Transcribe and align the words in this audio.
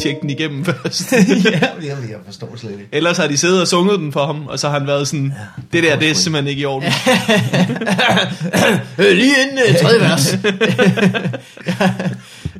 tjekke 0.00 0.20
den 0.22 0.30
igennem 0.30 0.64
først. 0.82 1.12
ja, 1.12 1.18
jeg, 1.82 1.82
jeg 1.82 2.18
forstår 2.26 2.54
slet 2.56 2.70
ikke. 2.70 2.88
Ellers 2.92 3.16
har 3.16 3.26
de 3.26 3.36
siddet 3.36 3.60
og 3.60 3.68
sunget 3.68 3.98
den 3.98 4.12
for 4.12 4.26
ham, 4.26 4.46
og 4.46 4.58
så 4.58 4.68
har 4.68 4.78
han 4.78 4.88
været 4.88 5.08
sådan, 5.08 5.26
Ja, 5.26 5.62
det 5.72 5.82
der, 5.82 5.98
det 5.98 6.10
er 6.10 6.14
simpelthen 6.14 6.48
ikke 6.48 6.62
i 6.62 6.64
orden. 6.64 6.92
Lige 8.98 9.34
inden 9.42 9.58
øh, 9.68 9.76
tredje 9.80 10.00
vers. 10.00 10.34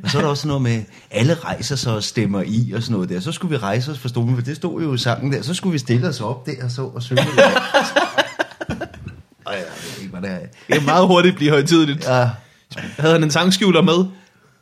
Og 0.03 0.09
så 0.09 0.17
er 0.17 0.21
der 0.21 0.29
også 0.29 0.47
noget 0.47 0.61
med, 0.61 0.81
alle 1.11 1.33
rejser 1.33 1.75
sig 1.75 1.93
og 1.93 2.03
stemmer 2.03 2.43
i 2.45 2.71
og 2.75 2.81
sådan 2.81 2.93
noget 2.93 3.09
der. 3.09 3.19
Så 3.19 3.31
skulle 3.31 3.49
vi 3.51 3.57
rejse 3.57 3.91
os 3.91 3.99
for 3.99 4.07
stolen, 4.07 4.35
for 4.35 4.41
det 4.41 4.55
stod 4.55 4.81
jo 4.81 4.93
i 4.93 4.97
sangen 4.97 5.31
der. 5.33 5.41
Så 5.41 5.53
skulle 5.53 5.73
vi 5.73 5.79
stille 5.79 6.07
os 6.07 6.21
op 6.21 6.45
der 6.45 6.51
og 6.63 6.71
så 6.71 6.81
og 6.81 7.03
synge. 7.03 7.21
Ej, 7.21 7.27
jeg 9.47 9.63
ved 9.95 10.01
ikke, 10.03 10.11
hvad 10.17 10.21
det 10.21 10.29
er. 10.29 10.37
Det 10.67 10.75
kan 10.75 10.85
meget 10.85 11.07
hurtigt 11.07 11.35
blive 11.35 11.51
højtidligt. 11.51 12.07
Ja. 12.07 12.29
Havde 12.99 13.13
han 13.13 13.23
en 13.23 13.31
sangskjuler 13.31 13.81
med? 13.81 14.05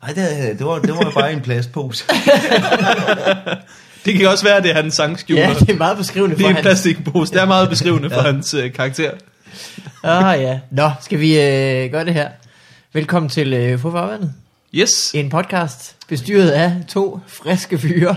Ej, 0.02 0.08
det, 0.12 0.58
det, 0.58 0.66
var, 0.66 0.78
det 0.78 0.90
var 0.94 1.10
bare 1.14 1.32
en 1.32 1.40
plastpose. 1.40 2.04
Det 4.04 4.18
kan 4.18 4.28
også 4.28 4.44
være, 4.44 4.56
at 4.56 4.62
det 4.62 4.70
er 4.70 4.74
hans 4.74 4.94
sangskjuler. 4.94 5.42
ja, 5.42 5.54
det 5.54 5.70
er 5.70 5.76
meget 5.76 5.96
beskrivende 5.96 6.36
det 6.36 6.42
for 6.42 6.50
er 6.50 6.56
en 6.56 6.62
plastikpose. 6.62 7.32
Det 7.32 7.40
er 7.40 7.46
meget 7.46 7.68
beskrivende 7.68 8.10
for 8.10 8.20
hans 8.20 8.54
øh, 8.54 8.72
karakter. 8.72 9.10
Ah 10.02 10.40
ja. 10.40 10.60
Nå, 10.70 10.90
skal 11.00 11.20
vi 11.20 11.40
øh, 11.40 11.90
gøre 11.90 12.04
det 12.04 12.14
her? 12.14 12.28
Velkommen 12.92 13.28
til 13.28 13.52
øh, 13.52 13.78
Få 13.78 13.90
Farvandet. 13.90 14.34
Yes. 14.74 15.12
En 15.14 15.30
podcast 15.30 15.96
bestyret 16.08 16.50
af 16.50 16.72
to 16.88 17.20
friske 17.26 17.78
fyre. 17.78 18.16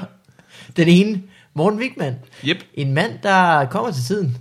Den 0.78 0.88
ene, 0.88 1.22
Morten 1.54 1.80
Wigman. 1.80 2.16
Yep. 2.46 2.58
En 2.74 2.94
mand, 2.94 3.12
der 3.24 3.66
kommer 3.66 3.92
til 3.92 4.04
tiden. 4.04 4.38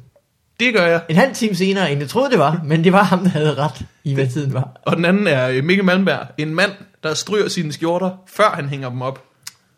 Det 0.61 0.75
gør 0.75 0.87
jeg. 0.87 1.03
En 1.09 1.17
halv 1.17 1.35
time 1.35 1.55
senere, 1.55 1.93
end 1.93 2.01
jeg 2.01 2.09
troede 2.09 2.31
det 2.31 2.39
var. 2.39 2.61
Men 2.65 2.85
det 2.85 2.93
var 2.93 3.03
ham, 3.03 3.19
der 3.23 3.29
havde 3.29 3.55
ret 3.55 3.83
i, 4.05 4.15
hvad 4.15 4.27
tiden 4.27 4.55
var. 4.55 4.81
Og 4.83 4.97
den 4.97 5.05
anden 5.05 5.27
er 5.27 5.49
øh, 5.49 5.65
Mikkel 5.65 5.85
Malmberg. 5.85 6.27
En 6.39 6.55
mand, 6.55 6.73
der 7.03 7.15
stryger 7.15 7.49
sine 7.49 7.73
skjorter, 7.73 8.11
før 8.27 8.51
han 8.51 8.69
hænger 8.69 8.89
dem 8.91 9.03
op. 9.03 9.25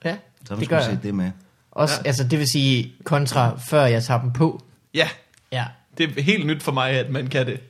Ja, 0.05 0.17
Så 0.49 0.57
det 0.57 0.69
gør 0.69 0.81
jeg. 0.81 0.99
det 1.03 1.15
med. 1.15 1.31
Også, 1.71 1.95
Ja. 1.95 2.01
ja. 2.05 2.09
altså 2.09 2.25
det 2.25 2.39
vil 2.39 2.49
sige 2.49 2.93
kontra, 3.05 3.59
før 3.59 3.85
jeg 3.87 4.05
tager 4.05 4.21
dem 4.21 4.33
på. 4.33 4.63
Ja, 4.95 5.09
Ja. 5.53 5.65
det 5.99 6.19
er 6.19 6.23
helt 6.23 6.47
nyt 6.47 6.63
for 6.63 6.73
mig, 6.73 6.91
at 6.91 7.11
man 7.11 7.27
kan 7.27 7.47
det. 7.47 7.61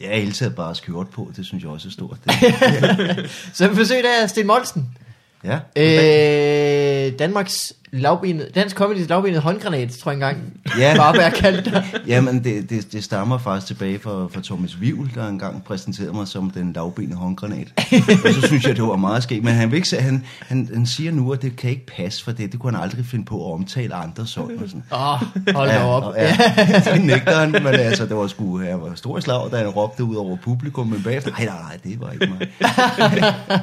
Jeg 0.00 0.08
har 0.08 0.16
hele 0.16 0.32
taget 0.32 0.54
bare 0.54 0.74
skjort 0.74 1.08
på, 1.08 1.32
det 1.36 1.46
synes 1.46 1.62
jeg 1.64 1.70
også 1.72 1.88
er 1.88 1.92
stort. 1.92 2.18
Det. 2.24 3.30
Så 3.54 3.68
besøg 3.74 4.04
af 4.22 4.30
Sten 4.30 4.46
Molsen. 4.46 4.97
Ja. 5.44 5.58
Øh, 5.76 7.12
Danmarks 7.18 7.72
lavbenet, 7.92 8.50
Dansk 8.54 8.76
Comedys 8.76 9.08
lavbenet 9.08 9.40
håndgranat, 9.40 9.90
tror 9.90 10.10
jeg 10.10 10.16
engang. 10.16 10.52
Ja. 10.78 10.94
Bare 10.96 11.16
være 11.16 11.30
kaldt 11.30 11.64
dig. 11.64 11.84
Jamen, 12.06 12.44
det, 12.44 12.70
det, 12.70 12.92
det 12.92 13.04
stammer 13.04 13.38
faktisk 13.38 13.66
tilbage 13.66 13.98
fra, 13.98 14.10
fra 14.10 14.40
Thomas 14.44 14.80
Vivl, 14.80 15.10
der 15.14 15.28
engang 15.28 15.64
præsenterede 15.64 16.12
mig 16.12 16.28
som 16.28 16.50
den 16.50 16.72
lavbenede 16.72 17.16
håndgranat. 17.16 17.72
og 18.24 18.34
så 18.34 18.46
synes 18.46 18.66
jeg, 18.66 18.76
det 18.76 18.84
var 18.84 18.96
meget 18.96 19.22
skægt. 19.22 19.44
Men 19.44 19.54
han, 19.54 19.70
vil 19.70 19.76
ikke, 19.76 19.96
han, 20.00 20.24
han, 20.40 20.70
han 20.74 20.86
siger 20.86 21.12
nu, 21.12 21.32
at 21.32 21.42
det 21.42 21.56
kan 21.56 21.70
ikke 21.70 21.86
passe 21.86 22.24
for 22.24 22.32
det. 22.32 22.52
Det 22.52 22.60
kunne 22.60 22.72
han 22.72 22.82
aldrig 22.82 23.06
finde 23.06 23.24
på 23.24 23.48
at 23.48 23.52
omtale 23.52 23.94
andre 23.94 24.26
sådan. 24.26 24.58
Og 24.62 24.68
sådan. 24.68 24.84
Åh, 24.92 25.12
oh, 25.12 25.54
hold 25.54 25.68
da 25.68 25.84
op. 25.84 26.02
og, 26.02 26.14
ja, 26.16 26.36
det 26.94 27.04
nægter 27.04 27.36
han, 27.36 27.50
men 27.50 27.66
altså, 27.66 28.06
det 28.06 28.16
var 28.16 28.26
sgu, 28.26 28.60
jeg 28.60 28.80
var 28.80 28.94
stor 28.94 29.20
slag, 29.20 29.50
da 29.50 29.56
han 29.56 29.68
råbte 29.68 30.04
ud 30.04 30.16
over 30.16 30.36
publikum, 30.36 30.86
men 30.86 31.02
bagefter, 31.02 31.30
nej, 31.30 31.44
nej, 31.44 31.60
nej, 31.60 31.78
det 31.84 32.00
var 32.00 32.10
ikke 32.12 32.26
mig. 32.26 32.48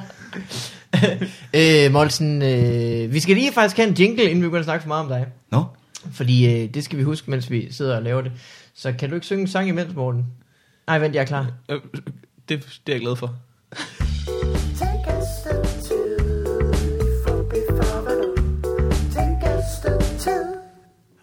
øh, 1.59 1.91
Molsen, 1.91 2.41
øh, 2.41 3.13
vi 3.13 3.19
skal 3.19 3.35
lige 3.35 3.53
faktisk 3.53 3.77
have 3.77 3.87
en 3.87 3.93
jingle, 3.93 4.23
inden 4.23 4.37
vi 4.43 4.47
begynder 4.47 4.59
at 4.59 4.65
snakke 4.65 4.81
for 4.83 4.87
meget 4.87 5.03
om 5.03 5.09
dig. 5.09 5.25
Nå, 5.51 5.63
Fordi 6.13 6.63
øh, 6.63 6.73
det 6.73 6.83
skal 6.83 6.97
vi 6.97 7.03
huske, 7.03 7.31
mens 7.31 7.51
vi 7.51 7.67
sidder 7.71 7.95
og 7.95 8.03
laver 8.03 8.21
det. 8.21 8.31
Så 8.75 8.93
kan 8.99 9.09
du 9.09 9.15
ikke 9.15 9.25
synge 9.25 9.41
en 9.41 9.47
sang 9.47 9.67
imens, 9.67 9.95
Morten? 9.95 10.25
Nej, 10.87 10.99
vent, 10.99 11.15
jeg 11.15 11.21
er 11.21 11.25
klar. 11.25 11.47
Øh, 11.69 11.79
Det, 12.49 12.79
det 12.87 12.91
er 12.91 12.95
jeg 12.97 13.01
glad 13.01 13.15
for. 13.15 13.35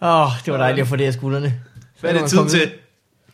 Åh, 0.01 0.21
oh, 0.21 0.31
det 0.45 0.53
var 0.53 0.57
dejligt 0.59 0.81
at 0.81 0.87
få 0.87 0.95
det 0.95 1.05
af 1.05 1.13
skuldrene. 1.13 1.53
Hvad 1.99 2.15
er 2.15 2.19
det 2.21 2.29
tid 2.29 2.49
til? 2.49 2.71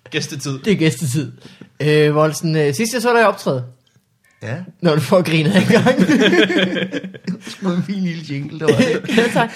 Gæstetid. 0.10 0.60
Det 0.60 0.74
er 0.74 0.78
gæstetid. 0.78 1.32
Øh, 1.80 2.14
Molsen, 2.14 2.56
øh, 2.56 2.74
sidst 2.74 2.94
jeg 2.94 3.02
så 3.02 3.14
dig 3.14 3.28
optræde, 3.28 3.64
ja, 4.44 4.56
når 4.82 4.96
du 4.96 5.02
får 5.02 5.22
grinet 5.22 5.56
en 5.56 5.64
gang. 5.68 5.98
det 7.36 7.58
var 7.62 7.72
en 7.76 7.84
fin 7.84 8.04
lille 8.04 8.24
jingle, 8.30 8.60
der 8.60 8.66
var 8.66 8.78
det. 8.78 9.02
ja, 9.18 9.24
tak. 9.34 9.52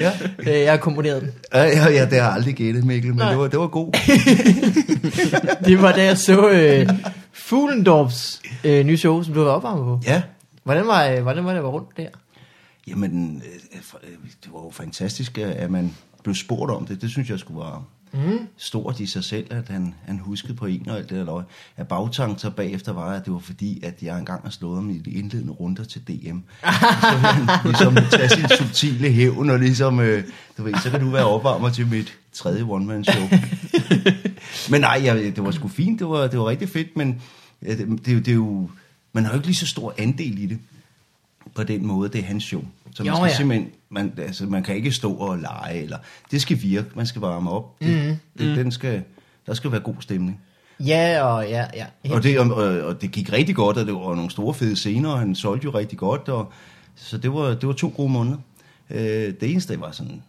Ja. 0.00 0.12
Øh, 0.38 0.46
jeg 0.60 0.72
har 0.72 0.76
komponeret 0.76 1.22
den. 1.22 1.30
Ja, 1.54 1.62
ja, 1.62 1.84
ja, 1.90 2.04
det 2.04 2.12
har 2.12 2.26
jeg 2.26 2.32
aldrig 2.32 2.54
gættet, 2.54 2.84
Mikkel, 2.84 3.10
men 3.10 3.18
Nej. 3.18 3.28
det 3.30 3.38
var, 3.38 3.48
det 3.48 3.58
var 3.58 3.66
god. 3.66 3.92
Det 5.64 5.82
var 5.82 5.92
da 5.92 6.04
jeg 6.04 6.18
så 6.18 6.48
øh, 6.50 6.88
Fuglendorfs 7.32 8.42
øh, 8.64 8.86
nye 8.86 8.96
show, 8.96 9.22
som 9.22 9.34
du 9.34 9.40
været 9.40 9.54
opvarmet 9.54 9.84
på. 9.84 10.00
Ja, 10.06 10.22
Hvordan 10.64 10.86
var, 10.86 11.04
øh, 11.08 11.22
hvordan 11.22 11.44
var 11.44 11.50
det 11.50 11.58
at 11.58 11.64
være 11.64 11.72
rundt 11.72 11.88
der? 11.96 12.06
Jamen, 12.86 13.42
øh, 13.74 13.82
for- 13.82 14.00
øh, 14.04 14.10
det 14.44 14.52
var 14.52 14.58
jo 14.60 14.70
fantastisk, 14.70 15.38
øh, 15.38 15.52
at 15.56 15.70
man 15.70 15.94
blev 16.22 16.34
spurgt 16.34 16.72
om 16.72 16.86
det. 16.86 17.02
Det 17.02 17.10
synes 17.10 17.30
jeg 17.30 17.38
skulle 17.38 17.60
være 17.60 17.84
mm. 18.14 18.38
stort 18.56 19.00
i 19.00 19.06
sig 19.06 19.24
selv, 19.24 19.46
at 19.50 19.68
han, 19.68 19.94
han 20.06 20.18
huskede 20.18 20.54
på 20.54 20.66
en 20.66 20.88
og 20.88 20.96
alt 20.98 21.10
det 21.10 21.18
der 21.18 21.24
løg. 21.24 21.44
At 21.76 21.88
bagtanken 21.88 22.38
så 22.38 22.50
bagefter 22.50 22.92
var, 22.92 23.12
at 23.12 23.24
det 23.24 23.32
var 23.32 23.38
fordi, 23.38 23.84
at 23.84 24.02
jeg 24.02 24.18
engang 24.18 24.42
har 24.42 24.50
slået 24.50 24.76
ham 24.76 24.90
i 24.90 24.98
de 24.98 25.10
indledende 25.10 25.52
runder 25.52 25.84
til 25.84 26.00
DM. 26.08 26.38
så 27.02 27.08
han 27.08 27.48
ligesom 27.64 27.96
tage 28.10 28.28
sin 28.28 28.44
subtile 28.58 29.10
hævn, 29.12 29.50
og 29.50 29.58
ligesom, 29.58 30.00
øh, 30.00 30.24
du 30.58 30.62
ved, 30.62 30.74
så 30.82 30.90
kan 30.90 31.00
du 31.00 31.10
være 31.10 31.24
opvarmer 31.24 31.70
til 31.70 31.86
mit 31.86 32.18
tredje 32.32 32.62
one-man-show. 32.62 33.28
men 34.70 34.80
nej, 34.80 35.00
jeg, 35.04 35.16
det 35.16 35.44
var 35.44 35.50
sgu 35.50 35.68
fint, 35.68 35.98
det 36.00 36.08
var, 36.08 36.26
det 36.26 36.38
var 36.38 36.46
rigtig 36.48 36.68
fedt, 36.68 36.96
men 36.96 37.22
det, 37.60 37.78
det, 37.78 38.08
er 38.08 38.12
jo- 38.12 38.18
det 38.18 38.28
er 38.28 38.34
jo, 38.34 38.70
man 39.12 39.24
har 39.24 39.32
jo 39.32 39.36
ikke 39.36 39.46
lige 39.46 39.56
så 39.56 39.66
stor 39.66 39.94
andel 39.98 40.38
i 40.38 40.46
det 40.46 40.58
på 41.54 41.62
den 41.62 41.86
måde, 41.86 42.08
det 42.08 42.20
er 42.20 42.24
hans 42.24 42.44
show. 42.44 42.64
Så 42.94 43.02
man 43.02 43.12
Jo, 43.12 43.16
skal 43.16 43.26
ja. 43.28 43.36
simpelthen, 43.36 43.70
man, 43.90 44.12
altså, 44.18 44.46
man 44.46 44.62
kan 44.62 44.76
ikke 44.76 44.92
stå 44.92 45.14
og 45.14 45.38
lege, 45.38 45.82
eller 45.82 45.98
det 46.30 46.42
skal 46.42 46.62
virke, 46.62 46.88
man 46.94 47.06
skal 47.06 47.20
varme 47.20 47.50
op. 47.50 47.80
Det, 47.80 48.08
mm. 48.08 48.16
det, 48.38 48.56
den 48.56 48.72
skal, 48.72 49.02
der 49.46 49.54
skal 49.54 49.72
være 49.72 49.80
god 49.80 49.94
stemning. 50.00 50.40
Ja, 50.80 51.22
og 51.22 51.48
ja, 51.48 51.66
ja. 51.74 51.86
Og 52.10 52.22
det, 52.22 52.38
og, 52.38 52.50
og, 52.82 53.02
det 53.02 53.10
gik 53.10 53.32
rigtig 53.32 53.56
godt, 53.56 53.76
og 53.76 53.86
det 53.86 53.94
var 53.94 54.14
nogle 54.14 54.30
store 54.30 54.54
fede 54.54 54.76
scener, 54.76 55.10
og 55.10 55.18
han 55.18 55.34
solgte 55.34 55.64
jo 55.64 55.70
rigtig 55.70 55.98
godt, 55.98 56.28
og, 56.28 56.52
så 56.94 57.18
det 57.18 57.32
var, 57.32 57.48
det 57.48 57.66
var 57.66 57.72
to 57.72 57.92
gode 57.96 58.12
måneder. 58.12 58.36
Øh, 58.90 58.98
det 59.40 59.42
eneste, 59.42 59.80
var 59.80 59.90
sådan 59.90 60.22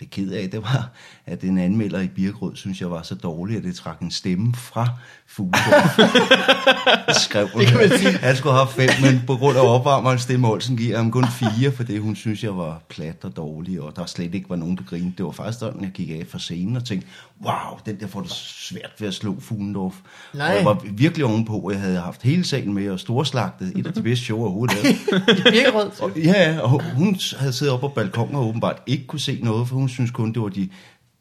lidt 0.00 0.10
ked 0.10 0.30
af, 0.30 0.50
det 0.50 0.62
var, 0.62 0.90
at 1.26 1.42
en 1.44 1.58
anmelder 1.58 2.00
i 2.00 2.08
Birkerød, 2.08 2.56
synes 2.56 2.80
jeg 2.80 2.90
var 2.90 3.02
så 3.02 3.14
dårlig, 3.14 3.56
at 3.56 3.64
det 3.64 3.74
trak 3.74 4.00
en 4.00 4.10
stemme 4.10 4.54
fra 4.54 4.88
Fugleborg. 5.26 7.14
skrev 7.14 7.48
hun. 7.48 7.60
Det 7.60 7.68
kan 7.68 7.76
man 7.76 7.98
sige. 7.98 8.18
Han 8.18 8.36
skulle 8.36 8.54
have 8.54 8.68
fem, 8.68 8.90
men 9.02 9.22
på 9.26 9.36
grund 9.36 9.56
af 9.56 9.74
opvarmeren 9.74 10.18
stemme 10.18 10.48
Olsen 10.48 10.76
giver 10.76 10.96
ham 10.96 11.10
kun 11.10 11.24
fire, 11.30 11.72
fordi 11.72 11.98
hun 11.98 12.16
synes, 12.16 12.44
jeg 12.44 12.56
var 12.56 12.82
plat 12.88 13.24
og 13.24 13.36
dårlig, 13.36 13.80
og 13.80 13.96
der 13.96 14.06
slet 14.06 14.34
ikke 14.34 14.50
var 14.50 14.56
nogen, 14.56 14.76
der 14.76 14.82
grinede. 14.82 15.12
Det 15.16 15.24
var 15.24 15.32
faktisk 15.32 15.58
sådan, 15.58 15.82
jeg 15.82 15.90
gik 15.90 16.10
af 16.10 16.26
fra 16.28 16.38
scenen 16.38 16.76
og 16.76 16.84
tænkte, 16.84 17.08
wow, 17.44 17.78
den 17.86 18.00
der 18.00 18.06
får 18.06 18.20
det 18.20 18.30
svært 18.30 18.92
ved 18.98 19.08
at 19.08 19.14
slå 19.14 19.40
Fuglendorf. 19.40 19.94
Nej. 20.34 20.48
Og 20.48 20.56
jeg 20.56 20.64
var 20.64 20.84
virkelig 20.92 21.26
ovenpå, 21.26 21.70
jeg 21.72 21.80
havde 21.80 22.00
haft 22.00 22.22
hele 22.22 22.44
salen 22.44 22.72
med 22.72 22.90
og 22.90 23.00
storslagtet 23.00 23.72
et 23.76 23.86
af 23.86 23.92
de 23.92 24.02
bedste 24.02 24.24
show 24.24 24.38
overhovedet. 24.38 24.76
Birkerød. 25.52 25.90
Og, 26.00 26.18
ja, 26.18 26.58
og 26.60 26.82
hun 26.94 27.18
havde 27.38 27.52
siddet 27.52 27.74
oppe 27.74 27.88
på 27.88 27.94
balkonen 27.94 28.34
og 28.34 28.48
åbenbart 28.48 28.82
ikke 28.86 29.06
kunne 29.06 29.20
se 29.20 29.40
noget, 29.42 29.68
for 29.68 29.76
hun 29.76 29.88
synes 29.88 30.10
kun, 30.10 30.32
det 30.32 30.42
var 30.42 30.48
de 30.48 30.68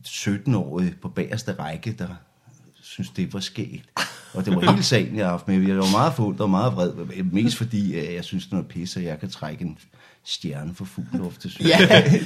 17-årige 0.08 0.96
på 1.02 1.10
bagerste 1.10 1.54
række, 1.60 1.92
der 1.92 2.08
synes 2.82 3.10
det 3.10 3.34
var 3.34 3.40
skægt. 3.40 3.90
Og 4.34 4.46
det 4.46 4.56
var 4.56 4.72
hele 4.72 4.84
sagen, 4.84 5.16
jeg 5.16 5.26
har 5.26 5.32
haft 5.32 5.48
med. 5.48 5.68
Jeg 5.68 5.78
var 5.78 5.92
meget 5.92 6.14
fuld 6.14 6.40
og 6.40 6.50
meget 6.50 6.76
vred, 6.76 7.24
mest 7.24 7.58
fordi 7.58 8.14
jeg 8.16 8.24
synes, 8.24 8.46
det 8.46 8.52
er 8.52 8.56
noget 8.56 8.68
pisse, 8.68 9.00
at 9.00 9.06
jeg 9.06 9.20
kan 9.20 9.30
trække 9.30 9.66
en 9.66 9.78
stjerne 10.26 10.76
for 10.76 10.86
Fuglendorf. 10.86 11.34
Det 11.44 11.52
synes 11.52 11.70
Ja, 11.70 11.78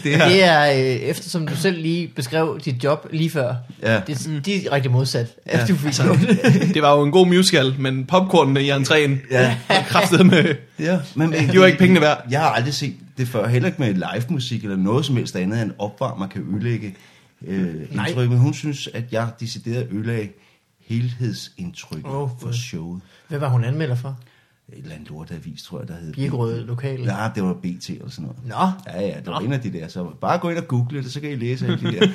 det 0.03 0.15
er, 0.15 0.27
det 0.29 0.43
er 0.43 0.71
øh, 0.71 0.79
eftersom 0.95 1.47
du 1.47 1.55
selv 1.55 1.81
lige 1.81 2.07
beskrev 2.07 2.59
dit 2.65 2.83
job 2.83 3.07
lige 3.11 3.29
før. 3.29 3.55
Ja. 3.81 4.01
Det 4.07 4.27
er 4.27 4.39
direkte 4.41 4.89
modsat. 4.89 5.35
Ja. 5.47 5.65
Du 5.65 5.75
fik 5.75 5.93
Det 6.73 6.81
var 6.81 6.95
jo 6.95 7.03
en 7.03 7.11
god 7.11 7.27
musical, 7.27 7.75
men 7.79 8.05
popcornene 8.05 8.63
i 8.63 8.71
entréen 8.71 9.11
Ja. 9.31 9.57
kraftede 9.87 10.23
med... 10.23 10.55
Ja, 10.79 10.99
men, 11.15 11.29
men 11.29 11.49
De 11.49 11.59
var 11.59 11.65
ikke 11.65 11.79
pengene 11.79 12.01
værd. 12.01 12.25
Jeg 12.29 12.39
har 12.39 12.49
aldrig 12.49 12.73
set 12.73 12.95
det 13.17 13.27
før, 13.27 13.47
heller 13.47 13.67
ikke 13.67 13.81
med 13.81 13.93
live 13.93 14.23
musik 14.29 14.63
eller 14.63 14.77
noget 14.77 15.05
som 15.05 15.15
helst 15.17 15.35
andet, 15.35 15.61
end 15.61 15.71
opvarmer 15.77 16.27
kan 16.27 16.45
ødelægge 16.53 16.95
øh, 17.47 17.75
Nej. 17.95 18.05
indtryk. 18.07 18.29
Men 18.29 18.37
hun 18.37 18.53
synes, 18.53 18.89
at 18.93 19.03
jeg 19.11 19.27
decideret 19.39 19.87
ødelagde 19.91 20.29
helhedsindtrykket 20.87 22.05
oh, 22.11 22.29
for 22.41 22.51
showet. 22.51 23.01
Hvad 23.27 23.39
var 23.39 23.49
hun 23.49 23.63
anmelder 23.63 23.95
for? 23.95 24.17
Et 24.73 24.77
eller 24.77 24.95
andet 24.95 25.09
lortavis, 25.09 25.63
tror 25.63 25.79
jeg, 25.79 25.87
der 25.87 25.93
hed. 26.01 26.13
Birkerød 26.13 26.65
lokal. 26.65 26.99
Ja, 26.99 27.29
det 27.35 27.43
var 27.43 27.53
BT 27.53 27.89
eller 27.89 28.09
sådan 28.09 28.23
noget. 28.25 28.37
Nå. 28.45 28.91
Ja, 28.93 29.01
ja, 29.07 29.15
det 29.17 29.25
var 29.25 29.39
Nå. 29.39 29.45
en 29.45 29.53
af 29.53 29.59
de 29.59 29.73
der. 29.73 29.87
Så 29.87 30.03
bare 30.21 30.37
gå 30.37 30.49
ind 30.49 30.57
og 30.57 30.67
google 30.67 31.03
det, 31.03 31.11
så 31.11 31.19
kan 31.21 31.29
I 31.31 31.35
læse 31.35 31.65
alle 31.67 31.77
de 31.77 31.99
der. 31.99 32.07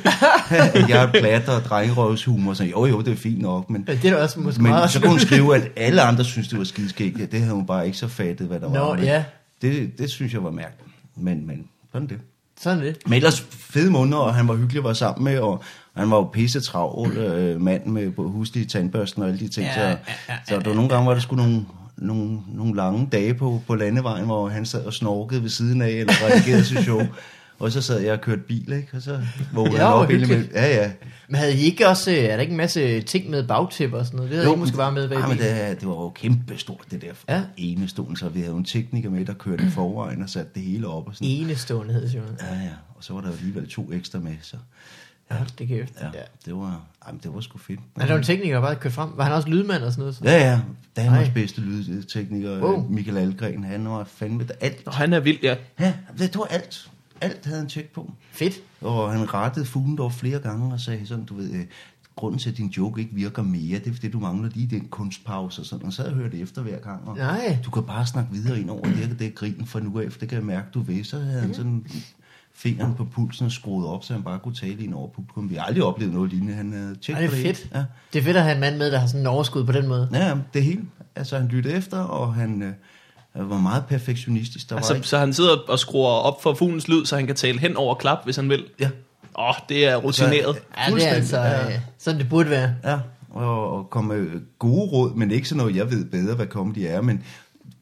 jeg 0.89 1.03
er 1.03 1.11
plat 1.11 1.49
og 1.49 1.61
drengerøvshumor, 1.61 2.55
så 2.55 2.65
jo, 2.65 2.87
jo, 2.87 3.01
det 3.01 3.13
er 3.13 3.17
fint 3.17 3.41
nok, 3.43 3.71
men... 3.71 3.85
Ja, 3.89 3.95
Det 3.95 4.05
er 4.05 4.23
også 4.23 4.41
måske 4.41 4.63
Men 4.63 4.71
meget... 4.73 4.91
så 4.91 5.01
kunne 5.01 5.11
hun 5.11 5.21
skrive, 5.21 5.57
at 5.57 5.69
alle 5.77 6.03
andre 6.03 6.25
synes, 6.25 6.49
det 6.49 6.59
var 6.59 6.65
skideskægt. 6.65 7.19
Ja, 7.19 7.25
det 7.25 7.41
havde 7.41 7.55
hun 7.55 7.67
bare 7.67 7.87
ikke 7.87 7.99
så 7.99 8.09
fattet, 8.09 8.47
hvad 8.47 8.61
der 8.61 8.71
Nå, 8.73 8.79
var. 8.79 8.95
Men 8.95 9.05
ja. 9.05 9.25
Det, 9.63 9.99
det 9.99 10.11
synes 10.11 10.33
jeg 10.35 10.45
var 10.45 10.51
mærkeligt. 10.51 10.95
Men, 11.17 11.47
men 11.47 11.69
sådan 11.93 12.09
det. 12.09 12.19
Sådan 12.61 12.83
det. 12.83 12.97
Men 13.07 13.13
ellers 13.15 13.41
fede 13.51 13.91
måneder, 13.91 14.19
og 14.19 14.35
han 14.35 14.49
var 14.49 14.55
hyggelig 14.55 14.79
at 14.79 14.85
være 14.85 14.95
sammen 14.95 15.25
med, 15.25 15.39
og 15.39 15.63
han 15.97 16.11
var 16.11 16.17
jo 16.17 16.25
pisse 16.25 16.61
travl 16.61 17.17
øh, 17.17 17.61
mand 17.61 17.87
med 17.87 18.11
på 18.11 18.29
huslige 18.29 18.67
tandbørsten 18.67 19.23
og 19.23 19.29
alle 19.29 19.41
de 19.41 19.49
ting. 19.49 19.67
Ja, 19.67 19.75
så, 19.75 19.81
ja, 19.81 19.89
ja, 20.29 20.35
så 20.49 20.59
der 20.59 20.69
var 20.69 20.75
nogle 20.75 20.89
gange, 20.89 21.07
var 21.07 21.15
der 21.15 21.21
sgu 21.21 21.37
nogle, 21.37 21.65
nogle, 22.01 22.39
nogle 22.55 22.77
lange 22.77 23.09
dage 23.13 23.35
på, 23.35 23.63
på 23.67 23.75
landevejen, 23.75 24.25
hvor 24.25 24.49
han 24.49 24.67
sad 24.67 24.85
og 24.85 24.93
snorkede 24.93 25.43
ved 25.43 25.51
siden 25.51 25.83
af, 25.83 25.91
eller 25.91 26.13
redigerede 26.13 26.65
sit 26.65 26.79
show. 26.79 27.01
Og 27.61 27.73
så 27.73 27.83
sad 27.83 28.01
jeg 28.01 28.13
og 28.13 28.21
kørte 28.21 28.43
bil, 28.43 28.73
ikke? 28.73 28.89
Og 28.93 29.03
så 29.03 29.21
vågnede 29.55 29.79
hvor 29.79 29.87
op 29.87 30.11
imellem. 30.11 30.51
Ja, 30.55 30.67
ja. 30.67 30.91
Men 31.29 31.37
havde 31.37 31.55
I 31.55 31.61
ikke 31.61 31.89
også, 31.89 32.11
øh, 32.11 32.17
er 32.17 32.35
der 32.35 32.41
ikke 32.41 32.51
en 32.51 32.57
masse 32.57 33.01
ting 33.03 33.31
med 33.31 33.43
bagtæpper 33.43 33.99
og 33.99 34.07
sådan 34.07 34.17
noget? 34.17 34.31
Det 34.31 34.39
havde 34.39 34.55
I 34.55 34.59
måske 34.59 34.77
bare 34.77 34.93
med 34.93 35.09
bag 35.09 35.19
ja, 35.19 35.27
men 35.27 35.39
det, 35.39 35.81
det 35.81 35.89
var 35.89 35.95
jo 35.95 36.11
kæmpe 36.11 36.59
stort, 36.59 36.85
det 36.91 37.03
der 37.03 37.09
Ja. 37.29 37.37
ja. 37.37 37.43
ene 37.57 37.89
stol, 37.89 38.17
så 38.17 38.29
vi 38.29 38.39
havde 38.41 38.53
jo 38.53 38.59
en 38.59 38.65
tekniker 38.65 39.11
med, 39.11 39.25
der 39.25 39.33
kørte 39.35 39.65
i 39.65 39.71
forvejen 39.71 40.23
og 40.23 40.29
satte 40.31 40.51
det 40.55 40.63
hele 40.63 40.89
op 40.89 41.09
og 41.09 41.15
sådan. 41.15 41.29
Enestående 41.29 41.95
hed 41.95 42.03
det 42.09 42.15
jo. 42.15 42.21
Ja, 42.41 42.55
ja. 42.55 42.71
Og 42.97 43.05
så 43.05 43.13
var 43.13 43.21
der 43.21 43.29
jo 43.29 43.35
alligevel 43.35 43.69
to 43.69 43.93
ekstra 43.93 44.19
med, 44.19 44.33
så 44.43 44.57
Ja, 45.31 45.37
det 45.59 45.71
jeg 45.71 45.87
ja, 46.01 46.07
ja. 46.07 46.23
det 46.47 46.55
var, 46.55 46.81
jamen, 47.07 47.21
det 47.25 47.35
var 47.35 47.41
sgu 47.41 47.59
fedt. 47.59 47.81
Er 47.97 48.07
der 48.07 48.17
en 48.17 48.23
tekniker, 48.23 48.55
der 48.55 48.61
bare 48.61 48.77
kørte 48.77 48.95
frem? 48.95 49.11
Var 49.17 49.25
han 49.25 49.33
også 49.33 49.49
lydmand 49.49 49.83
og 49.83 49.93
sådan 49.93 50.03
noget? 50.03 50.17
Så? 50.17 50.25
Ja, 50.25 50.51
ja. 50.51 50.61
Danmarks 50.97 51.29
Ej. 51.29 51.35
bedste 51.35 51.61
lydtekniker, 51.61 52.61
Wow. 52.61 52.71
wow. 52.73 52.89
Michael 52.89 53.17
Algren, 53.19 53.65
han 53.65 53.89
var 53.89 54.05
fandme 54.05 54.47
alt. 54.61 54.83
Og 54.87 54.95
han 54.95 55.13
er 55.13 55.21
vild, 55.21 55.39
ja. 55.43 55.57
Ja, 55.81 55.95
det 56.19 56.37
var 56.37 56.45
alt. 56.45 56.91
Alt 57.21 57.45
havde 57.47 57.59
han 57.59 57.69
tjek 57.69 57.93
på. 57.93 58.13
Fedt. 58.33 58.55
Og 58.81 59.13
han 59.13 59.35
rettede 59.35 59.65
Fuglendorf 59.67 60.15
flere 60.15 60.39
gange 60.39 60.73
og 60.73 60.81
sagde 60.81 61.07
sådan, 61.07 61.25
du 61.25 61.35
ved, 61.37 61.53
øh, 61.53 61.65
grunden 62.17 62.39
til, 62.39 62.51
at 62.51 62.57
din 62.57 62.67
joke 62.69 63.01
ikke 63.01 63.15
virker 63.15 63.43
mere, 63.43 63.79
det 63.79 63.87
er, 63.87 63.93
fordi 63.93 64.11
du 64.11 64.19
mangler 64.19 64.51
lige 64.55 64.67
den 64.67 64.89
kunstpause 64.89 65.63
og 65.63 65.67
sådan. 65.67 65.87
Og 65.87 65.93
så 65.93 66.03
havde 66.03 66.15
jeg 66.15 66.23
hørt 66.23 66.35
efter 66.35 66.63
hver 66.63 66.79
gang. 66.79 67.09
Og 67.09 67.17
Nej. 67.17 67.59
Du 67.65 67.71
kan 67.71 67.83
bare 67.83 68.07
snakke 68.07 68.33
videre 68.33 68.61
ind 68.61 68.71
over 68.71 68.83
det, 68.85 69.17
det 69.19 69.27
er 69.27 69.31
grin 69.31 69.67
fra 69.67 69.81
nu 69.81 70.01
af, 70.01 70.13
for 70.13 70.19
det 70.19 70.29
kan 70.29 70.37
jeg 70.39 70.45
mærke, 70.47 70.67
du 70.75 70.81
ved. 70.81 71.05
Så 71.05 71.19
havde 71.19 71.41
han 71.41 71.55
sådan 71.55 71.87
fingeren 72.55 72.95
på 72.95 73.05
pulsen 73.05 73.47
og 73.47 73.53
skruet 73.53 73.87
op, 73.89 74.05
så 74.05 74.13
han 74.13 74.23
bare 74.23 74.39
kunne 74.39 74.55
tale 74.55 74.85
ind 74.85 74.95
over 74.95 75.09
publikum. 75.09 75.51
Vi 75.51 75.55
har 75.55 75.63
aldrig 75.65 75.85
oplevet 75.85 76.15
noget 76.15 76.31
lignende. 76.31 76.55
Han 76.55 76.73
havde 76.73 76.97
tjek 77.03 77.17
Ej, 77.17 77.21
det 77.23 77.29
er 77.33 77.43
fedt. 77.43 77.69
Ja. 77.75 77.85
Det 78.13 78.19
er 78.19 78.23
fedt 78.23 78.37
at 78.37 78.43
have 78.43 78.55
en 78.55 78.61
mand 78.61 78.77
med, 78.77 78.91
der 78.91 78.99
har 78.99 79.07
sådan 79.07 79.21
en 79.21 79.27
overskud 79.27 79.65
på 79.65 79.73
den 79.73 79.89
måde. 79.89 80.09
Ja, 80.13 80.35
det 80.55 80.63
hele. 80.65 80.81
Altså, 81.17 81.39
han 81.39 81.49
lyttede 81.49 81.75
efter, 81.75 81.99
og 81.99 82.35
han 82.35 82.63
øh, 82.63 83.51
var 83.51 83.59
meget 83.59 83.85
perfektionistisk. 83.87 84.69
Der 84.69 84.75
var 84.75 84.79
Altså, 84.81 84.95
ikke... 84.95 85.07
så 85.09 85.19
han 85.19 85.33
sidder 85.33 85.57
og 85.69 85.79
skruer 85.79 86.09
op 86.11 86.43
for 86.43 86.55
fuglens 86.55 86.89
lyd, 86.89 87.05
så 87.05 87.17
han 87.17 87.27
kan 87.27 87.37
tale 87.37 87.59
hen 87.59 87.77
over 87.77 87.95
klap, 87.95 88.19
hvis 88.25 88.37
han 88.37 88.49
vil. 88.49 88.65
Ja, 88.81 88.91
Åh, 89.39 89.49
oh, 89.49 89.55
det 89.69 89.89
er 89.89 89.97
rutineret. 89.97 90.57
Ja, 90.89 90.95
det 90.95 91.07
er 91.09 91.11
altså 91.11 91.39
ja. 91.41 91.67
øh, 91.67 91.79
sådan, 91.99 92.21
det 92.21 92.29
burde 92.29 92.51
være. 92.51 92.75
ja. 92.85 92.99
Og, 93.31 93.73
og 93.73 93.91
komme 93.91 94.15
med 94.15 94.41
gode 94.59 94.91
råd, 94.91 95.15
men 95.15 95.31
ikke 95.31 95.49
sådan 95.49 95.59
noget, 95.59 95.77
jeg 95.77 95.91
ved 95.91 96.05
bedre, 96.05 96.35
hvad 96.35 96.47
comedy 96.47 96.79
er, 96.79 97.01
men 97.01 97.23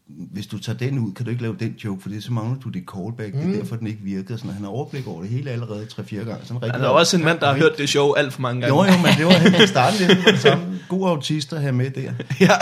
hvis 0.08 0.46
du 0.46 0.58
tager 0.58 0.78
den 0.78 0.98
ud, 0.98 1.12
kan 1.12 1.24
du 1.24 1.30
ikke 1.30 1.42
lave 1.42 1.56
den 1.60 1.74
joke, 1.84 2.02
for 2.02 2.08
det 2.08 2.24
så 2.24 2.32
mangler 2.32 2.60
du 2.60 2.68
dit 2.68 2.84
callback. 2.94 3.34
Mm. 3.34 3.40
Det 3.40 3.54
er 3.54 3.58
derfor, 3.58 3.76
den 3.76 3.86
ikke 3.86 4.00
virkede. 4.02 4.38
Sådan, 4.38 4.52
han 4.52 4.64
har 4.64 4.70
overblik 4.70 5.06
over 5.06 5.20
det 5.20 5.30
hele 5.30 5.50
allerede 5.50 5.86
3-4 5.92 6.16
gange. 6.16 6.36
Sådan 6.42 6.62
rigtig 6.62 6.72
Han 6.72 6.80
er 6.80 6.88
også 6.88 7.16
en 7.16 7.24
mand, 7.24 7.40
der 7.40 7.46
har 7.46 7.54
hørt 7.54 7.78
det 7.78 7.88
show 7.88 8.12
alt 8.12 8.32
for 8.32 8.40
mange 8.40 8.60
gange. 8.60 8.76
Jo, 8.76 8.84
jo, 8.84 8.98
men 9.02 9.12
det 9.18 9.26
var 9.26 9.32
helt 9.32 9.62
i 9.62 9.66
starten, 9.66 10.08
det 10.08 10.24
var 10.24 10.30
det 10.30 10.40
samme. 10.40 10.80
God 10.88 11.08
autist 11.08 11.52
at 11.52 11.60
have 11.60 11.72
med 11.72 11.90
der. 11.90 12.12
Ja. 12.40 12.52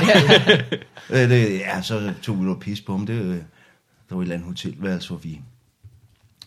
Øh, 1.11 1.31
det, 1.31 1.59
ja, 1.59 1.83
så 1.83 2.13
tog 2.23 2.39
vi 2.39 2.45
noget 2.45 2.61
pis 2.61 2.81
på 2.81 2.93
ham. 2.93 3.07
Det, 3.07 3.15
øh, 3.15 3.37
der 4.09 4.15
var 4.15 4.19
et 4.19 4.23
eller 4.23 4.35
andet 4.35 4.49
hotelværelse, 4.49 5.09
hvor 5.09 5.19
vi 5.19 5.41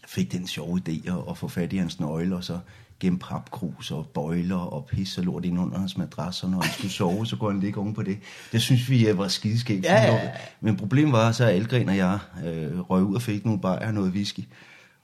fik 0.07 0.31
den 0.31 0.47
sjove 0.47 0.81
idé 0.87 1.11
at, 1.11 1.17
at 1.29 1.37
få 1.37 1.47
fat 1.47 1.73
i 1.73 1.77
hans 1.77 1.99
nøgle, 1.99 2.35
og 2.35 2.43
så 2.43 2.59
gennem 2.99 3.19
papkrus 3.19 3.91
og 3.91 4.05
bøjler 4.13 4.55
og 4.55 4.85
pis 4.91 5.17
og 5.17 5.23
lort 5.23 5.45
ind 5.45 5.59
under 5.59 5.79
hans 5.79 5.97
madras, 5.97 6.43
og 6.43 6.49
når 6.49 6.61
han 6.61 6.71
skulle 6.73 6.91
sove, 6.91 7.25
så 7.25 7.35
kunne 7.35 7.51
han 7.51 7.61
ligge 7.61 7.79
oven 7.79 7.93
på 7.93 8.03
det. 8.03 8.17
Det 8.51 8.61
synes 8.61 8.89
vi 8.89 9.07
øh, 9.07 9.17
var 9.17 9.27
skideskægt. 9.27 9.85
Ja, 9.85 10.03
ja, 10.03 10.13
ja. 10.13 10.29
Men 10.61 10.77
problemet 10.77 11.13
var 11.13 11.31
så, 11.31 11.43
at 11.43 11.49
Algren 11.49 11.89
og 11.89 11.97
jeg 11.97 12.19
øh, 12.45 12.79
røg 12.79 13.03
ud 13.03 13.15
og 13.15 13.21
fik 13.21 13.45
nogle 13.45 13.61
bajer 13.61 13.87
og 13.87 13.93
noget 13.93 14.11
whisky. 14.11 14.41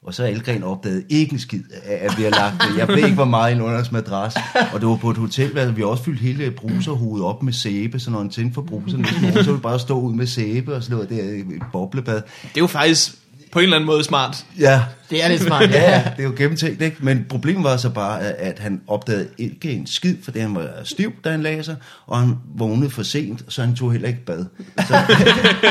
Og 0.03 0.13
så 0.13 0.23
Algren 0.23 0.63
opdagede 0.63 1.03
ikke 1.09 1.33
en 1.33 1.39
skid 1.39 1.63
at 1.85 2.17
vi 2.17 2.23
har 2.23 2.29
lagt 2.29 2.55
det. 2.61 2.77
Jeg 2.77 2.87
ved 2.87 2.97
ikke, 2.97 3.13
hvor 3.13 3.25
meget 3.25 3.51
ind 3.51 3.61
under 3.61 3.75
hans 3.75 3.91
madras. 3.91 4.35
Og 4.73 4.79
det 4.81 4.89
var 4.89 4.95
på 4.95 5.09
et 5.09 5.17
hotel, 5.17 5.51
hvor 5.51 5.65
vi 5.65 5.81
har 5.81 5.87
også 5.87 6.03
fyldt 6.03 6.19
hele 6.19 6.51
bruserhovedet 6.51 7.25
op 7.25 7.43
med 7.43 7.53
sæbe, 7.53 7.99
så 7.99 8.11
når 8.11 8.17
han 8.17 8.29
tændte 8.29 8.53
for 8.53 8.61
bruserne, 8.61 9.07
så 9.07 9.19
ville 9.19 9.53
vi 9.53 9.59
bare 9.59 9.79
stå 9.79 9.99
ud 9.99 10.13
med 10.13 10.27
sæbe 10.27 10.75
og 10.75 10.83
sådan 10.83 10.95
noget 10.95 11.09
der 11.09 11.33
i 11.33 11.59
boblebad. 11.71 12.15
Det 12.15 12.21
er 12.43 12.61
jo 12.61 12.67
faktisk 12.67 13.15
på 13.51 13.59
en 13.59 13.63
eller 13.63 13.75
anden 13.75 13.85
måde 13.85 14.03
smart. 14.03 14.45
Ja, 14.59 14.83
Det 15.09 15.23
er 15.23 15.27
lidt 15.27 15.41
smart. 15.41 15.69
ja, 15.71 15.91
ja, 15.91 16.03
det 16.17 16.19
er 16.19 16.23
jo 16.23 16.33
gennemtænkt, 16.37 16.81
ikke? 16.81 16.97
Men 16.99 17.25
problemet 17.29 17.63
var 17.63 17.77
så 17.77 17.89
bare, 17.89 18.21
at- 18.21 18.59
han 18.59 18.81
opdagede 18.87 19.27
ikke 19.37 19.71
en 19.71 19.87
skid, 19.87 20.15
fordi 20.23 20.39
han 20.39 20.55
var 20.55 20.67
stiv, 20.83 21.11
da 21.23 21.31
han 21.31 21.41
lagde 21.43 21.63
sig, 21.63 21.75
og 22.07 22.19
han 22.19 22.33
vågnede 22.57 22.89
for 22.89 23.03
sent, 23.03 23.43
så 23.47 23.61
han 23.61 23.75
tog 23.75 23.91
heller 23.91 24.07
ikke 24.07 24.25
bad. 24.25 24.45
Så, 24.79 24.97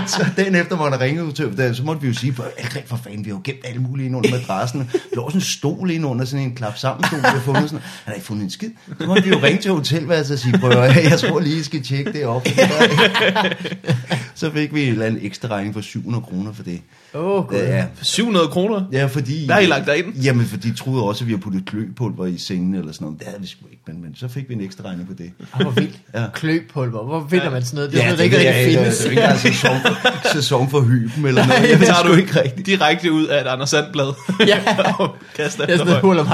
så 0.16 0.26
den 0.36 0.54
efter, 0.54 0.76
hvor 0.76 0.90
han 0.90 1.00
ringede 1.00 1.26
ud 1.26 1.32
til, 1.32 1.74
så 1.76 1.82
måtte 1.82 2.02
vi 2.02 2.08
jo 2.08 2.14
sige, 2.14 2.34
for, 2.34 2.44
for 2.86 2.96
fanden, 2.96 3.24
vi 3.24 3.30
har 3.30 3.36
jo 3.36 3.40
gemt 3.44 3.58
alle 3.64 3.80
mulige 3.80 4.06
ind 4.06 4.16
under 4.16 4.30
madrassen. 4.30 4.80
Der 4.92 4.98
lå 5.16 5.22
også 5.22 5.38
en 5.38 5.42
stol 5.44 5.90
ind 5.90 6.06
under 6.06 6.24
sådan 6.24 6.46
en 6.46 6.54
klap 6.54 6.78
sammen 6.78 7.04
stol, 7.06 7.18
vi 7.18 7.24
har 7.24 7.40
fundet 7.40 7.62
sådan. 7.62 7.78
Han 7.78 7.88
har 8.04 8.14
ikke 8.14 8.26
fundet 8.26 8.44
en 8.44 8.50
skid. 8.50 8.70
Så 9.00 9.06
måtte 9.06 9.22
vi 9.22 9.28
jo 9.30 9.38
ringe 9.42 9.62
til 9.62 9.70
hotelværelset 9.70 10.34
og 10.34 10.38
sige, 10.38 10.58
prøv 10.58 10.70
jeg 10.82 11.18
tror 11.20 11.40
lige, 11.40 11.58
I 11.60 11.62
skal 11.62 11.82
tjekke 11.82 12.12
det 12.12 12.24
op. 12.26 12.46
så 14.34 14.50
fik 14.52 14.74
vi 14.74 14.82
en 14.84 14.92
eller 14.92 15.06
anden 15.06 15.20
ekstra 15.26 15.48
regning 15.48 15.74
for 15.74 15.80
700 15.80 16.22
kroner 16.24 16.52
for 16.52 16.62
det. 16.62 16.80
Åh, 17.14 17.24
oh, 17.38 17.46
gud. 17.46 17.56
Ja, 17.56 17.84
700 18.02 18.48
kroner. 18.48 18.82
Ja, 18.92 19.06
fordi... 19.24 19.44
Hvad 19.44 19.54
har 19.54 19.62
I 19.62 19.66
lagt 19.66 19.86
derind? 19.86 20.14
Jamen, 20.14 20.46
for 20.46 20.56
de 20.56 20.74
troede 20.74 21.02
også, 21.02 21.24
at 21.24 21.28
vi 21.28 21.32
har 21.32 21.38
puttet 21.38 21.64
kløpulver 21.66 22.26
i 22.26 22.38
sengen 22.38 22.74
eller 22.74 22.92
sådan 22.92 23.04
noget. 23.04 23.18
Det 23.18 23.26
havde 23.28 23.40
vi 23.40 23.46
sgu 23.46 23.64
ikke, 23.72 23.82
men, 23.86 24.02
men 24.02 24.14
så 24.16 24.28
fik 24.28 24.48
vi 24.48 24.54
en 24.54 24.60
ekstra 24.60 24.84
regning 24.84 25.08
på 25.08 25.14
det. 25.14 25.30
Ah, 25.54 25.62
hvor 25.62 25.70
vildt. 25.70 25.98
Ja. 26.14 26.24
Kløpulver. 26.34 27.04
Hvor 27.04 27.26
finder 27.30 27.50
man 27.50 27.64
sådan 27.64 27.76
noget? 27.76 27.92
Det 27.92 27.98
er 27.98 28.02
ja, 28.02 28.08
noget, 28.08 28.18
der 28.18 28.24
ikke 28.24 28.36
jeg 28.36 28.54
rigtig 28.54 28.66
ikke. 28.68 28.78
findes. 28.78 28.98
Det 28.98 29.06
er 29.06 29.10
ikke 29.10 29.22
engang 29.22 29.40
sæson 29.40 29.76
for, 29.80 30.28
sæson 30.36 30.70
for 30.70 30.80
hyben 30.80 31.26
eller 31.26 31.46
noget. 31.46 31.62
Nej, 31.62 31.70
Jeg 31.70 31.80
ved 31.80 31.86
tager 31.86 32.02
du 32.02 32.12
ikke 32.12 32.40
rigtigt. 32.42 32.66
direkte 32.66 33.12
ud 33.12 33.26
af 33.26 33.40
et 33.40 33.46
Anders 33.46 33.70
Sandblad. 33.70 34.12
Ja. 34.46 34.60
og 34.98 35.16
kaster 35.36 35.66
Det 35.66 35.72
er 35.72 35.78
sådan 35.78 35.86
noget 35.86 36.02
hul 36.02 36.18
om. 36.18 36.26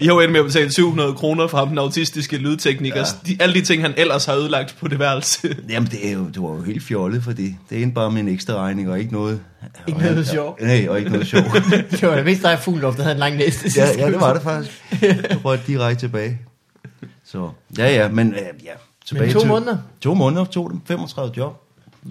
I 0.00 0.06
har 0.06 0.14
jo 0.14 0.20
endt 0.20 0.32
med 0.32 0.40
at 0.40 0.46
betale 0.46 0.72
700 0.72 1.14
kroner 1.14 1.46
for 1.46 1.58
ham, 1.58 1.68
den 1.68 1.78
autistiske 1.78 2.36
lydtekniker. 2.36 2.98
Ja. 2.98 3.04
De, 3.26 3.36
alle 3.40 3.54
de 3.54 3.60
ting, 3.60 3.82
han 3.82 3.94
ellers 3.96 4.24
har 4.24 4.34
ødelagt 4.34 4.76
på 4.80 4.88
det 4.88 4.98
værelse. 4.98 5.56
Jamen, 5.68 5.88
det, 5.90 6.08
er 6.08 6.12
jo, 6.12 6.24
det 6.34 6.42
var 6.42 6.48
jo 6.48 6.62
helt 6.62 6.82
fjollet, 6.82 7.22
for 7.22 7.32
det, 7.32 7.54
det 7.70 7.82
endte 7.82 7.94
bare 7.94 8.12
med 8.12 8.20
en 8.20 8.28
ekstra 8.28 8.54
regning, 8.54 8.90
og 8.90 8.98
ikke 8.98 9.12
noget... 9.12 9.40
Ikke 9.88 10.00
noget 10.00 10.28
sjovt. 10.28 10.60
Nej, 10.60 10.86
og 10.88 10.98
ikke 10.98 11.10
noget 11.10 11.26
sjovt. 11.26 11.44
Det 11.90 12.02
var 12.02 12.16
det 12.16 12.24
mest 12.24 12.42
dig 12.42 12.58
Fuglendorf, 12.58 12.96
der 12.96 13.02
havde 13.02 13.14
en 13.14 13.18
lang 13.18 13.36
næste 13.36 13.70
ja, 13.76 13.86
ja, 13.98 14.10
det 14.10 14.20
var 14.20 14.32
det 14.32 14.42
faktisk. 14.42 14.82
Jeg 15.02 15.44
røg 15.44 15.60
direkte 15.66 16.02
tilbage. 16.02 16.38
Så, 17.24 17.50
ja, 17.78 17.88
ja, 17.88 18.08
men 18.08 18.32
øh, 18.32 18.38
ja. 18.64 18.72
Tilbage 19.04 19.26
Men 19.26 19.32
to 19.34 19.40
til, 19.40 19.48
måneder? 19.48 19.78
To 20.00 20.14
måneder, 20.14 20.44
tog 20.44 20.70
dem 20.70 20.80
35 20.86 21.34
job. 21.36 21.62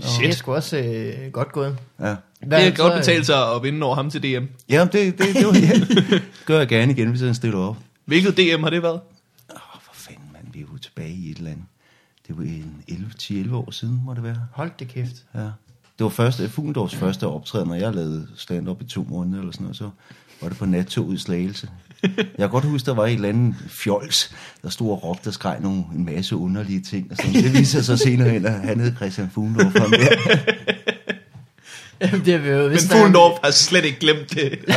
Shit. 0.02 0.22
Det 0.22 0.30
er 0.30 0.34
sgu 0.34 0.54
også 0.54 0.78
øh, 0.78 1.32
godt 1.32 1.52
gået. 1.52 1.78
Ja. 2.00 2.16
Hvad 2.46 2.62
det 2.62 2.68
er 2.68 2.76
godt 2.76 2.94
øh, 2.94 3.00
betale 3.00 3.26
sig 3.26 3.56
at 3.56 3.64
vinde 3.64 3.86
over 3.86 3.96
ham 3.96 4.10
til 4.10 4.24
DM. 4.24 4.46
Ja, 4.70 4.82
det, 4.82 4.94
det, 4.94 5.18
det, 5.18 5.48
var, 5.48 5.58
ja. 5.60 6.20
gør 6.46 6.58
jeg 6.58 6.68
gerne 6.68 6.92
igen, 6.92 7.10
hvis 7.10 7.22
han 7.22 7.36
stiller 7.36 7.60
op. 7.60 7.78
Hvilket 8.06 8.38
DM 8.38 8.64
har 8.64 8.70
det 8.70 8.84
været? 8.84 9.02
Åh, 9.50 9.56
oh, 9.56 9.82
for 9.82 9.94
fanden, 9.94 10.30
mand, 10.34 10.46
vi 10.54 10.60
er 10.60 10.66
jo 10.74 10.78
tilbage 10.78 11.12
i 11.12 11.32
et 11.32 11.38
eller 11.38 11.52
andet. 11.52 11.66
Det 12.28 12.38
var 12.38 12.44
en 12.44 12.84
11, 12.88 13.12
10-11 13.50 13.56
år 13.56 13.72
siden, 13.72 14.02
må 14.06 14.14
det 14.14 14.24
være. 14.24 14.48
Hold 14.52 14.72
det 14.80 14.88
kæft. 14.88 15.26
Ja. 15.36 15.40
Det 16.00 16.04
var 16.04 16.10
første, 16.10 16.50
Fugendorfs 16.50 16.96
første 16.96 17.28
optræden, 17.28 17.68
når 17.68 17.76
jeg 17.76 17.94
lavede 17.94 18.28
stand-up 18.36 18.82
i 18.82 18.86
to 18.86 19.06
måneder 19.10 19.40
eller 19.40 19.52
sådan 19.52 19.64
noget, 19.64 19.78
så 19.78 19.90
var 20.42 20.50
det 20.50 20.58
på 20.58 20.66
nattoget 20.66 21.16
i 21.16 21.18
Slagelse. 21.18 21.70
Jeg 22.04 22.26
kan 22.40 22.50
godt 22.50 22.66
huske, 22.66 22.86
der 22.86 22.94
var 22.94 23.06
et 23.06 23.14
eller 23.14 23.30
andet 23.30 23.56
fjols, 23.68 24.32
der 24.62 24.70
stod 24.70 24.92
og 24.92 25.04
råbte 25.04 25.28
og 25.28 25.34
skreg 25.34 25.58
nogle, 25.62 25.84
en 25.96 26.06
masse 26.06 26.36
underlige 26.36 26.82
ting. 26.82 27.08
Og 27.12 27.18
sådan. 27.18 27.34
Det 27.34 27.54
viser 27.54 27.82
sig 27.82 28.00
senere 28.00 28.30
hen, 28.30 28.46
at 28.46 28.54
han 28.54 28.80
hed 28.80 28.96
Christian 28.96 29.30
Fugendorf. 29.34 29.74
ham 29.74 29.92
der. 29.92 30.38
Jamen, 32.02 32.26
det 32.26 32.34
er 32.34 32.38
vi 32.38 32.50
jo 32.50 32.70
Men 32.70 32.78
Fuglendorf 32.78 33.40
har 33.44 33.52
slet 33.52 33.86
ikke 33.86 34.00
glemt 34.00 34.30
det. 34.34 34.60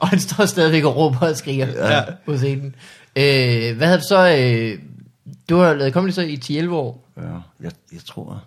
og 0.00 0.08
han 0.08 0.20
står 0.20 0.46
stadigvæk 0.46 0.84
og 0.84 0.96
råber 0.96 1.18
og 1.20 1.36
skriger 1.36 1.66
Ja. 1.66 1.96
ja. 1.96 2.02
på 2.26 2.36
scenen. 2.36 2.74
Øh, 3.16 3.76
hvad 3.76 3.86
havde 3.86 3.98
du 3.98 4.04
så... 4.08 4.36
Øh, 4.38 4.78
du 5.48 5.56
har 5.56 5.74
lavet 5.74 5.92
comedy 5.94 6.10
så 6.12 6.22
i 6.22 6.34
10-11 6.64 6.70
år. 6.70 7.08
Ja, 7.16 7.22
jeg, 7.60 7.72
jeg 7.92 8.00
tror... 8.06 8.44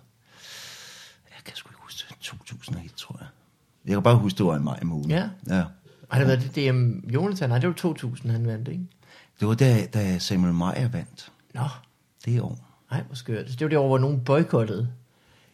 Jeg 1.30 1.44
kan 1.44 1.56
sgu 1.56 1.68
ikke 1.70 1.80
huske 1.82 2.04
det. 2.08 2.16
2001, 2.28 2.92
tror 2.96 3.16
jeg. 3.20 3.28
Jeg 3.86 3.92
kan 3.94 4.02
bare 4.02 4.16
huske, 4.16 4.38
det 4.38 4.46
var 4.46 4.56
i 4.56 4.60
maj 4.60 4.80
måned. 4.82 5.08
Ja. 5.08 5.28
ja. 5.48 5.62
Har 6.10 6.18
det 6.18 6.28
været 6.28 6.54
det 6.54 6.72
DM 6.72 7.08
Jonathan? 7.10 7.48
Nej, 7.48 7.58
det 7.58 7.68
var 7.68 7.74
2000, 7.74 8.30
han 8.30 8.46
vandt, 8.46 8.68
ikke? 8.68 8.84
Det 9.40 9.48
var 9.48 9.54
da, 9.54 9.86
da 9.94 10.18
Samuel 10.18 10.54
Meyer 10.54 10.88
vandt. 10.88 11.32
Nå, 11.54 11.62
Det 12.24 12.40
år. 12.40 12.58
nej, 12.90 13.02
hvor 13.06 13.14
skørt. 13.14 13.46
Det 13.46 13.60
var 13.60 13.68
det 13.68 13.78
år, 13.78 13.86
hvor 13.86 13.98
nogen 13.98 14.20
boykottede. 14.20 14.88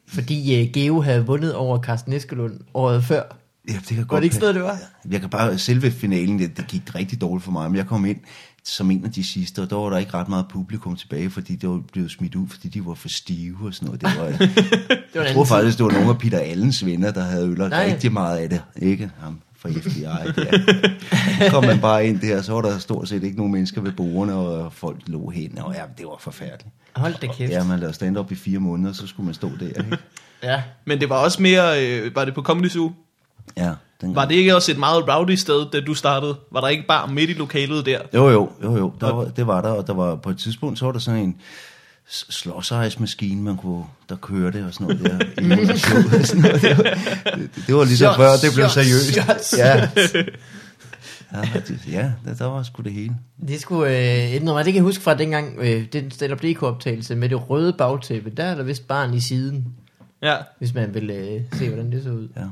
Fordi 0.07 0.62
uh, 0.66 0.73
Geo 0.73 1.00
havde 1.00 1.26
vundet 1.26 1.54
over 1.54 1.83
Carsten 1.83 2.12
Eskelund 2.12 2.61
året 2.75 3.04
før. 3.04 3.23
Ja, 3.69 3.73
det 3.73 3.87
kan 3.87 3.97
Var 3.97 4.04
godt 4.04 4.19
det 4.21 4.25
ikke 4.25 4.37
sådan 4.37 4.54
det 4.54 4.62
var? 4.62 4.78
Jeg 5.11 5.21
kan 5.21 5.31
bare, 5.31 5.59
selve 5.59 5.90
finalen, 5.90 6.38
det, 6.38 6.57
det 6.57 6.66
gik 6.66 6.95
rigtig 6.95 7.21
dårligt 7.21 7.45
for 7.45 7.52
mig, 7.52 7.71
men 7.71 7.76
jeg 7.76 7.87
kom 7.87 8.04
ind 8.04 8.21
som 8.64 8.90
en 8.90 9.04
af 9.04 9.12
de 9.12 9.25
sidste, 9.25 9.62
og 9.62 9.71
der 9.71 9.76
var 9.76 9.90
der 9.90 9.99
ikke 9.99 10.14
ret 10.14 10.28
meget 10.28 10.47
publikum 10.49 10.97
tilbage, 10.97 11.30
fordi 11.30 11.56
det 11.56 11.68
var 11.68 11.80
blevet 11.92 12.11
smidt 12.11 12.35
ud, 12.35 12.49
fordi 12.49 12.68
de 12.68 12.87
var 12.87 12.94
for 12.94 13.09
stive 13.09 13.56
og 13.66 13.75
sådan 13.75 13.87
noget. 13.87 14.00
Det 14.00 14.11
var, 14.18 14.26
Det 14.38 15.21
var 15.21 15.23
jeg 15.23 15.35
tror 15.35 15.44
faktisk, 15.44 15.78
det 15.78 15.85
var 15.87 15.92
nogle 15.92 16.09
af 16.09 16.18
Peter 16.18 16.38
Allens 16.38 16.87
venner, 16.87 17.11
der 17.11 17.23
havde 17.23 17.54
Nej. 17.54 17.87
rigtig 17.87 18.12
meget 18.12 18.38
af 18.38 18.49
det. 18.49 18.62
Ikke 18.76 19.11
ham 19.21 19.40
fra 19.59 19.68
FBI 19.71 20.00
der. 20.00 21.50
kom 21.50 21.64
man 21.64 21.80
bare 21.80 22.06
ind 22.06 22.21
der, 22.21 22.42
så 22.42 22.52
var 22.52 22.62
der 22.62 22.78
stort 22.78 23.09
set 23.09 23.23
ikke 23.25 23.37
nogen 23.37 23.52
mennesker 23.52 23.80
ved 23.80 23.92
bordene, 23.92 24.35
og 24.35 24.73
folk 24.73 24.99
lå 25.06 25.30
hen, 25.30 25.59
og 25.59 25.75
ja, 25.75 25.83
det 25.99 26.06
var 26.06 26.16
forfærdeligt. 26.21 26.75
Hold 26.97 27.14
da 27.21 27.26
kæft. 27.26 27.52
Ja, 27.52 27.64
man 27.64 27.78
lavede 27.78 27.94
stand-up 27.94 28.33
i 28.33 28.35
fire 28.35 28.59
måneder, 28.59 28.92
så 28.92 29.06
skulle 29.06 29.25
man 29.25 29.35
stå 29.35 29.50
der, 29.61 29.66
ikke? 29.66 29.99
Ja. 30.42 30.62
Men 30.85 31.00
det 31.00 31.09
var 31.09 31.16
også 31.16 31.42
mere, 31.42 31.87
øh, 31.87 32.16
var 32.16 32.25
det 32.25 32.35
på 32.35 32.42
Comedy 32.42 32.68
Zoo? 32.68 32.92
Ja, 33.56 33.73
dengang. 34.04 34.16
Var 34.16 34.25
det 34.25 34.34
ikke 34.34 34.54
også 34.56 34.73
et 34.73 34.78
meget 34.78 35.08
rowdy 35.08 35.34
sted, 35.34 35.66
da 35.73 35.80
du 35.80 35.94
startede? 35.94 36.37
Var 36.50 36.61
der 36.61 36.68
ikke 36.68 36.84
bare 36.88 37.08
midt 37.08 37.30
i 37.30 37.32
lokalet 37.32 37.87
der? 37.87 37.99
Jo, 38.14 38.28
jo, 38.30 38.50
jo, 38.62 38.76
jo. 38.76 38.92
Der 39.00 39.12
var, 39.12 39.25
det 39.25 39.46
var 39.46 39.61
der, 39.61 39.68
og 39.68 39.87
der 39.87 39.94
var 39.94 40.14
på 40.16 40.30
et 40.30 40.38
tidspunkt, 40.38 40.78
så 40.78 40.84
var 40.84 40.92
der 40.92 40.99
sådan 40.99 41.20
en, 41.20 41.37
slåsejsmaskine, 42.08 43.42
man 43.42 43.56
kunne, 43.56 43.84
der 44.08 44.16
kørte 44.16 44.64
og 44.66 44.75
sådan 44.75 44.87
noget 44.87 45.02
der. 45.37 45.40
imod 45.42 45.76
showet 45.78 46.14
og 46.20 46.26
sådan 46.26 46.42
noget. 46.42 46.62
Det, 46.62 46.78
var, 46.78 46.82
det, 47.37 47.50
det 47.66 47.75
var 47.75 47.84
lige 47.84 47.96
så 47.96 48.14
før, 48.16 48.30
det 48.42 48.50
blev 48.54 48.68
seriøst. 48.68 49.16
Ja, 49.58 49.88
ja, 51.34 51.61
det, 51.68 51.80
ja 51.92 52.12
der, 52.25 52.34
der 52.34 52.44
var 52.44 52.62
sgu 52.62 52.82
det 52.82 52.92
hele. 52.92 53.14
Det 53.49 53.61
skulle 53.61 53.90
øh, 53.90 54.34
ændre 54.34 54.52
mig. 54.54 54.64
Det 54.64 54.73
kan 54.73 54.78
jeg 54.78 54.84
huske 54.84 55.02
fra 55.02 55.14
dengang, 55.14 55.58
øh, 55.58 55.84
den 55.92 56.11
stand-up 56.11 56.42
DK-optagelse 56.42 57.14
med 57.14 57.28
det 57.28 57.50
røde 57.50 57.73
bagtæppe. 57.78 58.30
Der 58.30 58.44
er 58.44 58.54
der 58.54 58.62
vist 58.62 58.88
barn 58.88 59.14
i 59.14 59.20
siden, 59.20 59.64
Ja. 60.23 60.37
hvis 60.58 60.75
man 60.75 60.94
vil 60.94 61.11
øh, 61.11 61.40
se, 61.58 61.68
hvordan 61.68 61.92
det 61.92 62.02
så 62.02 62.11
ud. 62.11 62.28
Ja. 62.37 62.42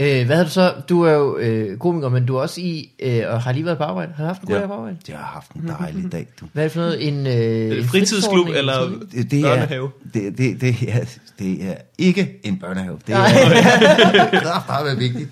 Øh, 0.00 0.26
hvad 0.26 0.36
har 0.36 0.44
du 0.44 0.50
så? 0.50 0.74
Du 0.88 1.02
er 1.02 1.12
jo 1.12 1.38
øh, 1.38 1.78
komiker, 1.78 2.08
men 2.08 2.26
du 2.26 2.36
er 2.36 2.40
også 2.40 2.60
i, 2.60 2.90
øh, 3.02 3.22
og 3.28 3.42
har 3.42 3.52
lige 3.52 3.64
været 3.64 3.78
på 3.78 3.84
arbejde. 3.84 4.12
Har 4.16 4.22
du 4.24 4.26
haft 4.26 4.40
en 4.42 4.46
god 4.46 4.54
Ja. 4.54 4.60
dag 4.60 4.68
på 4.68 4.74
arbejde? 4.74 4.96
Jeg 5.08 5.16
har 5.16 5.24
haft 5.24 5.50
en 5.52 5.68
dejlig 5.68 6.12
dag, 6.12 6.26
du. 6.40 6.46
Hvad 6.52 6.64
er 6.64 6.68
det 6.68 6.72
for 6.72 6.80
noget? 6.80 7.08
En, 7.08 7.26
øh, 7.26 7.32
en 7.32 7.84
Fritidsklub 7.84 7.90
fritidsordning 7.90 8.56
eller? 8.56 8.88
Det, 9.12 9.30
det, 9.30 9.42
børnehave? 9.42 9.90
er, 10.04 10.10
det, 10.14 10.38
det, 10.38 10.60
det, 10.60 10.76
er, 10.94 11.04
det 11.38 11.64
er 11.68 11.74
ikke 11.98 12.38
en 12.44 12.58
børnehave. 12.58 12.98
Det 13.06 13.14
er, 13.14 13.18
Nej. 13.18 13.28
det 14.30 14.40
har 14.40 14.64
bare 14.68 14.84
været 14.84 14.98
vigtigt. 14.98 15.30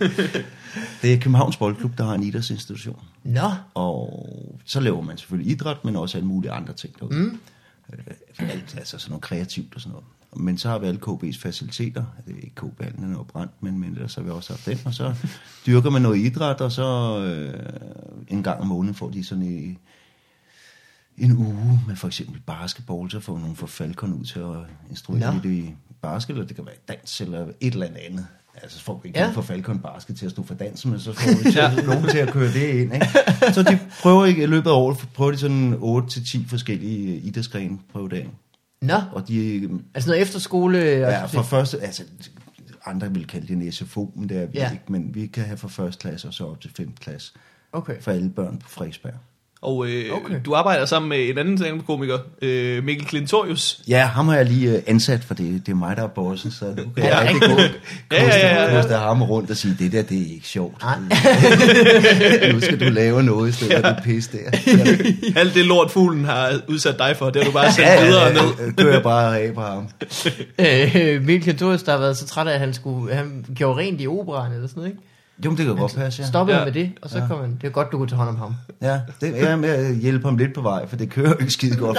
Det 1.02 1.12
er 1.12 1.16
Københavns 1.18 1.56
Boldklub, 1.56 1.98
der 1.98 2.04
har 2.04 2.14
en 2.14 2.22
idrætsinstitution. 2.22 2.98
Nå, 3.24 3.50
Og 3.74 4.28
så 4.64 4.80
laver 4.80 5.00
man 5.02 5.16
selvfølgelig 5.18 5.52
idræt, 5.52 5.84
men 5.84 5.96
også 5.96 6.18
alle 6.18 6.28
mulige 6.28 6.50
andre 6.50 6.72
ting 6.72 6.98
derude. 7.00 7.18
Mm. 7.18 7.38
Alt, 8.38 8.74
altså 8.78 8.98
sådan 8.98 9.10
noget 9.10 9.22
kreativt 9.22 9.74
og 9.74 9.80
sådan 9.80 9.92
noget. 9.92 10.06
Men 10.36 10.58
så 10.58 10.68
har 10.68 10.78
vi 10.78 10.86
alle 10.86 11.00
KB's 11.06 11.38
faciliteter. 11.40 12.04
Det 12.26 12.34
er 12.34 12.40
ikke 12.40 12.54
KB, 12.54 12.80
den 12.96 13.04
er 13.04 13.16
jo 13.18 13.22
brændt, 13.22 13.52
men, 13.60 13.78
men 13.78 13.92
ellers 13.92 14.14
har 14.14 14.22
vi 14.22 14.30
også 14.30 14.52
haft 14.52 14.66
den. 14.66 14.78
Og 14.84 14.94
så 14.94 15.14
dyrker 15.66 15.90
man 15.90 16.02
noget 16.02 16.18
idræt, 16.18 16.60
og 16.60 16.72
så 16.72 17.18
øh, 17.24 17.62
en 18.28 18.42
gang 18.42 18.60
om 18.60 18.66
måneden 18.66 18.94
får 18.94 19.10
de 19.10 19.24
sådan 19.24 19.44
i, 19.44 19.78
en 21.18 21.36
uge 21.36 21.80
med 21.86 21.96
for 21.96 22.06
eksempel 22.06 22.40
basketball, 22.46 23.10
så 23.10 23.20
får 23.20 23.38
nogle 23.38 23.56
fra 23.56 23.66
Falcon 23.66 24.12
ud 24.12 24.24
til 24.24 24.38
at 24.40 24.90
instruere 24.90 25.34
lidt 25.34 25.44
i 25.44 25.74
basket, 26.02 26.34
eller 26.34 26.46
det 26.46 26.56
kan 26.56 26.66
være 26.66 26.74
dans, 26.96 27.20
eller 27.20 27.46
et 27.60 27.72
eller 27.72 27.86
andet. 28.08 28.26
Altså, 28.62 28.78
så 28.78 28.84
får 28.84 29.00
vi 29.02 29.08
ikke 29.08 29.18
Ja. 29.18 29.26
ja. 29.26 29.32
for 29.32 29.42
Falcon 29.42 29.78
basket 29.78 30.16
til 30.16 30.26
at 30.26 30.32
stå 30.32 30.42
for 30.42 30.54
dansen, 30.54 30.90
men 30.90 31.00
så 31.00 31.12
får 31.12 31.28
vi 31.44 31.50
til, 31.52 31.86
nogen 31.86 32.08
til 32.08 32.18
at 32.18 32.32
køre 32.32 32.52
det 32.52 32.68
ind. 32.80 32.94
Ikke? 32.94 33.06
Så 33.52 33.62
de 33.62 33.78
prøver 34.02 34.24
ikke, 34.24 34.42
i 34.42 34.46
løbet 34.46 34.70
af 34.70 34.74
året, 34.74 35.08
prøver 35.14 35.30
de 35.30 35.38
sådan 35.38 35.74
8-10 35.74 36.48
forskellige 36.48 37.20
idrætsgrene 37.20 37.78
prøvedagen. 37.92 38.30
Nå. 38.86 39.00
Og 39.12 39.28
de, 39.28 39.68
Altså 39.94 40.10
noget 40.10 40.22
efterskole? 40.22 40.78
ja, 40.78 41.24
for 41.24 41.42
første, 41.42 41.80
altså, 41.82 42.02
andre 42.86 43.12
vil 43.12 43.26
kalde 43.26 43.46
det 43.46 43.66
en 43.66 43.72
SFO, 43.72 44.12
men 44.16 44.28
det 44.28 44.36
er 44.36 44.46
vi 44.46 44.58
ja. 44.58 44.72
ikke, 44.72 44.84
men 44.88 45.14
vi 45.14 45.26
kan 45.26 45.44
have 45.44 45.56
fra 45.56 45.68
første 45.68 46.00
klasse 46.00 46.28
og 46.28 46.34
så 46.34 46.44
op 46.46 46.60
til 46.60 46.70
5. 46.76 46.92
klasse 47.00 47.32
Okay. 47.72 48.00
for 48.00 48.10
alle 48.12 48.30
børn 48.30 48.58
på 48.58 48.68
Frederiksberg. 48.68 49.14
Og 49.62 49.86
øh, 49.88 50.04
Okay. 50.16 50.34
du 50.44 50.54
arbejder 50.54 50.84
sammen 50.86 51.08
med 51.08 51.28
en 51.28 51.38
anden 51.38 51.58
stand-up-komiker, 51.58 52.18
øh, 52.42 52.84
Mikkel 52.84 53.06
Klintorius. 53.06 53.80
Ja, 53.88 54.04
ham 54.06 54.28
har 54.28 54.36
jeg 54.36 54.44
lige 54.46 54.76
øh, 54.76 54.82
ansat, 54.86 55.24
for 55.24 55.34
det, 55.34 55.62
det 55.66 55.72
er 55.72 55.76
mig, 55.76 55.96
der 55.96 56.02
er 56.02 56.06
bossen, 56.08 56.50
så 56.50 56.64
nu 56.64 56.74
kan 56.74 56.84
Ja, 56.96 57.18
jeg 57.18 57.28
rigtig 57.34 57.50
godt 57.50 57.60
Ja, 58.12 58.24
ja, 58.24 58.54
ja, 58.56 58.64
ja. 58.64 58.80
koste 58.80 58.94
ham 58.94 59.22
rundt 59.22 59.50
og 59.50 59.56
sige, 59.56 59.76
det 59.78 59.92
der, 59.92 60.02
det 60.02 60.18
er 60.18 60.34
ikke 60.34 60.48
sjovt. 60.48 60.82
Nu 62.52 62.60
skal 62.60 62.80
du 62.80 62.84
lave 62.84 63.22
noget 63.22 63.48
i 63.48 63.52
stedet 63.52 63.84
for 63.84 63.92
det 63.92 64.02
pis 64.04 64.28
der. 64.28 64.38
Alt 65.40 65.54
det 65.54 65.64
lort, 65.66 65.90
fuglen 65.90 66.24
har 66.24 66.52
udsat 66.68 66.98
dig 66.98 67.16
for, 67.16 67.30
det 67.30 67.42
har 67.42 67.50
du 67.50 67.52
bare 67.52 67.72
sendt 67.72 68.06
videre 68.06 68.32
ned. 68.34 68.66
ja, 68.66 68.82
kører 68.82 69.00
bare 69.02 69.40
af 69.40 69.54
på 69.54 69.60
ham. 69.60 69.88
Øh, 70.58 71.22
Mikkel 71.26 71.44
Kantorius, 71.44 71.82
der 71.82 71.92
har 71.92 71.98
været 71.98 72.16
så 72.16 72.26
træt 72.26 72.46
af, 72.46 72.54
at 72.54 72.60
han, 72.60 72.74
skulle, 72.74 73.14
han 73.14 73.44
gjorde 73.54 73.78
rent 73.80 74.00
i 74.00 74.06
operan 74.06 74.52
eller 74.52 74.68
sådan 74.68 74.80
noget, 74.80 74.90
ikke? 74.90 75.02
Jo, 75.44 75.50
men 75.50 75.58
det 75.58 75.66
kan 75.66 75.76
godt 75.76 75.94
passe, 75.94 76.22
ja. 76.22 76.28
Stoppede 76.28 76.58
Ja. 76.58 76.64
med 76.64 76.72
det, 76.72 76.92
og 77.02 77.10
så 77.10 77.18
Ja. 77.18 77.26
kom 77.28 77.40
han. 77.40 77.50
Det 77.60 77.66
er 77.66 77.70
godt, 77.70 77.92
du 77.92 77.96
kunne 77.98 78.08
tage 78.08 78.16
hånd 78.16 78.28
om 78.28 78.36
ham. 78.36 78.54
Ja, 78.82 79.00
det 79.20 79.42
er 79.42 79.56
med 79.56 79.68
at 79.68 79.96
hjælpe 79.96 80.24
ham 80.24 80.36
lidt 80.36 80.54
på 80.54 80.60
vej, 80.60 80.88
for 80.88 80.96
det 80.96 81.10
kører 81.10 81.28
jo 81.28 81.36
ikke 81.40 81.52
skide 81.52 81.76
godt. 81.76 81.98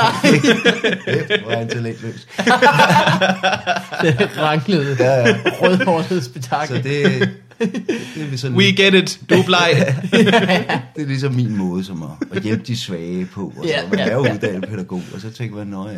Kæft, 1.05 1.41
hvor 1.43 1.51
er 1.51 1.57
han 1.57 1.67
talentløs. 1.69 2.27
Det 4.01 4.29
ranglede 4.37 4.95
Ja, 4.99 5.13
ja. 5.27 5.35
rødhårede 5.61 6.07
Så 6.07 6.21
spektakel. 6.23 6.83
det, 6.83 7.29
det, 7.59 8.33
er 8.33 8.37
sådan, 8.37 8.57
We 8.57 8.63
get 8.63 8.93
it, 8.93 9.19
du 9.29 9.35
er 9.35 9.43
bleg. 9.45 9.95
det 10.95 11.01
er 11.01 11.05
ligesom 11.07 11.33
min 11.33 11.57
måde 11.57 11.83
som 11.83 12.03
at, 12.03 12.37
at 12.37 12.43
hjælpe 12.43 12.63
de 12.67 12.77
svage 12.77 13.25
på. 13.25 13.41
Og 13.57 13.63
så, 13.63 13.69
Ja, 13.69 13.89
man 13.89 13.99
er 13.99 14.13
jo 14.13 14.19
uddannet 14.19 14.69
pædagog, 14.69 15.01
og 15.15 15.21
så 15.21 15.31
tænker 15.31 15.55
man, 15.55 15.67
nå 15.67 15.87
ja, 15.89 15.95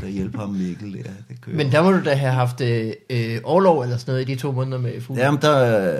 der 0.00 0.08
hjælper 0.08 0.38
ham 0.40 0.50
Mikkel 0.50 0.92
der. 0.92 0.98
Det 1.28 1.40
kører. 1.40 1.56
Men 1.56 1.72
der 1.72 1.82
må 1.82 1.92
du 1.92 2.04
da 2.04 2.14
have 2.14 2.32
haft 2.32 2.60
øh, 2.60 2.92
øh, 3.10 3.38
overlov 3.44 3.82
eller 3.82 3.96
sådan 3.96 4.12
noget 4.14 4.28
i 4.28 4.34
de 4.34 4.40
to 4.40 4.52
måneder 4.52 4.78
med 4.78 5.00
fuglen. 5.00 5.24
Jamen, 5.24 5.40
der, 5.42 5.94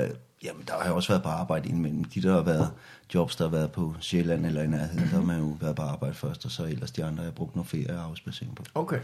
jamen, 0.44 0.62
der 0.66 0.72
har 0.74 0.84
jeg 0.84 0.92
også 0.92 1.08
været 1.08 1.22
på 1.22 1.28
arbejde 1.28 1.68
indimellem. 1.68 2.04
De, 2.04 2.22
der 2.22 2.32
har 2.34 2.42
været 2.42 2.70
jobs, 3.14 3.36
der 3.36 3.44
har 3.44 3.50
været 3.50 3.72
på 3.72 3.94
Sjælland 4.00 4.46
eller 4.46 4.62
i 4.62 4.66
nærheden, 4.66 4.98
der 4.98 5.06
har 5.06 5.22
man 5.22 5.38
jo 5.38 5.56
været 5.60 5.76
på 5.76 5.82
arbejde 5.82 6.14
først, 6.14 6.44
og 6.44 6.50
så 6.50 6.64
ellers 6.64 6.90
de 6.90 7.04
andre 7.04 7.16
har 7.16 7.24
jeg 7.24 7.34
brugt 7.34 7.56
noget 7.56 7.68
ferie 7.68 7.98
og 7.98 8.04
afspacering 8.04 8.54
på. 8.56 8.64
Okay. 8.74 8.96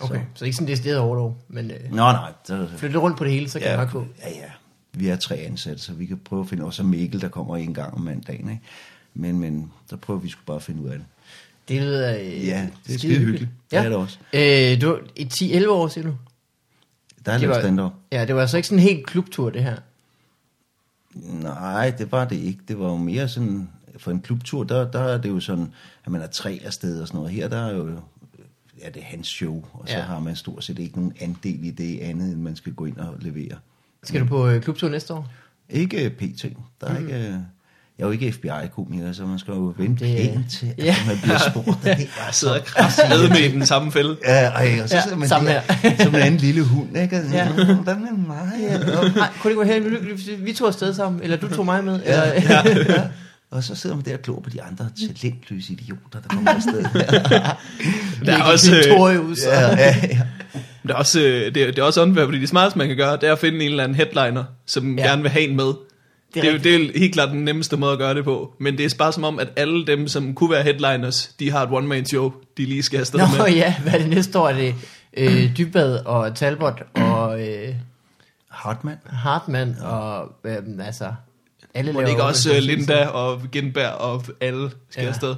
Okay, 0.00 0.16
så, 0.16 0.24
Så. 0.34 0.38
så 0.38 0.44
ikke 0.44 0.54
sådan 0.56 0.68
det 0.68 0.78
sted 0.78 0.96
overlov, 0.96 1.36
men 1.48 1.70
øh, 1.70 1.90
Nå, 1.90 1.96
nej. 1.96 2.32
Der, 2.48 2.68
flytte 2.76 2.98
rundt 2.98 3.18
på 3.18 3.24
det 3.24 3.32
hele, 3.32 3.48
så 3.48 3.58
kan 3.58 3.68
ja, 3.68 3.72
det 3.72 3.80
nok 3.80 3.92
gå. 3.92 4.06
ja, 4.22 4.28
ja. 4.30 4.50
Vi 4.92 5.08
er 5.08 5.16
tre 5.16 5.36
ansatte, 5.36 5.82
så 5.82 5.92
vi 5.92 6.06
kan 6.06 6.18
prøve 6.24 6.42
at 6.42 6.48
finde... 6.48 6.64
Også 6.64 6.82
Mikkel, 6.82 7.20
der 7.20 7.28
kommer 7.28 7.56
en 7.56 7.74
gang 7.74 7.94
om 7.94 8.00
mandagen, 8.00 8.50
ikke? 8.50 8.62
Men, 9.14 9.38
men 9.38 9.72
der 9.90 9.96
prøver 9.96 10.20
vi 10.20 10.28
sgu 10.28 10.40
bare 10.46 10.56
at 10.56 10.62
finde 10.62 10.82
ud 10.82 10.88
af 10.88 10.98
det. 10.98 11.06
Det 11.68 11.80
lyder 11.82 12.18
øh, 12.18 12.46
Ja, 12.46 12.68
det 12.86 12.94
er 12.94 12.98
skide 12.98 13.18
hyggeligt. 13.18 13.50
Det 13.70 13.78
er 13.78 13.82
det 13.82 13.92
også. 13.94 14.18
Øh, 14.32 14.80
du, 14.80 14.98
i 15.16 15.28
10-11 15.64 15.68
år, 15.68 15.88
siger 15.88 16.04
du? 16.06 16.16
Der 17.26 17.32
er 17.32 17.38
Det 17.38 17.48
lidt 17.48 17.58
stand-up. 17.60 17.92
Ja, 18.12 18.24
det 18.24 18.34
var 18.34 18.40
altså 18.40 18.56
ikke 18.56 18.68
sådan 18.68 18.78
en 18.78 18.82
helt 18.88 19.06
klubtur, 19.06 19.50
det 19.50 19.62
her. 19.62 19.76
Nej, 21.14 21.94
det 21.98 22.12
var 22.12 22.24
det 22.24 22.36
ikke. 22.36 22.60
Det 22.68 22.78
var 22.78 22.88
jo 22.88 22.96
mere 22.96 23.28
sådan, 23.28 23.68
for 23.98 24.10
en 24.10 24.20
klubtur, 24.20 24.64
der, 24.64 24.90
der 24.90 25.00
er 25.00 25.18
det 25.18 25.28
jo 25.28 25.40
sådan, 25.40 25.72
at 26.04 26.12
man 26.12 26.20
er 26.20 26.26
tre 26.26 26.60
afsted 26.64 27.00
og 27.00 27.08
sådan 27.08 27.18
noget. 27.18 27.32
Her 27.32 27.48
der 27.48 27.56
er 27.66 27.74
jo, 27.74 27.88
ja, 28.80 28.86
det 28.88 28.96
er 29.02 29.06
hans 29.06 29.26
show, 29.26 29.64
og 29.72 29.88
så 29.88 29.96
Ja. 29.96 30.02
har 30.02 30.20
man 30.20 30.36
stort 30.36 30.64
set 30.64 30.78
ikke 30.78 30.96
nogen 30.96 31.12
andel 31.20 31.64
i 31.64 31.70
det 31.70 31.98
andet, 32.00 32.32
end 32.32 32.40
man 32.40 32.56
skal 32.56 32.74
gå 32.74 32.84
ind 32.84 32.96
og 32.96 33.14
levere. 33.20 33.56
Skal 34.02 34.20
du 34.20 34.26
på 34.26 34.48
øh, 34.48 34.62
klubtur 34.62 34.88
næste 34.88 35.14
år? 35.14 35.28
Ikke 35.68 36.10
pt. 36.10 36.44
Der 36.80 36.86
er 36.86 36.98
mm. 37.00 37.06
ikke, 37.06 37.44
jeg 37.98 38.04
er 38.04 38.08
jo 38.08 38.12
ikke 38.12 38.32
FBI-komiker, 38.32 39.12
så 39.12 39.22
man 39.26 39.38
skal 39.38 39.52
jo 39.52 39.74
vente 39.78 40.04
Det- 40.04 40.16
pænt 40.16 40.50
til, 40.50 40.66
at 40.78 40.84
Ja. 40.84 40.96
man 41.06 41.18
bliver 41.22 41.38
spurgt. 41.50 41.78
Det 41.84 41.90
er 41.92 41.96
Jeg 41.96 42.06
så 42.32 42.60
kraftedet 42.66 43.30
med 43.30 43.38
i 43.38 43.48
den 43.52 43.66
samme 43.66 43.92
fælde. 43.92 44.16
Ja, 44.26 44.32
ej, 44.48 44.80
og 44.82 44.88
så 44.88 44.96
Ja, 44.96 45.02
sidder 45.02 45.16
man 45.16 45.28
samme 45.28 45.48
der, 45.50 45.60
som 46.02 46.14
en 46.14 46.20
anden 46.20 46.40
lille 46.40 46.62
hund, 46.62 46.96
ikke? 46.98 47.16
Og, 47.16 47.22
Ja. 47.32 47.38
ja. 47.58 47.74
Hvad 47.74 47.94
med 47.94 48.26
mig? 48.26 48.52
Ja. 48.70 48.78
Kunne 49.40 49.50
det 49.50 49.56
gå 49.56 49.62
her? 49.64 49.80
Vi, 49.80 50.34
vi 50.38 50.52
tog 50.52 50.68
afsted 50.68 50.94
sammen, 50.94 51.22
eller 51.22 51.36
du 51.36 51.54
tog 51.54 51.64
mig 51.64 51.84
med? 51.84 52.00
Ja, 52.06 52.22
Eller, 52.34 52.50
ja, 52.50 52.92
ja. 52.96 53.02
Og 53.50 53.64
så 53.64 53.74
sidder 53.74 53.96
man 53.96 54.04
der 54.04 54.12
og 54.14 54.22
glor 54.22 54.40
på 54.40 54.50
de 54.50 54.62
andre 54.62 54.88
talentløse 55.20 55.72
idioter, 55.72 56.20
der 56.20 56.28
kommer 56.28 56.50
afsted. 56.50 56.84
Der 58.26 58.32
er 58.38 58.42
også, 58.42 58.74
øh, 58.76 58.82
Klintorius. 58.82 59.38
ja, 59.46 59.60
ja, 59.60 59.94
ja. 60.10 60.18
der 60.88 60.94
er 60.94 60.98
også, 60.98 61.20
øh, 61.20 61.54
det, 61.54 61.62
er, 61.62 61.66
det 61.66 61.78
er 61.78 61.82
også 61.82 62.02
unfair, 62.02 62.24
fordi 62.24 62.40
det 62.40 62.48
smarteste, 62.48 62.78
man 62.78 62.88
kan 62.88 62.96
gøre, 62.96 63.16
det 63.16 63.28
er 63.28 63.32
at 63.32 63.38
finde 63.38 63.56
en 63.64 63.70
eller 63.70 63.84
anden 63.84 63.96
headliner, 63.96 64.44
som 64.66 64.98
Ja. 64.98 65.02
ja. 65.02 65.08
gerne 65.08 65.22
vil 65.22 65.30
have 65.30 65.48
en 65.48 65.56
med. 65.56 65.72
Det 66.34 66.40
er 66.40 66.42
det, 66.42 66.52
jo, 66.52 66.58
det 66.58 66.74
er 66.94 66.98
helt 66.98 67.12
klart 67.14 67.28
den 67.28 67.44
nemmeste 67.44 67.76
måde 67.76 67.92
at 67.92 67.98
gøre 67.98 68.14
det 68.14 68.24
på. 68.24 68.54
Men 68.58 68.78
det 68.78 68.84
er 68.92 68.94
bare 68.98 69.12
som 69.12 69.24
om, 69.24 69.38
at 69.38 69.48
alle 69.56 69.86
dem, 69.86 70.08
som 70.08 70.34
kunne 70.34 70.50
være 70.50 70.62
headliners, 70.62 71.26
de 71.38 71.50
har 71.50 71.62
et 71.62 71.68
one-man-show, 71.72 72.32
de 72.56 72.64
lige 72.64 72.82
skal 72.82 72.98
afsted 73.00 73.18
Nå 73.18 73.24
med. 73.44 73.54
ja, 73.54 73.74
hvad 73.82 73.92
er 73.92 73.98
det 73.98 74.08
næste 74.08 74.38
år? 74.38 74.48
Er 74.48 74.52
det 74.56 74.74
øh, 75.16 75.56
Dybbad 75.58 75.98
og 76.06 76.36
Talbot 76.36 76.82
og 76.94 77.48
øh, 77.48 77.74
Hartmann. 78.48 78.98
Hartmann 79.06 79.76
og 79.82 80.32
øh, 80.44 80.56
altså... 80.86 81.12
Alle 81.74 81.92
Må 81.92 82.00
det 82.00 82.06
laver 82.08 82.16
ikke 82.16 82.22
også 82.24 82.60
Linda 82.60 83.06
og 83.06 83.40
Genberg 83.52 83.92
og 83.92 84.24
alle 84.40 84.70
skal 84.90 85.02
Ja. 85.02 85.08
afsted? 85.08 85.34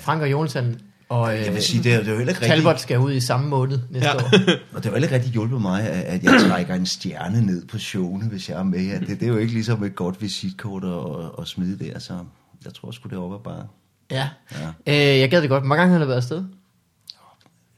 Frank 0.00 0.22
og 0.22 0.30
Jonathan 0.30 0.80
og 1.08 1.34
øh, 1.34 1.40
Jeg 1.44 1.54
vil 1.54 1.62
sige, 1.62 1.82
det 1.82 1.94
er, 1.94 1.98
det 1.98 2.06
er 2.08 2.10
jo 2.12 2.16
heller 2.16 2.32
ikke 2.32 2.46
Talbot 2.46 2.66
rigtig, 2.70 2.82
skal 2.82 2.98
ud 2.98 3.12
i 3.12 3.20
samme 3.20 3.48
måned 3.48 3.78
næste 3.90 4.08
Ja. 4.08 4.14
år. 4.16 4.20
og 4.74 4.82
det 4.82 4.86
er 4.86 4.90
jo 4.90 4.92
heller 4.92 4.96
ikke 5.06 5.14
rigtig 5.14 5.32
hjulpet 5.32 5.60
mig, 5.60 5.90
at 5.90 6.22
jeg 6.24 6.32
trækker 6.48 6.74
en 6.74 6.86
stjerne 6.86 7.46
ned 7.46 7.66
på 7.66 7.78
showene, 7.78 8.28
hvis 8.28 8.48
jeg 8.48 8.58
er 8.58 8.62
med. 8.62 8.80
Ja, 8.86 8.98
det, 8.98 9.08
det 9.08 9.22
er 9.22 9.28
jo 9.28 9.36
ikke 9.36 9.52
ligesom 9.52 9.84
et 9.84 9.94
godt 9.94 10.22
visitkort 10.22 10.84
at, 10.84 11.30
at, 11.42 11.48
smide 11.48 11.84
der, 11.84 11.98
så 11.98 12.18
jeg 12.64 12.74
tror 12.74 12.90
sgu 12.90 13.08
det 13.08 13.16
er 13.16 13.38
bare. 13.44 13.66
Ja. 14.10 14.28
Ja. 14.52 14.68
Øh, 15.14 15.20
jeg 15.20 15.30
gad 15.30 15.42
det 15.42 15.50
godt. 15.50 15.62
Hvor 15.62 15.68
mange 15.68 15.80
gange 15.80 15.92
har 15.92 16.00
du 16.00 16.06
været 16.06 16.16
afsted? 16.16 16.36
Jeg 16.36 16.44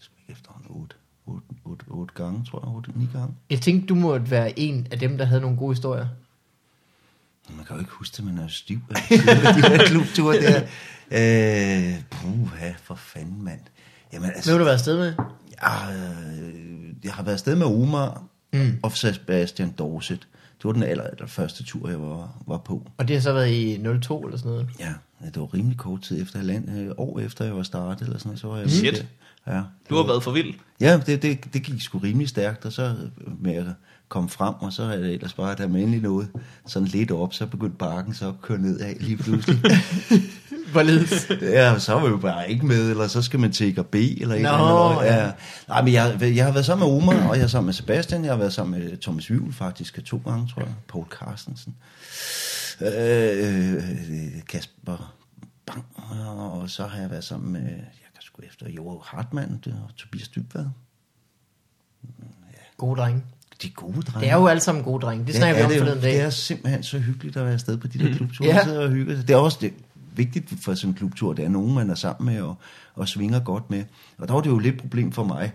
skal 0.01 0.15
ikke 0.21 0.33
efter 0.33 0.51
8, 0.71 0.95
8, 1.27 1.47
8, 1.65 1.85
8 1.89 2.15
gange, 2.15 2.45
tror 2.51 2.61
jeg, 2.65 2.77
8, 2.77 2.91
9 2.95 3.09
gange. 3.13 3.35
Jeg 3.51 3.61
tænkte, 3.61 3.87
du 3.87 3.95
måtte 3.95 4.31
være 4.31 4.59
en 4.59 4.87
af 4.91 4.99
dem, 4.99 5.19
der 5.19 5.25
havde 5.25 5.41
nogle 5.41 5.57
gode 5.57 5.75
historier. 5.75 6.07
Man 7.49 7.65
kan 7.65 7.77
jo 7.77 7.81
ikke 7.81 7.93
huske 7.93 8.17
det, 8.17 8.25
man 8.25 8.39
er 8.39 8.49
stiv 8.49 8.79
af 8.91 9.03
de 9.55 9.63
der 9.63 9.87
klubture 9.87 10.41
der. 10.41 10.63
Øh, 11.13 11.95
puha, 12.11 12.73
for 12.83 12.95
fanden, 12.95 13.43
mand. 13.45 13.61
Jamen, 14.13 14.27
Hvem 14.27 14.33
altså, 14.37 14.51
har 14.51 14.59
du 14.59 14.65
været 14.65 14.75
afsted 14.75 14.99
med? 14.99 15.15
jeg, 15.63 15.97
øh, 16.43 16.95
jeg 17.05 17.13
har 17.13 17.23
været 17.23 17.35
afsted 17.35 17.57
med 17.57 17.67
Omar 17.67 18.23
mm. 18.53 18.79
og 18.83 18.93
Sebastian 18.93 19.71
Dorset. 19.79 20.29
Det 20.59 20.65
var 20.65 20.73
den 20.73 20.83
aller, 20.83 21.05
aller 21.05 21.27
første 21.27 21.65
tur, 21.65 21.89
jeg 21.89 22.01
var, 22.01 22.43
var 22.47 22.59
på. 22.59 22.87
Og 22.99 23.09
det 23.09 23.17
har 23.17 23.21
så 23.21 23.33
været 23.33 23.51
i 23.51 23.79
02 24.01 24.21
eller 24.21 24.39
sådan 24.39 24.51
noget. 24.51 24.69
Ja, 24.79 24.93
det 25.25 25.37
var 25.41 25.55
rimelig 25.55 25.79
kort 25.79 26.03
tid 26.03 26.23
efter, 26.23 26.39
halvand, 26.39 26.79
øh, 26.79 26.91
år 26.97 27.21
efter 27.21 27.45
jeg 27.45 27.57
var 27.57 27.63
startet, 27.63 28.05
eller 28.05 28.19
sådan 28.19 28.29
noget, 28.29 28.41
så 28.41 28.47
var 28.49 28.57
jeg 28.57 28.65
med 28.65 28.73
Shit. 28.73 29.07
Ja, 29.47 29.63
Du 29.91 29.97
har 29.97 30.07
været 30.07 30.23
for 30.23 30.31
vild. 30.31 30.55
Ja, 30.81 31.01
det, 31.07 31.23
det, 31.23 31.55
det 31.55 31.63
gik 31.63 31.83
sgu 31.83 31.99
rimelig 31.99 32.29
stærkt, 32.29 32.65
og 32.65 32.73
så 32.73 32.83
øh, 32.83 33.43
med 33.43 33.67
komme 34.11 34.29
frem, 34.29 34.55
og 34.55 34.73
så 34.73 34.83
er 34.83 34.97
det 34.97 35.15
ellers 35.15 35.33
bare, 35.33 35.55
der 35.55 35.69
med 35.69 35.81
endelig 35.81 36.03
noget 36.03 36.29
sådan 36.67 36.89
lidt 36.89 37.11
op, 37.11 37.35
så 37.35 37.47
begyndte 37.47 37.77
bakken 37.77 38.15
så 38.15 38.29
at 38.29 38.41
køre 38.43 38.59
ned 38.59 38.81
af 38.81 38.97
lige 39.01 39.17
pludselig. 39.17 39.59
Hvorledes? 40.73 41.31
Ja, 41.41 41.79
så 41.79 41.95
var 41.95 42.01
vi 42.01 42.09
jo 42.09 42.17
bare 42.17 42.51
ikke 42.51 42.67
med, 42.67 42.91
eller 42.91 43.07
så 43.07 43.23
skal 43.23 43.41
man 43.41 43.53
til 43.53 43.69
EKB, 43.69 43.95
eller 43.95 44.35
eller 44.35 44.53
andet. 44.53 45.07
ja. 45.07 45.25
Ja. 45.25 45.33
Nej, 45.69 45.83
men 45.83 45.93
jeg, 45.93 46.19
jeg 46.37 46.45
har 46.45 46.53
været 46.53 46.67
sammen 46.67 46.89
med 46.89 46.97
Omar, 46.97 47.29
og 47.29 47.37
jeg 47.37 47.43
er 47.43 47.47
sammen 47.49 47.67
med 47.67 47.75
Sebastian, 47.75 48.25
jeg 48.25 48.33
har 48.33 48.39
været 48.39 48.53
sammen 48.53 48.81
med 48.81 48.97
Thomas 48.97 49.31
Wivel 49.31 49.53
faktisk 49.53 50.05
to 50.05 50.23
gange, 50.25 50.49
tror 50.49 50.63
jeg. 50.63 50.75
Paul 50.89 51.07
Carstensen. 51.11 51.77
Øh, 52.81 53.83
Kasper 54.49 55.15
Bang, 55.67 55.85
og 56.39 56.71
så 56.71 56.87
har 56.87 57.01
jeg 57.01 57.11
været 57.11 57.25
sammen 57.25 57.53
med, 57.53 57.61
jeg 57.71 58.11
kan 58.15 58.23
sgu 58.23 58.43
efter, 58.43 58.71
Jo 58.71 59.01
Hartmann 59.05 59.65
og 59.67 59.97
Tobias 59.97 60.29
Dybvad. 60.29 60.67
Gode 62.77 63.01
drenge. 63.01 63.23
De 63.63 63.67
er 63.67 63.73
gode 63.75 64.03
drenge. 64.03 64.21
Det 64.21 64.31
er 64.31 64.37
jo 64.37 64.47
alle 64.47 64.61
sammen 64.61 64.85
gode 64.85 65.03
drenge. 65.03 65.27
Det 65.27 65.35
snakker 65.35 65.57
vi 65.57 65.65
om 65.65 65.73
er 65.73 65.79
forleden 65.79 66.01
dag. 66.01 66.13
det 66.13 66.21
er 66.21 66.31
simpelthen 66.31 66.83
så 66.83 66.99
hyggeligt 66.99 67.37
at 67.37 67.45
være 67.45 67.53
afsted 67.53 67.77
på 67.77 67.87
de 67.87 67.99
der 67.99 68.15
klubture. 68.17 68.49
Ja. 68.49 68.69
Ja. 68.69 68.79
og 68.79 68.91
hygge 68.91 69.17
sig. 69.17 69.29
Det 69.29 69.35
er 69.35 69.39
også 69.39 69.59
det, 69.61 69.73
vigtigt 70.17 70.53
for 70.63 70.75
sådan 70.75 70.91
en 70.91 70.95
klubtur, 70.95 71.33
det 71.33 71.45
er 71.45 71.49
nogen, 71.49 71.75
man 71.75 71.91
er 71.91 71.95
sammen 71.95 72.35
med 72.35 72.43
og, 72.43 72.55
og 72.95 73.09
svinger 73.09 73.41
godt 73.41 73.71
med. 73.71 73.85
Og 74.19 74.29
der 74.29 74.35
var 74.35 74.41
det 74.41 74.51
jo 74.51 74.59
lidt 74.59 74.79
problem 74.79 75.13
for 75.13 75.25
mig, 75.25 75.53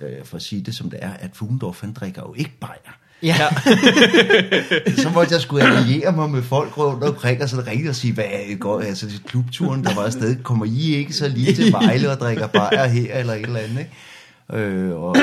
øh, 0.00 0.24
for 0.24 0.36
at 0.36 0.42
sige 0.42 0.62
det 0.62 0.74
som 0.74 0.90
det 0.90 0.98
er, 1.02 1.10
at 1.10 1.30
Fugendorf, 1.34 1.80
han 1.80 1.92
drikker 1.92 2.22
jo 2.22 2.34
ikke 2.36 2.52
bajer. 2.60 2.98
Ja. 3.22 3.34
så 5.02 5.10
måtte 5.14 5.34
jeg 5.34 5.40
skulle 5.40 5.64
alliere 5.64 6.12
mig 6.12 6.30
med 6.30 6.42
folk 6.42 6.78
rundt 6.78 7.04
omkring, 7.04 7.42
og 7.42 7.48
så 7.48 7.56
det 7.56 7.66
rigtigt 7.66 7.88
at 7.88 7.96
sige, 7.96 8.14
hvad 8.14 8.24
er 8.24 8.46
det 8.48 8.60
godt? 8.60 8.84
Altså, 8.84 9.06
det 9.06 9.22
klubturen, 9.26 9.84
der 9.84 9.94
var 9.94 10.02
afsted, 10.02 10.42
kommer 10.42 10.64
I 10.64 10.94
ikke 10.94 11.12
så 11.12 11.28
lige 11.28 11.54
til 11.54 11.72
Vejle 11.72 12.10
og 12.10 12.18
drikker 12.18 12.46
bajer 12.46 12.86
her, 12.86 13.14
eller 13.14 13.34
et 13.34 13.42
eller 13.42 13.60
andet, 13.60 13.78
ikke? 13.78 14.64
Øh, 14.64 14.96
og 14.96 15.16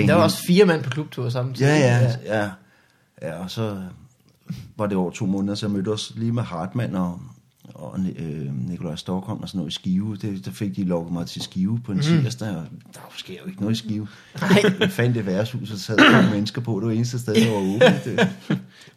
den 0.00 0.08
Der 0.08 0.14
var 0.14 0.22
også 0.22 0.38
fire 0.46 0.64
mand 0.64 0.82
på 0.82 0.90
klubtur 0.90 1.28
samtidig. 1.28 1.68
Ja, 1.68 1.76
ja, 1.76 2.40
ja. 2.40 2.50
Ja, 3.22 3.42
og 3.42 3.50
så 3.50 3.76
var 4.76 4.86
det 4.86 4.96
over 4.96 5.10
to 5.10 5.26
måneder, 5.26 5.54
så 5.54 5.66
jeg 5.66 5.72
mødte 5.72 5.88
os 5.88 6.12
lige 6.16 6.32
med 6.32 6.42
Hartmann 6.42 6.94
og, 6.94 7.20
og 7.74 7.98
øh, 8.18 8.68
Nikolaj 8.68 8.96
Stockholm 8.96 9.40
og 9.42 9.48
sådan 9.48 9.58
noget 9.58 9.70
i 9.70 9.74
Skive. 9.74 10.16
Det, 10.16 10.44
der 10.44 10.50
fik 10.50 10.76
de 10.76 10.84
lukket 10.84 11.12
mig 11.12 11.26
til 11.26 11.42
Skive 11.42 11.80
på 11.84 11.92
en 11.92 11.98
mm. 11.98 12.02
tirsdag, 12.02 12.48
og 12.48 12.64
der 12.94 13.00
sker 13.16 13.34
jo 13.34 13.48
ikke 13.48 13.60
noget 13.60 13.74
i 13.74 13.78
Skive. 13.78 14.08
Nej. 14.40 14.62
Jeg 14.80 14.90
fandt 14.90 15.14
det 15.14 15.26
værtshus, 15.26 15.70
og 15.70 15.78
sad 15.78 15.96
to 15.96 16.30
mennesker 16.30 16.60
på. 16.60 16.80
Det 16.80 16.86
var 16.86 16.92
eneste 16.92 17.18
sted, 17.18 17.34
der 17.34 17.50
var 17.50 17.58
åbent. 17.58 18.04
Det. 18.04 18.28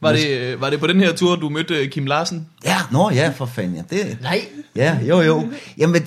Var 0.01 0.11
det, 0.11 0.27
øh, 0.27 0.61
var 0.61 0.69
det 0.69 0.79
på 0.79 0.87
den 0.87 0.99
her 0.99 1.15
tur, 1.15 1.35
du 1.35 1.49
mødte 1.49 1.75
øh, 1.75 1.89
Kim 1.89 2.05
Larsen? 2.05 2.47
Ja, 2.65 2.77
nå 2.91 3.11
ja, 3.11 3.29
for 3.29 3.45
fanden. 3.45 3.75
Ja, 3.75 3.83
det, 3.89 4.17
Nej, 4.21 4.45
ja 4.75 4.99
jo 5.01 5.21
jo. 5.21 5.49
Jamen, 5.77 5.95
det, 5.95 6.05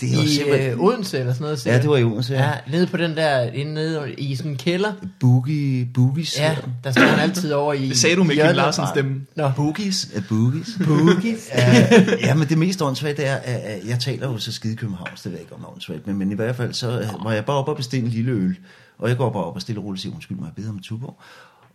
det 0.00 0.12
er 0.12 0.16
jo 0.16 0.22
i 0.22 0.28
simpelthen... 0.28 0.70
øh, 0.72 0.80
Odense 0.80 1.18
eller 1.18 1.32
sådan 1.32 1.44
noget. 1.44 1.60
siger 1.60 1.74
Ja, 1.74 1.82
det 1.82 1.90
var 1.90 1.96
i 1.96 2.04
Odense, 2.04 2.34
ja. 2.34 2.44
Ja, 2.44 2.52
nede 2.70 2.86
på 2.86 2.96
den 2.96 3.16
der, 3.16 3.40
inde 3.40 3.74
nede 3.74 4.12
i 4.12 4.36
sådan 4.36 4.50
en 4.50 4.56
kælder. 4.56 4.92
Boogie, 5.20 5.88
boogies. 5.94 6.38
Ja, 6.38 6.56
der 6.84 6.92
står 6.92 7.02
han 7.02 7.18
altid 7.20 7.52
over 7.52 7.72
i 7.72 7.88
Det 7.88 7.98
sagde 7.98 8.16
du 8.16 8.24
med 8.24 8.34
Kim 8.34 8.56
Larsens 8.56 8.88
stemme. 8.88 9.20
Nå, 9.36 9.50
Boogies. 9.56 10.08
Ja, 10.14 10.22
boogies. 10.28 10.68
boogies. 10.86 11.48
ja, 11.54 11.88
ja, 12.20 12.34
men 12.34 12.48
det 12.48 12.58
mest 12.58 12.82
åndssvagt 12.82 13.18
er, 13.20 13.34
at 13.36 13.80
jeg 13.86 13.98
taler 14.00 14.28
jo 14.28 14.38
så 14.38 14.52
skide 14.52 14.76
Københavns, 14.76 15.22
det 15.22 15.32
ved 15.32 15.38
jeg 15.38 15.40
ikke 15.40 15.54
om 15.54 15.62
er 15.62 15.72
åndssvagt, 15.72 16.06
men, 16.06 16.16
men 16.16 16.32
i 16.32 16.34
hvert 16.34 16.56
fald 16.56 16.72
så 16.72 17.00
øh, 17.00 17.24
var 17.24 17.32
jeg 17.32 17.44
bare 17.44 17.56
op 17.56 17.68
og 17.68 17.76
bestille 17.76 18.06
en 18.06 18.12
lille 18.12 18.32
øl, 18.32 18.56
og 18.98 19.08
jeg 19.08 19.16
går 19.16 19.30
bare 19.30 19.44
op 19.44 19.54
og 19.54 19.60
stille 19.60 19.80
og 19.80 19.84
roligt 19.84 19.98
og 19.98 20.02
siger, 20.02 20.14
undskyld 20.14 20.36
mig, 20.38 20.46
jeg 20.46 20.54
beder 20.54 20.70
om 20.70 20.78
Tuborg. 20.78 21.18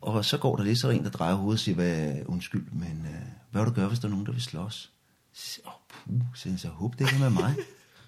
Og 0.02 0.26
så 0.26 0.38
går 0.38 0.56
der 0.56 0.64
lidt 0.64 0.80
så 0.80 0.90
en, 0.90 1.04
der 1.04 1.10
drejer 1.10 1.34
hovedet 1.34 1.56
og 1.56 1.60
siger, 1.60 1.76
hvad, 1.76 2.12
undskyld, 2.26 2.66
men 2.72 3.06
øh, 3.06 3.28
hvad 3.52 3.62
vil 3.62 3.70
du 3.70 3.76
gøre, 3.76 3.88
hvis 3.88 4.00
der 4.00 4.06
er 4.08 4.10
nogen, 4.10 4.26
der 4.26 4.32
vil 4.32 4.42
slås? 4.42 4.90
Så, 5.34 5.60
Uh, 6.06 6.22
så 6.36 6.50
jeg, 6.50 6.60
så 6.60 6.68
håb 6.68 6.78
håber, 6.78 6.96
det 6.98 7.06
ikke 7.06 7.26
er 7.26 7.30
med 7.30 7.42
mig. 7.42 7.56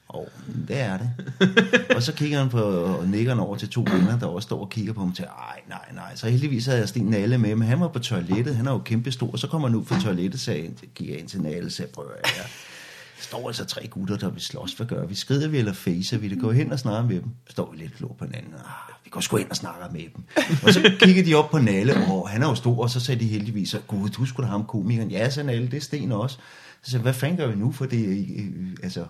Og 0.07 0.29
det 0.67 0.79
er 0.79 0.97
det. 0.97 1.11
og 1.95 2.03
så 2.03 2.13
kigger 2.13 2.39
han 2.39 2.49
på 2.49 2.61
og 2.61 3.07
nikker 3.07 3.31
han 3.31 3.39
over 3.39 3.55
til 3.55 3.69
to 3.69 3.85
venner, 3.91 4.19
der 4.19 4.25
også 4.25 4.45
står 4.45 4.59
og 4.61 4.69
kigger 4.69 4.93
på 4.93 4.99
ham 4.99 5.13
til, 5.13 5.25
nej, 5.25 5.61
nej, 5.69 5.95
nej. 5.95 6.15
Så 6.15 6.29
heldigvis 6.29 6.65
havde 6.65 6.79
jeg 6.79 6.89
Sten 6.89 7.05
Nalle 7.05 7.37
med, 7.37 7.55
men 7.55 7.67
han 7.67 7.79
var 7.79 7.87
på 7.87 7.99
toilettet, 7.99 8.55
han 8.55 8.67
er 8.67 8.71
jo 8.71 8.79
kæmpestor, 8.79 9.31
og 9.31 9.39
så 9.39 9.47
kommer 9.47 9.67
han 9.67 9.77
ud 9.77 9.85
fra 9.85 9.99
toilettet, 9.99 10.39
så 10.39 10.51
jeg 10.51 10.63
ind 10.99 11.27
til 11.27 11.41
Nalle, 11.41 11.71
så 11.71 11.83
jeg 11.83 11.89
prøver, 11.89 12.09
jeg 12.23 12.45
Der 13.17 13.23
står 13.23 13.47
altså 13.47 13.65
tre 13.65 13.87
gutter, 13.87 14.17
der 14.17 14.29
vil 14.29 14.41
slås. 14.41 14.73
Hvad 14.73 14.87
gør 14.87 15.05
vi? 15.05 15.15
Skrider 15.15 15.47
vi 15.47 15.57
eller 15.57 15.73
facer 15.73 16.17
vi? 16.17 16.27
Det 16.27 16.39
går 16.39 16.51
hen 16.51 16.71
og 16.71 16.79
snakker 16.79 17.09
med 17.09 17.21
dem. 17.21 17.29
Står 17.49 17.71
vi 17.71 17.77
lidt 17.77 17.95
klog 17.95 18.15
på 18.19 18.25
hinanden. 18.25 18.53
Ah, 18.53 18.93
vi 19.03 19.09
går 19.09 19.21
sgu 19.21 19.37
ind 19.37 19.49
og 19.49 19.55
snakker 19.55 19.91
med 19.91 20.01
dem. 20.15 20.23
Og 20.63 20.73
så 20.73 20.91
kigger 20.99 21.23
de 21.23 21.33
op 21.35 21.51
på 21.51 21.59
Nalle, 21.59 21.93
og 22.07 22.29
han 22.29 22.43
er 22.43 22.47
jo 22.47 22.55
stor, 22.55 22.83
og 22.83 22.89
så 22.89 22.99
sagde 22.99 23.19
de 23.19 23.27
heldigvis, 23.27 23.75
gud, 23.87 24.09
du 24.09 24.25
skulle 24.25 24.47
da 24.47 24.51
ham 24.51 24.65
komikeren. 24.65 25.11
Ja, 25.11 25.29
sagde 25.29 25.47
Nalle, 25.47 25.65
det 25.65 25.77
er 25.77 25.81
Sten 25.81 26.11
også. 26.11 26.37
Så 26.83 26.97
hvad 26.97 27.13
fanden 27.13 27.37
gør 27.37 27.47
vi 27.47 27.55
nu? 27.55 27.71
For 27.71 27.85
det, 27.85 28.05
øh, 28.05 28.17
øh, 28.17 28.69
altså, 28.83 29.05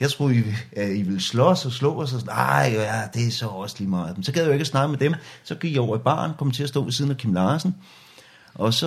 jeg 0.00 0.10
troede, 0.10 0.36
I, 0.36 0.42
at 0.76 0.96
I 0.96 1.02
ville 1.02 1.20
slås 1.20 1.64
og 1.66 1.72
slå 1.72 2.02
os. 2.02 2.12
Og 2.12 2.20
sådan, 2.20 2.34
Nej, 2.34 2.70
ja, 2.74 3.02
det 3.14 3.26
er 3.26 3.30
så 3.30 3.46
også 3.46 3.76
lige 3.78 3.88
meget. 3.90 4.16
Så 4.22 4.32
gad 4.32 4.42
jeg 4.42 4.48
jo 4.48 4.52
ikke 4.52 4.60
at 4.62 4.66
snakke 4.66 4.88
med 4.90 4.98
dem. 4.98 5.14
Så 5.44 5.54
gik 5.54 5.72
jeg 5.72 5.80
over 5.80 5.96
i 5.96 6.00
baren, 6.04 6.32
kom 6.38 6.50
til 6.50 6.62
at 6.62 6.68
stå 6.68 6.84
ved 6.84 6.92
siden 6.92 7.10
af 7.10 7.16
Kim 7.16 7.32
Larsen. 7.34 7.74
Og 8.54 8.74
så 8.74 8.86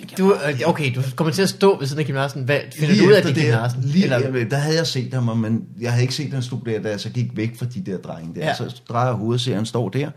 jeg, 0.00 0.18
Du, 0.18 0.34
øh, 0.34 0.60
okay, 0.66 0.94
du 0.94 1.02
kommer 1.16 1.32
til 1.32 1.42
at 1.42 1.48
stå 1.48 1.78
ved 1.78 1.86
siden 1.86 2.00
af 2.00 2.06
Kim 2.06 2.14
Larsen. 2.14 2.44
Hvad, 2.44 2.60
finder 2.74 2.96
du 2.96 3.06
ud 3.06 3.12
af, 3.12 3.22
det 3.22 3.30
er 3.30 3.34
Kim 3.34 3.42
der- 3.44 3.50
Larsen? 3.50 3.82
Lige, 3.84 4.04
Eller, 4.04 4.16
Eller... 4.16 4.48
Der 4.48 4.56
havde 4.56 4.76
jeg 4.76 4.86
set 4.86 5.14
ham, 5.14 5.36
men 5.38 5.64
jeg 5.80 5.90
havde 5.90 6.02
ikke 6.02 6.14
set, 6.14 6.26
at 6.26 6.32
han 6.32 6.42
stod 6.42 6.60
der, 6.66 6.82
da 6.82 6.88
jeg 6.90 7.00
så 7.00 7.10
gik 7.10 7.26
væk 7.36 7.58
fra 7.58 7.66
de 7.66 7.80
der 7.80 7.98
drenge 7.98 8.34
der. 8.40 8.46
Ja. 8.46 8.54
Så 8.54 8.80
drejer 8.88 9.12
hovedet 9.12 9.40
ser, 9.40 9.54
han 9.54 9.66
står 9.66 9.88
der. 9.88 10.10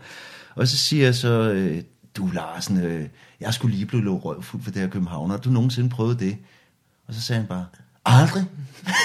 Og 0.54 0.68
så 0.68 0.76
siger 0.76 1.04
jeg 1.04 1.14
så, 1.14 1.28
øh, 1.52 1.82
du 2.16 2.30
Larsen, 2.32 2.80
øh, 2.84 3.06
jeg 3.40 3.54
skulle 3.54 3.74
lige 3.74 3.86
blive 3.86 4.04
lov 4.04 4.20
røvfuld 4.24 4.62
for 4.62 4.70
det 4.70 4.82
her 4.82 4.88
København. 4.88 5.30
og 5.30 5.44
du 5.44 5.50
nogensinde 5.50 5.88
prøvet 5.90 6.20
det? 6.20 6.36
Og 7.08 7.14
så 7.14 7.20
sagde 7.20 7.40
han 7.40 7.48
bare, 7.48 7.66
aldrig. 8.04 8.44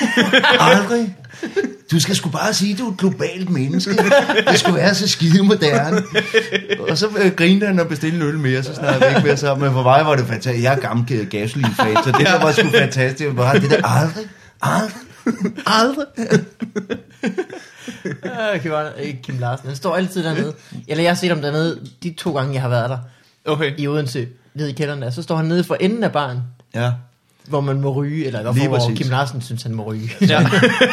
aldrig. 0.60 1.16
Du 1.92 2.00
skal 2.00 2.16
sgu 2.16 2.30
bare 2.30 2.54
sige, 2.54 2.74
at 2.74 2.80
du 2.80 2.88
er 2.88 2.92
et 2.92 2.98
globalt 2.98 3.50
menneske. 3.50 3.92
Det 4.50 4.60
skulle 4.60 4.76
være 4.76 4.96
så 4.96 5.08
skide 5.08 5.44
moderne. 5.44 6.04
Og 6.90 6.98
så 6.98 7.08
øh, 7.18 7.32
han 7.68 7.80
og 7.80 7.88
bestilte 7.88 8.18
en 8.18 8.24
øl 8.24 8.40
mere, 8.40 8.64
så 8.64 8.76
snakkede 8.76 9.10
vi 9.10 9.16
ikke 9.16 9.28
mere 9.28 9.38
sammen. 9.38 9.66
Men 9.66 9.74
for 9.74 9.84
mig 9.84 10.06
var 10.06 10.16
det 10.16 10.28
fantastisk. 10.28 10.64
Jeg 10.64 10.74
er 10.74 10.80
gammel 10.80 11.30
gasoline 11.30 11.76
så 12.04 12.12
det 12.18 12.28
der 12.28 12.44
var 12.44 12.52
sgu 12.52 12.70
fantastisk. 12.72 13.20
Det 13.20 13.38
var 13.38 13.54
det 13.54 13.72
der 13.72 13.88
aldrig, 13.88 14.26
aldrig, 14.62 15.02
aldrig. 15.66 16.06
øh, 18.54 18.62
Kim, 18.62 18.72
ikke 19.00 19.22
Kim 19.22 19.38
Larsen, 19.40 19.68
han 19.68 19.76
står 19.76 19.96
altid 19.96 20.24
dernede. 20.24 20.54
Eller 20.88 21.04
jeg 21.04 21.12
har 21.12 21.16
set 21.16 21.30
ham 21.30 21.42
dernede, 21.42 21.80
de 22.04 22.14
to 22.18 22.36
gange, 22.36 22.54
jeg 22.54 22.62
har 22.62 22.70
været 22.70 22.90
der. 22.90 22.98
Okay. 23.46 23.74
I 23.78 23.88
Odense, 23.88 24.28
nede 24.54 24.70
i 24.70 24.74
kælderen 24.74 25.02
der. 25.02 25.10
Så 25.10 25.22
står 25.22 25.36
han 25.36 25.46
nede 25.46 25.64
for 25.64 25.76
enden 25.80 26.04
af 26.04 26.12
baren, 26.12 26.40
Ja, 26.76 26.92
hvor 27.48 27.62
man 27.62 27.82
må 27.82 27.94
ryge. 27.94 28.26
Eller 28.26 28.40
i 28.40 28.44
hvert 28.44 28.56
fald, 28.56 28.68
hvor 28.68 28.78
præcis. 28.78 28.98
Kim 28.98 29.12
Larsen 29.12 29.42
synes, 29.42 29.64
han 29.64 29.74
må 29.76 29.84
ryge. 29.84 30.12
Ja. 30.22 30.26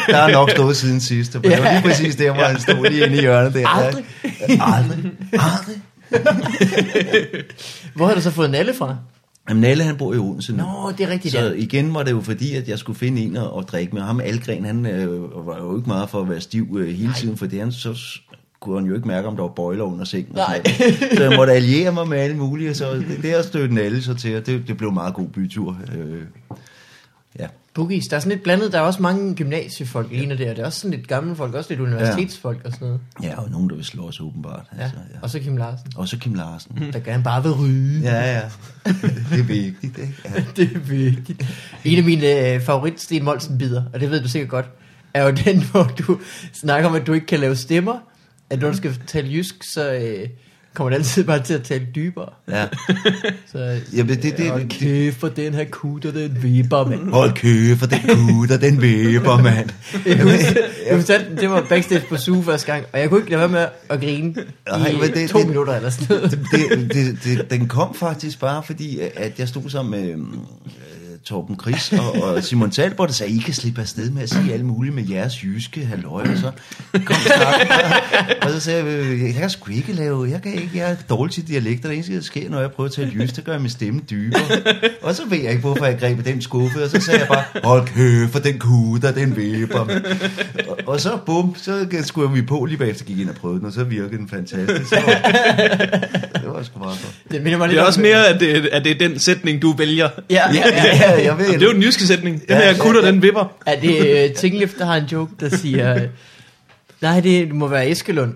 der 0.07 0.21
har 0.21 0.31
nok 0.31 0.51
stået 0.51 0.77
siden 0.77 1.01
sidste. 1.01 1.39
Men 1.39 1.51
det 1.51 1.63
var 1.63 1.71
lige 1.71 1.81
præcis 1.81 2.15
der, 2.15 2.31
hvor 2.31 2.43
han 2.43 2.59
stod 2.59 2.89
lige 2.89 3.05
inde 3.05 3.17
i 3.17 3.21
hjørnet 3.21 3.53
der. 3.53 3.67
Aldrig. 3.67 4.05
Aldrig, 4.59 5.11
aldrig. 5.31 5.81
Hvor 7.93 8.07
har 8.07 8.13
du 8.15 8.21
så 8.21 8.31
fået 8.31 8.49
Nalle 8.49 8.73
fra? 8.73 8.95
Jamen, 9.49 9.61
Nalle, 9.61 9.83
han 9.83 9.97
bor 9.97 10.13
i 10.13 10.17
Odense 10.17 10.51
nu. 10.51 10.57
Nå, 10.63 10.91
det 10.97 11.05
er 11.05 11.09
rigtigt, 11.09 11.31
Så 11.31 11.39
ja. 11.39 11.51
igen 11.51 11.93
var 11.93 12.03
det 12.03 12.11
jo 12.11 12.21
fordi, 12.21 12.55
at 12.55 12.67
jeg 12.69 12.79
skulle 12.79 12.99
finde 12.99 13.21
en 13.21 13.37
at, 13.37 13.43
at 13.57 13.65
drikke 13.71 13.95
med. 13.95 14.01
Ham 14.01 14.19
Algren, 14.19 14.65
han 14.65 14.85
øh, 14.85 15.47
var 15.47 15.57
jo 15.57 15.77
ikke 15.77 15.87
meget 15.89 16.09
for 16.09 16.21
at 16.21 16.29
være 16.29 16.41
stiv 16.41 16.77
øh, 16.79 16.87
hele 16.87 17.13
tiden, 17.13 17.37
for 17.37 17.45
det 17.45 17.59
han 17.59 17.71
så 17.71 18.19
kunne 18.59 18.79
han 18.79 18.87
jo 18.89 18.95
ikke 18.95 19.07
mærke, 19.07 19.27
om 19.27 19.35
der 19.35 19.43
var 19.43 19.49
bøjler 19.49 19.83
under 19.83 20.05
sengen. 20.05 20.37
og 20.37 20.45
sådan 20.47 20.61
Nej. 20.79 20.89
noget. 20.99 21.17
Så 21.17 21.23
jeg 21.23 21.35
måtte 21.37 21.53
alliere 21.53 21.91
mig 21.93 22.07
med 22.07 22.17
alle 22.17 22.37
mulige, 22.37 22.73
så 22.73 22.93
det, 22.93 23.19
det 23.21 23.31
har 23.31 23.41
stødt 23.41 23.73
Nalle 23.73 24.01
så 24.03 24.13
til, 24.13 24.37
og 24.37 24.45
det, 24.45 24.67
det 24.67 24.77
blev 24.77 24.89
en 24.89 24.93
meget 24.93 25.13
god 25.13 25.27
bytur. 25.27 25.77
Øh. 25.97 26.21
Boogies, 27.77 28.07
der 28.07 28.15
er 28.15 28.19
sådan 28.19 28.31
lidt 28.31 28.43
blandet. 28.43 28.71
Der 28.71 28.77
er 28.77 28.81
også 28.81 29.01
mange 29.01 29.35
gymnasiefolk 29.35 30.11
inde 30.11 30.37
der. 30.37 30.49
Det 30.49 30.59
er 30.59 30.65
også 30.65 30.79
sådan 30.79 30.97
lidt 30.97 31.07
gamle 31.07 31.35
folk, 31.35 31.53
også 31.53 31.69
lidt 31.69 31.79
universitetsfolk 31.79 32.61
og 32.65 32.71
sådan 32.71 32.87
noget. 32.87 33.01
ja, 33.23 33.41
og 33.41 33.49
nogen, 33.49 33.69
der 33.69 33.75
vil 33.75 33.85
slå 33.85 34.07
os 34.07 34.19
åbenbart. 34.19 34.65
Ja. 34.77 34.83
Altså, 34.83 34.97
ja. 35.13 35.19
Og 35.21 35.29
så 35.29 35.39
Kim 35.39 35.57
Larsen, 35.57 35.91
Og 35.95 36.07
så 36.07 36.17
Kim 36.17 36.33
Larsen. 36.33 36.71
der 36.93 36.99
gerne 36.99 37.23
bare 37.23 37.43
vil 37.43 37.51
ryge. 37.51 38.01
Ja, 38.01 38.35
ja. 38.35 38.41
Det 39.31 39.39
er 39.39 39.43
vigtigt, 39.43 39.97
ikke? 39.97 40.13
Ja. 40.25 40.43
det 40.55 40.71
er 40.75 40.79
vigtigt. 40.79 41.45
En 41.85 41.97
af 41.97 42.03
mine 42.03 42.53
øh, 42.53 42.61
favorit 42.61 43.01
Sten 43.01 43.23
Molsen 43.23 43.57
bider, 43.57 43.83
og 43.93 43.99
det 43.99 44.11
ved 44.11 44.21
du 44.21 44.27
sikkert 44.27 44.49
godt, 44.49 44.69
er 45.13 45.23
jo 45.23 45.31
den, 45.31 45.63
hvor 45.71 45.83
du 45.83 46.19
snakker 46.53 46.89
om, 46.89 46.95
at 46.95 47.07
du 47.07 47.13
ikke 47.13 47.27
kan 47.27 47.39
lave 47.39 47.55
stemmer. 47.55 47.95
At 48.49 48.59
når 48.59 48.71
du 48.71 48.77
skal 48.77 48.99
tale 49.07 49.29
jysk, 49.31 49.55
så 49.73 49.93
øh, 49.93 50.29
kommer 50.77 50.89
det 50.89 50.97
altid 50.97 51.23
bare 51.23 51.43
til 51.43 51.53
at 51.53 51.63
tale 51.63 51.87
dybere. 51.95 52.29
ja. 52.51 52.65
Så, 53.51 53.79
Jamen, 53.95 54.21
det- 54.21 54.37
det- 54.37 54.49
Hold 54.51 54.61
det- 54.61 54.69
kæft 54.69 55.19
for 55.19 55.27
den 55.27 55.53
her 55.53 55.65
kutter, 55.71 56.11
den 56.11 56.37
viber, 56.43 56.85
mand. 56.89 57.09
Hold 57.19 57.33
kø 57.33 57.75
for 57.75 57.85
den 57.85 57.99
gutter, 58.27 58.57
den 58.57 58.81
væber, 58.81 59.41
mand. 59.47 59.69
Jeg 60.05 60.23
husker, 60.23 60.61
jeg 60.89 60.97
fortalte, 60.99 61.35
det 61.41 61.49
var 61.49 61.65
backstage 61.69 62.05
på 62.09 62.17
Suge 62.17 62.43
første 62.43 62.71
gang, 62.71 62.85
og 62.93 62.99
jeg 62.99 63.09
kunne 63.09 63.19
ikke 63.19 63.29
lade 63.31 63.39
være 63.39 63.49
med 63.49 63.65
at 63.89 63.99
grine 63.99 64.33
Nej, 64.69 64.87
i 64.87 65.07
det- 65.07 65.29
to 65.29 65.39
det- 65.39 65.47
minutter 65.47 65.73
eller 65.75 65.89
sådan 65.89 66.17
noget. 66.17 66.31
det, 66.51 66.93
det, 66.93 67.17
det, 67.23 67.51
den 67.51 67.67
kom 67.67 67.93
faktisk 67.95 68.39
bare 68.39 68.63
fordi, 68.63 68.99
at 69.15 69.39
jeg 69.39 69.47
stod 69.47 69.69
sammen 69.69 70.01
med 70.01 70.11
øhm, 70.13 70.31
øh, 70.31 70.71
Torben 71.23 71.59
Chris 71.61 71.93
og, 71.93 72.23
og 72.23 72.43
Simon 72.43 72.71
Talbot, 72.71 73.07
der 73.07 73.13
sagde, 73.13 73.33
I 73.33 73.37
kan 73.37 73.53
slippe 73.53 73.81
afsted 73.81 74.09
med 74.09 74.23
at 74.23 74.29
sige 74.29 74.53
alt 74.53 74.65
muligt 74.65 74.95
med 74.95 75.07
jeres 75.09 75.43
jyske 75.43 75.85
halløj, 75.85 76.21
og 76.21 76.37
så 76.37 76.51
kom 77.05 77.15
snakken, 77.15 77.67
og 78.41 78.49
så 78.51 78.59
sagde 78.59 78.85
jeg, 78.85 78.93
øh, 78.93 79.23
jeg 79.23 79.33
kan 79.33 79.49
sgu 79.49 79.71
ikke 79.71 79.93
lave, 79.93 80.29
jeg 80.29 80.41
kan 80.41 80.53
ikke, 80.53 80.69
jeg 80.73 80.91
er 80.91 80.95
dårlig 81.09 81.33
til 81.33 81.47
dialekter, 81.47 81.89
det 81.89 81.95
eneste, 81.95 82.15
der 82.15 82.21
sker, 82.21 82.49
når 82.49 82.59
jeg 82.59 82.71
prøver 82.71 82.87
at 82.87 82.93
tale 82.93 83.11
jysk, 83.15 83.35
det 83.35 83.43
gør 83.43 83.51
jeg 83.51 83.61
min 83.61 83.69
stemme 83.69 84.01
dybere, 84.09 84.41
og 85.01 85.15
så 85.15 85.21
ved 85.29 85.37
jeg 85.37 85.49
ikke, 85.49 85.61
hvorfor 85.61 85.85
jeg 85.85 85.99
greb 85.99 86.19
i 86.19 86.21
den 86.21 86.41
skuffe, 86.41 86.83
og 86.83 86.89
så 86.89 87.01
sagde 87.01 87.19
jeg 87.19 87.27
bare, 87.27 87.43
hold 87.63 87.87
kæft 87.87 88.31
for 88.31 88.39
den 88.39 88.59
kuder, 88.59 89.11
den 89.11 89.35
vipper, 89.35 89.79
og, 90.67 90.77
og 90.87 90.99
så 90.99 91.17
bum, 91.25 91.55
så 91.57 91.87
skulle 92.03 92.33
vi 92.33 92.41
på 92.41 92.65
lige 92.65 92.77
bagefter, 92.77 93.05
gik 93.05 93.19
ind 93.19 93.29
og 93.29 93.35
prøvede 93.35 93.59
den, 93.59 93.67
og 93.67 93.73
så 93.73 93.83
virkede 93.83 94.17
den 94.17 94.29
fantastisk, 94.29 94.89
så, 94.89 94.95
det 96.33 96.47
var 96.47 96.56
sgu 96.65 96.79
meget 96.79 96.99
godt. 97.03 97.31
Det 97.31 97.41
minder 97.43 97.57
mig 97.57 97.67
Det 97.67 97.73
lidt 97.73 97.79
er 97.79 97.83
om, 97.83 97.87
også 97.87 98.01
mere, 98.01 98.27
at 98.27 98.39
det, 98.39 98.69
at 98.71 98.83
det 98.83 98.91
er 98.91 99.07
den 99.09 99.19
sætning, 99.19 99.61
du 99.61 99.73
vælger. 99.73 100.09
Ja, 100.29 100.41
Ja, 100.53 100.63
ja, 100.67 100.95
ja, 100.95 101.23
jeg 101.25 101.37
ved. 101.37 101.47
Det 101.47 101.61
er 101.61 101.65
jo 101.65 101.73
den 101.73 101.83
jyske 101.83 102.03
sætning. 102.07 102.39
Den 102.39 102.45
Ja, 102.49 102.55
her 102.57 102.67
ja, 102.71 102.77
kutter, 102.77 103.01
ja. 103.05 103.11
den 103.11 103.21
vipper. 103.21 103.57
Er 103.65 103.79
det 103.79 104.29
uh, 104.29 104.35
Tinglif, 104.35 104.73
der 104.77 104.85
har 104.85 104.95
en 104.95 105.05
joke, 105.05 105.31
der 105.39 105.49
siger... 105.57 105.95
øh, 105.95 106.01
nej, 107.01 107.19
det 107.19 107.51
må 107.55 107.67
være 107.67 107.89
Eskelund. 107.89 108.33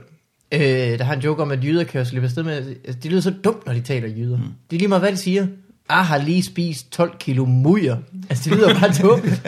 Øh, 0.52 0.62
der 0.62 1.04
har 1.04 1.14
en 1.14 1.20
joke 1.22 1.42
om, 1.42 1.52
at 1.52 1.64
jyder 1.64 1.84
kan 1.84 2.06
slippe 2.06 2.26
afsted 2.26 2.44
med... 2.44 2.56
Altså, 2.56 3.00
de 3.04 3.10
lyder 3.10 3.22
så 3.22 3.34
dumt, 3.44 3.66
når 3.66 3.74
de 3.74 3.82
taler 3.82 4.08
jyder. 4.10 4.38
Mm. 4.38 4.44
Det 4.70 4.76
er 4.76 4.80
lige 4.80 4.88
meget, 4.88 5.02
hvad 5.02 5.12
de 5.12 5.18
siger. 5.18 5.48
Jeg 5.90 6.06
har 6.06 6.18
lige 6.18 6.44
spist 6.44 6.92
12 6.92 7.12
kilo 7.20 7.46
mujer. 7.46 7.98
Altså, 8.30 8.50
det 8.50 8.58
lyder 8.58 8.74
bare 8.80 8.92
dumt. 9.02 9.42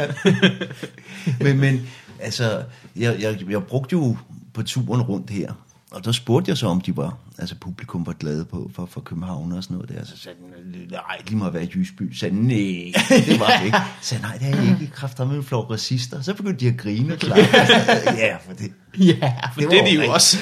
men, 1.43 1.59
men 1.59 1.81
altså, 2.19 2.61
jeg, 2.95 3.15
jeg, 3.21 3.35
jeg 3.49 3.63
brugte 3.63 3.93
jo 3.93 4.17
på 4.53 4.63
turen 4.63 5.01
rundt 5.01 5.29
her, 5.29 5.51
og 5.93 6.05
der 6.05 6.11
spurgte 6.11 6.49
jeg 6.49 6.57
så, 6.57 6.67
om 6.67 6.81
de 6.81 6.97
var, 6.97 7.17
altså 7.39 7.55
publikum 7.55 8.05
var 8.05 8.13
glade 8.13 8.45
på 8.45 8.71
for, 8.75 8.85
for 8.85 9.01
København 9.01 9.51
og 9.51 9.63
sådan 9.63 9.77
noget 9.77 9.89
der. 9.89 10.05
Så 10.05 10.17
sagde 10.17 10.37
den, 10.37 10.91
nej, 10.91 11.01
de 11.29 11.35
må 11.35 11.49
være 11.49 11.63
i 11.63 11.71
Jysby. 11.75 12.13
Så 12.13 12.19
sagde 12.19 12.35
den, 12.35 12.43
nej, 12.43 12.91
det 13.09 13.39
var 13.39 13.57
det 13.59 13.65
ikke. 13.65 13.77
Så 14.01 14.07
sagde 14.09 14.21
nej, 14.21 14.37
det 14.37 14.47
er 14.47 14.61
ikke. 14.61 14.91
Kræfter 14.93 15.25
med 15.25 15.35
en 15.35 15.43
flok 15.43 15.69
racister. 15.69 16.21
Så 16.21 16.33
begyndte 16.33 16.65
de 16.65 16.67
at 16.67 16.77
grine. 16.77 17.17
Klar. 17.17 17.37
ja, 18.23 18.35
for 18.45 18.53
det, 18.53 18.71
ja. 18.97 19.33
For 19.53 19.61
det, 19.61 19.71
det 19.71 19.79
er 19.79 19.85
de 19.85 20.05
jo 20.05 20.11
også. 20.11 20.37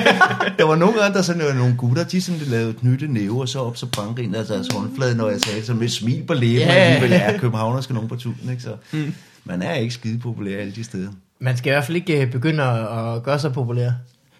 der 0.58 0.64
var 0.64 0.76
nogle 0.76 1.00
gange, 1.00 1.14
der 1.14 1.22
sådan, 1.22 1.40
der 1.40 1.46
var 1.46 1.54
nogle 1.54 1.74
gutter, 1.76 2.04
de 2.04 2.20
sådan 2.20 2.40
lavede 2.40 2.74
knytte 2.74 3.08
næve, 3.08 3.40
og 3.40 3.48
så 3.48 3.58
op, 3.58 3.76
så 3.76 3.86
bankede 3.86 4.26
en 4.26 4.34
af 4.34 4.44
deres 4.44 4.68
håndflade, 4.72 5.16
når 5.16 5.30
jeg 5.30 5.40
sagde 5.40 5.64
så 5.64 5.74
med 5.74 5.88
smil 5.88 6.24
på 6.26 6.34
læben, 6.34 6.68
yeah. 6.68 6.86
alligevel 6.86 7.12
er 7.12 7.38
københavner 7.38 7.80
skal 7.80 7.94
nogen 7.94 8.08
på 8.08 8.16
turen, 8.16 8.50
ikke? 8.50 8.62
Så 8.62 8.76
mm. 8.92 9.14
man 9.44 9.62
er 9.62 9.74
ikke 9.74 9.94
skide 9.94 10.18
populær 10.18 10.60
alle 10.60 10.72
de 10.72 10.84
steder. 10.84 11.08
Man 11.38 11.56
skal 11.56 11.70
i 11.70 11.72
hvert 11.72 11.84
fald 11.84 11.96
ikke 11.96 12.20
øh, 12.20 12.32
begynde 12.32 12.62
at 12.62 13.22
gøre 13.22 13.38
sig 13.38 13.52
populær. 13.52 13.90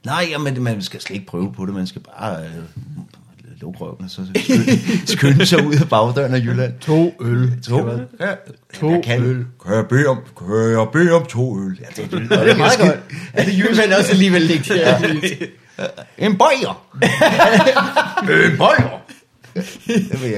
Nej, 0.06 0.26
jamen, 0.30 0.62
man 0.62 0.82
skal 0.82 1.00
slet 1.00 1.14
ikke 1.14 1.26
prøve 1.26 1.52
på 1.52 1.66
det, 1.66 1.74
man 1.74 1.86
skal 1.86 2.02
bare 2.18 2.36
øh, 2.40 2.50
lukke 3.60 3.78
røven, 3.80 4.04
og 4.04 4.10
så 4.10 4.22
skynde, 4.44 5.06
skynde 5.16 5.46
sig 5.46 5.66
ud 5.66 5.74
af 5.74 5.88
bagdøren 5.88 6.34
af 6.34 6.38
Jylland. 6.38 6.72
To 6.80 7.14
øl. 7.20 7.52
To, 7.68 7.88
ja, 8.20 8.26
To 8.80 8.90
jeg 8.90 9.00
kan, 9.04 9.22
øl. 9.24 9.44
Kan 9.66 9.74
jeg 9.76 9.86
bede 9.86 10.06
om, 10.06 10.18
kan 10.38 10.70
jeg 10.70 10.86
bede 10.92 11.12
om 11.12 11.26
to 11.26 11.60
øl? 11.60 11.78
Ja, 11.80 12.02
det, 12.02 12.10
det, 12.10 12.30
Det 12.30 12.50
er 12.50 12.56
meget 12.56 12.78
godt. 12.78 12.98
Er 13.32 13.44
det? 13.44 13.64
Men 13.70 13.92
også 13.98 14.10
alligevel 14.10 14.42
lidt. 14.42 14.70
Ja. 14.70 14.98
En 16.18 16.38
bøjer! 16.38 16.86
en 18.22 18.58
bøjer! 18.58 19.02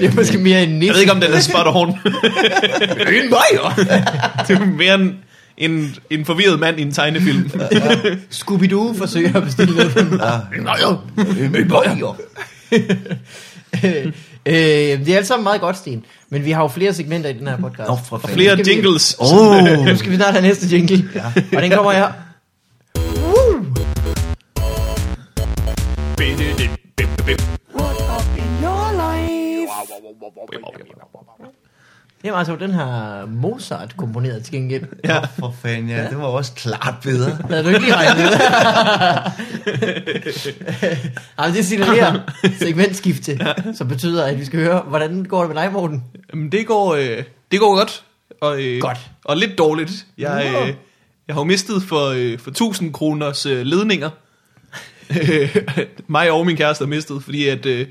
Jeg 0.00 0.04
er 0.04 0.14
måske 0.14 0.38
mere 0.38 0.62
en 0.62 0.68
Jeg 0.70 0.78
nisse. 0.78 0.94
ved 0.94 1.00
ikke, 1.00 1.12
om 1.12 1.20
den 1.20 1.32
er 1.32 1.40
spot 1.40 1.66
on. 1.76 1.88
en 3.18 3.30
bajer. 3.30 3.74
det 4.48 4.56
er 4.56 4.64
mere 4.64 4.94
en, 4.94 5.18
en, 5.58 5.94
en 6.10 6.24
forvirret 6.24 6.58
mand 6.60 6.78
i 6.78 6.82
en 6.82 6.92
tegnefilm. 6.92 7.50
Scooby-Doo 8.30 8.98
forsøger 8.98 9.36
at 9.36 9.42
bestille 9.42 9.76
noget 9.76 9.92
bøjer! 9.94 10.40
En 11.60 11.68
bøjer! 11.68 12.16
øh, 14.46 15.04
det 15.06 15.08
er 15.08 15.16
alt 15.16 15.26
sammen 15.26 15.44
meget 15.44 15.60
godt, 15.60 15.76
Sten. 15.76 16.04
Men 16.30 16.44
vi 16.44 16.50
har 16.50 16.62
jo 16.62 16.68
flere 16.68 16.94
segmenter 16.94 17.30
i 17.30 17.32
den 17.32 17.46
her 17.48 17.56
podcast. 17.56 17.88
Nå, 17.88 17.96
for 18.08 18.16
Og 18.22 18.28
flere 18.30 18.56
vi- 18.56 18.62
jingles. 18.66 19.16
Åh! 19.20 19.64
Nu 19.88 19.96
skal 19.96 20.10
vi 20.10 20.16
snart 20.16 20.32
have 20.32 20.42
næste 20.42 20.66
jingle. 20.76 21.10
Ja. 21.14 21.24
Og 21.56 21.62
den 21.62 21.70
kommer 21.70 21.92
her. 21.92 22.12
What 27.74 27.96
up 28.16 28.38
in 28.38 28.62
your 28.62 28.92
life? 28.92 29.68
Det 32.22 32.30
er 32.30 32.34
altså 32.34 32.56
den 32.56 32.70
her 32.74 33.26
Mozart 33.26 33.96
komponeret 33.96 34.44
til 34.44 34.52
gengæld. 34.52 34.84
Ja. 35.04 35.20
For 35.38 35.54
fanden, 35.62 35.88
ja. 35.90 36.08
Det 36.08 36.18
var 36.18 36.24
også 36.24 36.52
klart 36.52 36.94
bedre. 37.02 37.38
Lad 37.50 37.62
du 37.62 37.68
ikke 37.68 37.80
lige 37.80 37.94
regne 37.96 38.22
med. 38.22 38.30
Jamen, 41.38 41.56
det 41.56 41.66
signalerer 41.66 42.20
segmentskifte, 42.58 43.38
som 43.74 43.88
betyder, 43.88 44.24
at 44.24 44.38
vi 44.38 44.44
skal 44.44 44.60
høre, 44.60 44.80
hvordan 44.80 45.24
går 45.24 45.44
det 45.44 45.54
med 45.54 45.62
dig, 45.62 45.72
Morten? 45.72 46.04
Jamen, 46.32 46.52
det 46.52 46.66
går, 46.66 46.94
øh, 46.94 47.22
det 47.52 47.60
går 47.60 47.76
godt. 47.76 48.04
Og, 48.40 48.62
øh, 48.62 48.80
Godt. 48.80 48.98
Og 49.24 49.36
lidt 49.36 49.58
dårligt. 49.58 50.06
Jeg, 50.18 50.46
øh, 50.46 50.74
jeg 51.28 51.34
har 51.34 51.40
jo 51.40 51.44
mistet 51.44 51.82
for, 51.82 52.06
øh, 52.06 52.38
for 52.38 52.50
1000 52.50 52.92
kroners 52.92 53.46
øh, 53.46 53.62
ledninger. 53.66 54.10
Mig 56.06 56.30
og 56.30 56.46
min 56.46 56.56
kæreste 56.56 56.82
har 56.82 56.88
mistet, 56.88 57.22
fordi 57.22 57.48
at 57.48 57.66
øh, 57.66 57.86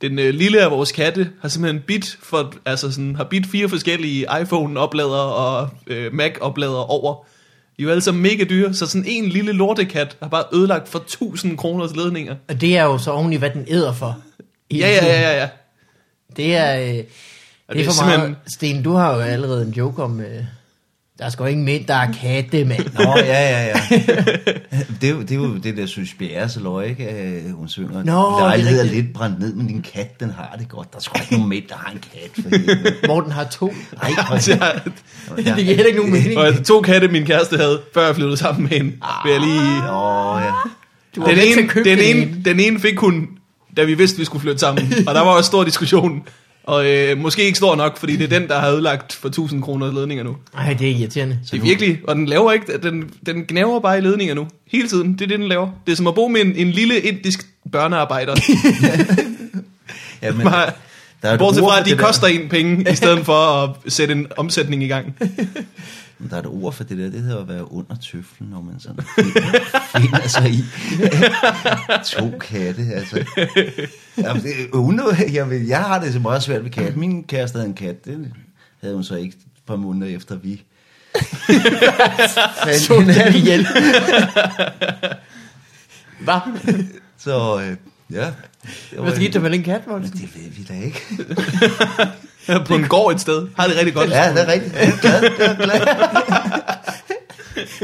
den 0.00 0.18
øh, 0.18 0.34
lille 0.34 0.62
af 0.64 0.70
vores 0.70 0.92
katte 0.92 1.30
har 1.40 1.48
simpelthen 1.48 1.82
bit 1.86 2.18
for, 2.22 2.52
altså 2.66 2.92
sådan, 2.92 3.16
har 3.16 3.24
bit 3.24 3.46
fire 3.46 3.68
forskellige 3.68 4.26
iPhone-opladere 4.42 5.34
og 5.34 5.68
øh, 5.86 6.14
Mac-opladere 6.14 6.86
over. 6.86 7.14
De 7.76 7.82
er 7.82 7.84
jo 7.84 7.90
alle 7.90 8.00
sammen 8.00 8.22
mega 8.22 8.44
dyre, 8.44 8.74
så 8.74 8.86
sådan 8.86 9.04
en 9.08 9.26
lille 9.26 9.52
lortekat 9.52 10.16
har 10.22 10.28
bare 10.28 10.44
ødelagt 10.54 10.88
for 10.88 10.98
1000 10.98 11.58
kroners 11.58 11.96
ledninger. 11.96 12.36
Og 12.48 12.60
det 12.60 12.76
er 12.76 12.84
jo 12.84 12.98
så 12.98 13.10
oven 13.10 13.32
i, 13.32 13.36
hvad 13.36 13.50
den 13.50 13.64
æder 13.68 13.92
for. 13.92 14.18
Ja, 14.70 14.76
ja, 14.76 15.06
ja, 15.06 15.20
ja, 15.20 15.40
ja. 15.40 15.48
Det 16.36 16.56
er, 16.56 16.80
øh, 16.80 16.86
det 16.86 17.06
er, 17.68 17.72
det 17.72 17.86
er 17.86 17.90
for 17.90 18.04
meget. 18.04 18.36
Sten, 18.46 18.82
du 18.82 18.92
har 18.92 19.14
jo 19.14 19.20
allerede 19.20 19.66
en 19.66 19.72
joke 19.72 20.02
om, 20.02 20.20
øh, 20.20 20.44
der 21.20 21.26
er 21.26 21.30
sgu 21.30 21.44
ingen 21.44 21.64
mænd, 21.64 21.84
der 21.86 21.94
er 21.94 22.12
katte, 22.22 22.64
mand. 22.64 22.86
Nå, 22.94 23.14
ja, 23.16 23.50
ja, 23.50 23.66
ja. 23.66 23.80
Det 25.00 25.08
er, 25.08 25.10
jo, 25.12 25.20
det 25.20 25.30
er 25.30 25.34
jo 25.34 25.56
det 25.56 25.76
der 25.76 25.86
synes 25.86 26.14
Bjerres 26.18 26.58
lov, 26.60 26.84
ikke? 26.84 27.04
Øh, 27.04 27.52
Hun 27.54 27.68
synger. 27.68 28.02
Nå, 28.04 28.38
Lejlighed 28.40 28.80
er 28.80 28.84
lidt 28.84 29.12
brændt 29.14 29.40
ned, 29.40 29.54
men 29.54 29.66
din 29.66 29.82
kat, 29.94 30.20
den 30.20 30.30
har 30.30 30.56
det 30.58 30.68
godt. 30.68 30.92
Der 30.92 30.96
er 30.98 31.00
sgu 31.02 31.18
ikke 31.20 31.32
nogen 31.32 31.48
mænd, 31.48 31.64
der 31.68 31.74
har 31.74 31.92
en 31.92 31.98
kat. 31.98 32.30
For. 32.42 33.06
Morten 33.06 33.32
har 33.32 33.44
to. 33.44 33.74
Nej, 34.02 34.10
for 34.28 34.38
Så 34.38 34.50
jeg, 34.60 34.80
Det 35.36 35.44
giver 35.44 35.54
heller 35.56 35.84
ikke 35.84 35.98
nogen 35.98 36.12
mening. 36.12 36.38
og 36.38 36.46
altså, 36.46 36.62
to 36.62 36.80
katte, 36.80 37.08
min 37.08 37.24
kæreste 37.26 37.56
havde, 37.56 37.80
før 37.94 38.06
jeg 38.06 38.14
flyttede 38.14 38.36
sammen 38.36 38.62
med 38.62 38.70
hende. 38.70 38.92
Vil 39.24 39.32
jeg 39.32 39.40
lige... 39.40 39.80
Nå, 39.86 40.38
ja. 40.38 40.52
Du 41.16 41.24
Den 41.26 41.38
ene, 41.38 41.84
den 41.84 41.98
ene, 41.98 42.42
den 42.44 42.60
ene 42.60 42.80
fik 42.80 42.98
hun, 42.98 43.28
da 43.76 43.84
vi 43.84 43.94
vidste, 43.94 44.18
vi 44.18 44.24
skulle 44.24 44.42
flytte 44.42 44.58
sammen. 44.58 44.92
Og 45.08 45.14
der 45.14 45.20
var 45.20 45.30
også 45.30 45.48
stor 45.48 45.64
diskussion. 45.64 46.22
Og 46.64 46.86
øh, 46.90 47.18
måske 47.18 47.42
ikke 47.42 47.56
stor 47.58 47.76
nok, 47.76 47.96
fordi 47.98 48.16
det 48.16 48.32
er 48.32 48.38
den, 48.38 48.48
der 48.48 48.58
har 48.60 48.70
ødelagt 48.70 49.12
for 49.12 49.28
1000 49.28 49.62
kroner 49.62 49.92
ledninger 49.92 50.24
nu. 50.24 50.36
Nej, 50.54 50.72
det 50.72 50.90
er 50.90 50.94
irriterende. 50.96 51.38
Det 51.50 51.58
er 51.58 51.62
virkelig, 51.62 52.00
og 52.08 52.14
den 52.16 52.26
laver 52.26 52.52
ikke, 52.52 52.78
den, 52.82 53.10
den 53.26 53.44
gnæver 53.48 53.80
bare 53.80 53.98
i 53.98 54.00
ledninger 54.00 54.34
nu. 54.34 54.48
Hele 54.66 54.88
tiden, 54.88 55.12
det 55.12 55.22
er 55.22 55.26
det, 55.26 55.38
den 55.38 55.48
laver. 55.48 55.68
Det 55.86 55.92
er 55.92 55.96
som 55.96 56.06
at 56.06 56.14
bo 56.14 56.28
med 56.28 56.40
en, 56.40 56.56
en 56.56 56.70
lille 56.70 57.00
indisk 57.00 57.46
børnearbejder. 57.72 58.36
ja 60.22 60.32
men, 60.32 60.42
Bare, 60.46 60.72
der 61.22 61.28
er 61.28 61.32
et 61.32 61.38
bortset 61.38 61.62
fra, 61.62 61.78
at 61.80 61.84
de 61.84 61.90
det 61.90 61.98
der. 61.98 62.04
koster 62.04 62.26
en 62.26 62.48
penge, 62.48 62.92
i 62.92 62.94
stedet 62.94 63.24
for 63.24 63.32
at 63.64 63.92
sætte 63.92 64.14
en 64.14 64.26
omsætning 64.36 64.82
i 64.82 64.86
gang. 64.86 65.16
Der 66.30 66.36
er 66.36 66.40
et 66.40 66.46
ord 66.46 66.72
for 66.72 66.84
det 66.84 66.98
der, 66.98 67.10
det 67.10 67.22
hedder 67.22 67.40
at 67.40 67.48
være 67.48 67.72
under 67.72 67.96
tøflen, 67.96 68.48
når 68.50 68.60
man 68.62 68.74
sådan 68.80 69.04
finder, 69.14 69.58
finder 69.96 70.28
sig 70.28 70.50
i 70.50 70.64
to 72.06 72.38
katte. 72.40 72.82
Altså. 72.94 73.24
Jamen, 74.20 74.42
det, 74.42 74.52
unød, 74.72 75.12
jeg, 75.32 75.50
ved, 75.50 75.58
jeg 75.60 75.78
har 75.78 75.98
det 75.98 76.12
så 76.12 76.18
meget 76.18 76.42
svært 76.42 76.64
ved 76.64 76.70
katte. 76.70 76.98
Min 76.98 77.24
kæreste 77.24 77.56
havde 77.56 77.68
en 77.68 77.74
kat, 77.74 78.04
det 78.04 78.32
havde 78.80 78.94
hun 78.94 79.04
så 79.04 79.14
ikke 79.16 79.36
et 79.36 79.62
par 79.66 79.76
måneder 79.76 80.16
efter 80.16 80.36
vi. 80.36 80.62
Så 82.78 83.04
kan 83.14 83.34
ihjel. 83.34 83.66
Hvad? 86.24 86.40
Så 87.18 87.60
øh, 87.60 87.76
ja. 88.16 88.26
Det 88.90 88.98
Hvad 88.98 89.14
skete 89.16 89.32
der 89.32 89.40
med 89.40 89.50
den 89.50 89.62
kat, 89.62 89.86
Morten? 89.86 90.10
Det 90.10 90.28
ved 90.34 90.50
vi 90.50 90.62
da 90.68 90.74
ikke. 90.84 91.02
På 92.66 92.74
en 92.74 92.84
gård 92.88 93.14
et 93.14 93.20
sted. 93.20 93.48
Har 93.56 93.66
det 93.66 93.76
rigtig 93.76 93.94
godt. 93.94 94.10
Ja, 94.10 94.30
det 94.32 94.42
er 94.42 94.48
rigtigt. 94.52 94.74
Jeg 94.74 94.88
er 94.88 95.00
glad. 95.00 95.22
Jeg 95.38 95.46
er 95.50 95.54
glad. 95.56 95.80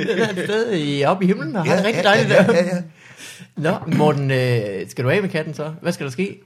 Den 0.07 0.19
er 0.19 0.29
et 0.31 0.45
sted 0.45 0.73
i, 0.79 1.05
oppe 1.05 1.25
i 1.25 1.27
himlen, 1.27 1.57
og 1.57 1.65
har 1.65 1.73
Ja, 1.73 1.79
det 1.79 1.87
rigtig 1.87 2.03
ja, 2.05 2.09
dejligt 2.09 2.31
ja, 2.31 2.43
der. 2.43 2.53
ja, 2.55 2.65
ja. 2.65 2.83
Nå, 3.57 3.75
Morten, 3.87 4.31
øh, 4.31 4.89
skal 4.89 5.05
du 5.05 5.11
af 5.11 5.23
med 5.23 5.29
katten 5.31 5.55
så? 5.55 5.73
Hvad 5.83 5.93
skal 5.93 6.07
der 6.07 6.13
ske? 6.13 6.39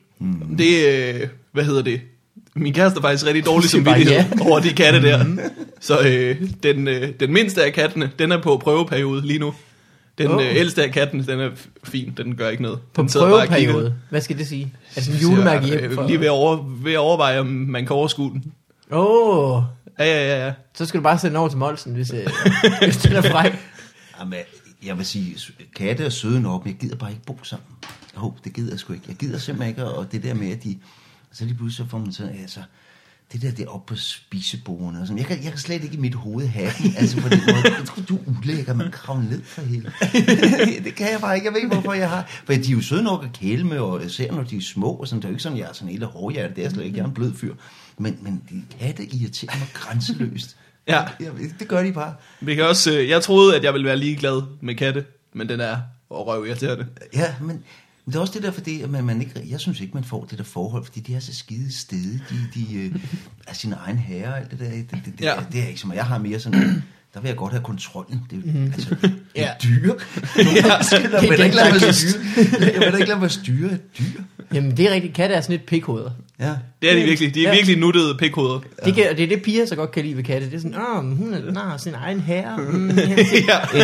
Det, 0.59 0.87
øh, 0.87 1.29
hvad 1.53 1.65
hedder 1.65 1.83
det? 1.83 2.01
Min 2.55 2.75
kæreste 2.75 2.99
er 2.99 3.03
faktisk 3.03 3.27
rigtig 3.27 3.47
dårlig 3.47 3.85
bare 3.85 3.95
samvittighed 3.95 4.41
over 4.47 4.61
de 4.61 4.73
katte 4.73 5.03
der. 5.03 5.25
Så 5.81 6.01
øh, 6.01 6.37
den, 6.63 6.89
øh, 6.89 7.09
den 7.21 7.33
mindste 7.33 7.65
af 7.65 7.73
kattene, 7.73 8.11
den 8.19 8.33
er 8.33 8.43
på 8.43 8.57
prøveperiode 8.57 9.27
lige 9.27 9.39
nu. 9.39 9.55
Den 10.19 10.27
oh. 10.27 10.47
øh, 10.47 10.57
ældste 10.57 10.85
af 10.85 10.93
kattene, 10.93 11.27
den 11.27 11.41
er 11.41 11.51
fin, 11.85 12.13
den 12.17 12.37
gør 12.37 12.49
ikke 12.49 12.63
noget. 12.63 12.79
På 12.95 13.03
den 13.03 13.09
kigger. 13.09 13.29
prøveperiode. 13.29 13.95
Hvad 14.11 14.21
skal 14.21 14.39
det 14.39 14.49
sige? 14.49 14.73
Er 14.97 15.01
det 15.01 15.09
en 15.09 15.21
julemærke 15.21 15.67
hjem? 15.67 15.79
øh, 15.79 15.95
For... 15.95 16.07
Lige 16.07 16.21
ved 16.21 16.27
at, 16.27 16.33
over, 16.33 16.59
ved 16.83 16.93
at 16.93 16.99
overveje, 16.99 17.41
om 17.41 17.47
man 17.47 17.87
kan 17.87 17.97
overskue 17.97 18.31
den. 18.31 18.53
Åh, 18.93 19.57
oh, 19.57 19.63
Ja, 19.99 20.05
ja, 20.05 20.37
ja, 20.39 20.47
ja. 20.47 20.53
så 20.75 20.87
skal 20.87 20.99
du 20.99 21.03
bare 21.03 21.19
sende 21.19 21.39
over 21.39 21.49
til 21.49 21.59
Molsen, 21.59 21.95
hvis, 21.95 22.13
øh, 22.13 22.27
hvis 22.83 22.97
den 22.97 23.13
er 23.13 23.23
fræk. 23.23 23.53
Jamen, 24.21 24.39
jeg 24.83 24.99
vil 24.99 25.07
sige, 25.07 25.37
katte 25.77 26.05
er 26.05 26.09
søde 26.09 26.41
nok, 26.41 26.65
men 26.65 26.73
jeg 26.73 26.81
gider 26.81 26.97
bare 26.97 27.11
ikke 27.11 27.23
bo 27.23 27.39
sammen. 27.43 27.67
Jo, 28.17 28.35
det 28.45 28.53
gider 28.53 28.71
jeg 28.71 28.79
sgu 28.79 28.93
ikke. 28.93 29.05
Jeg 29.09 29.17
gider 29.17 29.39
simpelthen 29.39 29.69
ikke, 29.69 29.85
og 29.85 30.13
det 30.13 30.23
der 30.23 30.35
med, 30.35 30.51
at 30.51 30.65
de... 30.65 30.79
Så 31.33 31.45
lige 31.45 31.57
pludselig 31.57 31.87
så 31.87 31.91
får 31.91 31.99
man 31.99 32.13
sådan, 32.13 32.41
altså, 32.41 32.61
det 33.33 33.43
der, 33.43 33.51
det 33.51 33.65
er 33.65 33.69
oppe 33.69 33.95
på 33.95 33.97
spisebordene 33.97 35.01
og 35.01 35.07
sådan. 35.07 35.19
Jeg 35.19 35.27
kan, 35.27 35.45
jeg 35.45 35.53
kan 35.53 35.61
slet 35.61 35.85
ikke 35.85 35.97
i 35.97 36.01
mit 36.01 36.15
hoved 36.15 36.47
have 36.47 36.71
den, 36.83 36.95
altså 36.97 37.21
på 37.21 37.29
den 37.29 37.41
måde. 37.47 37.75
Jeg 37.79 37.87
tror, 37.87 38.03
du 38.03 38.17
er 38.17 38.21
ulækker, 38.39 38.75
man 38.75 38.91
kravler 38.91 39.31
ned 39.31 39.43
for 39.43 39.63
hele. 39.63 39.93
det 40.85 40.95
kan 40.95 41.11
jeg 41.13 41.21
bare 41.21 41.35
ikke. 41.35 41.45
Jeg 41.47 41.53
ved 41.55 41.61
ikke, 41.61 41.75
hvorfor 41.75 41.93
jeg 41.93 42.11
har. 42.11 42.27
For 42.45 42.53
de 42.53 42.59
er 42.59 42.77
jo 42.77 42.81
søde 42.81 43.03
nok 43.03 43.25
at 43.25 43.33
kæle 43.33 43.65
med, 43.65 43.79
og 43.79 44.05
især 44.05 44.33
når 44.33 44.43
de 44.43 44.57
er 44.57 44.61
små, 44.61 44.91
og 44.91 45.09
sådan. 45.09 45.23
Det 45.23 45.25
er 45.25 45.29
jo 45.29 45.33
ikke 45.33 45.43
sådan, 45.43 45.59
jeg 45.59 45.69
er 45.69 45.73
sådan 45.73 45.89
en 45.89 45.93
lille 45.93 46.07
hårdhjerte. 46.07 46.55
Det 46.55 46.59
er 46.59 46.63
jeg 46.63 46.73
slet 46.73 46.85
ikke. 46.85 46.97
Jeg 46.97 47.03
er 47.03 47.09
en 47.09 47.15
blød 47.15 47.35
fyr. 47.35 47.55
Men, 47.99 48.19
men 48.23 48.43
de 48.51 48.63
katte 48.81 49.15
irriterer 49.15 49.59
mig 49.59 49.69
grænseløst. 49.75 50.57
Ja. 50.89 51.01
Jeg, 51.21 51.31
det 51.59 51.69
gør 51.69 51.83
de 51.83 51.93
bare. 51.93 52.15
Vi 52.41 52.55
kan 52.55 52.65
også, 52.65 52.99
øh, 52.99 53.09
jeg 53.09 53.23
troede, 53.23 53.57
at 53.57 53.65
jeg 53.65 53.73
ville 53.73 53.87
være 53.87 53.97
ligeglad 53.97 54.43
med 54.61 54.75
katte, 54.75 55.05
men 55.33 55.49
den 55.49 55.61
er 55.61 55.77
røv 56.11 56.47
irriterende. 56.47 56.87
Ja, 57.15 57.35
men 57.41 57.47
Men 58.05 58.13
det 58.13 58.17
er 58.17 58.21
også 58.21 58.33
det 58.35 58.43
der, 58.43 58.51
fordi 58.51 58.83
at 58.83 58.91
man, 58.91 59.05
man 59.05 59.21
ikke, 59.21 59.43
jeg 59.51 59.61
synes 59.61 59.81
ikke, 59.81 59.95
man 59.95 60.05
får 60.05 60.25
det 60.31 60.39
der 60.39 60.45
forhold, 60.45 60.85
fordi 60.85 61.01
de 61.01 61.15
er 61.15 61.21
så 61.21 61.35
skide 61.35 61.73
stede. 61.79 62.21
De, 62.31 62.37
de 62.55 62.75
øh, 62.75 62.95
er 63.49 63.55
sine 63.55 63.77
egen 63.77 63.99
herre 63.99 64.29
og 64.33 64.39
alt 64.39 64.51
det 64.51 64.59
der. 64.59 64.71
Det, 64.71 64.91
det, 64.91 65.01
det, 65.05 65.21
Ja. 65.21 65.35
ja. 65.35 65.41
det 65.53 65.63
er 65.63 65.67
ikke 65.69 65.81
som, 65.81 65.93
jeg 65.95 66.05
har 66.07 66.19
mere 66.19 66.41
sådan, 66.41 66.83
der 67.15 67.21
vil 67.21 67.29
jeg 67.29 67.37
godt 67.37 67.53
have 67.53 67.63
kontrollen. 67.65 68.21
Det, 68.31 68.43
er 68.47 68.53
jo- 68.61 68.65
altså, 68.73 68.95
det 69.03 69.13
er 69.35 69.43
Ja. 69.43 69.51
dyr. 69.65 69.95
Ja. 70.37 70.43
Jeg 71.23 71.23
vil 71.31 71.39
da 71.39 71.45
ikke 71.45 71.57
lade 71.57 71.71
mig 71.71 71.95
styre. 71.95 72.23
Jeg 72.73 72.81
vil 72.81 72.93
da 72.93 72.97
ikke 72.97 73.09
lade 73.09 73.21
mig 73.21 73.31
styre 73.31 73.73
et 73.73 73.99
dyr. 73.99 74.21
Jamen, 74.55 74.77
det 74.77 74.89
er 74.89 74.95
rigtigt. 74.95 75.15
Katte 75.15 75.35
er 75.35 75.41
sådan 75.41 75.57
lidt 75.57 75.67
pikhoveder. 75.67 76.11
Ja. 76.41 76.55
Det 76.83 76.91
er 76.91 76.95
de 76.95 77.03
virkelig. 77.03 77.35
De 77.35 77.45
er 77.45 77.49
Ja. 77.49 77.55
virkelig 77.55 77.79
nuttede 77.79 78.15
pikhoveder. 78.19 78.61
Det, 78.85 78.95
kan, 78.95 79.17
det 79.17 79.25
er 79.25 79.27
det, 79.29 79.43
piger 79.43 79.67
så 79.67 79.77
godt 79.77 79.93
kan 79.93 80.05
lide 80.05 80.17
ved 80.17 80.25
katte. 80.25 80.47
Det 80.47 80.55
er 80.55 80.59
sådan, 80.59 80.77
åh, 80.97 81.05
men 81.05 81.17
hun 81.17 81.35
er 81.35 81.53
nej, 81.53 81.77
sin 81.79 81.95
egen 81.95 82.21
herre. 82.21 82.57
Mm, 82.73 82.89
ja. 82.91 82.95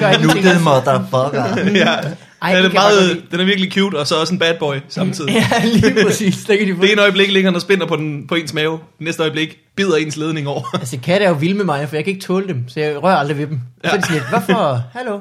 Det. 0.12 0.20
Nuttet 0.26 0.62
motherfucker. 0.62 1.70
Ja. 1.74 1.94
Ej, 2.42 2.54
den, 2.54 2.64
det 2.64 2.70
er 2.70 2.72
meget, 2.74 3.22
den 3.30 3.40
er 3.40 3.44
virkelig 3.44 3.72
cute, 3.72 3.96
og 3.98 4.06
så 4.06 4.20
også 4.20 4.32
en 4.35 4.38
bad 4.38 4.54
boy 4.59 4.74
samtidig. 4.88 5.35
Ja, 5.35 5.64
lige 5.64 6.04
præcis. 6.04 6.37
Der 6.44 6.56
kan 6.56 6.66
de 6.66 6.74
få. 6.76 6.82
Det 6.82 6.92
ene 6.92 7.02
øjeblik 7.02 7.32
ligger 7.32 7.50
han 7.50 7.54
og 7.54 7.61
spænder 7.61 7.87
på, 7.87 7.96
den, 7.96 8.26
på 8.26 8.35
ens 8.35 8.54
mave. 8.54 8.78
Næste 9.00 9.22
øjeblik 9.22 9.59
bider 9.76 9.96
ens 9.96 10.16
ledning 10.16 10.48
over. 10.48 10.76
Altså, 10.78 10.98
katte 11.02 11.24
er 11.26 11.28
jo 11.30 11.35
vilde 11.35 11.54
med 11.56 11.64
mig, 11.64 11.88
for 11.88 11.96
jeg 11.96 12.04
kan 12.04 12.12
ikke 12.14 12.26
tåle 12.26 12.48
dem, 12.48 12.68
så 12.68 12.80
jeg 12.80 13.02
rører 13.02 13.16
aldrig 13.16 13.38
ved 13.38 13.46
dem. 13.46 13.61
Ja. 13.85 13.88
Så 13.90 13.96
er 13.96 14.00
de 14.00 14.06
sådan 14.06 14.16
lidt, 14.20 14.28
hvorfor? 14.28 14.82
Hallo? 14.92 15.20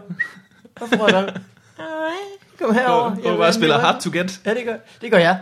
Hvorfor 0.78 0.96
rører 0.96 1.26
du 1.26 1.32
kom 2.66 2.76
herover. 2.76 3.02
Og, 3.24 3.32
og 3.32 3.38
bare 3.38 3.54
spiller 3.54 3.80
hard 3.80 4.02
to 4.02 4.10
get. 4.14 4.40
Ja, 4.46 4.50
det 4.50 4.62
gør, 4.66 4.74
det 5.02 5.12
gør 5.12 5.18
jeg. 5.18 5.38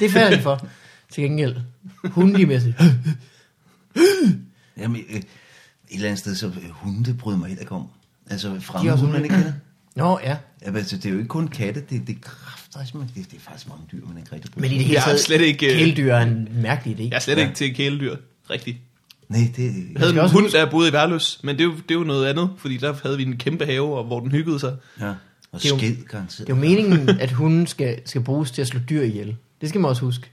Det 0.00 0.10
falder 0.10 0.36
de 0.36 0.42
for. 0.42 0.66
Til 1.12 1.22
gengæld. 1.24 1.56
Hundemæssigt. 2.04 2.76
Jamen, 4.78 5.02
øh, 5.10 5.16
et 5.16 5.24
eller 5.90 6.06
andet 6.06 6.18
sted, 6.18 6.34
så 6.34 6.46
øh, 6.46 6.70
hunde, 6.70 7.04
det 7.04 7.18
bryder 7.18 7.38
mig 7.38 7.48
helt 7.48 7.60
ikke 7.60 7.72
om. 7.72 7.86
Altså, 8.30 8.48
De 8.54 8.60
fremme 8.60 8.92
også 8.92 9.04
hunde, 9.04 9.12
man 9.18 9.24
ikke 9.24 9.36
kender. 9.36 9.52
Nå, 9.96 10.18
ja. 10.22 10.36
Ja, 10.62 10.70
men 10.70 10.76
altså, 10.76 10.96
det 10.96 11.06
er 11.06 11.10
jo 11.10 11.16
ikke 11.16 11.28
kun 11.28 11.48
katte, 11.48 11.80
det, 11.90 12.06
det 12.06 12.16
er 12.16 12.20
kræfter, 12.22 12.80
det, 13.00 13.30
det 13.30 13.36
er 13.36 13.40
faktisk 13.40 13.68
mange 13.68 13.82
dyr, 13.92 14.06
man 14.06 14.16
ikke 14.18 14.32
rigtig 14.32 14.50
bryder 14.50 14.68
Men 14.68 14.74
i 14.76 14.78
det 14.78 14.84
hele 14.84 14.98
er 14.98 15.02
taget, 15.02 15.20
slet 15.20 15.40
ikke, 15.40 15.66
øh, 15.72 15.78
kæledyr 15.78 16.12
er 16.12 16.22
en 16.22 16.48
mærkelig 16.54 16.96
idé. 16.96 17.02
Jeg 17.02 17.16
er 17.16 17.18
slet 17.18 17.36
Ja. 17.36 17.42
ikke 17.42 17.54
til 17.54 17.74
kæledyr. 17.74 18.16
Rigtigt. 18.50 18.76
om. 18.76 19.36
Nej, 19.36 19.52
det, 19.56 19.64
Jeg 19.64 19.72
havde 19.96 20.12
en 20.12 20.18
også 20.18 20.32
hund, 20.34 20.44
huske- 20.44 20.58
der 20.58 20.70
boede 20.70 20.88
i 20.88 20.92
Værløs, 20.92 21.40
men 21.42 21.56
det 21.56 21.60
er, 21.60 21.64
jo, 21.64 21.72
det 21.74 21.90
er 21.90 21.94
jo 21.94 22.04
noget 22.04 22.26
andet, 22.26 22.50
fordi 22.58 22.76
der 22.76 22.94
havde 23.02 23.16
vi 23.16 23.22
en 23.22 23.36
kæmpe 23.36 23.66
have, 23.66 23.96
og 23.98 24.04
hvor 24.04 24.20
den 24.20 24.30
hyggede 24.32 24.58
sig. 24.60 24.76
ja. 25.00 25.08
Og 25.52 25.62
Det 25.62 25.64
er 25.64 25.68
jo- 25.74 25.78
sked, 25.78 26.04
garanteret. 26.04 26.46
Det 26.46 26.52
er 26.52 26.56
jo 26.56 26.60
meningen, 26.60 27.08
at 27.20 27.30
hunden 27.32 27.66
skal, 27.66 28.00
skal 28.04 28.20
bruges 28.20 28.50
til 28.50 28.62
at 28.62 28.68
slå 28.68 28.80
dyr 28.90 29.02
ihjel. 29.02 29.36
Det 29.60 29.68
skal 29.68 29.80
man 29.80 29.88
også 29.88 30.02
huske. 30.04 30.30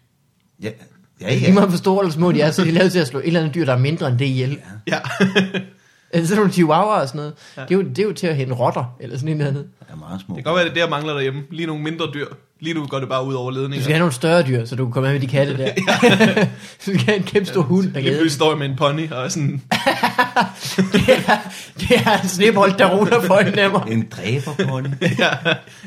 Ja, 0.64 0.70
ja, 0.70 0.76
Ja. 1.22 1.36
Lige 1.36 1.54
meget 1.54 1.70
hvor 1.70 1.78
store 1.78 2.04
eller 2.04 2.14
små 2.14 2.32
de 2.32 2.42
er, 2.42 2.52
så 2.52 2.62
er 2.62 2.66
de 2.66 2.72
lavet 2.72 2.92
til 2.92 3.00
at 3.00 3.08
slå 3.08 3.20
et 3.20 3.28
eller 3.28 3.40
andet 3.40 3.56
dyr, 3.56 3.66
der 3.66 3.74
er 3.74 3.78
mindre 3.78 4.08
end 4.08 4.18
det 4.20 4.26
ihjel. 4.26 4.60
Ja. 4.88 5.00
Altså 6.14 6.28
sådan 6.28 6.40
nogle 6.40 6.54
chihuahuaer 6.54 7.02
og 7.02 7.08
sådan 7.08 7.20
noget. 7.20 7.34
Ja. 7.58 7.62
Det, 7.62 7.72
er 7.72 7.76
jo, 7.76 7.82
det 7.82 8.00
er 8.00 8.04
jo 8.04 8.14
til 8.14 8.28
at 8.28 8.36
hente 8.36 8.54
rotter, 8.54 8.96
eller 9.00 9.18
sådan 9.18 9.38
noget 9.38 9.50
andet. 9.50 9.68
er 9.90 9.96
meget 9.96 10.22
små. 10.22 10.36
Det 10.36 10.44
kan 10.44 10.54
godt 10.54 10.64
være, 10.64 10.74
det 10.74 10.78
er 10.78 10.82
jeg 10.82 10.90
mangler 10.90 11.14
derhjemme. 11.14 11.44
Lige 11.52 11.68
nogle 11.68 11.84
mindre 11.84 12.06
dyr. 12.14 12.28
Lige 12.64 12.74
nu 12.74 12.86
går 12.86 13.00
det 13.00 13.10
bare 13.10 13.26
ud 13.26 13.34
over 13.34 13.52
Du 13.52 13.58
ledninger. 13.60 13.84
skal 13.84 13.94
have 13.94 14.00
nogle 14.00 14.14
større 14.14 14.44
dyr, 14.44 14.66
så 14.66 14.76
du 14.76 14.86
kan 14.86 14.92
komme 14.94 15.10
af 15.10 15.14
med 15.14 15.22
de 15.22 15.28
katte 15.28 15.58
der. 15.58 15.68
så 16.80 16.92
du 16.92 17.00
skal 17.00 17.00
have 17.00 17.18
en 17.18 17.24
kæmpe 17.24 17.50
stor 17.50 17.62
hund, 17.62 17.94
der 17.94 18.00
Lige 18.00 18.30
står 18.30 18.50
jeg 18.52 18.58
med 18.58 18.70
en 18.70 18.76
pony, 18.76 19.12
og 19.12 19.32
sådan, 19.32 19.52
det 20.94 21.10
er, 21.28 21.38
det 21.80 21.92
er 22.06 22.22
en 22.22 22.30
snebold, 22.30 22.78
der 22.78 22.98
ruller 22.98 23.22
for 23.22 23.38
en 23.38 23.56
mig. 23.72 23.92
En 23.92 24.08
dræberpony. 24.12 24.88
ja, 25.20 25.30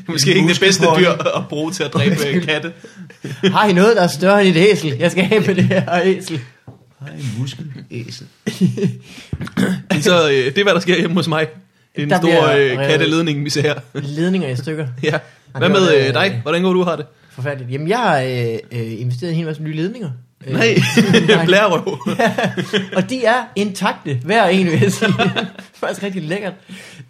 måske 0.07 0.33
ikke 0.35 0.49
det 0.49 0.59
bedste 0.59 0.85
dyr 0.99 1.09
at 1.11 1.47
bruge 1.49 1.71
til 1.71 1.83
at 1.83 1.93
dræbe 1.93 2.15
katte. 2.45 2.71
Har 3.43 3.67
I 3.67 3.73
noget, 3.73 3.95
der 3.95 4.01
er 4.03 4.07
større 4.07 4.45
end 4.45 4.55
et 4.55 4.69
æsel? 4.71 4.95
Jeg 4.99 5.11
skal 5.11 5.23
have 5.23 5.41
med 5.47 5.55
det 5.55 5.63
her 5.63 6.01
æsel. 6.03 6.39
Har 7.01 7.07
en 7.07 7.35
muskelæsel. 7.39 8.27
Men 9.91 10.01
så, 10.01 10.29
øh, 10.29 10.45
det 10.45 10.57
er, 10.57 10.63
hvad 10.63 10.73
der 10.73 10.79
sker 10.79 10.97
hjemme 10.99 11.15
hos 11.15 11.27
mig. 11.27 11.47
Det 11.95 12.01
er 12.01 12.03
en 12.03 12.09
Der 12.09 12.17
stor 12.17 12.47
øh, 12.57 12.87
katteledning, 12.87 13.45
vi 13.45 13.49
ser 13.49 13.61
her. 13.61 13.75
Ledninger 13.93 14.49
i 14.49 14.55
stykker. 14.55 14.87
Ja. 15.03 15.11
det 15.11 15.21
Hvad 15.57 15.69
med 15.69 15.81
det, 16.01 16.07
øh, 16.07 16.13
dig? 16.13 16.39
Hvordan 16.41 16.61
går 16.63 16.73
du 16.73 16.83
har 16.83 16.95
det? 16.95 17.05
Forfærdeligt. 17.31 17.71
Jamen, 17.71 17.87
jeg 17.87 17.97
har 17.97 18.19
øh, 18.21 18.57
øh, 18.81 19.01
investeret 19.01 19.29
i 19.29 19.33
en 19.33 19.37
hel 19.37 19.45
masse 19.45 19.63
nye 19.63 19.73
ledninger. 19.75 20.11
Øh, 20.47 20.53
Nej, 20.53 20.75
blærerøv. 21.45 21.97
og 22.97 23.09
de 23.09 23.25
er 23.25 23.45
intakte, 23.55 24.13
hver 24.25 24.45
en, 24.47 24.65
vil 24.65 24.79
jeg 24.81 24.91
sige. 24.91 25.13
Faktisk 25.73 26.03
rigtig 26.03 26.23
lækkert. 26.23 26.53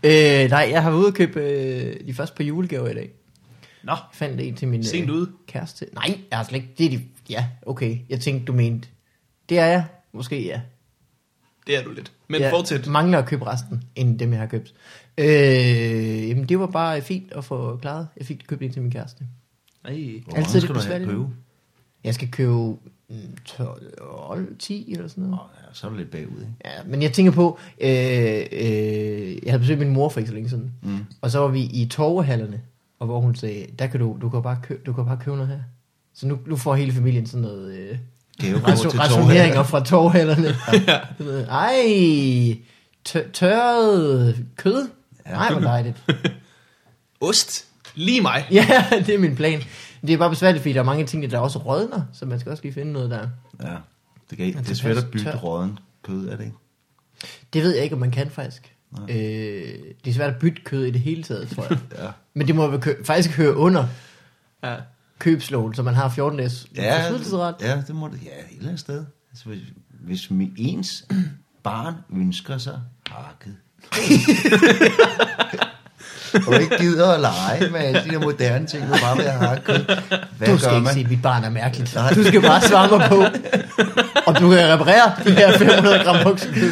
Øh, 0.03 0.49
nej, 0.49 0.67
jeg 0.71 0.83
har 0.83 0.89
været 0.89 0.99
ude 0.99 1.07
og 1.07 1.13
købe 1.13 1.39
øh, 1.39 1.95
de 2.07 2.13
første 2.13 2.35
par 2.35 2.43
julegaver 2.43 2.87
i 2.87 2.93
dag. 2.93 3.09
Nå, 3.83 3.91
Jeg 3.91 3.97
fandt 4.13 4.41
en 4.41 4.55
til 4.55 4.67
min 4.67 4.83
Sent 4.83 5.09
øh, 5.09 5.15
ude. 5.15 5.29
kæreste. 5.47 5.85
Nej, 5.93 6.17
jeg 6.31 6.37
har 6.37 6.45
slet 6.45 6.55
ikke. 6.55 6.69
Det 6.77 6.85
er 6.85 6.89
de, 6.89 7.01
ja, 7.29 7.45
okay. 7.65 7.97
Jeg 8.09 8.19
tænkte, 8.19 8.45
du 8.45 8.53
mente. 8.53 8.87
Det 9.49 9.59
er 9.59 9.65
jeg. 9.65 9.83
Måske 10.13 10.45
ja. 10.45 10.59
Det 11.67 11.77
er 11.77 11.83
du 11.83 11.91
lidt. 11.91 12.11
Men 12.27 12.41
jeg 12.41 12.49
fortsæt. 12.51 12.87
mangler 12.87 13.17
at 13.17 13.25
købe 13.25 13.45
resten, 13.47 13.83
end 13.95 14.19
dem 14.19 14.31
jeg 14.31 14.39
har 14.39 14.47
købt. 14.47 14.73
Øh, 15.17 16.29
jamen, 16.29 16.43
det 16.49 16.59
var 16.59 16.67
bare 16.67 17.01
fint 17.01 17.31
at 17.33 17.43
få 17.45 17.77
klaret. 17.77 18.07
Jeg 18.17 18.25
fik 18.25 18.43
købt 18.47 18.61
en 18.61 18.71
til 18.71 18.81
min 18.81 18.91
kæreste. 18.91 19.23
Nej. 19.83 20.21
Hvor 20.25 20.33
Altid 20.37 20.61
skal 20.61 20.75
du 20.75 20.79
have 20.79 21.05
købe? 21.05 21.27
Jeg 22.03 22.13
skal 22.15 22.31
købe 22.31 22.53
mm, 23.09 23.15
12, 23.45 24.57
10 24.59 24.91
eller 24.93 25.07
sådan 25.07 25.23
noget. 25.23 25.33
Åh, 25.39 25.47
ja, 25.67 25.73
så 25.73 25.87
er 25.87 25.91
du 25.91 25.97
lidt 25.97 26.11
bagud, 26.11 26.39
ikke? 26.41 26.53
Ja, 26.65 26.71
men 26.85 27.01
jeg 27.01 27.13
tænker 27.13 27.31
på, 27.31 27.59
øh, 27.81 27.89
øh, 28.51 29.35
jeg 29.43 29.51
havde 29.51 29.59
besøgt 29.59 29.79
min 29.79 29.89
mor 29.89 30.09
for 30.09 30.19
ikke 30.19 30.27
så 30.27 30.33
længe 30.33 30.49
siden, 30.49 30.71
Mm. 30.81 30.97
og 31.21 31.31
så 31.31 31.39
var 31.39 31.47
vi 31.47 31.61
i 31.63 31.87
torvehallerne, 31.91 32.61
og 32.99 33.05
hvor 33.07 33.19
hun 33.19 33.35
sagde, 33.35 33.65
der 33.79 33.87
kan 33.87 33.99
du, 33.99 34.17
du 34.21 34.29
kan 34.29 34.41
bare 34.43 34.59
købe, 34.63 34.81
du 34.85 34.93
kan 34.93 35.05
bare 35.05 35.17
købe 35.17 35.35
noget 35.37 35.49
her. 35.51 35.59
Så 36.13 36.27
nu, 36.27 36.39
nu 36.47 36.55
får 36.55 36.75
hele 36.75 36.91
familien 36.91 37.25
sådan 37.25 37.41
noget 37.41 37.77
øh, 37.77 37.97
Gavekort 38.41 38.71
ration, 38.71 38.91
til 38.91 38.99
rationeringer 38.99 39.63
fra 39.63 39.83
torvehallerne. 39.83 40.55
ja. 40.87 40.99
Ej, 41.49 42.57
tør, 43.05 43.21
tørret 43.33 44.45
kød. 44.55 44.87
Ja. 45.25 45.31
Nej, 45.31 45.51
hvor 45.51 45.61
dejligt. 45.61 45.97
Ost. 47.21 47.65
Lige 47.95 48.21
mig. 48.21 48.45
Ja, 48.51 48.85
det 49.05 49.15
er 49.15 49.19
min 49.19 49.35
plan. 49.35 49.61
Det 50.01 50.13
er 50.13 50.17
bare 50.17 50.29
besværligt, 50.29 50.61
fordi 50.61 50.73
der 50.73 50.79
er 50.79 50.83
mange 50.83 51.05
ting, 51.05 51.31
der 51.31 51.39
også 51.39 51.59
rådner, 51.59 52.01
så 52.13 52.25
man 52.25 52.39
skal 52.39 52.49
også 52.51 52.63
lige 52.63 52.73
finde 52.73 52.91
noget 52.93 53.09
der. 53.11 53.27
Ja, 53.63 53.75
det, 54.29 54.37
kan, 54.37 54.45
ikke- 54.45 54.59
det 54.59 54.71
er 54.71 54.75
svært 54.75 54.97
at 54.97 55.11
bytte 55.11 55.25
tør. 55.31 55.37
råden 55.37 55.79
kød, 56.03 56.27
er 56.27 56.35
det 56.35 56.43
ikke? 56.45 56.55
Det 57.53 57.63
ved 57.63 57.73
jeg 57.75 57.83
ikke, 57.83 57.95
om 57.95 57.99
man 57.99 58.11
kan 58.11 58.29
faktisk. 58.29 58.73
Øh, 59.09 59.15
det 60.05 60.09
er 60.09 60.13
svært 60.13 60.29
at 60.33 60.39
bytte 60.39 60.61
kød 60.65 60.85
i 60.85 60.91
det 60.91 61.01
hele 61.01 61.23
taget, 61.23 61.49
tror 61.49 61.65
jeg. 61.69 61.77
Ja. 61.97 62.07
Men 62.33 62.47
det 62.47 62.55
må 62.55 62.77
kø- 62.77 63.03
faktisk 63.05 63.37
høre 63.37 63.55
under 63.55 63.87
Ja. 64.63 64.75
Købsloven, 65.19 65.73
så 65.73 65.83
man 65.83 65.93
har 65.95 66.09
14 66.09 66.37
dages 66.39 66.67
Ja, 66.75 67.09
ja, 67.61 67.75
det 67.87 67.95
må 67.95 68.07
det. 68.07 68.19
Ja, 68.23 68.29
et 68.29 68.57
eller 68.57 68.67
andet 68.67 68.79
sted. 68.79 69.05
Altså, 69.31 69.45
hvis, 69.45 69.59
hvis 70.01 70.21
mi- 70.25 70.53
ens 70.57 71.05
barn 71.63 71.93
ønsker 72.15 72.57
sig 72.57 72.79
hakket. 73.09 73.55
og 76.47 76.53
ikke 76.61 76.77
gider 76.77 77.11
at 77.13 77.19
lege 77.19 77.69
med 77.71 77.79
alle 77.79 78.03
de 78.03 78.09
der 78.09 78.19
moderne 78.19 78.65
ting, 78.67 78.83
og 78.91 78.97
bare 79.01 79.15
vil 79.17 79.25
have 79.25 79.47
hakket. 79.47 80.03
Hvad 80.37 80.47
Du 80.47 80.57
skal 80.57 80.69
gør 80.69 80.75
ikke 80.75 80.83
man? 80.83 80.93
sige, 80.93 81.03
at 81.05 81.09
mit 81.11 81.21
barn 81.21 81.43
er 81.43 81.49
mærkeligt. 81.49 81.95
Nej. 81.95 82.13
Du 82.13 82.23
skal 82.23 82.41
bare 82.41 82.61
svare 82.61 82.97
mig 82.97 83.09
på, 83.09 83.23
om 84.25 84.35
du 84.35 84.49
kan 84.49 84.73
reparere 84.73 85.11
de 85.25 85.31
her 85.31 85.57
500 85.57 86.03
gram 86.03 86.23
buksekød. 86.23 86.71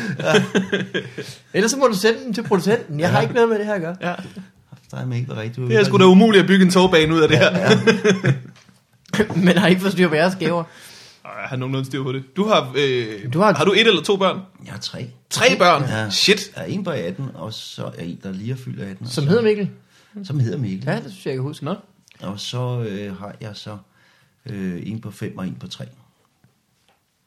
Ellers 1.53 1.71
så 1.71 1.77
må 1.77 1.88
du 1.88 1.93
sende 1.95 2.19
dem 2.25 2.34
til 2.34 2.43
producenten. 2.43 2.99
Jeg 2.99 3.12
har 3.12 3.21
ikke 3.21 3.34
noget 3.34 3.49
med 3.49 3.58
det 3.58 3.65
her 3.65 3.73
at 3.73 3.81
gøre. 3.81 3.95
ja. 4.01 4.13
Der 4.91 4.97
er 4.97 5.13
ikke 5.15 5.35
rigtigt. 5.37 5.67
Det 5.69 5.75
er 5.77 5.83
sgu 5.83 5.97
da 5.97 6.03
umuligt 6.03 6.41
at 6.41 6.47
bygge 6.47 6.65
en 6.65 6.71
togbane 6.71 7.13
ud 7.15 7.19
af 7.19 7.29
det 7.29 7.37
her. 7.37 7.51
Men 9.45 9.57
har 9.57 9.67
ikke 9.67 9.81
forstyr 9.81 10.07
på 10.09 10.15
jeres 10.15 10.35
gaver? 10.35 10.63
Ej, 11.25 11.31
Jeg 11.41 11.49
har 11.49 11.55
nogenlunde 11.55 11.85
styr 11.85 12.03
på 12.03 12.11
det. 12.11 12.35
Du 12.35 12.45
har, 12.47 12.73
øh, 12.77 13.33
Du 13.33 13.39
har- 13.39 13.53
har 13.53 13.65
du 13.65 13.71
et 13.73 13.87
eller 13.87 14.03
to 14.03 14.15
børn? 14.17 14.39
Jeg 14.65 14.71
har 14.73 14.79
tre. 14.79 15.09
Tre 15.29 15.45
børn? 15.57 15.83
Ja. 15.83 16.09
Shit. 16.09 16.51
Der 16.55 16.61
er 16.61 16.65
en 16.65 16.83
på 16.83 16.89
18, 16.89 17.29
og 17.33 17.53
så 17.53 17.83
er 17.97 18.03
en, 18.03 18.19
der 18.23 18.31
lige 18.31 18.51
er 18.51 18.55
fyldt 18.55 18.81
18. 18.81 19.05
og 19.05 19.11
Som 19.11 19.23
så- 19.23 19.29
hedder 19.29 19.43
Mikkel? 19.43 19.69
Som 20.23 20.39
hedder 20.39 20.57
Mikkel. 20.57 20.83
Ja, 20.89 20.95
det 20.95 21.11
synes 21.11 21.25
jeg, 21.25 21.29
jeg 21.31 21.37
kan 21.37 21.43
huske. 21.43 21.65
Nå. 21.65 21.75
Og 22.21 22.39
så 22.39 22.85
øh, 22.89 23.17
har 23.19 23.35
jeg 23.41 23.51
så 23.53 23.77
øh, 24.45 24.81
en 24.85 25.01
på 25.01 25.11
5 25.11 25.37
og 25.37 25.47
en 25.47 25.55
på 25.59 25.67
3. 25.67 25.85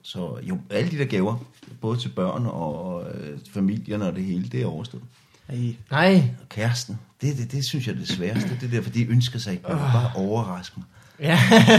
Så 0.03 0.37
jo, 0.43 0.59
alle 0.71 0.91
de 0.91 0.99
der 0.99 1.05
gaver, 1.05 1.37
både 1.81 1.99
til 1.99 2.09
børn 2.09 2.47
og 2.47 3.07
øh, 3.15 3.39
familierne 3.55 4.07
og 4.07 4.17
det 4.17 4.25
hele, 4.25 4.49
det 4.49 4.63
er 4.63 4.67
overstået. 4.67 5.03
Ej. 5.49 5.57
Nej. 5.91 6.23
Og 6.43 6.49
kæresten, 6.49 6.99
det, 7.21 7.37
det, 7.39 7.53
det 7.53 7.65
synes 7.65 7.87
jeg 7.87 7.93
er 7.95 7.99
det 7.99 8.09
sværeste. 8.09 8.51
Det 8.61 8.63
er 8.67 8.71
derfor, 8.71 8.91
de 8.91 9.05
ønsker 9.07 9.39
sig 9.39 9.53
ikke. 9.53 9.67
Oh. 9.67 9.79
Bare 9.81 10.11
overraske 10.15 10.75
mig. 10.77 10.85
Ja. 11.21 11.39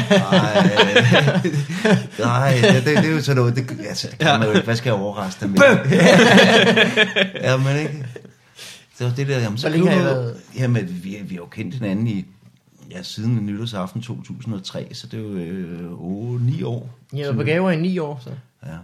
Nej, 0.09 0.69
nej 2.19 2.51
det, 2.61 2.85
det, 2.85 2.97
det, 2.97 3.05
er 3.05 3.09
jo 3.15 3.21
sådan 3.21 3.37
noget, 3.37 3.55
det, 3.55 3.79
altså, 3.89 4.07
kan 4.07 4.27
Ja. 4.27 4.37
man 4.37 4.47
jo 4.47 4.53
ikke, 4.53 4.65
hvad 4.65 4.75
skal 4.75 4.89
jeg 4.89 4.99
overraske 4.99 5.39
dig 5.39 5.49
med? 5.49 5.59
ja, 7.43 7.57
men 7.57 7.75
ikke. 7.79 8.05
Det 8.99 9.07
var 9.07 9.13
det 9.13 9.27
der, 9.27 9.39
jamen, 9.39 9.57
så 9.57 9.69
Hvor 9.69 9.77
længe 9.77 9.91
har 9.91 10.01
I 10.01 10.03
været- 10.05 10.37
Jamen, 10.57 10.87
vi, 11.03 11.17
vi 11.23 11.35
har 11.35 11.41
jo 11.41 11.45
kendt 11.45 11.73
hinanden 11.73 12.07
i, 12.07 12.25
ja, 12.91 13.03
siden 13.03 13.45
nytårsaften 13.45 14.01
2003, 14.01 14.87
så 14.93 15.07
det 15.07 15.19
er 15.19 15.23
jo 15.23 15.29
øh, 15.35 15.91
8, 15.91 16.45
9 16.45 16.63
år. 16.63 16.89
Jeg 17.13 17.27
var 17.27 17.33
på 17.33 17.43
gaver 17.43 17.71
i 17.71 17.75
9 17.81 17.99
år, 17.99 18.21
så. 18.23 18.29
Ja. 18.65 18.75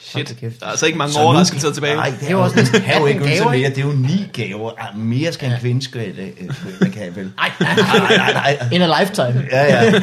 Shit. 0.00 0.36
Der 0.40 0.66
er 0.66 0.70
altså 0.70 0.86
ikke 0.86 0.98
mange 0.98 1.12
Så 1.12 1.20
overraskelser 1.20 1.72
tilbage. 1.72 1.96
Nej, 1.96 2.12
Det 2.20 2.28
er 2.28 2.32
jo 2.32 2.40
også 2.42 2.56
næsten 2.56 2.82
er 2.86 2.98
jo 3.00 3.06
ikke 3.06 3.20
18 3.20 3.30
ønsker 3.32 3.44
gaver, 3.44 3.58
mere, 3.58 3.70
det 3.70 3.78
er 3.78 3.82
jo 3.82 3.92
ni 3.92 4.26
gaver. 4.32 4.70
Ej, 4.78 4.88
mere 4.96 5.32
skal 5.32 5.46
en 5.46 5.52
Ja. 5.52 5.58
kvinde 5.60 5.82
skal, 5.82 6.18
øh, 6.18 6.28
øh, 6.40 6.50
hvad 6.78 6.90
kan 6.90 7.04
jeg 7.04 7.16
vel? 7.16 7.30
Nej, 7.36 7.50
nej, 7.60 7.74
Nej, 7.76 8.16
nej, 8.16 8.32
nej. 8.32 8.68
In 8.72 8.82
a 8.82 9.00
lifetime. 9.00 9.44
Ja, 9.52 9.62
ja. 9.84 10.00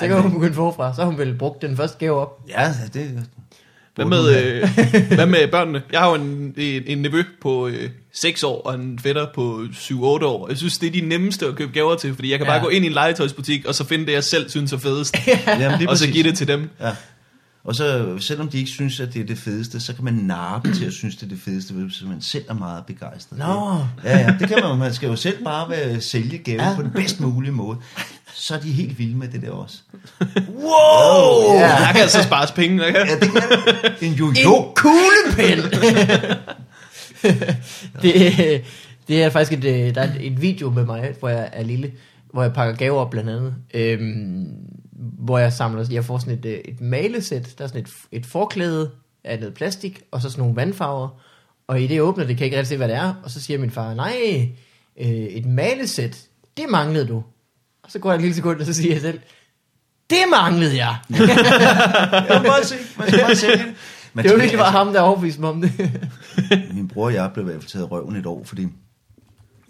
Så 0.00 0.06
kan 0.08 0.20
hun 0.22 0.32
begynde 0.32 0.54
forfra. 0.54 0.94
Så 0.94 1.00
har 1.00 1.06
hun 1.10 1.18
vel 1.18 1.34
brugt 1.34 1.62
den 1.62 1.76
første 1.76 1.96
gave 1.98 2.20
op. 2.20 2.38
Ja, 2.48 2.72
det, 2.94 3.26
Hvad 3.94 4.06
med, 4.06 4.36
øh, 4.44 4.68
hvad 5.14 5.26
med 5.26 5.48
børnene? 5.48 5.82
Jeg 5.92 6.00
har 6.00 6.08
jo 6.08 6.14
en, 6.14 6.54
en, 6.56 6.82
en 6.86 6.98
nevø 6.98 7.22
på 7.42 7.68
øh, 7.68 7.90
6 8.20 8.42
år 8.42 8.62
og 8.62 8.74
en 8.74 8.98
fætter 9.02 9.26
på 9.34 9.60
7-8 9.72 9.94
år. 10.02 10.48
Jeg 10.48 10.56
synes, 10.56 10.78
det 10.78 10.86
er 10.86 10.90
de 10.90 11.00
nemmeste 11.00 11.46
at 11.46 11.54
købe 11.56 11.72
gaver 11.72 11.96
til, 11.96 12.14
fordi 12.14 12.30
jeg 12.30 12.38
kan 12.38 12.46
bare 12.46 12.56
Ja. 12.56 12.62
gå 12.62 12.68
ind 12.68 12.84
i 12.84 12.88
en 12.88 12.94
legetøjsbutik, 12.94 13.64
og 13.66 13.74
så 13.74 13.84
finde 13.84 14.06
det, 14.06 14.12
jeg 14.12 14.24
selv 14.24 14.50
synes 14.50 14.72
er 14.72 14.78
fedest, 14.78 15.16
lige 15.78 15.88
og 15.90 15.98
så 15.98 16.06
give 16.06 16.22
det 16.24 16.38
til 16.38 16.48
dem. 16.48 16.70
Ja. 16.80 16.90
Og 17.64 17.74
så, 17.74 18.16
selvom 18.20 18.48
de 18.48 18.58
ikke 18.58 18.70
synes, 18.70 19.00
at 19.00 19.14
det 19.14 19.22
er 19.22 19.26
det 19.26 19.38
fedeste, 19.38 19.80
så 19.80 19.94
kan 19.94 20.04
man 20.04 20.14
narre 20.14 20.60
dem 20.64 20.72
til 20.72 20.84
at 20.84 20.92
synes, 20.92 21.16
det 21.16 21.22
er 21.22 21.28
det 21.28 21.38
fedeste, 21.44 21.74
hvis 21.74 22.02
man 22.06 22.20
selv 22.20 22.44
er 22.48 22.54
meget 22.54 22.86
begejstret. 22.86 23.38
Nå. 23.38 23.78
Ja, 24.04 24.18
ja, 24.18 24.34
det 24.40 24.48
kan 24.48 24.58
man. 24.62 24.78
Man 24.78 24.94
skal 24.94 25.08
jo 25.08 25.16
selv 25.16 25.44
bare 25.44 25.70
være, 25.70 26.00
sælge 26.00 26.38
gaven 26.38 26.60
Ja. 26.60 26.74
på 26.76 26.82
den 26.82 26.90
bedst 26.90 27.20
mulige 27.20 27.52
måde. 27.52 27.78
Så 28.34 28.54
er 28.54 28.58
de 28.60 28.72
helt 28.72 28.98
vilde 28.98 29.16
med 29.16 29.28
det 29.28 29.42
der 29.42 29.50
også. 29.50 29.78
Wow! 30.48 31.54
Ja. 31.54 31.60
Ja. 31.60 31.68
Der 31.68 31.92
kan 31.92 32.00
altså 32.00 32.22
spares 32.22 32.50
penge, 32.52 32.78
der 32.78 32.90
kan. 32.92 33.06
Ja, 33.08 33.14
det 33.14 33.30
kan. 33.32 33.42
En 34.00 34.08
En 34.12 34.14
jo-jo. 34.18 34.72
kuglepen! 34.76 35.72
det, 38.02 38.64
det 39.08 39.22
er 39.22 39.30
faktisk 39.30 39.52
et, 39.58 39.64
øh, 39.64 39.94
der 39.94 40.00
er 40.02 40.14
et, 40.14 40.26
et 40.26 40.42
video 40.42 40.70
med 40.70 40.84
mig, 40.86 41.14
hvor 41.18 41.28
jeg 41.28 41.48
er 41.52 41.62
lille, 41.62 41.90
hvor 42.32 42.42
jeg 42.42 42.52
pakker 42.52 42.74
gaver 42.76 42.98
op 42.98 43.10
blandt 43.10 43.30
andet. 43.30 43.54
Øhm, 43.74 44.46
hvor 45.18 45.38
jeg 45.38 45.52
samler, 45.52 45.86
jeg 45.90 46.04
får 46.04 46.18
sådan 46.18 46.38
et, 46.38 46.44
øh, 46.44 46.58
et 46.64 46.80
malesæt, 46.80 47.54
der 47.58 47.64
er 47.64 47.68
sådan 47.68 47.80
et, 47.82 47.90
et 48.12 48.26
forklæde 48.26 48.90
af 49.24 49.38
noget 49.38 49.54
plastik, 49.54 50.02
og 50.10 50.22
så 50.22 50.30
sådan 50.30 50.40
nogle 50.42 50.56
vandfarver. 50.56 51.08
Og 51.68 51.82
i 51.82 51.86
det 51.86 52.00
åbner 52.00 52.24
det, 52.26 52.36
kan 52.36 52.40
jeg 52.40 52.46
ikke 52.46 52.56
rigtig 52.56 52.68
se, 52.68 52.76
hvad 52.76 52.88
det 52.88 52.96
er. 52.96 53.14
Og 53.24 53.30
så 53.30 53.40
siger 53.40 53.58
min 53.58 53.70
far, 53.70 53.94
nej, 53.94 54.48
øh, 55.00 55.06
et 55.08 55.46
malesæt, 55.46 56.22
det 56.56 56.64
manglede 56.70 57.06
du. 57.06 57.22
Og 57.82 57.90
så 57.90 57.98
går 57.98 58.10
jeg 58.10 58.16
en 58.16 58.20
lille 58.22 58.34
sekund, 58.34 58.60
og 58.60 58.66
så 58.66 58.72
siger 58.74 58.92
jeg 58.92 59.00
selv, 59.00 59.20
det 60.10 60.18
manglede 60.30 60.76
jeg. 60.84 60.96
Jeg 61.10 62.40
må 62.42 62.48
bare 62.48 62.64
se. 62.64 62.74
Man 62.98 63.08
skal 63.08 63.20
bare 63.20 63.36
sælge 63.36 63.56
det. 63.56 63.64
Men 64.14 64.22
Det 64.24 64.30
var 64.30 64.36
det- 64.36 64.42
virkelig 64.42 64.58
bare 64.58 64.70
ham, 64.70 64.92
der 64.92 65.00
overbeviste 65.00 65.40
mig 65.40 65.50
om 65.50 65.60
det. 65.60 65.72
Min 66.74 66.88
bror 66.88 67.04
og 67.04 67.14
jeg 67.14 67.30
blev 67.34 67.44
i 67.44 67.50
hvert 67.50 67.62
fald 67.62 67.70
taget 67.70 67.90
røven 67.90 68.16
et 68.16 68.26
år, 68.26 68.44
fordi 68.44 68.66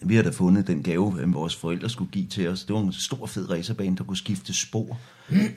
vi 0.03 0.15
havde 0.15 0.27
da 0.27 0.33
fundet 0.33 0.67
den 0.67 0.83
gave, 0.83 1.15
øh, 1.21 1.35
vores 1.35 1.57
forældre 1.57 1.89
skulle 1.89 2.11
give 2.11 2.27
til 2.27 2.49
os. 2.49 2.65
Det 2.65 2.75
var 2.75 2.81
en 2.81 2.93
stor 2.93 3.27
fed 3.27 3.51
racerbane, 3.51 3.97
der 3.97 4.05
kunne 4.05 4.17
skifte 4.17 4.55
spor. 4.55 4.99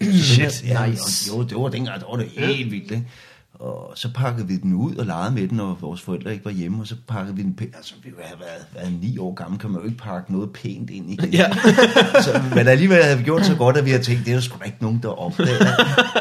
Shit, 0.02 0.64
ja, 0.64 0.86
nice. 0.86 1.32
og 1.34 1.38
Jo, 1.38 1.44
det 1.44 1.58
var 1.58 1.70
dengang, 1.70 2.02
der 2.02 2.08
var 2.10 2.16
det 2.16 2.28
helt 2.28 2.72
vildt, 2.72 2.92
ikke? 2.92 3.08
Og 3.54 3.92
så 3.96 4.14
pakkede 4.14 4.48
vi 4.48 4.58
den 4.58 4.74
ud 4.74 4.96
og 4.96 5.06
legede 5.06 5.34
med 5.34 5.48
den, 5.48 5.58
når 5.58 5.78
vores 5.82 6.02
forældre 6.02 6.34
ikke 6.34 6.46
var 6.46 6.52
hjemme, 6.52 6.82
og 6.82 6.88
så 6.88 6.96
pakkede 7.08 7.36
vi 7.36 7.42
den 7.42 7.54
pænt. 7.54 7.76
Altså, 7.76 7.94
vi 8.04 8.10
havde 8.24 8.40
været, 8.40 8.66
været 8.74 9.02
ni 9.02 9.18
år 9.18 9.34
gamle, 9.34 9.58
kan 9.58 9.70
man 9.70 9.82
jo 9.82 9.86
ikke 9.86 9.98
pakke 9.98 10.34
noget 10.34 10.54
pænt 10.54 10.90
ind 10.90 11.12
i 11.12 11.16
det. 11.16 11.34
Ja. 11.34 11.52
Så, 12.26 12.42
men 12.56 12.68
alligevel 12.68 13.04
havde 13.04 13.18
vi 13.18 13.24
gjort 13.24 13.46
så 13.46 13.56
godt, 13.56 13.78
at 13.78 13.86
vi 13.86 13.90
havde 13.90 14.04
tænkt, 14.04 14.26
det 14.26 14.32
er 14.32 14.36
der 14.36 14.42
sgu 14.42 14.60
da 14.60 14.66
ikke 14.66 14.78
nogen, 14.82 15.00
der 15.04 15.10
opdager. 15.10 15.72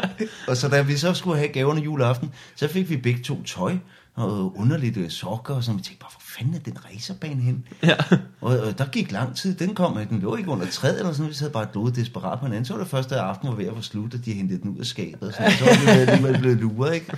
og 0.49 0.57
så 0.57 0.67
da 0.67 0.81
vi 0.81 0.97
så 0.97 1.13
skulle 1.13 1.37
have 1.37 1.47
gaverne 1.49 1.81
juleaften, 1.81 2.31
så 2.55 2.67
fik 2.67 2.89
vi 2.89 2.97
begge 2.97 3.23
to 3.23 3.43
tøj 3.43 3.77
og 4.15 4.59
underligt 4.59 4.97
øh, 4.97 5.09
sokker, 5.09 5.55
og 5.55 5.63
så 5.63 5.73
vi 5.73 5.81
tænkte 5.81 6.01
bare, 6.01 6.11
hvor 6.11 6.21
fanden 6.37 6.55
er 6.55 6.59
den 6.59 6.77
racerbane 6.85 7.41
hen? 7.41 7.65
Ja. 7.83 7.95
Og, 8.41 8.59
og 8.59 8.77
der 8.77 8.85
gik 8.85 9.11
lang 9.11 9.35
tid, 9.35 9.55
den 9.55 9.75
kom, 9.75 9.97
den 10.09 10.19
lå 10.19 10.35
ikke 10.35 10.49
under 10.49 10.65
træet 10.65 10.99
eller 10.99 11.13
sådan, 11.13 11.29
vi 11.29 11.33
sad 11.33 11.49
bare 11.49 11.67
blodet 11.67 11.95
desperat 11.95 12.39
på 12.39 12.45
hinanden. 12.45 12.65
Så 12.65 12.73
var 12.73 12.79
det 12.79 12.89
første 12.89 13.15
aften, 13.15 13.49
var 13.49 13.55
ved 13.55 13.65
at 13.65 13.73
få 13.75 13.81
slut, 13.81 14.13
og 14.13 14.25
de 14.25 14.33
hentede 14.33 14.61
den 14.61 14.69
ud 14.69 14.79
af 14.79 14.85
skabet, 14.85 15.27
og 15.27 15.33
sådan, 15.33 15.51
så 15.51 15.65
var 15.65 15.93
vi 15.93 15.99
alligevel 15.99 16.39
blevet 16.39 16.57
luret, 16.57 16.93
ikke? 16.93 17.17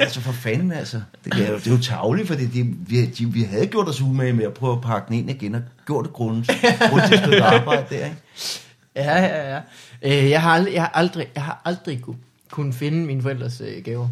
altså 0.00 0.20
for 0.20 0.32
fanden, 0.32 0.72
altså. 0.72 1.02
Det 1.24 1.32
er 1.34 1.50
jo, 1.50 1.56
det 1.56 1.66
er 1.66 1.70
jo 1.70 1.82
tavligt, 1.82 2.28
fordi 2.28 2.46
de, 2.46 2.62
vi, 2.86 3.06
de, 3.06 3.26
vi 3.26 3.42
havde 3.42 3.66
gjort 3.66 3.88
os 3.88 4.00
umage 4.00 4.32
med 4.32 4.44
at 4.44 4.54
prøve 4.54 4.72
at 4.72 4.80
pakke 4.80 5.08
den 5.08 5.14
ind 5.16 5.30
igen, 5.30 5.54
og 5.54 5.62
gjort 5.86 6.04
det 6.04 6.12
grundigt, 6.12 6.52
grundigt 6.90 7.20
stykke 7.20 7.44
arbejde 7.54 7.86
der, 7.90 8.04
ikke? 8.04 8.16
Ja, 8.96 9.22
ja, 9.22 9.54
ja. 9.54 9.60
Øh, 10.02 10.30
jeg 10.30 10.42
har 10.42 10.50
aldrig, 10.50 10.74
jeg 10.74 10.82
har 10.82 10.90
aldrig, 10.94 11.26
jeg 11.34 11.42
har 11.42 11.62
aldrig 11.64 12.00
kunne, 12.00 12.16
kunne 12.50 12.72
finde 12.72 13.06
mine 13.06 13.22
forældres 13.22 13.60
øh, 13.60 13.84
gaver. 13.84 14.08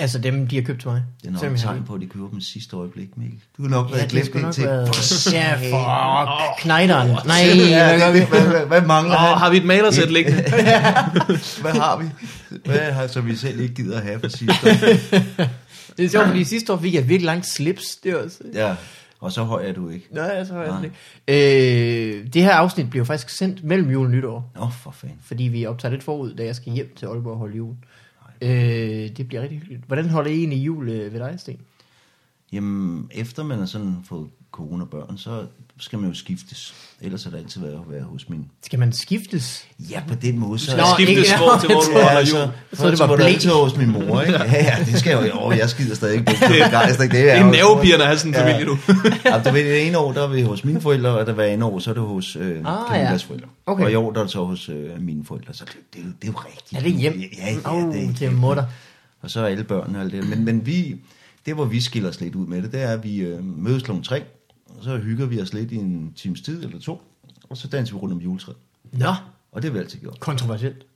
Altså 0.00 0.18
dem, 0.18 0.46
de 0.46 0.56
har 0.56 0.62
købt 0.62 0.80
til 0.80 0.88
mig. 0.88 1.02
Det 1.22 1.28
er 1.28 1.32
nok 1.32 1.42
et 1.42 1.50
jeg 1.50 1.58
tegn 1.58 1.76
det. 1.76 1.86
på, 1.86 1.94
at 1.94 2.00
de 2.00 2.06
køber 2.06 2.28
dem 2.30 2.40
sidste 2.40 2.76
øjeblik, 2.76 3.16
Mikkel. 3.16 3.38
Du 3.56 3.62
har 3.62 3.68
nok 3.68 3.86
Ja, 3.90 3.94
været 3.96 4.10
det 4.12 4.22
glemt 4.30 4.34
nok 4.34 4.44
indtil. 4.44 4.64
været... 4.64 5.32
Ja, 5.32 5.54
fuck. 5.54 6.62
Knejderen. 6.62 7.08
Nej, 7.26 7.36
ja, 7.70 7.88
hvad 7.88 7.98
gør 8.00 8.12
vi? 8.12 8.18
hvad, 8.18 8.40
hvad, 8.48 8.66
hvad 8.66 8.82
mangler 8.82 9.14
Og 9.14 9.20
han? 9.20 9.38
har 9.38 9.50
vi 9.50 9.56
et 9.56 9.64
malersæt 9.64 10.10
liggende? 10.12 10.42
Hvad 11.62 11.72
har 11.72 11.98
vi? 12.02 12.04
Hvad 12.64 12.92
har, 12.92 13.06
som 13.06 13.26
vi 13.26 13.36
selv 13.36 13.60
ikke 13.60 13.74
gider 13.74 13.96
at 13.96 14.02
have 14.02 14.20
for 14.20 14.28
sidste 14.28 14.66
år? 14.66 15.44
Det 15.96 16.04
er 16.04 16.08
sjovt, 16.08 16.26
fordi 16.26 16.44
sidste 16.44 16.72
år 16.72 16.76
fik 16.76 16.94
jeg 16.94 17.00
et 17.00 17.08
virkelig 17.08 17.26
langt 17.26 17.46
slips. 17.46 17.96
Det 18.04 18.16
også... 18.16 18.36
Ja, 18.54 18.74
og 19.20 19.32
så 19.32 19.42
høj 19.42 19.68
er 19.68 19.72
du 19.72 19.88
ikke. 19.88 20.06
Nej, 20.10 20.44
så 20.44 20.52
var 20.54 20.62
jeg 20.62 20.70
Nej. 20.70 20.80
det 20.80 20.90
ikke. 21.28 22.18
Øh, 22.18 22.26
det 22.34 22.42
her 22.42 22.52
afsnit 22.52 22.90
bliver 22.90 23.04
faktisk 23.04 23.38
sendt 23.38 23.64
mellem 23.64 23.90
jul 23.90 24.04
og 24.06 24.10
nytår. 24.12 24.52
Nå, 24.56 24.68
for 24.82 24.90
fanden. 24.90 25.18
Fordi 25.26 25.44
vi 25.44 25.66
optager 25.66 25.92
lidt 25.92 26.04
forud, 26.04 26.34
da 26.34 26.44
jeg 26.44 26.56
skal 26.56 26.72
hjem 26.72 26.92
til 26.98 27.06
Aalborg 27.06 27.32
og 27.32 27.38
holde 27.38 27.56
jul. 27.56 27.70
Øh, 27.72 27.76
Øh, 28.42 29.16
det 29.16 29.28
bliver 29.28 29.42
rigtig 29.42 29.58
hyggeligt. 29.58 29.84
Hvordan 29.84 30.08
holder 30.08 30.30
I 30.30 30.38
egentlig 30.38 30.66
jul 30.66 30.88
øh, 30.88 31.12
ved 31.12 31.20
dig, 31.20 31.40
Sten? 31.40 31.60
Jamen, 32.52 33.10
efter 33.14 33.42
man 33.42 33.58
har 33.58 33.66
sådan 33.66 33.96
fået 34.04 34.30
corona-børn, 34.50 35.18
så 35.18 35.46
skal 35.80 35.98
man 35.98 36.08
jo 36.10 36.14
skiftes. 36.14 36.74
Ellers 37.00 37.24
har 37.24 37.30
det 37.30 37.38
altid 37.38 37.60
været 37.60 37.72
at 37.72 37.92
være 37.94 38.02
hos 38.02 38.28
min... 38.28 38.44
Skal 38.64 38.78
man 38.78 38.92
skiftes? 38.92 39.66
Ja, 39.90 40.02
på 40.08 40.14
den 40.14 40.38
måde, 40.38 40.58
så... 40.58 40.76
Nå, 40.76 40.82
Skiftes 40.94 41.18
ikke- 41.18 41.36
hvor 41.36 41.58
til, 41.60 41.68
hvor 41.72 41.80
du 41.80 41.92
holder 41.92 42.08
altså, 42.08 42.38
jul. 42.38 42.48
Så 42.72 42.86
er 42.86 42.90
det 42.90 42.98
var 42.98 43.06
det 43.06 43.16
blæ. 43.16 43.24
altid 43.24 43.50
hos 43.50 43.76
min 43.76 43.90
mor, 43.92 44.20
ikke? 44.20 44.32
Ja, 44.38 44.64
ja, 44.78 44.84
det 44.84 44.98
skal 45.00 45.10
jeg 45.10 45.30
jo. 45.34 45.40
Åh, 45.46 45.56
jeg 45.58 45.68
skider 45.70 45.94
stadig 45.94 46.14
ikke 46.18 46.24
på 46.26 46.32
begejstring. 46.64 47.10
Det 47.12 47.20
Det 47.20 47.30
er 47.32 47.44
jo- 47.44 47.50
nervepirrende 47.50 48.04
at 48.04 48.06
have 48.06 48.18
sådan 48.18 48.34
en 48.34 48.40
familie, 48.40 48.66
du. 48.66 48.78
Ja, 49.24 49.42
du 49.42 49.50
ved, 49.52 49.64
det 49.64 49.86
ene 49.86 49.98
år, 49.98 50.12
der 50.12 50.22
er 50.22 50.26
vi 50.28 50.42
hos 50.42 50.64
mine 50.64 50.80
forældre, 50.80 51.10
og 51.10 51.26
der 51.26 51.32
var 51.32 51.42
andet 51.42 51.62
år, 51.62 51.78
så 51.78 51.90
er 51.90 51.94
det 51.94 52.02
hos 52.02 52.36
øh, 52.36 52.42
Ah, 52.64 53.00
ja. 53.00 53.16
forældre. 53.16 53.48
Okay. 53.66 53.84
Og 53.84 53.92
i 53.92 53.94
år, 53.94 54.12
der 54.12 54.18
er 54.20 54.24
det 54.24 54.32
så 54.32 54.44
hos 54.44 54.68
øh, 54.68 55.02
mine 55.02 55.24
forældre, 55.24 55.54
så 55.54 55.64
det, 55.64 55.74
det, 55.94 56.00
er 56.00 56.04
jo- 56.04 56.12
det 56.22 56.28
er 56.28 56.32
jo 56.32 56.38
rigtigt. 56.38 56.78
Er 56.80 56.82
det 56.82 56.92
hjem? 56.92 57.20
Ja, 57.38 57.50
ja, 57.64 57.74
Åh, 57.74 57.94
det 57.94 58.04
er 58.10 58.14
til 58.14 58.32
mutter. 58.32 58.64
Og 59.22 59.30
så 59.30 59.40
er 59.40 59.46
alle 59.46 59.64
børnene 59.64 59.98
og 59.98 60.04
alt 60.04 60.12
det. 60.12 60.28
Men, 60.28 60.44
men 60.44 60.66
vi, 60.66 60.96
det 61.46 61.54
hvor 61.54 61.64
vi 61.64 61.80
skiller 61.80 62.08
os 62.08 62.20
lidt 62.20 62.34
ud 62.34 62.46
med 62.46 62.62
det, 62.62 62.72
det 62.72 62.82
er, 62.82 62.88
at 62.92 63.04
vi 63.04 63.16
øh, 63.18 63.44
mødes 63.44 63.82
kl. 63.82 63.90
3, 64.04 64.22
og 64.78 64.84
så 64.84 64.96
hygger 64.98 65.26
vi 65.26 65.40
os 65.40 65.52
lidt 65.54 65.72
i 65.72 65.76
en 65.76 66.12
times 66.16 66.40
tid 66.40 66.64
eller 66.64 66.78
to, 66.80 67.02
og 67.50 67.56
så 67.56 67.68
danser 67.68 67.94
vi 67.94 67.98
rundt 68.00 68.14
om 68.14 68.20
juletræet. 68.20 68.56
Nå, 68.92 69.14
Og 69.52 69.62
det 69.62 69.64
har 69.64 69.72
vi 69.72 69.78
altid 69.78 69.98
gjort. 70.00 70.20
kontroversielt. 70.20 70.86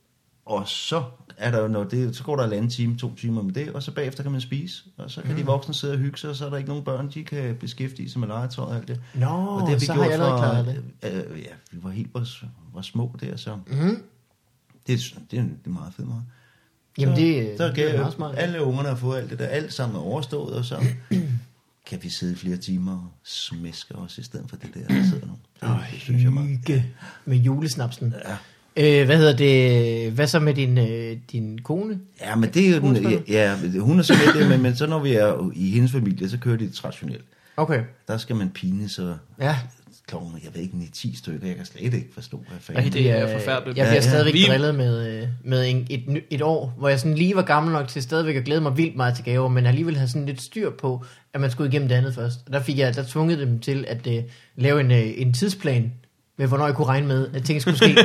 Og 0.45 0.67
så 0.67 1.03
er 1.37 1.51
der 1.51 1.59
jo, 1.61 1.67
når 1.67 1.83
det, 1.83 2.15
så 2.15 2.23
går 2.23 2.35
der 2.35 2.43
en 2.43 2.53
anden 2.53 2.69
time, 2.69 2.97
to 2.97 3.15
timer 3.15 3.41
med 3.41 3.53
det, 3.53 3.69
og 3.69 3.83
så 3.83 3.91
bagefter 3.91 4.23
kan 4.23 4.31
man 4.31 4.41
spise, 4.41 4.83
og 4.97 5.11
så 5.11 5.21
kan 5.21 5.31
mm. 5.31 5.37
de 5.37 5.45
voksne 5.45 5.73
sidde 5.73 5.93
og 5.93 5.99
hygge 5.99 6.17
sig, 6.17 6.29
og 6.29 6.35
så 6.35 6.45
er 6.45 6.49
der 6.49 6.57
ikke 6.57 6.69
nogen 6.69 6.83
børn, 6.83 7.09
de 7.13 7.23
kan 7.23 7.55
beskæftige 7.55 8.09
sig 8.09 8.19
med 8.19 8.27
legetøj 8.27 8.65
og 8.65 8.75
alt 8.75 8.87
det. 8.87 9.01
Nå, 9.15 9.25
og 9.27 9.61
det 9.61 9.69
har 9.69 9.75
vi 9.79 9.85
så 9.85 9.93
gjort 9.93 10.05
har 10.05 10.11
jeg 10.11 10.13
allerede 10.21 10.37
klaret 10.37 10.83
det. 11.03 11.31
Øh, 11.31 11.39
ja, 11.39 11.49
vi 11.71 11.77
var 11.83 11.89
helt 11.89 12.13
var, 12.13 12.27
var 12.73 12.81
små 12.81 13.15
der, 13.21 13.35
så 13.35 13.55
Mm. 13.55 14.03
det, 14.87 14.93
er, 14.93 15.19
det, 15.31 15.39
er, 15.39 15.43
det 15.43 15.49
er 15.65 15.69
meget 15.69 15.93
fedt 15.93 16.07
meget. 16.07 16.23
Jamen 16.97 17.15
så, 17.15 17.21
det, 17.21 17.57
så 17.57 17.67
det 17.67 17.75
kan 17.75 17.87
er 17.87 17.97
meget 17.97 18.13
smart. 18.13 18.35
alle 18.37 18.63
ungerne 18.63 18.89
har 18.89 18.95
fået 18.95 19.17
alt 19.17 19.29
det 19.29 19.39
der, 19.39 19.45
alt 19.45 19.73
sammen 19.73 19.95
er 19.95 20.01
overstået, 20.01 20.53
og 20.55 20.65
så 20.65 20.75
kan 21.85 21.99
vi 22.01 22.09
sidde 22.09 22.35
flere 22.35 22.57
timer 22.57 22.91
og 22.91 23.11
smæske 23.23 23.95
os 23.95 24.17
i 24.17 24.23
stedet 24.23 24.49
for 24.49 24.55
det 24.55 24.69
der, 24.73 24.95
der 24.95 25.03
sidder 25.03 25.27
nu. 25.27 25.33
Det, 25.61 25.77
det 25.91 26.01
synes 26.01 26.23
jeg 26.23 26.33
meget. 26.33 26.83
Med 27.25 27.37
julesnapsen. 27.37 28.13
Ja. 28.25 28.35
Øh, 28.77 29.05
hvad 29.05 29.17
hedder 29.17 29.35
det? 29.35 30.11
Hvad 30.11 30.27
så 30.27 30.39
med 30.39 30.53
din, 30.53 30.77
øh, 30.77 31.17
din 31.31 31.59
kone? 31.63 31.99
Ja, 32.21 32.35
men 32.35 32.49
det 32.49 32.69
er 32.69 32.75
jo 32.75 32.81
den, 32.81 33.23
ja, 33.27 33.55
hun 33.79 33.99
er 33.99 34.03
så 34.03 34.13
med 34.13 34.41
det, 34.41 34.49
men, 34.49 34.61
men 34.61 34.75
så 34.75 34.87
når 34.87 34.99
vi 34.99 35.13
er 35.13 35.51
i 35.55 35.71
hendes 35.71 35.91
familie, 35.91 36.29
så 36.29 36.37
kører 36.37 36.57
de 36.57 36.65
det 36.65 36.73
traditionelt. 36.73 37.25
Okay. 37.57 37.83
Der 38.07 38.17
skal 38.17 38.35
man 38.35 38.49
pine 38.49 38.89
så 38.89 39.15
Ja. 39.39 39.57
Klokken, 40.07 40.31
jeg 40.43 40.51
ved 40.55 40.61
ikke, 40.61 40.73
9-10 40.95 41.17
stykker, 41.17 41.47
jeg 41.47 41.55
kan 41.55 41.65
slet 41.65 41.93
ikke 41.93 42.07
forstå, 42.13 42.37
hvad 42.37 42.75
Ja, 42.75 42.79
fanden. 42.81 42.93
det 42.93 43.09
er 43.11 43.39
forfærdeligt. 43.39 43.77
Jeg 43.77 43.83
bliver 43.85 43.87
Ja, 43.87 43.93
ja. 43.93 44.01
stadigvæk 44.01 44.33
Vi- 44.33 44.45
drillet 44.49 44.75
med, 44.75 45.07
øh, 45.21 45.27
med 45.43 45.69
en, 45.69 45.87
et, 45.89 46.23
et 46.29 46.41
år, 46.41 46.73
hvor 46.77 46.89
jeg 46.89 46.99
sådan 46.99 47.15
lige 47.17 47.35
var 47.35 47.41
gammel 47.41 47.73
nok 47.73 47.87
til 47.87 48.01
stadigvæk 48.03 48.35
at 48.35 48.43
glæde 48.43 48.61
mig 48.61 48.77
vildt 48.77 48.95
meget 48.95 49.15
til 49.15 49.23
gaver, 49.23 49.47
men 49.47 49.65
alligevel 49.65 49.97
have 49.97 50.07
sådan 50.07 50.25
lidt 50.25 50.41
styr 50.41 50.69
på, 50.81 51.05
at 51.33 51.41
man 51.41 51.51
skulle 51.51 51.69
igennem 51.69 51.87
det 51.89 51.95
andet 51.95 52.15
først. 52.15 52.39
Og 52.47 52.53
der 52.53 52.59
fik 52.61 52.77
jeg 52.77 52.95
der 52.95 53.03
tvunget 53.03 53.39
dem 53.39 53.59
til 53.59 53.85
at 53.87 54.07
uh, 54.07 54.13
lave 54.55 54.79
en, 54.81 54.91
uh, 54.91 55.21
en 55.21 55.33
tidsplan 55.33 55.93
med, 56.37 56.47
hvornår 56.47 56.65
jeg 56.65 56.75
kunne 56.75 56.87
regne 56.87 57.07
med, 57.07 57.27
at 57.33 57.43
ting 57.43 57.61
skulle 57.61 57.77
ske. 57.77 57.95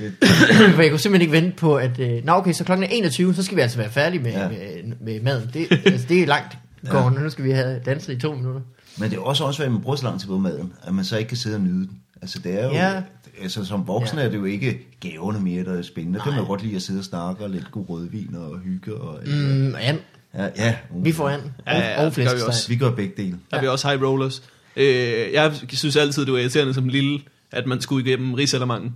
Ja. 0.00 0.10
For 0.74 0.82
jeg 0.82 0.90
kunne 0.90 1.00
simpelthen 1.00 1.20
ikke 1.20 1.32
vente 1.32 1.56
på, 1.56 1.76
at... 1.76 1.98
Uh, 1.98 2.24
Nå 2.24 2.32
okay, 2.32 2.52
så 2.52 2.64
klokken 2.64 2.84
er 2.84 2.88
21, 2.92 3.34
så 3.34 3.42
skal 3.42 3.56
vi 3.56 3.62
altså 3.62 3.78
være 3.78 3.90
færdige 3.90 4.22
med, 4.22 4.32
ja. 4.32 4.42
Ja. 4.42 4.48
med, 4.48 4.92
med 5.00 5.20
maden. 5.20 5.50
Det, 5.54 5.66
altså, 5.86 6.06
det 6.08 6.22
er 6.22 6.26
langt 6.26 6.56
gående, 6.90 7.22
nu 7.22 7.30
skal 7.30 7.44
vi 7.44 7.50
have 7.50 7.80
danset 7.86 8.12
i 8.12 8.18
to 8.18 8.34
minutter. 8.34 8.60
Men 8.98 9.10
det 9.10 9.16
er 9.16 9.20
også 9.20 9.44
også, 9.44 9.62
at 9.62 9.72
man 9.72 9.80
bruger 9.80 9.96
så 9.96 10.04
lang 10.04 10.20
tid 10.20 10.28
på 10.28 10.38
maden, 10.38 10.72
at 10.82 10.94
man 10.94 11.04
så 11.04 11.16
ikke 11.18 11.28
kan 11.28 11.36
sidde 11.36 11.56
og 11.56 11.60
nyde 11.62 11.86
den. 11.86 12.00
Altså 12.22 12.38
det 12.38 12.60
er 12.60 12.64
jo, 12.64 12.70
Ja. 12.72 12.90
ja. 12.92 13.02
altså 13.42 13.64
som 13.64 13.86
voksen 13.88 14.16
Ja. 14.18 14.22
ja. 14.22 14.28
er 14.28 14.32
det 14.32 14.38
jo 14.38 14.44
ikke 14.44 14.78
gaverne 15.00 15.40
mere, 15.40 15.64
der 15.64 15.78
er 15.78 15.82
spændende. 15.82 16.18
Der 16.18 16.24
kan 16.24 16.32
man 16.32 16.40
jo 16.42 16.46
godt 16.46 16.62
lide 16.62 16.76
at 16.76 16.82
sidde 16.82 16.98
og 17.00 17.04
snakke 17.04 17.44
og 17.44 17.50
lidt 17.50 17.70
god 17.70 17.84
rødvin 17.88 18.34
og 18.36 18.58
hygge. 18.58 18.94
Og, 18.94 19.18
Mm, 19.26 19.74
and. 19.80 19.98
ja, 20.34 20.48
ja, 20.56 20.74
Vi 20.96 21.12
får 21.12 21.28
an. 21.28 21.40
Ja, 21.66 21.78
ja, 21.78 22.00
Og, 22.00 22.06
og 22.06 22.16
det 22.16 22.26
gør 22.28 22.34
vi 22.34 22.40
også. 22.46 22.68
Vi 22.68 22.76
gør 22.76 22.90
begge 22.90 23.14
dele. 23.22 23.38
Der 23.50 23.56
er 23.56 23.60
vi 23.60 23.66
også 23.68 23.88
high 23.88 24.02
rollers. 24.02 24.42
Øh, 24.76 25.32
jeg 25.32 25.52
synes 25.72 25.96
altid, 25.96 26.24
det 26.26 26.32
var 26.32 26.38
irriterende 26.38 26.74
som 26.74 26.88
lille, 26.88 27.20
at 27.52 27.66
man 27.66 27.80
skulle 27.80 28.06
igennem 28.08 28.34
rigsalamangen. 28.34 28.94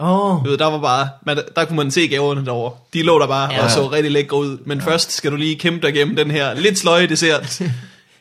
Åh, 0.00 0.34
oh, 0.36 0.44
Du 0.44 0.50
ved, 0.50 0.58
der 0.58 0.66
var 0.66 0.80
bare, 0.80 1.08
man, 1.26 1.38
der 1.56 1.64
kunne 1.64 1.76
man 1.76 1.90
se 1.90 2.08
gaverne 2.08 2.44
derovre. 2.44 2.76
De 2.94 3.02
lå 3.02 3.18
der 3.18 3.26
bare 3.26 3.50
Ja. 3.52 3.58
ja. 3.58 3.64
og 3.64 3.70
så 3.70 3.88
rigtig 3.92 4.12
lækre 4.12 4.36
ud. 4.36 4.58
Men 4.64 4.78
ja. 4.78 4.84
først 4.84 5.12
skal 5.12 5.30
du 5.30 5.36
lige 5.36 5.56
kæmpe 5.58 5.86
dig 5.86 5.94
igennem 5.96 6.16
den 6.16 6.30
her 6.30 6.54
lidt 6.54 6.78
sløje 6.78 7.06
dessert. 7.06 7.60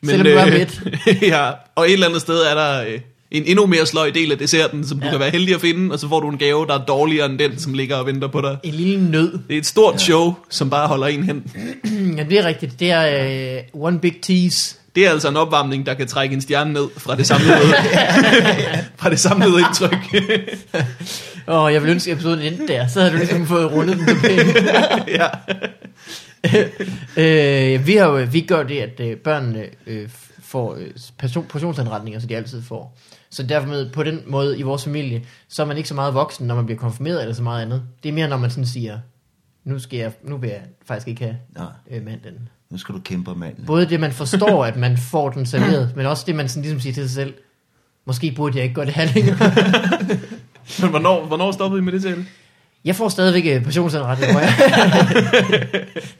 Selvom 0.06 0.26
du 0.26 0.32
er 0.32 0.46
midt. 0.58 0.82
ja, 1.34 1.50
og 1.76 1.86
et 1.88 1.94
eller 1.94 2.08
andet 2.08 2.22
sted 2.22 2.36
er 2.36 2.56
der, 2.56 2.82
øh, 2.82 3.00
en 3.32 3.44
endnu 3.46 3.66
mere 3.66 3.86
sløj 3.86 4.10
del 4.10 4.32
af 4.32 4.38
desserten, 4.38 4.88
som 4.88 5.00
du 5.00 5.06
Ja. 5.06 5.12
kan 5.12 5.20
være 5.20 5.30
heldig 5.30 5.56
at 5.56 5.62
finde, 5.62 5.94
og 5.94 6.00
så 6.00 6.10
får 6.10 6.20
du 6.20 6.30
en 6.30 6.38
gave, 6.38 6.66
der 6.68 6.74
er 6.74 6.86
dårligere 6.86 7.26
end 7.26 7.40
den, 7.40 7.60
som 7.60 7.74
ligger 7.74 7.96
og 7.96 8.06
venter 8.06 8.28
på 8.28 8.42
dig. 8.42 8.58
En 8.64 8.74
lille 8.74 9.10
nød. 9.12 9.40
Det 9.48 9.54
er 9.54 9.58
et 9.58 9.66
stort 9.66 9.94
ja. 9.94 9.98
show, 10.00 10.36
som 10.50 10.70
bare 10.70 10.88
holder 10.88 11.08
en 11.08 11.24
hen. 11.24 11.44
Ja, 12.18 12.24
det 12.24 12.40
er 12.40 12.46
rigtigt. 12.46 12.80
Det 12.80 12.92
er 12.92 13.58
uh, 13.74 13.84
one 13.84 14.00
big 14.00 14.16
tease. 14.22 14.76
Det 14.96 15.06
er 15.06 15.12
altså 15.12 15.30
en 15.30 15.38
opvarmning, 15.38 15.86
der 15.86 15.94
kan 15.94 16.08
trække 16.08 16.34
en 16.36 16.42
stjerne 16.42 16.74
ned 16.74 16.88
fra 16.98 17.16
det 17.16 17.28
samlede, 17.28 17.60
fra 19.00 19.10
det 19.10 19.20
samlede 19.20 19.60
indtryk. 19.60 20.24
Og 21.46 21.74
jeg 21.74 21.84
vil 21.84 21.90
ønske, 21.92 22.12
at 22.12 22.14
episoden 22.18 22.40
endte 22.42 22.68
der. 22.68 22.88
Så 22.88 23.00
havde 23.00 23.14
du 23.14 23.18
ligesom 23.18 23.48
fået 23.48 23.72
rundet 23.72 23.98
den 23.98 24.06
tilbage. 24.08 24.46
ja. 25.08 25.28
øh, 27.24 27.88
vi, 27.88 27.96
har 27.96 28.08
jo, 28.08 28.28
vi 28.32 28.42
gør 28.42 28.64
det, 28.64 28.80
at 28.80 29.00
øh, 29.00 29.18
børnene 29.18 29.66
øh, 29.88 30.10
får 30.40 30.76
øh, 30.76 30.88
portion, 31.18 31.46
portionsanretninger, 31.46 32.20
så 32.20 32.28
de 32.28 32.36
altid 32.36 32.62
får. 32.62 32.98
Så 33.30 33.44
derfor 33.44 33.68
med, 33.68 33.92
på 33.92 34.04
den 34.04 34.24
måde 34.28 34.60
i 34.60 34.62
vores 34.62 34.84
familie, 34.84 35.24
så 35.48 35.62
er 35.62 35.66
man 35.66 35.78
ikke 35.78 35.90
så 35.90 35.96
meget 35.96 36.14
voksen, 36.14 36.48
når 36.48 36.56
man 36.56 36.66
bliver 36.66 36.80
konfirmeret 36.80 37.22
eller 37.22 37.36
så 37.36 37.44
meget 37.44 37.62
andet. 37.62 37.84
Det 38.04 38.10
er 38.10 38.14
mere, 38.14 38.28
når 38.28 38.38
man 38.38 38.50
sådan 38.50 38.66
siger, 38.66 39.00
nu, 39.64 39.80
skal 39.80 40.00
jeg, 40.00 40.12
nu 40.24 40.38
vil 40.38 40.50
jeg 40.50 40.62
faktisk 40.86 41.08
ikke 41.08 41.22
have 41.24 41.38
Nej, 41.56 41.66
øh, 41.92 42.06
mandlen. 42.06 42.50
nu 42.70 42.78
skal 42.78 42.96
du 42.96 43.00
kæmpe 43.00 43.32
om 43.32 43.38
manden. 43.38 43.66
Både 43.66 43.86
det, 43.90 44.00
man 44.00 44.12
forstår, 44.22 44.66
at 44.66 44.76
man 44.76 44.98
får 44.98 45.30
den 45.30 45.46
serveret, 45.46 45.94
men 45.96 46.06
også 46.06 46.24
det, 46.28 46.36
man 46.36 46.50
sådan 46.50 46.62
ligesom 46.62 46.80
siger 46.80 46.94
til 46.94 47.04
sig 47.04 47.12
selv, 47.12 47.34
måske 48.06 48.32
burde 48.32 48.56
jeg 48.58 48.64
ikke 48.64 48.76
gøre 48.76 48.86
det 48.86 48.94
her 48.94 49.06
længere. 49.14 49.38
Men 50.82 50.90
hvornår, 50.90 51.26
hvornår 51.26 51.52
stoppede 51.52 51.82
I 51.82 51.84
med 51.84 51.94
det 51.94 52.02
til? 52.02 52.26
Jeg 52.86 52.96
får 52.96 53.10
stadigvæk 53.10 53.56
øh, 53.58 53.64
portionsanretning, 53.64 54.32
tror 54.32 54.40
jeg. 54.40 54.54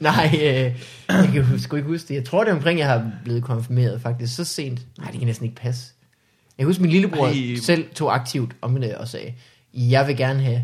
Nej, 0.00 0.30
øh, 0.34 0.74
jeg 1.08 1.28
kan 1.32 1.44
jo 1.52 1.58
sgu 1.58 1.76
ikke 1.76 1.88
huske 1.88 2.08
det. 2.08 2.14
Jeg 2.14 2.24
tror, 2.24 2.44
det 2.44 2.50
er 2.50 2.54
omkring, 2.54 2.78
jeg 2.78 2.88
har 2.88 3.10
blevet 3.24 3.42
konfirmeret 3.44 4.00
faktisk 4.02 4.36
så 4.36 4.44
sent. 4.44 4.80
Nej, 4.98 5.10
det 5.10 5.18
kan 5.18 5.26
næsten 5.26 5.44
ikke 5.46 5.56
passe. 5.56 5.92
Jeg 6.58 6.66
husker, 6.66 6.82
min 6.82 6.90
lillebror 6.90 7.26
Ej. 7.26 7.32
Ej. 7.32 7.56
selv 7.62 7.84
tog 7.94 8.14
aktivt 8.14 8.52
om 8.62 8.80
det 8.80 8.94
og 8.94 9.08
sagde, 9.08 9.34
jeg 9.74 10.06
vil 10.06 10.16
gerne 10.16 10.42
have, 10.42 10.62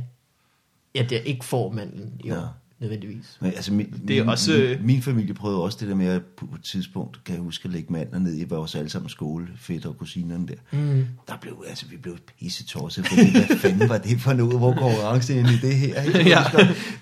at 0.94 1.12
jeg 1.12 1.22
ikke 1.24 1.44
får 1.44 1.72
mandlen 1.72 2.12
i 2.20 2.30
år, 2.30 2.34
Ja. 2.34 2.40
Nødvendigvis. 2.80 3.24
Men, 3.40 3.52
altså, 3.56 3.72
min, 3.72 3.94
Det 4.08 4.18
er 4.18 4.22
min, 4.22 4.30
også, 4.30 4.52
øh, 4.54 4.68
Min, 4.70 4.86
min 4.86 5.02
familie 5.02 5.34
prøvede 5.34 5.62
også 5.62 5.78
det 5.80 5.88
der 5.88 5.94
med, 5.94 6.06
at 6.06 6.22
på 6.36 6.46
et 6.54 6.62
tidspunkt, 6.64 7.24
kan 7.24 7.34
jeg 7.34 7.42
huske, 7.42 7.66
at 7.66 7.72
lægge 7.72 7.92
manden 7.92 8.22
ned 8.22 8.38
i 8.38 8.44
vores 8.44 8.74
allesammen 8.74 9.08
skole, 9.08 9.46
fætter 9.60 9.88
og 9.88 9.98
kusinerne 9.98 10.46
der. 10.48 10.78
Mm. 10.78 11.06
Der 11.28 11.34
blev, 11.40 11.64
altså, 11.68 11.86
vi 11.90 11.96
blev 11.96 12.16
pisse 12.40 12.64
tosset, 12.66 13.06
fordi 13.06 13.30
hvad 13.30 13.56
fanden 13.58 13.88
var 13.88 13.98
det 13.98 14.20
for 14.20 14.32
noget, 14.32 14.58
hvor 14.58 14.72
konkurrence 14.74 15.34
ind 15.38 15.48
i 15.48 15.56
det 15.62 15.74
her? 15.76 16.02
Ikke? 16.02 16.28
Ja. 16.28 16.42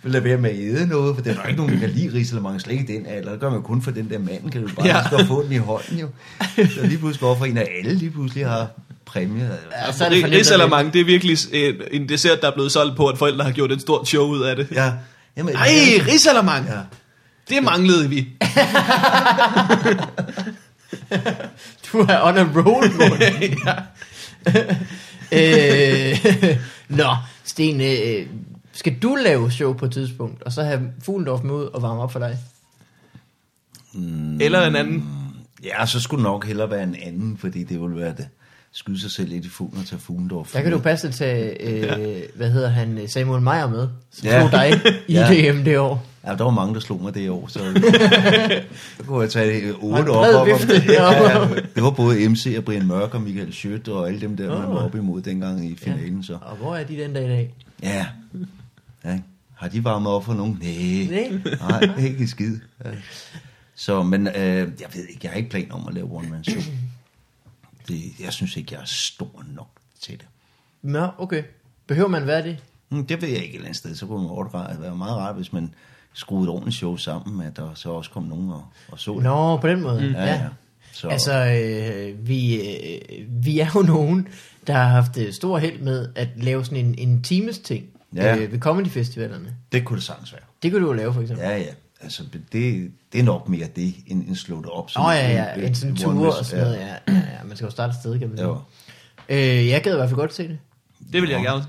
Være 0.02 0.38
med 0.38 0.50
at 0.50 0.56
æde 0.58 0.86
noget, 0.86 1.16
for 1.16 1.22
der 1.22 1.34
er 1.40 1.46
ikke 1.46 1.56
nogen, 1.60 1.72
der 1.74 1.80
kan 1.80 1.90
lide 1.90 2.12
risalemang, 2.14 2.60
slet 2.60 2.72
ikke 2.80 2.94
i 2.94 2.96
den 2.96 3.06
alder. 3.06 3.30
Det 3.30 3.40
gør 3.40 3.50
man 3.50 3.62
kun 3.62 3.82
for 3.82 3.90
den 3.90 4.10
der 4.10 4.18
mand, 4.18 4.50
kan 4.50 4.62
du 4.62 4.68
bare 4.76 4.86
Ja. 4.86 5.04
skal 5.06 5.26
få 5.26 5.42
den 5.44 5.52
i 5.52 5.56
hånden 5.56 5.98
jo. 5.98 6.08
Så 6.56 6.80
lige 6.86 6.98
pludselig 6.98 7.20
går 7.20 7.34
for 7.38 7.44
en 7.44 7.58
af 7.58 7.68
alle, 7.78 7.94
lige 7.94 8.10
pludselig 8.10 8.46
har 8.46 8.70
præmie. 9.04 9.50
Ja, 9.86 9.92
så 9.92 10.04
er 10.04 10.08
det 10.10 10.24
Risalamang, 10.32 10.92
det 10.92 11.00
er 11.00 11.04
virkelig 11.04 11.36
en, 11.52 11.74
en 11.90 12.08
dessert, 12.08 12.38
der 12.42 12.50
er 12.50 12.54
blevet 12.54 12.72
solgt 12.72 12.96
på, 12.96 13.06
at 13.06 13.18
forældre 13.18 13.44
har 13.44 13.52
gjort 13.52 13.72
et 13.72 13.80
stort 13.80 14.08
show 14.08 14.26
ud 14.26 14.42
af 14.42 14.56
det. 14.56 14.66
Ja. 14.72 14.92
Jamen, 15.36 15.54
Ej, 15.54 15.68
risalamang! 16.06 16.66
Ja. 16.66 16.80
Det 17.48 17.62
manglede 17.62 18.08
vi. 18.08 18.28
Du 21.92 21.98
er 21.98 22.22
on 22.22 22.38
a 22.38 22.42
roll, 22.42 22.92
Morten. 22.92 23.58
øh, 25.38 26.56
Nå, 26.98 27.16
Sten, 27.44 27.80
øh, 27.80 28.26
skal 28.72 28.98
du 28.98 29.14
lave 29.14 29.50
show 29.50 29.72
på 29.72 29.84
et 29.84 29.92
tidspunkt, 29.92 30.42
og 30.42 30.52
så 30.52 30.62
have 30.62 30.92
Fuglendorf 31.02 31.42
med 31.42 31.54
ud 31.54 31.64
og 31.64 31.82
varme 31.82 32.02
op 32.02 32.12
for 32.12 32.18
dig? 32.18 32.38
Eller 34.40 34.66
en 34.66 34.76
anden. 34.76 35.04
Ja, 35.64 35.86
så 35.86 36.00
skulle 36.00 36.24
det 36.24 36.30
nok 36.30 36.46
hellere 36.46 36.70
være 36.70 36.82
en 36.82 36.96
anden, 37.02 37.38
fordi 37.38 37.64
det 37.64 37.80
ville 37.80 37.96
være 37.96 38.14
det. 38.16 38.28
Skyde 38.74 39.00
sig 39.00 39.10
selv 39.10 39.28
lidt 39.28 39.44
i 39.44 39.48
fuglen 39.48 39.80
og 39.80 39.86
tage 39.86 40.00
Fuglendorf. 40.00 40.52
Der 40.52 40.62
kan 40.62 40.72
du 40.72 40.78
passe 40.78 41.12
tage, 41.12 41.68
øh, 41.68 42.22
hvad 42.34 42.50
hedder 42.50 42.68
han, 42.68 42.98
Samuel 43.08 43.42
Meyer 43.42 43.68
med, 43.68 43.88
som 44.10 44.26
Ja. 44.28 44.34
ja. 44.36 44.42
tog 44.42 44.52
dig 44.52 44.70
i 45.08 45.12
Ja. 45.12 45.50
DM 45.52 45.64
det 45.64 45.78
år. 45.78 46.06
Ja, 46.26 46.34
der 46.34 46.44
var 46.44 46.50
mange, 46.50 46.74
der 46.74 46.80
slog 46.80 47.02
mig 47.02 47.14
det 47.14 47.30
år, 47.30 47.46
så 47.48 47.58
så 48.96 49.02
kunne 49.06 49.20
jeg 49.22 49.30
tage 49.30 49.74
otte 49.74 50.10
op. 50.10 50.34
op, 50.34 50.48
op. 50.48 50.48
Ja, 50.88 51.12
ja, 51.38 51.46
det 51.74 51.82
var 51.82 51.90
både 51.90 52.28
MC 52.28 52.54
og 52.58 52.64
Brian 52.64 52.86
Mørk 52.86 53.14
og 53.14 53.22
Michael 53.22 53.52
Schødt 53.52 53.88
og 53.88 54.08
alle 54.08 54.20
dem 54.20 54.36
der, 54.36 54.48
man 54.48 54.64
Åh. 54.68 54.74
var 54.74 54.84
op 54.84 54.94
imod 54.94 55.20
dengang 55.22 55.66
i 55.70 55.76
finalen. 55.76 56.22
Så 56.22 56.38
Og 56.42 56.56
hvor 56.56 56.76
er 56.76 56.84
de 56.84 56.96
den 56.96 57.12
dag 57.14 57.24
i 57.24 57.28
dag? 57.28 57.54
ja, 57.82 58.06
ja. 59.04 59.18
har 59.54 59.68
de 59.68 59.84
varmet 59.84 60.12
op 60.12 60.24
for 60.24 60.34
nogen? 60.34 60.58
Nej, 60.62 61.30
Nej. 61.60 61.80
nej, 61.86 62.04
ikke 62.06 62.26
skid. 62.28 62.56
Ja. 62.84 62.90
Så, 63.74 64.02
men 64.02 64.26
øh, 64.28 64.34
jeg 64.56 64.66
ved 64.94 65.02
ikke, 65.08 65.20
jeg 65.22 65.30
har 65.30 65.36
ikke 65.38 65.50
planer 65.50 65.74
om 65.74 65.88
at 65.88 65.94
lave 65.94 66.08
one 66.16 66.28
man 66.30 66.44
show. 66.44 66.62
Det, 67.96 68.20
jeg 68.24 68.32
synes 68.32 68.56
ikke, 68.56 68.74
jeg 68.74 68.80
er 68.80 68.84
stor 68.86 69.44
nok 69.54 69.68
til 70.00 70.14
det. 70.18 70.26
Nå, 70.82 71.08
okay. 71.18 71.42
Behøver 71.86 72.08
man 72.08 72.26
være 72.26 72.42
det? 72.42 72.58
Hmm, 72.88 73.06
Det 73.06 73.22
ved 73.22 73.28
jeg 73.28 73.38
ikke 73.38 73.48
et 73.48 73.54
eller 73.54 73.64
andet 73.66 73.76
sted. 73.78 73.94
Så 73.94 74.06
kunne 74.06 74.44
det 74.44 74.52
være 74.54 74.80
være 74.82 74.96
meget 74.96 75.16
rart, 75.16 75.34
hvis 75.36 75.52
man 75.52 75.74
skruede 76.12 76.44
et 76.44 76.50
ordentligt 76.50 76.76
show 76.76 76.96
sammen, 76.96 77.46
at 77.46 77.56
der 77.56 77.74
så 77.74 77.90
også 77.90 78.10
kom 78.10 78.22
nogen 78.22 78.50
og, 78.50 78.64
og 78.88 78.98
så 79.00 79.14
det. 79.14 79.22
Nå, 79.22 79.56
på 79.56 79.68
den 79.68 79.80
måde. 79.82 80.00
Mm. 80.00 80.12
Ja, 80.14 80.24
ja. 80.24 80.48
Så, 80.92 81.08
Altså, 81.08 81.32
øh, 81.46 82.28
vi, 82.28 82.54
øh, 82.60 83.00
vi 83.44 83.58
er 83.60 83.68
jo 83.74 83.82
nogen, 83.82 84.28
der 84.66 84.72
har 84.72 84.88
haft 84.88 85.16
øh, 85.18 85.32
stor 85.32 85.58
held 85.58 85.80
med 85.80 86.08
at 86.14 86.28
lave 86.36 86.64
sådan 86.64 86.86
en, 86.86 86.94
en 86.98 87.22
times 87.22 87.58
ting 87.58 87.86
Ja. 88.14 88.36
øh, 88.36 88.52
ved 88.52 88.58
comedy-festivalerne. 88.60 89.54
det 89.72 89.84
kunne 89.84 89.96
det 89.96 90.04
sagtens 90.04 90.32
være. 90.32 90.42
Det 90.62 90.72
kunne 90.72 90.82
du 90.82 90.86
jo 90.86 90.92
lave, 90.92 91.12
for 91.14 91.20
eksempel. 91.20 91.44
Ja, 91.46 91.58
ja. 91.58 91.72
Altså, 92.00 92.22
det, 92.52 92.92
det 93.12 93.20
er 93.20 93.24
nok 93.24 93.48
mere 93.48 93.66
det, 93.76 93.94
end, 94.06 94.28
end 94.28 94.36
slå 94.36 94.56
det 94.62 94.70
op. 94.70 94.90
Åh 94.98 95.04
oh, 95.04 95.14
ja, 95.14 95.30
ja, 95.60 95.66
en 95.66 95.74
sådan 95.74 95.90
one 95.90 95.98
tur 96.00 96.12
man- 96.12 96.26
og 96.38 96.44
sådan 96.44 96.64
noget. 96.64 96.78
Ja, 96.78 96.86
ja, 96.86 96.94
ja, 97.38 97.44
man 97.44 97.56
skal 97.56 97.64
jo 97.64 97.70
starte 97.70 97.90
et 97.90 97.96
sted, 98.00 98.18
kan 98.18 98.28
man. 98.28 98.38
Ja. 98.38 98.54
Øh, 99.28 99.68
jeg 99.68 99.82
gad 99.82 99.92
i 99.92 99.96
hvert 99.96 100.08
fald 100.08 100.20
godt 100.20 100.34
se 100.34 100.48
det. 100.48 100.58
Det 101.12 101.22
vil 101.22 101.30
jeg 101.30 101.42
gerne. 101.42 101.64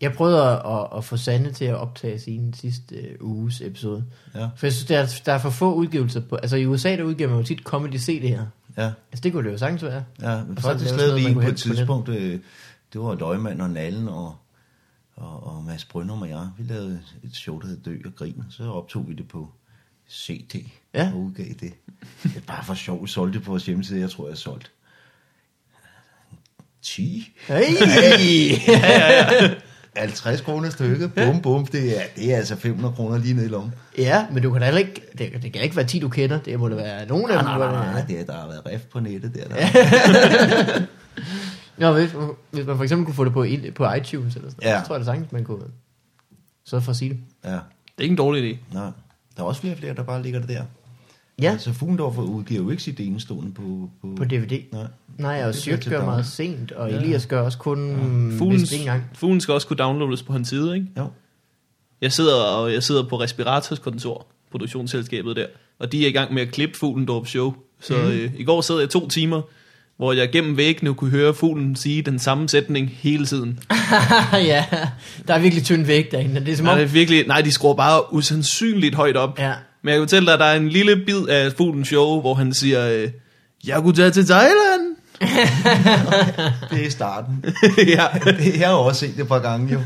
Jeg 0.00 0.12
prøvede 0.12 0.42
at, 0.50 0.62
at, 0.66 0.86
at 0.96 1.04
få 1.04 1.16
Sande 1.16 1.52
til 1.52 1.64
at 1.64 1.74
optage 1.74 2.18
sin 2.18 2.54
sidste 2.54 2.94
øh, 2.96 3.16
uges 3.20 3.60
episode. 3.60 4.04
Ja, 4.34 4.44
For 4.56 4.66
jeg 4.66 4.72
synes, 4.72 4.84
der 4.86 4.98
er, 4.98 5.06
der 5.26 5.32
er 5.32 5.38
for 5.38 5.50
få 5.50 5.74
udgivelser 5.74 6.20
på... 6.20 6.36
Altså 6.36 6.56
i 6.56 6.66
USA, 6.66 6.96
der 6.96 7.02
udgiver 7.02 7.28
man 7.30 7.38
jo 7.38 7.44
tit 7.44 7.60
comedy 7.60 7.94
CD'er. 7.96 8.40
ja, 8.76 8.90
Altså 9.12 9.22
det 9.22 9.32
kunne 9.32 9.44
det 9.46 9.52
jo 9.52 9.58
sagtens 9.58 9.82
være. 9.84 10.04
ja. 10.22 10.44
Men 10.44 10.56
Og 10.56 10.62
faktisk 10.62 10.90
lave 10.90 10.98
lavede 10.98 11.12
sådan 11.12 11.24
vi 11.24 11.28
en 11.28 11.34
på 11.34 11.40
et 11.40 11.46
hente 11.46 11.68
på 11.68 11.74
tidspunkt, 11.74 12.08
øh, 12.08 12.40
det 12.92 13.00
var 13.00 13.14
Løgmand 13.14 13.60
og 13.60 13.70
Nallen 13.70 14.08
og, 14.08 14.34
og, 15.16 15.46
og 15.56 15.64
Mads 15.64 15.84
Brynum 15.84 16.22
og 16.22 16.28
jeg. 16.28 16.48
Vi 16.58 16.64
lavede 16.64 17.00
et 17.24 17.34
show, 17.36 17.58
der 17.60 17.66
hed 17.66 17.76
Dø 17.80 17.96
og 18.06 18.14
Grin, 18.16 18.42
så 18.50 18.64
optog 18.72 19.08
vi 19.08 19.14
det 19.14 19.28
på 19.28 19.48
CD 20.10 20.66
Ja. 20.94 21.10
og 21.14 21.20
udgav 21.20 21.46
det. 21.46 21.72
Det 22.22 22.36
er 22.36 22.40
bare 22.46 22.64
for 22.64 22.74
sjov, 22.74 23.06
solgte 23.06 23.38
det 23.38 23.44
på 23.44 23.50
vores 23.50 23.66
hjemmeside. 23.66 24.00
Jeg 24.00 24.10
tror, 24.10 24.24
jeg 24.26 24.30
har 24.32 24.36
solgt 24.36 24.70
10. 26.82 27.32
Hey! 27.46 28.56
50 29.96 30.40
kroner 30.40 30.70
stykket, 30.70 31.14
bum 31.14 31.42
bum, 31.42 31.66
det 31.66 31.98
er, 31.98 32.02
det 32.16 32.32
er 32.32 32.36
altså 32.36 32.56
500 32.56 32.94
kroner 32.94 33.18
lige 33.18 33.34
ned 33.34 33.44
i 33.44 33.48
lommen. 33.48 33.74
ja, 33.98 34.26
men 34.32 34.42
du 34.42 34.50
kan 34.50 34.60
da 34.60 34.64
heller 34.64 34.78
ikke... 34.78 35.00
Det, 35.18 35.42
det 35.42 35.52
kan 35.52 35.62
ikke 35.62 35.76
være 35.76 35.86
10, 35.86 35.98
du 35.98 36.08
kender. 36.08 36.38
Det 36.40 36.58
må 36.58 36.68
da 36.68 36.74
være 36.74 37.06
nogen 37.06 37.30
af 37.30 37.44
Nej, 37.44 37.52
dem. 37.52 37.60
nej, 37.60 37.72
nej, 37.72 37.84
det- 37.84 37.92
nej, 37.94 38.04
det 38.06 38.20
er, 38.20 38.24
der 38.24 38.40
har 38.40 38.46
været 38.46 38.66
rift 38.66 38.88
på 38.90 39.00
nettet 39.00 39.34
der. 39.34 39.48
der. 39.48 40.82
Nå, 41.76 41.92
hvis, 41.92 42.10
hvis 42.50 42.66
man 42.66 42.76
for 42.76 42.82
eksempel 42.82 43.04
kunne 43.06 43.14
få 43.14 43.24
det 43.24 43.32
på, 43.32 43.46
på 43.74 43.92
iTunes 43.92 44.36
eller 44.36 44.50
sådan 44.50 44.60
noget, 44.62 44.74
Ja. 44.76 44.80
så 44.82 44.86
tror 44.86 44.94
jeg 44.94 45.00
da 45.00 45.04
sagtens, 45.04 45.32
man 45.32 45.44
kunne... 45.44 45.64
Så 46.64 46.80
for 46.80 46.90
at 46.90 46.96
sige 46.96 47.08
det. 47.10 47.18
Ja, 47.44 47.50
Det 47.50 47.58
er 47.98 48.02
ikke 48.02 48.12
en 48.12 48.16
dårlig 48.16 48.52
idé. 48.52 48.74
nej. 48.74 48.90
Der 49.36 49.42
er 49.42 49.46
også 49.46 49.60
flere 49.60 49.74
og 49.74 49.78
flere, 49.78 49.94
der 49.94 50.02
bare 50.02 50.22
ligger 50.22 50.40
det 50.40 50.48
der. 50.48 50.64
Ja, 51.42 51.50
Altså 51.50 51.72
Fugendorf 51.72 52.18
udgiver 52.18 52.62
jo 52.62 52.70
ikke 52.70 52.82
sit 52.82 53.00
enestående 53.00 53.52
på... 53.52 53.90
På, 54.00 54.14
på 54.16 54.24
DVD. 54.24 54.62
Nej. 54.72 54.86
Nej, 55.18 55.44
og 55.44 55.54
til 55.54 55.90
gør 55.90 56.04
meget 56.04 56.26
sent, 56.26 56.72
og 56.72 56.90
Ja. 56.90 56.96
Elias 56.96 57.26
gør 57.26 57.40
også 57.40 57.58
kun... 57.58 57.88
Ja. 58.40 58.52
Ikke 58.52 58.76
engang. 58.76 59.04
fuglen 59.14 59.40
skal 59.40 59.54
også 59.54 59.66
kunne 59.66 59.76
downloades 59.76 60.22
på 60.22 60.32
hans 60.32 60.48
side, 60.48 60.74
ikke? 60.74 60.86
Jo. 60.98 61.06
Jeg 62.00 62.12
sidder, 62.12 62.34
og 62.34 62.72
jeg 62.72 62.82
sidder 62.82 63.08
på 63.08 63.20
Respirators 63.20 63.78
kontor, 63.78 64.26
produktionsselskabet 64.50 65.36
der, 65.36 65.46
og 65.78 65.92
de 65.92 66.04
er 66.04 66.08
i 66.08 66.12
gang 66.12 66.34
med 66.34 66.42
at 66.42 66.48
klippe 66.48 66.78
Fuglendorp 66.78 67.26
show. 67.26 67.54
Så 67.80 67.96
mm. 67.96 68.08
øh, 68.08 68.32
i 68.38 68.44
går 68.44 68.60
sad 68.60 68.78
jeg 68.78 68.90
to 68.90 69.08
timer, 69.08 69.42
hvor 70.02 70.12
jeg 70.12 70.30
gennem 70.30 70.56
væggene 70.56 70.94
kunne 70.94 71.10
høre 71.10 71.34
fuglen 71.34 71.76
sige 71.76 72.02
den 72.02 72.18
samme 72.18 72.48
sætning 72.48 72.90
hele 73.00 73.26
tiden. 73.26 73.58
ja, 74.32 74.64
der 75.28 75.34
er 75.34 75.38
virkelig 75.38 75.64
tynd 75.64 75.84
væg 75.84 76.08
derinde. 76.12 76.40
Det 76.40 76.48
er 76.48 76.56
som 76.56 76.64
Nej, 76.64 76.72
om... 76.72 76.78
det 76.78 76.84
er 76.84 76.90
virkelig, 76.90 77.26
nej, 77.26 77.40
de 77.40 77.52
skruer 77.52 77.74
bare 77.74 78.12
usandsynligt 78.12 78.94
højt 78.94 79.16
op. 79.16 79.38
Ja. 79.38 79.52
Men 79.82 79.88
jeg 79.88 79.98
kan 79.98 80.02
fortælle 80.02 80.26
dig, 80.26 80.34
at 80.34 80.40
der 80.40 80.46
er 80.46 80.56
en 80.56 80.68
lille 80.68 80.96
bid 80.96 81.26
af 81.28 81.52
fuglens 81.52 81.88
show, 81.88 82.20
hvor 82.20 82.34
han 82.34 82.54
siger, 82.54 82.88
øh, 82.88 83.08
jeg 83.66 83.82
kunne 83.82 83.94
tage 83.94 84.10
til 84.10 84.26
Thailand. 84.26 84.96
Det 86.70 86.86
er 86.86 86.90
starten. 86.90 87.44
ja. 87.96 88.06
jeg 88.60 88.68
har 88.68 88.74
også 88.74 89.00
set 89.00 89.16
det 89.16 89.22
et 89.22 89.28
par 89.28 89.38
gange, 89.38 89.72
jo. 89.72 89.80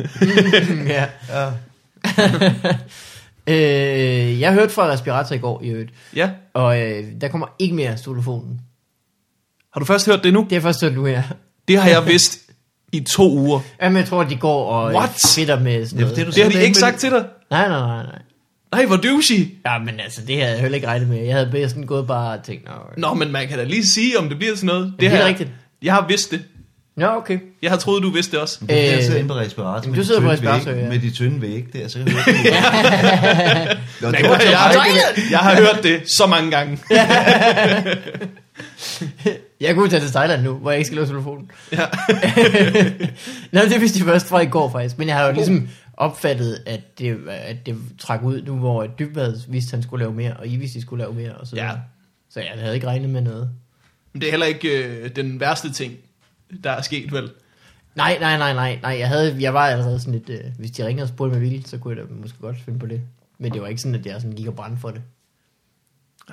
ja. 0.87 1.07
Ja. 1.29 1.51
Øh, 3.49 4.41
jeg 4.41 4.53
hørte 4.53 4.73
fra 4.73 4.89
Respirator 4.89 5.35
i 5.35 5.39
går 5.39 5.63
i 5.63 5.69
øvrigt, 5.69 5.91
ja. 6.17 6.31
og 6.55 6.81
øh, 6.81 7.05
der 7.21 7.29
kommer 7.29 7.47
ikke 7.59 7.75
mere 7.75 7.97
stolofonen. 7.97 8.61
Har 9.77 9.81
du 9.81 9.85
først 9.87 10.07
hørt 10.07 10.25
det 10.25 10.33
nu? 10.33 10.47
Det 10.51 10.57
er 10.57 10.61
først 10.61 10.81
hørt 10.81 10.95
nu 10.95 11.05
her. 11.05 11.23
Det 11.69 11.79
har 11.81 11.89
jeg 11.89 12.07
vidst 12.07 12.39
i 12.93 13.01
to 13.01 13.31
uger. 13.33 13.61
Jamen, 13.83 13.97
jeg 13.97 14.07
tror, 14.07 14.25
de 14.25 14.37
går 14.37 14.65
og 14.71 14.95
What? 14.95 15.11
fitter 15.37 15.61
med 15.61 15.87
sådan 15.87 15.99
Ja, 15.99 16.03
noget. 16.05 16.17
det 16.17 16.23
er 16.23 16.25
du 16.27 16.31
Det 16.35 16.43
har 16.45 16.51
de 16.51 16.63
ikke 16.65 16.79
sagt 16.79 16.99
til 17.01 17.11
dig. 17.11 17.25
Nej, 17.51 17.69
nej, 17.69 17.79
nej, 17.81 18.03
nej. 18.03 18.19
Nej, 18.73 18.85
hvor 18.87 18.97
douchey. 18.97 19.49
Ja, 19.67 19.79
men 19.79 20.01
altså, 20.01 20.21
det 20.27 20.37
havde 20.37 20.53
jeg 20.53 20.61
heller 20.61 20.77
ikke 20.77 20.87
regnet 20.87 21.09
med. 21.09 21.25
Jeg 21.25 21.35
havde 21.35 21.49
bare 21.53 21.69
sådan 21.69 21.83
gået 21.87 22.07
bare 22.07 22.39
og 22.39 22.45
tænkt, 22.45 22.65
Nå, 22.67 22.73
Nå, 23.09 23.15
men 23.15 23.33
man 23.33 23.49
kan 23.49 23.59
da 23.59 23.65
lige 23.65 23.87
sige, 23.87 24.19
om 24.19 24.29
det 24.29 24.39
bliver 24.39 24.55
sådan 24.55 24.67
noget. 24.67 24.95
det 25.01 25.07
er 25.07 25.11
har 25.11 25.17
jeg- 25.17 25.27
rigtigt. 25.27 25.51
Jeg 25.83 25.95
har 25.95 26.07
vidst 26.09 26.31
det. 26.31 26.45
Nå, 26.97 27.07
okay. 27.07 27.39
Jeg 27.63 27.71
har 27.71 27.79
troet, 27.79 28.03
du 28.03 28.11
vidste 28.11 28.33
det 28.33 28.41
også. 28.41 28.59
Det 28.69 28.89
er, 28.89 28.95
jeg 28.95 29.05
sidder 29.05 29.19
inde 29.19 29.29
på 29.29 29.35
respirator. 29.35 29.81
men 29.83 29.91
med 29.91 29.97
du 29.97 30.01
de 30.01 30.07
sidder 30.07 30.21
på 30.21 30.31
respirator, 30.31 30.65
vægge- 30.71 30.83
ja. 30.83 30.89
Med 30.89 30.99
de 30.99 31.11
tynde 31.11 31.43
vægge 31.43 31.69
der, 31.79 31.89
så 31.89 31.99
kan 31.99 32.09
jeg 32.09 32.15
høre 32.15 32.35
det. 33.69 33.79
Nå, 34.01 34.11
det 34.11 34.23
var 34.29 34.39
jeg, 34.39 34.75
jeg, 34.75 35.31
jeg 35.31 35.39
har 35.39 35.57
hørt 35.57 35.81
det 35.83 36.03
så 36.19 36.27
mange 36.27 36.51
gange. 36.51 36.79
Jeg 39.61 39.75
kunne 39.75 39.91
tage 39.91 40.01
til 40.01 40.11
Thailand 40.13 40.43
nu, 40.43 40.55
hvor 40.55 40.71
jeg 40.71 40.79
ikke 40.79 40.87
skal 40.87 40.97
låse 40.99 41.11
telefonen. 41.13 41.51
Ja. 41.73 41.79
Nå, 43.53 43.61
det 43.61 43.81
vidste 43.81 43.99
jeg 43.99 44.07
først 44.07 44.29
fra 44.29 44.41
i 44.41 44.47
går 44.47 44.71
faktisk. 44.71 44.99
Men 44.99 45.09
jeg 45.09 45.17
har 45.17 45.27
jo 45.27 45.33
ligesom 45.33 45.69
opfattet, 45.97 46.59
at 46.67 46.99
det, 46.99 47.19
at 47.29 47.67
det 47.67 47.77
trak 47.99 48.23
ud 48.23 48.43
nu, 48.43 48.57
hvor 48.57 48.87
Dybvad 48.87 49.35
vidste, 49.49 49.69
at 49.69 49.73
han 49.73 49.83
skulle 49.83 50.05
lave 50.05 50.15
mere, 50.15 50.33
og 50.33 50.47
I 50.47 50.57
vidste, 50.57 50.77
at 50.77 50.81
I 50.83 50.87
skulle 50.87 51.05
lave 51.05 51.15
mere. 51.15 51.33
Og 51.33 51.47
så, 51.47 51.57
Ja. 51.57 51.71
så 52.31 52.41
jeg 52.41 52.49
havde 52.63 52.75
ikke 52.75 52.87
regnet 52.87 53.11
med 53.11 53.21
noget. 53.21 53.51
Men 54.13 54.21
det 54.21 54.27
er 54.27 54.31
heller 54.31 54.47
ikke 54.47 54.69
øh, 54.85 55.11
den 55.17 55.41
værste 55.41 55.73
ting, 55.73 55.93
der 56.65 56.71
er 56.71 56.83
sket, 56.83 57.13
vel? 57.13 57.31
Nej, 57.95 58.19
nej, 58.21 58.39
nej, 58.39 58.55
nej, 58.55 58.79
nej. 58.83 58.97
Jeg, 58.99 59.09
havde, 59.09 59.37
jeg 59.41 59.55
var 59.55 59.67
allerede 59.67 60.01
sådan 60.01 60.13
lidt, 60.13 60.29
øh, 60.31 60.45
hvis 60.59 60.71
de 60.71 60.87
ringede 60.87 61.05
og 61.05 61.09
spurgte 61.09 61.39
mig 61.39 61.51
vildt, 61.51 61.69
så 61.69 61.79
kunne 61.79 61.97
jeg 61.97 62.05
da 62.09 62.15
måske 62.21 62.39
godt 62.41 62.57
finde 62.65 62.79
på 62.79 62.87
det. 62.87 63.01
Men 63.39 63.53
det 63.53 63.63
var 63.63 63.69
ikke 63.69 63.81
sådan, 63.81 63.95
at 63.95 64.07
jeg 64.07 64.21
sådan 64.21 64.37
gik 64.37 64.47
og 64.47 64.55
brændte 64.55 64.81
for 64.81 64.91
det. 64.91 65.03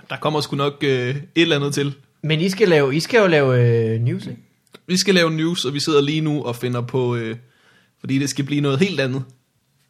Der 0.10 0.16
kommer 0.16 0.42
sgu 0.42 0.56
nok 0.56 0.84
øh, 0.84 1.10
et 1.10 1.22
eller 1.36 1.56
andet 1.56 1.74
til. 1.74 1.94
Men 2.22 2.42
I 2.42 2.50
skal, 2.50 2.68
lave, 2.68 2.96
I 2.96 3.00
skal 3.00 3.20
jo 3.20 3.28
lave 3.28 3.62
øh, 3.94 4.02
news, 4.02 4.26
ikke? 4.28 4.42
Vi 4.88 4.98
skal 4.98 5.16
lave 5.16 5.32
news, 5.32 5.66
og 5.66 5.74
vi 5.74 5.80
sidder 5.80 6.02
lige 6.02 6.22
nu 6.22 6.44
og 6.44 6.56
finder 6.56 6.82
på, 6.82 7.16
øh, 7.16 7.36
fordi 8.00 8.20
det 8.20 8.30
skal 8.30 8.46
blive 8.46 8.62
noget 8.62 8.80
helt 8.80 9.00
andet. 9.00 9.24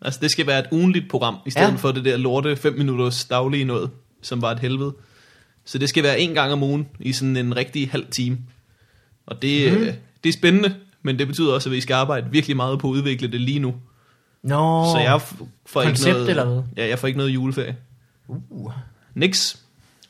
Altså, 0.01 0.19
det 0.23 0.31
skal 0.31 0.47
være 0.47 0.59
et 0.59 0.65
ugenligt 0.71 1.09
program, 1.09 1.35
i 1.45 1.49
stedet 1.51 1.71
Ja. 1.71 1.75
for 1.75 1.91
det 1.91 2.05
der 2.05 2.17
lorte 2.17 2.55
5 2.55 2.73
minutters 2.77 3.25
daglige 3.25 3.65
noget, 3.65 3.89
som 4.21 4.41
var 4.41 4.51
et 4.51 4.59
helvede. 4.59 4.93
Så 5.65 5.77
det 5.77 5.89
skal 5.89 6.03
være 6.03 6.19
en 6.19 6.33
gang 6.33 6.53
om 6.53 6.63
ugen, 6.63 6.87
i 6.99 7.13
sådan 7.13 7.37
en 7.37 7.55
rigtig 7.55 7.89
halv 7.89 8.05
time. 8.11 8.37
Og 9.25 9.41
det, 9.41 9.73
mm. 9.73 9.83
øh, 9.83 9.93
det 10.23 10.29
er 10.29 10.33
spændende, 10.33 10.75
men 11.01 11.19
det 11.19 11.27
betyder 11.27 11.53
også, 11.53 11.69
at 11.69 11.73
vi 11.75 11.81
skal 11.81 11.93
arbejde 11.93 12.27
virkelig 12.31 12.55
meget 12.55 12.79
på 12.79 12.87
at 12.87 12.91
udvikle 12.91 13.31
det 13.31 13.41
lige 13.41 13.59
nu. 13.59 13.75
Nå, 14.43 14.85
Så 14.93 14.99
jeg 14.99 15.21
får 15.65 15.81
ikke 15.81 15.89
koncept 15.89 16.13
noget, 16.13 16.29
eller 16.29 16.45
hvad? 16.45 16.63
Ja, 16.77 16.87
jeg 16.87 16.99
får 16.99 17.07
ikke 17.07 17.17
noget 17.17 17.31
juleferie. 17.31 17.75
uh, 18.27 18.71
Nix. 19.15 19.55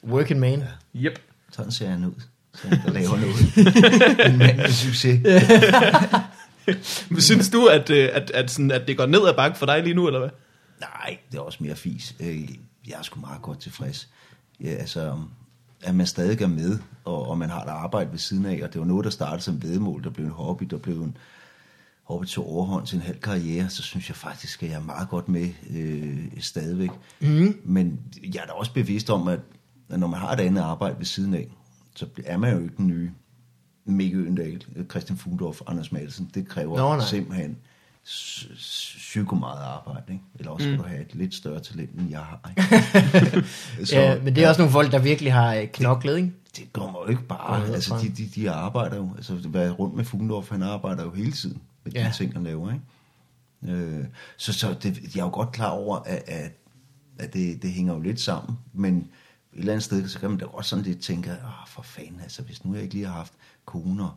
working 0.04 0.40
man. 0.40 0.64
Yep. 0.96 1.20
Sådan 1.52 1.72
ser 1.72 1.90
han 1.90 2.06
ud. 2.06 2.22
Så 2.54 2.68
der 2.86 2.92
laver 2.92 3.18
noget. 3.18 4.28
en 4.32 4.38
mand 4.38 4.58
med 4.58 4.70
succes. 4.72 5.20
Men 7.10 7.22
synes 7.22 7.50
du, 7.50 7.66
at, 7.66 7.90
øh, 7.90 8.10
at, 8.14 8.32
at, 8.32 8.52
sådan, 8.52 8.72
at 8.72 8.88
det 8.88 8.98
går 8.98 9.06
ned 9.06 9.28
ad 9.28 9.34
bakke 9.34 9.58
for 9.58 9.66
dig 9.66 9.84
lige 9.84 9.94
nu, 9.94 10.08
eller 10.08 10.20
hvad? 10.20 10.30
Nej, 10.80 11.18
det 11.32 11.38
er 11.38 11.42
også 11.42 11.58
mere 11.62 11.76
fis. 11.76 12.16
Øh, 12.20 12.42
Jeg 12.88 12.94
er 13.00 13.02
sgu 13.02 13.20
meget 13.20 13.42
godt 13.42 13.60
tilfreds. 13.60 14.08
Ja, 14.64 14.70
altså, 14.70 15.18
at 15.84 15.96
man 15.96 16.08
stadig 16.08 16.42
er 16.42 16.48
med, 16.48 16.80
og, 17.06 17.28
og 17.28 17.38
man 17.38 17.50
har 17.50 17.64
et 17.64 17.70
arbejde 17.70 18.12
ved 18.12 18.18
siden 18.18 18.46
af, 18.46 18.60
og 18.64 18.74
det 18.74 18.82
var 18.82 18.88
noget, 18.88 19.04
der 19.04 19.10
startede 19.10 19.42
som 19.42 19.64
vedmål, 19.64 20.04
der 20.04 20.10
blev 20.10 20.26
en 20.26 20.32
hobby, 20.32 20.64
der 20.64 20.78
blev 20.78 21.02
en 21.02 21.18
hobby 22.04 22.26
til 22.26 22.42
overhånd 22.42 22.88
til 22.88 22.96
en 22.96 23.02
halv 23.02 23.20
karriere, 23.20 23.70
så 23.70 23.82
synes 23.82 24.10
jeg 24.10 24.16
faktisk, 24.16 24.64
at 24.64 24.70
jeg 24.70 24.76
er 24.76 24.84
meget 24.84 25.10
godt 25.10 25.30
med 25.30 25.50
øh, 25.70 26.28
stadigvæk. 26.40 26.90
Mm. 27.22 27.62
Men 27.64 28.00
jeg 28.34 28.42
er 28.42 28.46
da 28.46 28.52
også 28.52 28.74
bevidst 28.74 29.10
om, 29.10 29.28
at, 29.28 29.40
at 29.90 30.00
når 30.00 30.08
man 30.08 30.20
har 30.20 30.32
et 30.32 30.40
andet 30.40 30.62
arbejde 30.62 30.96
ved 30.98 31.06
siden 31.06 31.34
af, 31.34 31.48
så 31.96 32.06
er 32.26 32.38
man 32.38 32.54
jo 32.54 32.64
ikke 32.64 32.76
den 32.78 32.88
nye 32.88 33.12
Mikke 33.86 34.18
Øendal, 34.18 34.64
Christian 34.90 35.18
Fugdorf, 35.18 35.62
Anders 35.68 35.92
Madsen. 35.92 36.32
Det 36.34 36.48
kræver 36.48 36.78
Nå, 36.78 36.96
nej. 36.96 37.06
simpelthen 37.06 37.58
psyko 38.06 39.36
meget 39.36 39.64
arbejde, 39.64 40.04
ikke? 40.14 40.24
Eller 40.40 40.52
også 40.52 40.64
skal 40.64 40.78
mm. 40.78 40.84
du 40.84 40.90
have 40.90 41.02
et 41.02 41.16
lidt 41.16 41.36
større 41.36 41.60
talent, 41.60 41.92
end 42.00 42.10
jeg 42.10 42.20
har, 42.20 42.50
ikke? 42.50 43.48
Så, 43.88 43.96
ja, 43.96 44.22
men 44.22 44.36
det 44.36 44.44
er 44.44 44.50
også 44.50 44.62
nogle 44.62 44.72
folk, 44.72 44.92
der 44.92 45.00
virkelig 45.00 45.34
har 45.34 45.56
øh, 45.56 45.68
knoklet, 45.68 46.18
ikke? 46.18 46.34
det 46.58 46.74
kommer 46.74 47.00
jo 47.04 47.10
ikke 47.10 47.24
bare, 47.24 47.66
ned 47.66 47.74
altså 47.74 47.96
de, 48.02 48.10
de, 48.10 48.30
de 48.36 48.52
arbejder 48.52 48.98
jo, 48.98 49.10
altså 49.16 49.40
være 49.46 49.72
rundt 49.72 49.96
med 49.96 50.06
Fugendorf, 50.06 50.50
han 50.50 50.64
arbejder 50.64 51.04
jo 51.04 51.12
hele 51.12 51.32
tiden 51.32 51.62
med 51.84 51.92
de 51.92 52.00
Ja. 52.00 52.12
ting, 52.16 52.34
han 52.34 52.44
laver, 52.44 52.74
ikke? 52.74 52.86
Øh, 53.76 54.06
så 54.38 54.54
så 54.54 54.76
det, 54.84 55.16
jeg 55.16 55.22
er 55.22 55.26
jo 55.26 55.32
godt 55.34 55.52
klar 55.52 55.70
over, 55.70 55.98
at, 55.98 56.24
at, 56.28 56.52
at 57.20 57.34
det, 57.34 57.62
det 57.62 57.72
hænger 57.72 57.94
jo 57.94 58.00
lidt 58.00 58.22
sammen, 58.22 58.58
men 58.74 58.98
et 58.98 59.60
eller 59.60 59.74
andet 59.74 59.84
sted, 59.84 60.08
så 60.08 60.20
kan 60.20 60.30
man 60.30 60.40
da 60.40 60.46
godt 60.46 60.66
sådan 60.66 60.86
lidt 60.86 61.00
tænke, 61.00 61.32
åh 61.32 61.68
for 61.68 61.82
fanden, 61.82 62.20
altså 62.24 62.42
hvis 62.42 62.66
nu 62.66 62.74
jeg 62.74 62.84
ikke 62.84 62.94
lige 62.94 63.06
har 63.06 63.14
haft 63.14 63.34
kone 63.66 64.04
og 64.04 64.12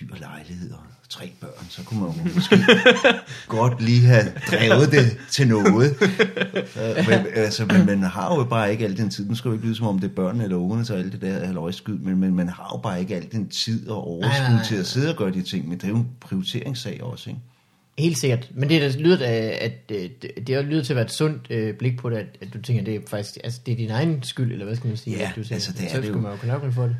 dyr 0.00 0.14
lejlighed 0.20 0.70
og 0.70 0.78
tre 1.08 1.32
børn, 1.40 1.66
så 1.68 1.84
kunne 1.84 2.00
man 2.00 2.10
jo 2.10 2.34
måske 2.34 2.56
godt 3.58 3.82
lige 3.82 4.06
have 4.06 4.32
drevet 4.50 4.90
det 4.90 5.18
til 5.30 5.48
noget. 5.48 5.96
Øh, 6.80 7.08
men, 7.08 7.26
altså, 7.34 7.66
men 7.66 7.86
man 7.86 8.02
har 8.02 8.34
jo 8.34 8.44
bare 8.44 8.72
ikke 8.72 8.84
al 8.84 8.96
den 8.96 9.10
tid. 9.10 9.28
Nu 9.28 9.34
skal 9.34 9.48
jo 9.48 9.52
ikke 9.52 9.66
lyde 9.66 9.76
som 9.76 9.86
om 9.86 9.98
det 9.98 10.10
er 10.10 10.14
børnene 10.14 10.44
eller 10.44 10.56
ungerne, 10.56 10.84
så 10.84 10.94
alt 10.94 11.12
det 11.12 11.20
der 11.20 11.46
halvøjskyd, 11.46 11.98
men, 11.98 12.16
men 12.16 12.34
man 12.34 12.48
har 12.48 12.70
jo 12.74 12.80
bare 12.82 13.00
ikke 13.00 13.16
al 13.16 13.32
den 13.32 13.48
tid 13.48 13.88
og 13.88 14.06
overskud 14.08 14.64
til 14.64 14.76
at 14.76 14.86
sidde 14.86 15.10
og 15.10 15.16
gøre 15.16 15.30
de 15.30 15.42
ting. 15.42 15.68
Men 15.68 15.78
det 15.78 15.84
er 15.84 15.88
jo 15.88 15.96
en 15.96 16.08
prioriteringssag 16.20 17.02
også, 17.02 17.30
ikke? 17.30 17.40
Helt 17.98 18.18
sikkert. 18.18 18.50
Men 18.54 18.68
det, 18.68 18.80
der 18.80 18.98
lyder, 18.98 19.16
at, 19.26 19.90
at 19.90 19.90
det, 20.46 20.64
lyder 20.64 20.82
til 20.82 20.92
at 20.92 20.96
være 20.96 21.04
et 21.04 21.12
sundt 21.12 21.46
øh, 21.50 21.74
blik 21.74 21.98
på 21.98 22.10
det, 22.10 22.16
at, 22.16 22.26
at 22.40 22.48
du 22.54 22.62
tænker, 22.62 22.84
det 22.84 22.94
er 22.94 23.00
faktisk 23.08 23.38
altså, 23.44 23.60
det 23.66 23.72
er 23.72 23.76
din 23.76 23.90
egen 23.90 24.22
skyld, 24.22 24.52
eller 24.52 24.64
hvad 24.64 24.76
skal 24.76 24.88
man 24.88 24.96
sige? 24.96 25.16
Ja, 25.16 25.28
at 25.28 25.36
du 25.36 25.54
altså, 25.54 25.72
det 25.72 25.84
er 25.84 25.88
så 25.88 26.00
det 26.00 26.08
jo. 26.08 26.20
man 26.20 26.32
jo 26.32 26.36
knokle 26.36 26.72
for 26.72 26.82
det. 26.82 26.96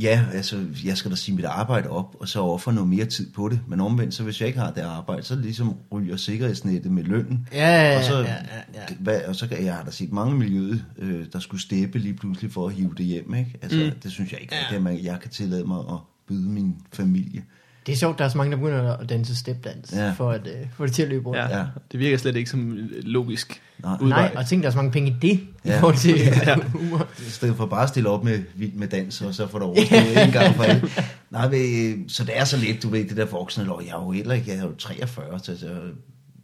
Ja, 0.00 0.24
altså, 0.32 0.66
jeg 0.84 0.96
skal 0.96 1.10
da 1.10 1.16
sige 1.16 1.34
mit 1.36 1.44
arbejde 1.44 1.88
op, 1.88 2.16
og 2.20 2.28
så 2.28 2.40
ofre 2.40 2.72
noget 2.72 2.88
mere 2.88 3.04
tid 3.04 3.30
på 3.32 3.48
det. 3.48 3.60
Men 3.68 3.80
omvendt, 3.80 4.14
så 4.14 4.22
hvis 4.22 4.40
jeg 4.40 4.46
ikke 4.46 4.58
har 4.60 4.70
det 4.70 4.80
arbejde, 4.80 5.22
så 5.22 5.36
ligesom 5.36 5.76
ryger 5.92 6.16
sikkerhedsnettet 6.16 6.92
med 6.92 7.02
lønnen. 7.04 7.48
Ja, 7.52 7.98
og 7.98 8.04
så, 8.04 8.18
ja, 8.18 8.24
ja, 8.24 8.34
ja. 8.74 8.94
Hvad, 9.00 9.20
og 9.24 9.36
så 9.36 9.46
kan 9.48 9.64
jeg 9.64 9.74
har 9.74 9.84
da 9.84 9.90
set 9.90 10.12
mange 10.12 10.36
miljøet, 10.36 10.84
øh, 10.98 11.26
der 11.32 11.38
skulle 11.38 11.60
steppe 11.62 11.98
lige 11.98 12.14
pludselig 12.14 12.52
for 12.52 12.66
at 12.66 12.72
hive 12.74 12.94
det 12.96 13.06
hjem. 13.06 13.34
Ikke? 13.34 13.58
Altså, 13.62 13.78
mm. 13.94 14.00
Det 14.02 14.12
synes 14.12 14.32
jeg 14.32 14.40
ikke, 14.40 14.54
Ja. 14.54 14.60
ja. 14.70 14.76
at 14.76 14.82
man, 14.82 15.04
jeg 15.04 15.20
kan 15.20 15.30
tillade 15.30 15.64
mig 15.64 15.78
at 15.78 15.98
byde 16.28 16.48
min 16.50 16.74
familie. 16.92 17.42
Det 17.90 17.96
er 17.96 17.98
sjovt, 17.98 18.18
der 18.18 18.24
er 18.24 18.28
så 18.28 18.38
mange, 18.38 18.50
der 18.50 18.56
begynder 18.56 18.96
at 18.96 19.08
danse 19.08 19.36
stepdans, 19.36 19.92
ja. 19.92 20.12
For 20.12 20.30
at 20.30 20.46
øh, 20.46 20.66
få 20.76 20.86
det 20.86 20.92
til 20.94 21.02
at 21.02 21.08
løbe 21.08 21.26
rundt. 21.26 21.38
Ja, 21.38 21.58
Ja. 21.58 21.64
Det 21.92 22.00
virker 22.00 22.16
slet 22.16 22.36
ikke 22.36 22.50
som 22.50 22.72
øh, 22.72 22.88
logisk 23.02 23.62
Nej. 23.82 23.96
udvej. 24.00 24.20
Nej, 24.22 24.32
og 24.36 24.46
tænk, 24.46 24.62
der 24.62 24.68
er 24.68 24.72
så 24.72 24.76
mange 24.78 24.90
penge 24.90 25.10
i 25.10 25.14
det, 25.22 25.40
ja. 25.64 25.76
i 25.76 25.80
forhold 25.80 25.96
til 25.96 26.18
ja. 26.46 26.56
humor. 26.56 27.06
I 27.18 27.30
stedet 27.30 27.56
for 27.56 27.66
bare 27.66 27.82
at 27.82 27.88
stille 27.88 28.08
op 28.08 28.24
med 28.24 28.38
med 28.74 28.88
dans, 28.88 29.20
og 29.20 29.34
så 29.34 29.46
får 29.46 29.58
du 29.58 29.64
overstået 29.64 30.24
en 30.26 30.32
gang 30.32 30.54
for 30.54 30.62
alle. 30.62 30.88
Nej, 31.30 31.48
men, 31.48 32.08
så 32.08 32.24
det 32.24 32.38
er 32.38 32.44
så 32.44 32.56
lidt, 32.56 32.82
du 32.82 32.88
ved, 32.88 33.08
det 33.08 33.16
der 33.16 33.24
voksne 33.24 33.64
lov. 33.64 33.82
Jeg 33.86 33.90
er 33.90 34.04
jo 34.04 34.10
heller 34.10 34.34
ikke, 34.34 34.50
jeg 34.50 34.58
er 34.58 34.62
jo 34.62 34.74
43, 34.78 35.38
så, 35.38 35.58
så 35.58 35.66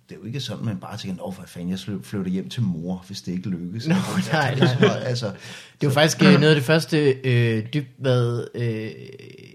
det 0.09 0.15
er 0.15 0.19
jo 0.21 0.27
ikke 0.27 0.41
sådan, 0.41 0.65
man 0.65 0.77
bare 0.79 0.97
tænker, 0.97 1.17
nå 1.17 1.31
for 1.31 1.43
fanden, 1.47 1.71
jeg 1.71 1.79
flytter 2.03 2.31
hjem 2.31 2.49
til 2.49 2.63
mor, 2.63 3.05
hvis 3.07 3.23
det 3.23 3.33
ikke 3.33 3.49
lykkes. 3.49 3.89
Nå, 3.89 3.95
nej, 4.33 4.55
nej, 4.59 4.81
nej. 4.81 5.03
Altså, 5.05 5.27
Det 5.81 5.87
var 5.87 5.93
faktisk 5.93 6.23
øh, 6.23 6.33
noget 6.33 6.49
af 6.49 6.55
det 6.55 6.65
første 6.65 7.11
øh, 7.25 7.67
dybvad. 7.75 8.47
Øh, 8.55 8.63
jeg 8.71 8.91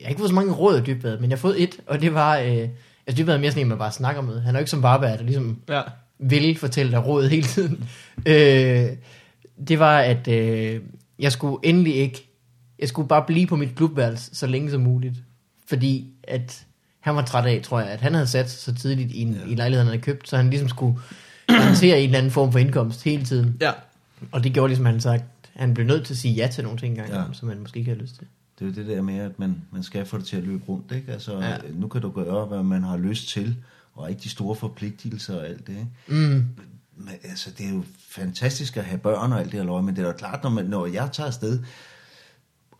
har 0.04 0.10
ikke 0.10 0.20
fået 0.20 0.30
så 0.30 0.36
mange 0.36 0.54
råd 0.54 0.76
af 0.78 0.84
dybvad, 0.84 1.20
men 1.20 1.30
jeg 1.30 1.38
har 1.38 1.42
fået 1.42 1.64
et, 1.64 1.80
og 1.88 2.02
det 2.02 2.14
var... 2.14 2.38
Øh, 2.38 2.68
altså 3.08 3.18
dybvad 3.24 3.36
er 3.36 3.40
mere 3.40 3.52
sådan 3.52 3.62
en, 3.66 3.70
man 3.70 3.78
bare 3.78 3.92
snakker 3.92 4.22
med. 4.22 4.42
Han 4.42 4.56
er 4.56 4.60
jo 4.60 4.62
ikke 4.62 4.72
som 4.72 4.82
Barbara, 4.82 5.18
der 5.18 5.24
ligesom 5.24 5.58
Ja. 5.70 5.82
vil 6.20 6.58
fortælle 6.58 6.92
dig 6.92 7.06
råd 7.06 7.28
hele 7.28 7.44
tiden. 7.44 7.90
øh, 8.26 8.88
det 9.68 9.80
var, 9.80 10.00
at 10.00 10.28
øh, 10.28 10.80
jeg 11.20 11.32
skulle 11.32 11.58
endelig 11.64 11.96
ikke... 11.96 12.28
Jeg 12.80 12.90
skulle 12.90 13.08
bare 13.08 13.24
blive 13.28 13.48
på 13.48 13.56
mit 13.56 13.76
klubværelse 13.76 14.36
så 14.36 14.48
længe 14.48 14.72
som 14.72 14.82
muligt. 14.82 15.16
Fordi 15.70 16.08
at 16.24 16.66
han 17.02 17.16
var 17.16 17.22
træt 17.26 17.46
af, 17.46 17.62
tror 17.64 17.80
jeg, 17.80 17.90
at 17.90 18.02
han 18.02 18.14
havde 18.14 18.28
sat 18.28 18.50
så 18.50 18.76
tidligt 18.76 19.12
i, 19.12 19.22
en, 19.22 19.34
ja. 19.34 19.52
i 19.52 19.56
lejligheden, 19.56 19.88
han 19.88 19.88
havde 19.88 20.02
købt, 20.02 20.30
så 20.30 20.38
han 20.38 20.50
ligesom 20.50 20.70
skulle 20.70 21.00
håndtere 21.50 22.00
en 22.00 22.04
eller 22.06 22.18
anden 22.18 22.32
form 22.32 22.52
for 22.52 22.60
indkomst 22.60 23.04
hele 23.04 23.26
tiden. 23.26 23.58
ja. 23.62 23.72
Og 24.32 24.44
det 24.44 24.54
gjorde 24.54 24.68
ligesom, 24.68 24.86
han 24.86 25.02
sagt, 25.02 25.24
han 25.54 25.74
blev 25.74 25.88
nødt 25.88 26.06
til 26.06 26.14
at 26.14 26.18
sige 26.18 26.34
ja 26.34 26.48
til 26.48 26.64
nogle 26.64 26.80
ting 26.80 26.92
engang, 26.92 27.14
ja. 27.14 27.24
Som 27.34 27.50
han 27.50 27.60
måske 27.60 27.80
ikke 27.80 27.92
havde 27.92 28.02
lyst 28.02 28.16
til. 28.16 28.28
det 28.60 28.66
er 28.66 28.70
jo 28.70 28.88
det 28.88 28.96
der 28.96 29.02
med, 29.02 29.20
at 29.20 29.40
man, 29.40 29.62
man 29.72 29.84
skal 29.84 30.06
få 30.06 30.18
det 30.18 30.26
til 30.26 30.38
at 30.38 30.44
løbe 30.44 30.64
rundt. 30.68 30.92
Ikke? 30.92 31.12
Altså, 31.12 31.40
ja. 31.40 31.58
Nu 31.74 31.88
kan 31.88 32.02
du 32.02 32.10
gøre, 32.10 32.46
hvad 32.46 32.64
man 32.64 32.84
har 32.84 32.98
lyst 32.98 33.28
til, 33.30 33.56
og 33.96 34.10
ikke 34.10 34.22
de 34.22 34.30
store 34.30 34.56
forpligtelser 34.56 35.36
og 35.36 35.48
alt 35.48 35.68
det. 35.68 35.74
Ikke? 35.74 35.88
Mm. 36.08 36.46
Men, 36.98 37.14
altså, 37.24 37.50
det 37.58 37.66
er 37.66 37.70
jo 37.70 37.84
fantastisk 38.10 38.78
at 38.78 38.84
have 38.84 38.98
børn 38.98 39.34
og 39.34 39.40
alt 39.40 39.52
det 39.52 39.60
her 39.60 39.66
løg, 39.66 39.84
men 39.84 39.96
det 39.96 40.02
er 40.04 40.08
jo 40.08 40.14
klart, 40.14 40.44
når, 40.44 40.50
man, 40.50 40.66
når 40.66 40.86
jeg 40.86 41.10
tager 41.12 41.28
afsted 41.28 41.60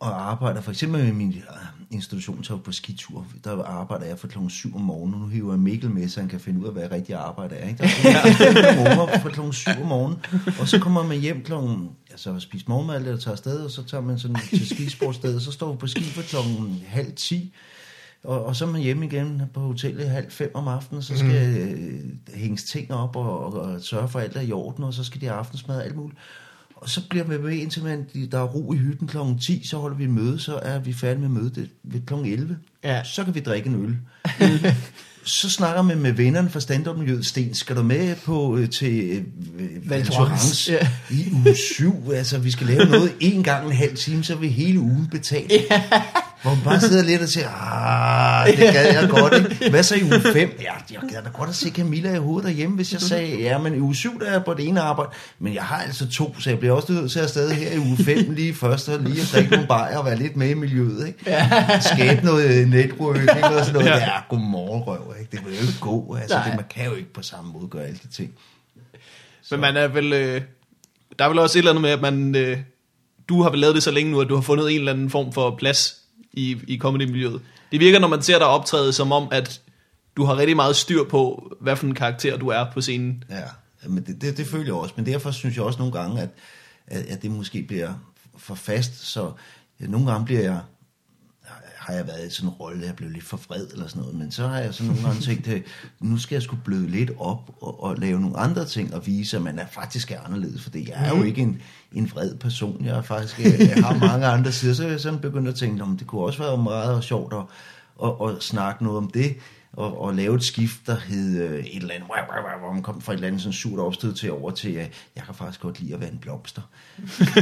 og 0.02 0.30
arbejder, 0.30 0.60
for 0.60 0.70
eksempel 0.70 1.04
med 1.04 1.12
min 1.12 1.28
øh, 1.28 1.56
institution, 1.90 2.44
så 2.44 2.56
på 2.56 2.72
skitur, 2.72 3.26
der 3.44 3.62
arbejder 3.64 4.06
jeg 4.06 4.18
fra 4.18 4.28
klokken 4.28 4.50
7 4.50 4.74
om 4.74 4.80
morgenen, 4.80 5.20
nu 5.20 5.26
hiver 5.26 5.52
jeg 5.52 5.60
Mikkel 5.60 5.90
med, 5.90 6.08
så 6.08 6.20
han 6.20 6.28
kan 6.28 6.40
finde 6.40 6.60
ud 6.60 6.66
af, 6.66 6.72
hvad 6.72 6.90
rigtig 6.90 7.14
arbejde 7.14 7.54
er. 7.54 7.68
Ikke? 7.68 7.78
Der 7.78 7.88
er 7.88 9.18
fra 9.18 9.30
klokken 9.30 9.52
7 9.52 9.70
om 9.70 9.88
morgenen, 9.88 10.18
og 10.60 10.68
så 10.68 10.78
kommer 10.78 11.02
man 11.02 11.20
hjem 11.20 11.42
klokken, 11.44 11.90
altså 12.10 12.40
spise 12.40 12.64
morgenmad, 12.68 12.96
eller 12.96 13.16
tager 13.16 13.32
afsted, 13.32 13.64
og 13.64 13.70
så 13.70 13.82
tager 13.84 14.02
man 14.02 14.18
sådan 14.18 14.36
til 14.48 14.68
skisportstedet, 14.68 15.42
så 15.42 15.52
står 15.52 15.72
vi 15.72 15.78
på 15.78 15.86
ski 15.86 16.02
for 16.02 16.22
klokken 16.22 16.82
halv 16.86 17.12
10, 17.16 17.54
og, 18.24 18.44
og 18.44 18.56
så 18.56 18.66
er 18.66 18.70
man 18.70 18.80
hjemme 18.80 19.06
igen 19.06 19.42
på 19.54 19.60
hotellet 19.60 20.10
halv 20.10 20.30
fem 20.30 20.50
om 20.54 20.68
aftenen, 20.68 21.02
så 21.02 21.16
skal 21.16 21.48
mm. 21.48 22.34
øh, 22.34 22.38
hænges 22.38 22.64
ting 22.64 22.92
op 22.92 23.16
og, 23.16 23.44
og, 23.44 23.52
og 23.52 23.80
sørge 23.80 24.08
for, 24.08 24.18
at 24.18 24.24
alt 24.24 24.36
er 24.36 24.40
i 24.40 24.52
orden, 24.52 24.84
og 24.84 24.94
så 24.94 25.04
skal 25.04 25.20
de 25.20 25.26
have 25.26 25.38
aftensmad 25.38 25.76
og 25.76 25.84
alt 25.84 25.96
muligt. 25.96 26.18
Og 26.82 26.88
så 26.88 27.00
bliver 27.10 27.24
vi 27.24 27.42
ved, 27.42 27.52
indtil 27.52 27.82
man, 27.84 28.06
der 28.32 28.38
er 28.38 28.44
ro 28.44 28.72
i 28.72 28.76
hytten 28.76 29.08
klokken 29.08 29.38
10, 29.38 29.66
så 29.66 29.76
holder 29.76 29.96
vi 29.96 30.06
møde, 30.06 30.40
så 30.40 30.60
er 30.62 30.78
vi 30.78 30.92
færdige 30.92 31.20
med 31.20 31.28
mødet 31.28 31.68
ved 31.84 32.00
klokken 32.06 32.32
11. 32.32 32.56
Ja. 32.84 33.04
Så 33.04 33.24
kan 33.24 33.34
vi 33.34 33.40
drikke 33.40 33.68
en 33.68 33.84
øl. 33.84 33.96
så 35.24 35.50
snakker 35.50 35.82
man 35.82 35.98
med 35.98 36.12
vennerne 36.12 36.50
fra 36.50 36.60
stand-up-miljøet. 36.60 37.26
Sten, 37.26 37.54
skal 37.54 37.76
du 37.76 37.82
med 37.82 38.16
på 38.24 38.56
øh, 38.56 38.70
til 38.70 39.24
øh, 39.58 39.90
Val 39.90 40.04
Thorens 40.04 40.68
Ja. 40.68 40.88
i 41.10 41.28
uge 41.32 41.56
7? 41.76 42.12
Altså, 42.14 42.38
vi 42.38 42.50
skal 42.50 42.66
lave 42.66 42.84
noget 42.84 43.12
en 43.20 43.42
gang 43.42 43.66
en 43.66 43.72
halv 43.72 43.96
time, 43.96 44.24
så 44.24 44.34
vi 44.34 44.48
hele 44.48 44.80
ugen 44.80 45.08
betalt. 45.10 45.52
Hvor 46.42 46.54
man 46.54 46.64
bare 46.64 46.80
sidder 46.80 47.04
lidt 47.04 47.22
og 47.22 47.28
siger, 47.28 47.48
ah, 47.48 48.46
det 48.46 48.58
gad 48.72 48.92
jeg 48.94 49.08
godt. 49.10 49.34
Ikke? 49.34 49.70
Hvad 49.70 49.82
så 49.82 49.94
i 49.94 50.02
uge 50.02 50.20
5? 50.20 50.58
Ja, 50.60 50.72
jeg 50.90 51.00
gad 51.10 51.22
da 51.22 51.28
godt 51.28 51.48
at 51.48 51.54
se 51.54 51.70
Camilla 51.70 52.14
i 52.14 52.18
hovedet 52.18 52.48
derhjemme, 52.48 52.76
hvis 52.76 52.92
jeg 52.92 53.00
sagde, 53.00 53.42
ja, 53.42 53.58
men 53.58 53.74
i 53.74 53.78
uge 53.78 53.94
7 53.94 54.20
der 54.20 54.26
er 54.26 54.32
jeg 54.32 54.44
på 54.44 54.54
det 54.54 54.68
ene 54.68 54.80
arbejde, 54.80 55.10
men 55.38 55.54
jeg 55.54 55.62
har 55.62 55.76
altså 55.82 56.08
to, 56.08 56.40
så 56.40 56.50
jeg 56.50 56.58
bliver 56.58 56.74
også 56.74 56.92
nødt 56.92 57.12
til 57.12 57.18
at 57.18 57.30
stadig 57.30 57.56
her 57.56 57.72
i 57.72 57.78
uge 57.78 57.96
5 57.96 58.30
lige 58.30 58.54
først, 58.54 58.88
og 58.88 59.00
lige 59.00 59.20
at 59.20 59.28
drikke 59.32 59.50
nogle 59.50 59.66
bajer 59.66 59.98
og 59.98 60.04
være 60.04 60.16
lidt 60.16 60.36
med 60.36 60.48
i 60.48 60.54
miljøet. 60.54 61.06
Ikke? 61.06 61.18
Skabe 61.80 62.24
noget 62.24 62.68
network, 62.68 63.20
ikke? 63.20 63.32
og 63.44 63.64
sådan 63.64 63.72
noget. 63.72 63.86
Ja. 63.86 63.96
Ja, 63.96 64.20
godmorgen, 64.28 64.82
røv. 64.82 65.14
Ikke? 65.20 65.30
Det 65.36 65.46
vil 65.46 65.54
jo 65.54 65.60
ikke 65.60 65.80
gå. 65.80 66.16
Altså, 66.20 66.36
Nej. 66.36 66.46
det, 66.46 66.56
man 66.56 66.64
kan 66.70 66.84
jo 66.84 66.94
ikke 66.94 67.12
på 67.12 67.22
samme 67.22 67.52
måde 67.52 67.68
gøre 67.68 67.84
alle 67.84 67.98
de 68.02 68.08
ting. 68.08 68.30
Men 69.50 69.60
man 69.60 69.76
er 69.76 69.88
vel... 69.88 70.12
Øh, 70.12 70.42
der 71.18 71.24
er 71.24 71.28
vel 71.28 71.38
også 71.38 71.58
et 71.58 71.60
eller 71.60 71.70
andet 71.70 71.82
med, 71.82 71.90
at 71.90 72.00
man... 72.00 72.34
Øh, 72.34 72.58
du 73.28 73.42
har 73.42 73.50
vel 73.50 73.58
lavet 73.58 73.74
det 73.74 73.82
så 73.82 73.90
længe 73.90 74.12
nu, 74.12 74.20
at 74.20 74.28
du 74.28 74.34
har 74.34 74.42
fundet 74.42 74.70
en 74.72 74.78
eller 74.78 74.92
anden 74.92 75.10
form 75.10 75.32
for 75.32 75.56
plads 75.58 76.01
i, 76.32 76.58
i 76.68 76.78
comedy-miljøet. 76.78 77.40
Det 77.72 77.80
virker, 77.80 77.98
når 77.98 78.08
man 78.08 78.22
ser 78.22 78.38
dig 78.38 78.46
optræde, 78.46 78.92
som 78.92 79.12
om, 79.12 79.28
at 79.32 79.60
du 80.16 80.24
har 80.24 80.36
rigtig 80.36 80.56
meget 80.56 80.76
styr 80.76 81.04
på, 81.04 81.52
hvad 81.60 81.76
for 81.76 81.86
en 81.86 81.94
karakter 81.94 82.36
du 82.36 82.48
er 82.48 82.66
på 82.72 82.80
scenen. 82.80 83.24
Ja, 83.30 83.88
men 83.88 84.04
det, 84.04 84.22
det, 84.22 84.36
det 84.36 84.46
føler 84.46 84.64
jeg 84.64 84.74
også. 84.74 84.94
Men 84.96 85.06
derfor 85.06 85.30
synes 85.30 85.56
jeg 85.56 85.64
også 85.64 85.78
nogle 85.78 85.92
gange, 85.92 86.20
at, 86.20 86.28
at, 86.86 87.04
at 87.04 87.22
det 87.22 87.30
måske 87.30 87.62
bliver 87.62 87.92
for 88.36 88.54
fast. 88.54 89.06
Så 89.06 89.32
ja, 89.80 89.86
nogle 89.86 90.10
gange 90.10 90.24
bliver 90.24 90.40
jeg, 90.40 90.60
har 91.82 91.94
jeg 91.94 92.06
været 92.06 92.26
i 92.26 92.30
sådan 92.30 92.48
en 92.48 92.54
rolle, 92.54 92.86
jeg 92.86 92.96
blev 92.96 93.10
lidt 93.10 93.24
for 93.24 93.36
vred 93.36 93.66
eller 93.72 93.86
sådan 93.86 94.02
noget. 94.02 94.18
Men 94.18 94.30
så 94.30 94.46
har 94.48 94.58
jeg 94.58 94.74
så 94.74 94.84
nogle 94.84 95.02
gange 95.02 95.20
tænkt, 95.20 95.48
at 95.48 95.62
nu 96.00 96.18
skal 96.18 96.34
jeg 96.34 96.42
skulle 96.42 96.62
bløde 96.64 96.88
lidt 96.88 97.10
op 97.18 97.50
og, 97.60 97.82
og 97.82 97.96
lave 97.96 98.20
nogle 98.20 98.38
andre 98.38 98.64
ting 98.64 98.94
og 98.94 99.06
vise, 99.06 99.36
at 99.36 99.42
man 99.42 99.58
er 99.58 99.66
faktisk 99.70 100.10
er 100.10 100.20
anderledes. 100.20 100.62
For 100.62 100.70
jeg 100.74 100.92
er 100.94 101.16
jo 101.16 101.22
ikke 101.22 101.42
en, 101.42 101.62
en 101.92 102.10
vred 102.10 102.34
person. 102.34 102.84
Jeg, 102.84 102.96
er 102.96 103.02
faktisk, 103.02 103.38
jeg 103.38 103.84
har 103.84 103.98
mange 103.98 104.26
andre 104.26 104.52
sider. 104.52 104.74
Så 104.74 104.86
jeg 104.86 105.00
sådan 105.00 105.20
begyndt 105.20 105.48
at 105.48 105.54
tænke, 105.54 105.82
om 105.82 105.96
det 105.96 106.06
kunne 106.06 106.20
også 106.20 106.38
være 106.38 106.56
meget 106.56 107.04
sjovt 107.04 107.32
at, 107.32 107.42
at, 108.04 108.28
at 108.28 108.42
snakke 108.42 108.84
noget 108.84 108.98
om 108.98 109.10
det 109.10 109.36
og, 109.76 110.00
og 110.02 110.14
lave 110.14 110.34
et 110.36 110.44
skift, 110.44 110.76
der 110.86 110.96
hed 111.08 111.42
øh, 111.42 111.58
et 111.64 111.76
eller 111.76 111.94
andet, 111.94 112.08
hvor 112.60 112.72
man 112.72 112.82
kom 112.82 113.00
fra 113.00 113.12
et 113.12 113.16
eller 113.16 113.26
andet 113.28 113.40
sådan 113.40 113.52
surt 113.52 113.80
opstød 113.80 114.14
til 114.14 114.32
over 114.32 114.50
til, 114.50 114.70
øh, 114.70 114.76
jeg 115.16 115.24
kan 115.26 115.34
faktisk 115.34 115.60
godt 115.60 115.80
lide 115.80 115.94
at 115.94 116.00
være 116.00 116.10
en 116.12 116.18
blomster. 116.18 116.62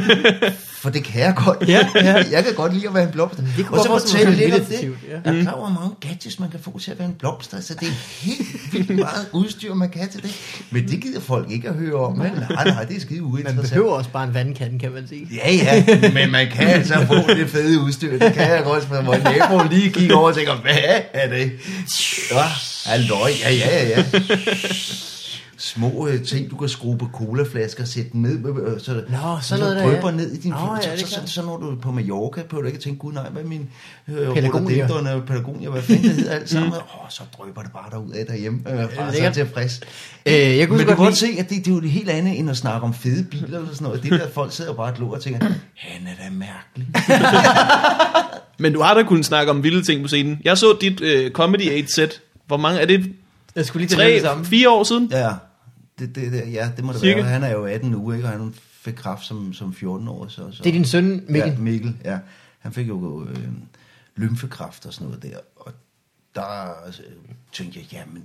For 0.82 0.90
det 0.90 1.04
kan 1.04 1.20
jeg 1.20 1.34
godt. 1.36 1.68
Ja, 1.68 1.88
ja. 1.94 2.24
Jeg 2.36 2.44
kan 2.44 2.54
godt 2.54 2.74
lide 2.74 2.88
at 2.88 2.94
være 2.94 3.04
en 3.04 3.10
blomster. 3.12 3.42
det 3.56 3.66
kunne 3.66 3.78
og 3.78 3.84
så 3.84 3.90
fortælle 3.90 4.34
lidt 4.36 4.54
om 4.54 4.60
det. 4.60 4.96
ja. 5.08 5.30
Der 5.30 5.38
er 5.38 5.42
klar 5.42 5.52
over, 5.52 5.70
hvor 5.70 5.80
mange 5.80 5.96
gadgets, 6.00 6.40
man 6.40 6.50
kan 6.50 6.60
få 6.60 6.78
til 6.78 6.90
at 6.90 6.98
være 6.98 7.08
en 7.08 7.14
blomster. 7.14 7.60
Så 7.60 7.74
det 7.74 7.88
er 7.88 7.92
helt 8.24 8.72
vildt 8.72 9.00
meget 9.00 9.28
udstyr, 9.32 9.74
man 9.74 9.90
kan 9.90 10.08
til 10.10 10.22
det. 10.22 10.64
Men 10.70 10.88
det 10.88 11.00
gider 11.02 11.20
folk 11.20 11.50
ikke 11.50 11.68
at 11.68 11.74
høre 11.74 11.94
om. 11.94 12.18
Men 12.18 12.32
nej, 12.50 12.64
nej, 12.64 12.84
det 12.84 12.96
er 12.96 13.00
skide 13.00 13.20
Man 13.20 13.30
uinteressant. 13.32 13.68
behøver 13.68 13.92
også 13.92 14.10
bare 14.10 14.24
en 14.28 14.34
vandkande, 14.34 14.78
kan 14.78 14.92
man 14.92 15.08
sige. 15.08 15.28
Ja, 15.34 15.52
ja, 15.52 15.84
men 16.14 16.30
man 16.30 16.46
kan 16.50 16.68
altså 16.68 17.06
få 17.06 17.34
det 17.34 17.50
fede 17.50 17.80
udstyr. 17.80 18.18
Det 18.18 18.32
kan 18.32 18.50
jeg 18.50 18.62
godt, 18.64 18.84
for 18.84 19.02
hvor 19.02 19.16
naboen 19.16 19.68
lige 19.68 19.90
kigger 19.92 20.16
over 20.16 20.28
og 20.28 20.34
tænker, 20.36 20.54
hvad 20.54 21.00
er 21.12 21.28
det? 21.28 21.52
Ja, 22.28 22.48
halløj, 22.84 23.32
ja, 23.40 23.50
ja, 23.50 23.70
ja, 23.70 23.96
ja. 23.96 24.04
Små 25.60 26.08
øh, 26.08 26.24
ting, 26.24 26.50
du 26.50 26.56
kan 26.56 26.68
skrue 26.68 26.98
på 26.98 27.08
colaflasker 27.12 27.82
og 27.82 27.88
sætte 27.88 28.18
ned, 28.18 28.46
øh, 28.46 28.80
så, 28.80 28.92
Nå, 28.92 29.38
så 29.42 29.48
sådan 29.48 29.60
noget 29.60 29.76
der, 29.76 29.90
drypper 29.90 30.08
ja. 30.08 30.16
ned 30.16 30.32
i 30.32 30.36
din 30.36 30.50
Nå, 30.50 30.76
ja, 30.82 30.96
så, 30.96 31.06
så, 31.06 31.14
så, 31.14 31.32
så, 31.32 31.42
når 31.42 31.56
du 31.56 31.70
er 31.70 31.76
på 31.76 31.92
Mallorca, 31.92 32.42
på 32.42 32.60
du 32.60 32.66
ikke 32.66 32.76
at 32.76 32.82
tænke, 32.82 32.98
gud 32.98 33.12
nej, 33.12 33.28
hvad 33.28 33.42
er 33.42 33.46
min 33.46 33.68
øh, 34.08 34.34
Pelagonia. 34.34 35.14
og 35.14 35.24
Pelagonia, 35.26 35.70
hvad 35.70 35.82
fanden 35.82 36.04
det 36.04 36.12
hedder 36.12 36.32
alt 36.32 36.50
sammen. 36.50 36.72
Åh, 36.72 37.10
så 37.10 37.22
drypper 37.38 37.62
det 37.62 37.72
bare 37.72 37.90
derud 37.90 38.12
af 38.12 38.26
derhjemme. 38.26 38.58
Øh, 38.68 38.96
bare 38.96 39.14
så 39.14 39.30
tilfreds. 39.34 39.80
Øh, 40.26 40.32
jeg 40.32 40.68
kunne 40.68 40.78
Men 40.78 40.86
så 40.86 40.90
du 40.90 40.96
kan 40.96 41.04
godt 41.04 41.16
se, 41.16 41.26
at 41.38 41.50
det, 41.50 41.64
det 41.64 41.70
er 41.70 41.74
jo 41.74 41.80
det 41.80 41.90
helt 41.90 42.10
andet, 42.10 42.38
end 42.38 42.50
at 42.50 42.56
snakke 42.56 42.86
om 42.86 42.94
fede 42.94 43.24
biler 43.24 43.58
eller 43.58 43.72
sådan 43.72 43.84
noget. 43.84 44.02
Det 44.02 44.10
der 44.10 44.28
folk 44.28 44.52
sidder 44.52 44.74
bare 44.74 44.86
og 44.86 44.94
glor 44.96 45.14
og 45.14 45.22
tænker, 45.22 45.46
han 45.76 46.06
er 46.06 46.24
da 46.24 46.30
mærkelig. 46.30 46.88
Men 48.62 48.72
du 48.72 48.80
har 48.82 48.94
da 48.94 49.02
kunnet 49.02 49.24
snakke 49.24 49.50
om 49.50 49.62
vilde 49.62 49.82
ting 49.82 50.02
på 50.02 50.08
scenen. 50.08 50.38
Jeg 50.44 50.58
så 50.58 50.76
dit 50.80 51.00
øh, 51.00 51.30
Comedy 51.30 51.78
8 51.78 51.94
set. 51.94 52.20
Hvor 52.46 52.56
mange 52.56 52.80
er 52.80 52.86
det? 52.86 53.12
jeg 53.56 53.66
skulle 53.66 53.86
lige 53.86 53.96
tage 53.96 54.14
det 54.14 54.22
Tre, 54.22 54.28
samme. 54.28 54.44
fire 54.44 54.70
år 54.70 54.84
siden? 54.84 55.08
Ja, 55.12 55.28
det, 56.00 56.14
det, 56.14 56.32
det, 56.32 56.52
ja, 56.52 56.70
det 56.76 56.84
må 56.84 56.92
det 56.92 57.00
Cirka. 57.00 57.20
være. 57.20 57.30
Han 57.30 57.42
er 57.42 57.50
jo 57.52 57.64
18 57.64 57.90
nu, 57.90 58.12
ikke? 58.12 58.24
Og 58.24 58.30
han 58.30 58.54
fik 58.70 58.94
kraft 58.94 59.26
som, 59.26 59.52
som 59.52 59.74
14 59.74 60.08
år. 60.08 60.28
Så, 60.28 60.52
så. 60.52 60.62
Det 60.62 60.68
er 60.68 60.72
din 60.72 60.84
søn, 60.84 61.24
Mikkel. 61.28 61.52
Ja, 61.52 61.58
Mikkel, 61.58 61.96
ja. 62.04 62.18
Han 62.58 62.72
fik 62.72 62.88
jo 62.88 63.26
øh, 63.26 63.48
lymfekræft 64.16 64.86
og 64.86 64.92
sådan 64.94 65.06
noget 65.06 65.22
der. 65.22 65.38
Og 65.56 65.72
der 66.34 66.70
øh, 66.88 66.94
tænkte 67.52 67.78
jeg, 67.78 67.92
jamen... 67.92 68.22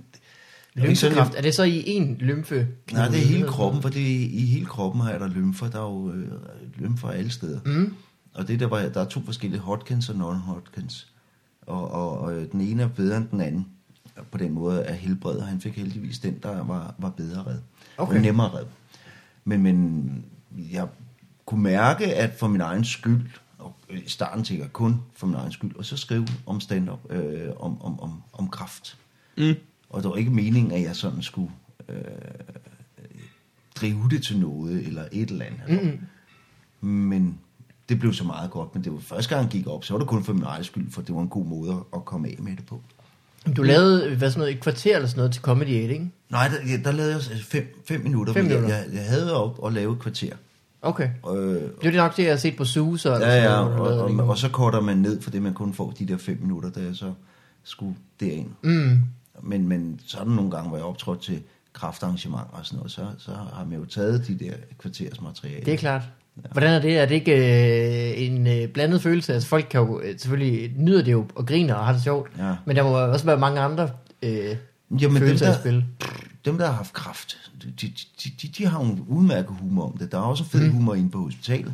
er 0.76 0.86
Lymfekræft, 0.86 1.34
er 1.34 1.42
det 1.42 1.54
så 1.54 1.62
i 1.62 1.82
en 1.86 2.16
lymfe? 2.20 2.68
Nej, 2.92 3.08
det 3.08 3.18
er 3.22 3.26
hele 3.26 3.48
kroppen, 3.48 3.82
for 3.82 3.88
det 3.88 4.02
er, 4.02 4.28
i 4.30 4.46
hele 4.46 4.66
kroppen 4.66 5.00
har 5.00 5.18
der 5.18 5.28
lymfer. 5.28 5.68
Der 5.68 5.78
er 5.78 5.82
jo 5.82 6.12
øh, 6.12 6.32
lymfer 6.78 7.08
alle 7.08 7.30
steder. 7.30 7.60
Mm. 7.64 7.94
Og 8.34 8.48
det 8.48 8.60
der 8.60 8.66
var, 8.66 8.88
der 8.88 9.00
er 9.00 9.04
to 9.08 9.20
forskellige 9.24 9.60
Hodgkins 9.60 10.08
og 10.08 10.14
non-Hodgkins. 10.16 11.06
Og, 11.62 11.90
og, 11.90 12.18
og 12.18 12.32
den 12.52 12.60
ene 12.60 12.82
er 12.82 12.88
bedre 12.88 13.16
end 13.16 13.28
den 13.28 13.40
anden. 13.40 13.66
På 14.30 14.38
den 14.38 14.52
måde 14.52 14.82
er 14.82 14.94
helbredet. 14.94 15.40
og 15.40 15.46
Han 15.46 15.60
fik 15.60 15.76
heldigvis 15.76 16.18
den, 16.18 16.38
der 16.42 16.64
var, 16.64 16.94
var 16.98 17.10
bedre 17.10 17.42
red. 17.46 17.58
Okay. 17.98 18.16
Og 18.16 18.20
nemmere 18.20 18.58
red. 18.58 18.64
Men, 19.44 19.62
men 19.62 20.24
jeg 20.56 20.88
kunne 21.46 21.62
mærke, 21.62 22.14
at 22.14 22.34
for 22.38 22.48
min 22.48 22.60
egen 22.60 22.84
skyld, 22.84 23.26
og 23.58 23.74
i 23.90 24.08
starten 24.08 24.44
tænker 24.44 24.64
jeg 24.64 24.72
kun 24.72 25.00
for 25.14 25.26
min 25.26 25.36
egen 25.36 25.52
skyld, 25.52 25.76
og 25.76 25.84
så 25.84 25.96
skrive 25.96 26.28
om 26.46 26.60
stand-up, 26.60 27.12
øh, 27.12 27.50
om, 27.56 27.82
om, 27.82 28.00
om, 28.00 28.22
om 28.32 28.48
kraft. 28.48 28.98
Mm. 29.38 29.54
Og 29.90 30.02
det 30.02 30.10
var 30.10 30.16
ikke 30.16 30.30
meningen, 30.30 30.72
at 30.72 30.82
jeg 30.82 30.96
sådan 30.96 31.22
skulle 31.22 31.50
øh, 31.88 31.96
drive 33.74 34.08
det 34.10 34.22
til 34.22 34.38
noget, 34.40 34.86
eller 34.86 35.04
et 35.12 35.30
eller 35.30 35.44
andet. 35.44 36.00
Mm. 36.80 36.88
Men 36.88 37.38
det 37.88 37.98
blev 37.98 38.12
så 38.12 38.24
meget 38.24 38.50
godt. 38.50 38.74
Men 38.74 38.84
det 38.84 38.92
var 38.92 38.98
første 38.98 39.34
gang, 39.34 39.44
jeg 39.44 39.52
gik 39.52 39.66
op, 39.66 39.84
så 39.84 39.94
var 39.94 39.98
det 39.98 40.08
kun 40.08 40.24
for 40.24 40.32
min 40.32 40.42
egen 40.42 40.64
skyld, 40.64 40.90
for 40.90 41.02
det 41.02 41.14
var 41.14 41.20
en 41.20 41.28
god 41.28 41.44
måde 41.44 41.84
at 41.94 42.04
komme 42.04 42.28
af 42.28 42.36
med 42.38 42.56
det 42.56 42.66
på. 42.66 42.82
Du 43.56 43.62
lavede 43.62 44.16
hvad 44.16 44.30
sådan 44.30 44.40
noget, 44.40 44.54
et 44.54 44.60
kvarter 44.60 44.96
eller 44.96 45.08
sådan 45.08 45.18
noget 45.18 45.32
til 45.32 45.42
Comedy 45.42 45.82
8, 45.82 45.94
ikke? 45.94 46.10
Nej, 46.30 46.48
der, 46.48 46.82
der 46.84 46.92
lavede 46.92 47.14
jeg 47.14 47.22
fem, 47.42 47.82
fem 47.88 48.00
minutter. 48.00 48.32
Fem 48.32 48.44
minutter. 48.44 48.68
Jeg, 48.68 48.84
jeg 48.92 49.04
havde 49.04 49.34
op 49.34 49.58
og 49.58 49.72
lave 49.72 49.92
et 49.92 49.98
kvarter. 49.98 50.32
Okay. 50.82 51.10
Øh, 51.36 51.70
Blev 51.80 51.92
det 51.92 51.94
nok 51.94 52.16
det, 52.16 52.22
jeg 52.22 52.32
har 52.32 52.36
set 52.36 52.56
på 52.56 52.64
Suge, 52.64 52.98
så? 52.98 53.12
ja, 53.12 53.18
sådan 53.18 53.42
ja, 53.42 53.58
og, 53.58 53.72
og, 53.72 53.92
det, 53.92 54.00
og, 54.00 54.10
ikke? 54.10 54.40
så 54.40 54.48
korter 54.48 54.80
man 54.80 54.96
ned, 54.96 55.22
for 55.22 55.30
det 55.30 55.42
man 55.42 55.54
kun 55.54 55.74
får 55.74 55.90
de 55.90 56.06
der 56.06 56.16
fem 56.16 56.38
minutter, 56.40 56.70
da 56.70 56.80
jeg 56.80 56.96
så 56.96 57.12
skulle 57.64 57.94
derind. 58.20 58.50
Mm. 58.62 59.02
Men, 59.42 59.68
men 59.68 60.00
sådan 60.06 60.32
nogle 60.32 60.50
gange, 60.50 60.68
hvor 60.68 60.78
jeg 60.78 60.86
optrådte 60.86 61.22
til 61.22 61.42
kraftarrangementer 61.72 62.50
og 62.52 62.66
sådan 62.66 62.76
noget, 62.76 62.92
så, 62.92 63.06
så 63.18 63.30
har 63.30 63.66
man 63.68 63.78
jo 63.78 63.84
taget 63.84 64.26
de 64.26 64.38
der 64.38 64.52
kvarters 64.78 65.20
materiale. 65.20 65.64
Det 65.64 65.74
er 65.74 65.78
klart. 65.78 66.02
Hvordan 66.52 66.72
er 66.72 66.78
det? 66.78 66.98
Er 66.98 67.06
det 67.06 67.14
ikke 67.14 67.32
øh, 67.32 68.22
en 68.22 68.46
øh, 68.46 68.68
blandet 68.68 69.02
følelse? 69.02 69.34
Altså 69.34 69.48
folk 69.48 69.66
kan 69.70 69.80
jo 69.80 70.00
øh, 70.00 70.18
selvfølgelig 70.18 70.72
nyder 70.76 71.02
det 71.02 71.12
jo 71.12 71.26
og 71.34 71.46
griner 71.46 71.74
og 71.74 71.86
har 71.86 71.92
det 71.92 72.02
sjovt. 72.02 72.30
Ja. 72.38 72.54
Men 72.64 72.76
der 72.76 72.82
må 72.82 72.98
også 72.98 73.26
være 73.26 73.38
mange 73.38 73.60
andre 73.60 73.90
øh, 74.22 74.56
Jamen, 75.00 75.18
følelser 75.18 75.46
dem, 75.46 75.54
der, 75.54 75.60
spil. 75.60 75.84
dem, 76.44 76.58
der 76.58 76.66
har 76.66 76.72
haft 76.72 76.92
kraft, 76.92 77.38
de, 77.62 77.72
de, 77.80 77.92
de, 78.42 78.48
de, 78.48 78.66
har 78.66 78.84
jo 78.84 78.90
en 78.90 79.04
udmærket 79.08 79.56
humor 79.60 79.86
om 79.86 79.96
det. 79.98 80.12
Der 80.12 80.18
er 80.18 80.22
også 80.22 80.44
fed 80.44 80.66
mm. 80.66 80.72
humor 80.72 80.94
inde 80.94 81.10
på 81.10 81.18
hospitalet. 81.18 81.72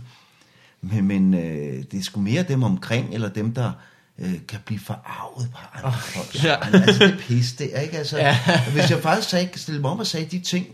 Men, 0.80 1.04
men 1.04 1.34
øh, 1.34 1.84
det 1.90 1.98
er 1.98 2.02
sgu 2.02 2.20
mere 2.20 2.42
dem 2.42 2.62
omkring, 2.62 3.14
eller 3.14 3.28
dem, 3.28 3.54
der 3.54 3.72
øh, 4.18 4.34
kan 4.48 4.58
blive 4.66 4.80
forarvet 4.80 5.48
på 5.52 5.58
andre 5.74 5.88
oh, 5.88 5.94
folk. 5.94 6.44
ja. 6.44 6.56
Altså, 6.72 7.04
det 7.04 7.14
er 7.14 7.18
pis, 7.18 7.52
det 7.52 7.76
er 7.76 7.80
ikke? 7.80 7.98
Altså, 7.98 8.18
Ja. 8.18 8.36
Hvis 8.72 8.90
jeg 8.90 8.98
faktisk 8.98 9.30
sagde, 9.30 9.48
stille 9.58 9.80
mig 9.80 9.90
op 9.90 9.98
og 9.98 10.06
sagde 10.06 10.26
de 10.26 10.40
ting, 10.40 10.66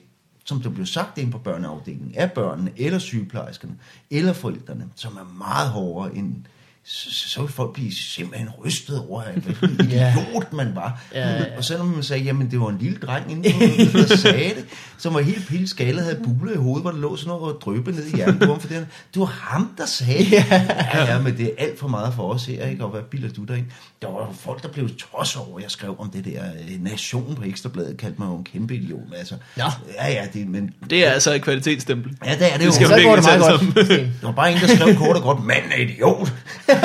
som 0.49 0.61
der 0.61 0.71
blev 0.71 0.87
sagt 0.87 1.19
ind 1.19 1.33
på 1.33 1.39
børneafdelingen, 1.39 2.15
af 2.15 2.33
børnene, 2.33 2.73
eller 2.77 2.99
sygeplejerskerne, 2.99 3.75
eller 4.11 4.33
forældrene, 4.33 4.89
som 4.95 5.17
er 5.17 5.39
meget 5.39 5.71
hårdere 5.71 6.17
end 6.17 6.45
så, 6.91 7.09
så 7.15 7.29
så 7.29 7.41
vil 7.41 7.51
folk 7.53 7.73
blive 7.75 7.95
simpelthen 7.95 8.49
rystet 8.65 8.99
over, 9.09 9.23
hvilken 9.37 9.87
Ja. 9.91 10.15
idiot 10.17 10.53
man 10.53 10.75
var. 10.75 11.03
Ja, 11.15 11.29
ja, 11.29 11.37
ja. 11.37 11.45
Og 11.57 11.65
så 11.65 11.79
når 11.79 11.85
man 11.85 12.03
sagde, 12.03 12.23
jamen 12.25 12.51
det 12.51 12.61
var 12.61 12.69
en 12.69 12.79
lille 12.81 12.99
dreng 12.99 13.31
inde 13.31 13.53
på, 13.93 13.99
der 13.99 14.17
sagde 14.27 14.49
det, 14.49 14.65
som 14.99 15.15
var 15.15 15.21
helt 15.21 15.47
pilskaldet, 15.49 16.05
havde 16.05 16.21
buler 16.25 16.53
i 16.53 16.57
hovedet, 16.57 16.83
hvor 16.83 16.91
der 16.91 16.99
lå 16.99 17.17
sådan 17.17 17.29
noget 17.29 17.55
og 17.55 17.61
drøbe 17.65 17.93
ned 17.93 18.07
i 18.07 18.17
hjernen 18.17 18.39
på 18.39 18.45
ham, 18.47 18.61
for 18.61 18.69
det, 18.69 18.87
det 19.15 19.21
var 19.21 19.27
ham, 19.27 19.71
der 19.79 19.87
sagde 19.87 20.25
det. 20.25 20.33
Ja. 20.33 21.05
ja, 21.13 21.19
men 21.19 21.37
det 21.37 21.47
er 21.47 21.51
alt 21.59 21.79
for 21.79 21.89
meget 21.89 22.15
for 22.15 22.33
os 22.35 22.47
her, 22.47 22.67
ikke? 22.67 22.85
Og 22.85 22.91
hvad 22.91 23.03
bilder 23.11 23.29
du 23.29 23.45
dig 23.45 23.59
ind? 23.59 23.67
Der 24.03 24.09
var 24.09 24.33
folk, 24.41 24.63
der 24.63 24.69
blev 24.69 24.89
trods 25.13 25.37
over, 25.37 25.61
jeg 25.61 25.71
skrev 25.71 25.97
om 25.99 26.11
det 26.11 26.25
der 26.25 26.43
øh, 26.71 26.85
nation 26.85 27.35
på 27.35 27.43
Ekstrabladet, 27.45 27.97
kaldte 27.97 28.19
mig 28.21 28.27
jo 28.29 28.37
en 28.37 28.45
kæmpe 28.45 28.75
idiot. 28.75 29.01
men 29.11 29.15
Altså, 29.19 29.35
Nå. 29.57 29.65
Ja, 29.95 30.09
ja, 30.13 30.27
det, 30.33 30.49
men 30.49 30.71
Det 30.91 31.07
er 31.07 31.11
altså 31.11 31.35
et 31.35 31.43
kvalitetsstempel. 31.43 32.13
Ja, 32.25 32.35
det 32.35 32.43
er 32.47 32.51
det, 32.51 32.61
Det 32.61 32.67
jo. 32.67 32.73
skal 32.73 32.87
Så 32.87 32.97
vi 32.97 33.03
går 33.03 33.17
det 33.17 33.25
virkelig 33.25 33.39
meget 33.49 33.77
godt. 33.77 34.21
Der 34.21 34.27
var 34.27 34.33
bare 34.33 34.53
en, 34.53 34.59
der 34.59 34.67
skrev 34.67 34.95
kort 34.97 35.17
og 35.17 35.23
godt, 35.23 35.45
manden 35.45 35.73
er 35.73 35.77
idiot. 35.77 36.33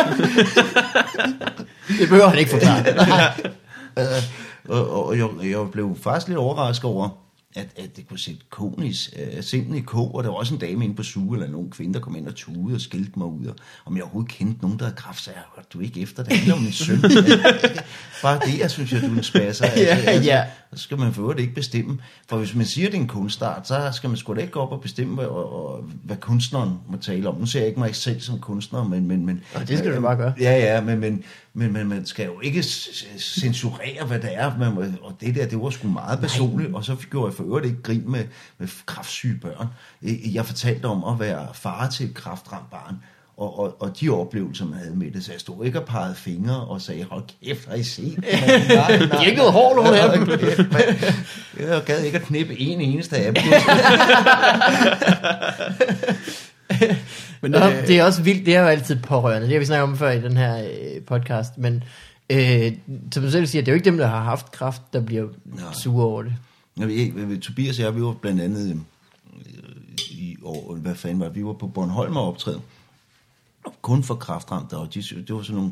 Det 1.99 2.09
behøver 2.09 2.27
han 2.27 2.39
ikke 2.39 2.51
forklare. 2.57 2.83
Nej. 2.95 3.33
Øh, 3.99 4.23
og, 4.69 5.05
og, 5.05 5.17
jeg, 5.17 5.29
jeg 5.43 5.71
blev 5.71 5.97
faktisk 6.03 6.27
lidt 6.27 6.37
overrasket 6.37 6.85
over, 6.85 7.09
at, 7.55 7.67
at 7.75 7.97
det 7.97 8.07
kunne 8.07 8.19
sætte 8.19 8.41
konen 8.49 8.85
i, 8.85 8.89
uh, 8.89 9.43
sinden 9.43 9.75
i 9.75 9.81
kog, 9.81 10.15
og 10.15 10.23
der 10.23 10.29
var 10.29 10.37
også 10.37 10.53
en 10.53 10.59
dame 10.59 10.83
inde 10.83 10.95
på 10.95 11.03
suge, 11.03 11.37
eller 11.37 11.51
nogle 11.51 11.71
kvinde, 11.71 11.93
der 11.93 11.99
kom 11.99 12.15
ind 12.15 12.27
og 12.27 12.35
tude 12.35 12.75
og 12.75 12.81
skilte 12.81 13.11
mig 13.19 13.27
ud, 13.27 13.45
og 13.45 13.55
om 13.85 13.95
jeg 13.95 14.03
overhovedet 14.03 14.31
kendte 14.31 14.61
nogen, 14.61 14.79
der 14.79 14.85
havde 14.85 14.95
kraft, 14.95 15.23
så 15.23 15.31
jeg 15.31 15.63
du 15.73 15.79
ikke 15.79 16.01
efter, 16.01 16.23
det 16.23 16.37
handler 16.37 16.55
om 16.55 16.61
min 16.61 16.71
søn. 16.71 17.01
Bare 18.23 18.39
det, 18.45 18.59
jeg 18.59 18.71
synes, 18.71 18.93
at 18.93 19.01
du 19.01 19.07
er 19.07 19.17
en 19.17 19.23
spasser. 19.23 19.67
Ja, 19.77 20.19
ja. 20.19 20.43
Så 20.75 20.83
skal 20.83 20.97
man 20.99 21.13
for 21.13 21.21
øvrigt 21.21 21.39
ikke 21.39 21.53
bestemme. 21.53 21.97
For 22.29 22.37
hvis 22.37 22.55
man 22.55 22.65
siger, 22.65 22.87
at 22.87 22.91
det 22.91 22.97
er 22.97 23.01
en 23.01 23.07
kunstart, 23.07 23.67
så 23.67 23.89
skal 23.93 24.09
man 24.09 24.17
sgu 24.17 24.33
da 24.33 24.39
ikke 24.39 24.53
gå 24.53 24.59
op 24.59 24.71
og 24.71 24.81
bestemme, 24.81 25.15
hvad, 25.15 25.25
og, 25.25 25.83
hvad 26.03 26.17
kunstneren 26.17 26.79
må 26.89 26.97
tale 26.97 27.29
om. 27.29 27.35
Nu 27.35 27.45
ser 27.45 27.59
jeg 27.59 27.67
ikke 27.67 27.79
mig 27.79 27.95
selv 27.95 28.21
som 28.21 28.39
kunstner, 28.39 28.83
men... 28.83 29.07
men, 29.07 29.25
men 29.25 29.43
Og 29.55 29.67
det 29.67 29.77
skal 29.77 29.95
du 29.95 30.01
bare 30.01 30.15
gøre. 30.15 30.33
Ja, 30.39 30.57
ja, 30.57 30.81
men, 30.81 30.99
men, 30.99 31.23
men, 31.53 31.73
men 31.73 31.87
man 31.87 32.05
skal 32.05 32.25
jo 32.25 32.39
ikke 32.39 32.63
censurere, 33.17 34.05
hvad 34.07 34.19
det 34.19 34.29
er. 34.33 34.57
Man 34.57 34.73
må, 34.73 34.83
og 35.01 35.13
det 35.21 35.35
der, 35.35 35.47
det 35.47 35.61
var 35.61 35.69
sgu 35.69 35.87
meget 35.87 36.19
personligt. 36.19 36.75
Og 36.75 36.85
så 36.85 36.95
gjorde 37.11 37.27
jeg 37.27 37.33
for 37.33 37.43
øvrigt 37.43 37.65
ikke 37.65 37.81
grin 37.81 38.11
med, 38.11 38.23
med 38.57 38.67
kraftsyge 38.85 39.39
børn. 39.41 39.67
Jeg 40.33 40.45
fortalte 40.45 40.85
om 40.85 41.03
at 41.03 41.19
være 41.19 41.47
far 41.53 41.89
til 41.89 42.05
et 42.05 42.13
kraftramt 42.13 42.69
barn. 42.69 42.95
Og, 43.37 43.59
og, 43.59 43.81
og 43.81 43.99
de 43.99 44.09
oplevelser, 44.09 44.65
man 44.65 44.79
havde 44.79 44.95
med 44.95 45.11
det. 45.11 45.23
Så 45.23 45.31
jeg 45.31 45.39
stod 45.39 45.65
ikke 45.65 45.79
og 45.79 45.85
pegede 45.85 46.15
fingre 46.15 46.55
og 46.55 46.81
sagde, 46.81 47.03
hold 47.03 47.23
kæft, 47.45 47.69
har 47.69 47.75
I 47.75 47.83
set? 47.83 48.15
det? 48.15 48.23
Nej, 48.75 48.97
nej. 48.97 48.97
De 48.97 49.07
har 49.11 49.23
ikke 49.23 49.37
noget 49.37 49.53
hår, 49.53 49.75
nogen 49.75 49.93
af 49.93 50.17
dem. 50.17 50.29
Jeg 51.59 51.83
gad 51.85 52.03
ikke 52.03 52.17
at 52.17 52.23
knippe 52.23 52.59
en 52.59 52.81
eneste 52.81 53.17
af 53.17 53.33
dem. 53.33 53.43
Men, 57.41 57.51
Nå, 57.51 57.57
øh, 57.57 57.87
det 57.87 57.99
er 57.99 58.03
også 58.03 58.21
vildt, 58.21 58.45
det 58.45 58.55
er 58.55 58.61
jo 58.61 58.67
altid 58.67 58.95
pårørende. 59.01 59.47
Det 59.47 59.53
har 59.53 59.59
vi 59.59 59.65
snakket 59.65 59.83
om 59.83 59.97
før 59.97 60.11
i 60.11 60.21
den 60.21 60.37
her 60.37 60.63
øh, 60.63 61.01
podcast. 61.07 61.57
Men 61.57 61.83
øh, 62.29 62.71
som 63.11 63.23
du 63.23 63.31
selv 63.31 63.47
siger, 63.47 63.61
det 63.61 63.67
er 63.67 63.73
jo 63.73 63.75
ikke 63.75 63.85
dem, 63.85 63.97
der 63.97 64.07
har 64.07 64.23
haft 64.23 64.51
kraft, 64.51 64.81
der 64.93 65.01
bliver 65.01 65.27
Nej. 65.45 65.73
sure 65.73 66.05
over 66.05 66.23
det. 66.23 66.33
Jeg 66.77 66.87
ved 66.87 67.41
Tobias 67.41 67.79
og 67.79 67.85
jeg, 67.85 67.95
vi 67.95 68.01
var 68.01 68.13
blandt 68.21 68.41
andet 68.41 68.69
øh, 68.69 68.75
i 70.11 70.37
år, 70.43 70.75
hvad 70.75 70.95
fanden 70.95 71.19
var 71.19 71.29
vi 71.29 71.45
var 71.45 71.53
på 71.53 71.67
Bornholm 71.67 72.17
og 72.17 72.27
optræde. 72.27 72.59
Kun 73.81 74.03
for 74.03 74.15
kraftramte, 74.15 74.77
og 74.77 74.93
de, 74.93 75.01
det 75.01 75.35
var 75.35 75.41
sådan 75.41 75.55
nogle, 75.55 75.71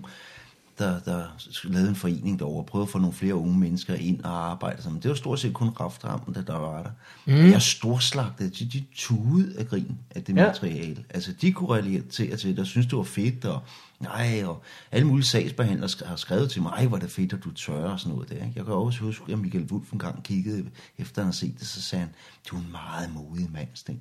der, 0.80 1.00
der 1.00 1.24
lavede 1.64 1.90
en 1.90 1.96
forening 1.96 2.40
derovre, 2.40 2.60
og 2.62 2.66
prøvede 2.66 2.86
at 2.88 2.92
få 2.92 2.98
nogle 2.98 3.14
flere 3.14 3.36
unge 3.36 3.58
mennesker 3.60 3.94
ind 3.94 4.24
og 4.24 4.52
arbejde 4.52 4.82
sammen. 4.82 5.02
Det 5.02 5.10
var 5.10 5.16
stort 5.16 5.40
set 5.40 5.54
kun 5.54 5.74
kraftramte, 5.74 6.44
der 6.48 6.58
var 6.58 6.84
der. 6.84 6.90
Mm. 7.26 7.52
Jeg 7.52 7.62
storslagtede, 7.62 8.50
de, 8.50 8.66
de 8.66 8.84
tudede 8.96 9.60
af 9.60 9.68
grin 9.68 9.98
af 10.16 10.24
det 10.24 10.36
Ja. 10.36 10.46
materiale. 10.48 11.04
Altså, 11.10 11.32
de 11.42 11.52
kunne 11.52 11.70
relatere 11.70 12.38
til 12.38 12.50
det, 12.50 12.60
og 12.60 12.66
synes 12.66 12.88
det 12.88 12.98
var 12.98 13.04
fedt, 13.04 13.46
og 13.46 13.62
nej, 14.00 14.44
og 14.46 14.62
alle 14.92 15.08
mulige 15.08 15.26
sagsbehandlere 15.26 15.90
har 16.06 16.16
skrevet 16.16 16.52
til 16.52 16.62
mig, 16.62 16.70
ej, 16.70 16.86
hvor 16.88 16.98
er 16.98 17.02
det 17.02 17.12
fedt, 17.12 17.34
at 17.34 17.44
du 17.44 17.52
tør 17.54 17.90
og 17.90 18.00
sådan 18.00 18.14
noget 18.14 18.30
der. 18.30 18.36
ikke? 18.36 18.54
Jeg 18.56 18.66
kan 18.66 18.74
også 18.74 19.00
huske, 19.00 19.34
at 19.34 19.40
Michael 19.40 19.68
Wulff 19.72 19.92
en 19.94 20.00
gang 20.00 20.24
kiggede, 20.24 20.66
efter 20.98 21.22
han 21.22 21.26
havde 21.26 21.38
set 21.38 21.60
det, 21.60 21.68
så 21.68 21.82
sagde 21.82 22.06
han, 22.06 22.14
du 22.50 22.56
er 22.56 22.60
en 22.60 22.72
meget 22.72 23.14
modig 23.14 23.50
mand, 23.54 23.68
Sten. 23.74 24.00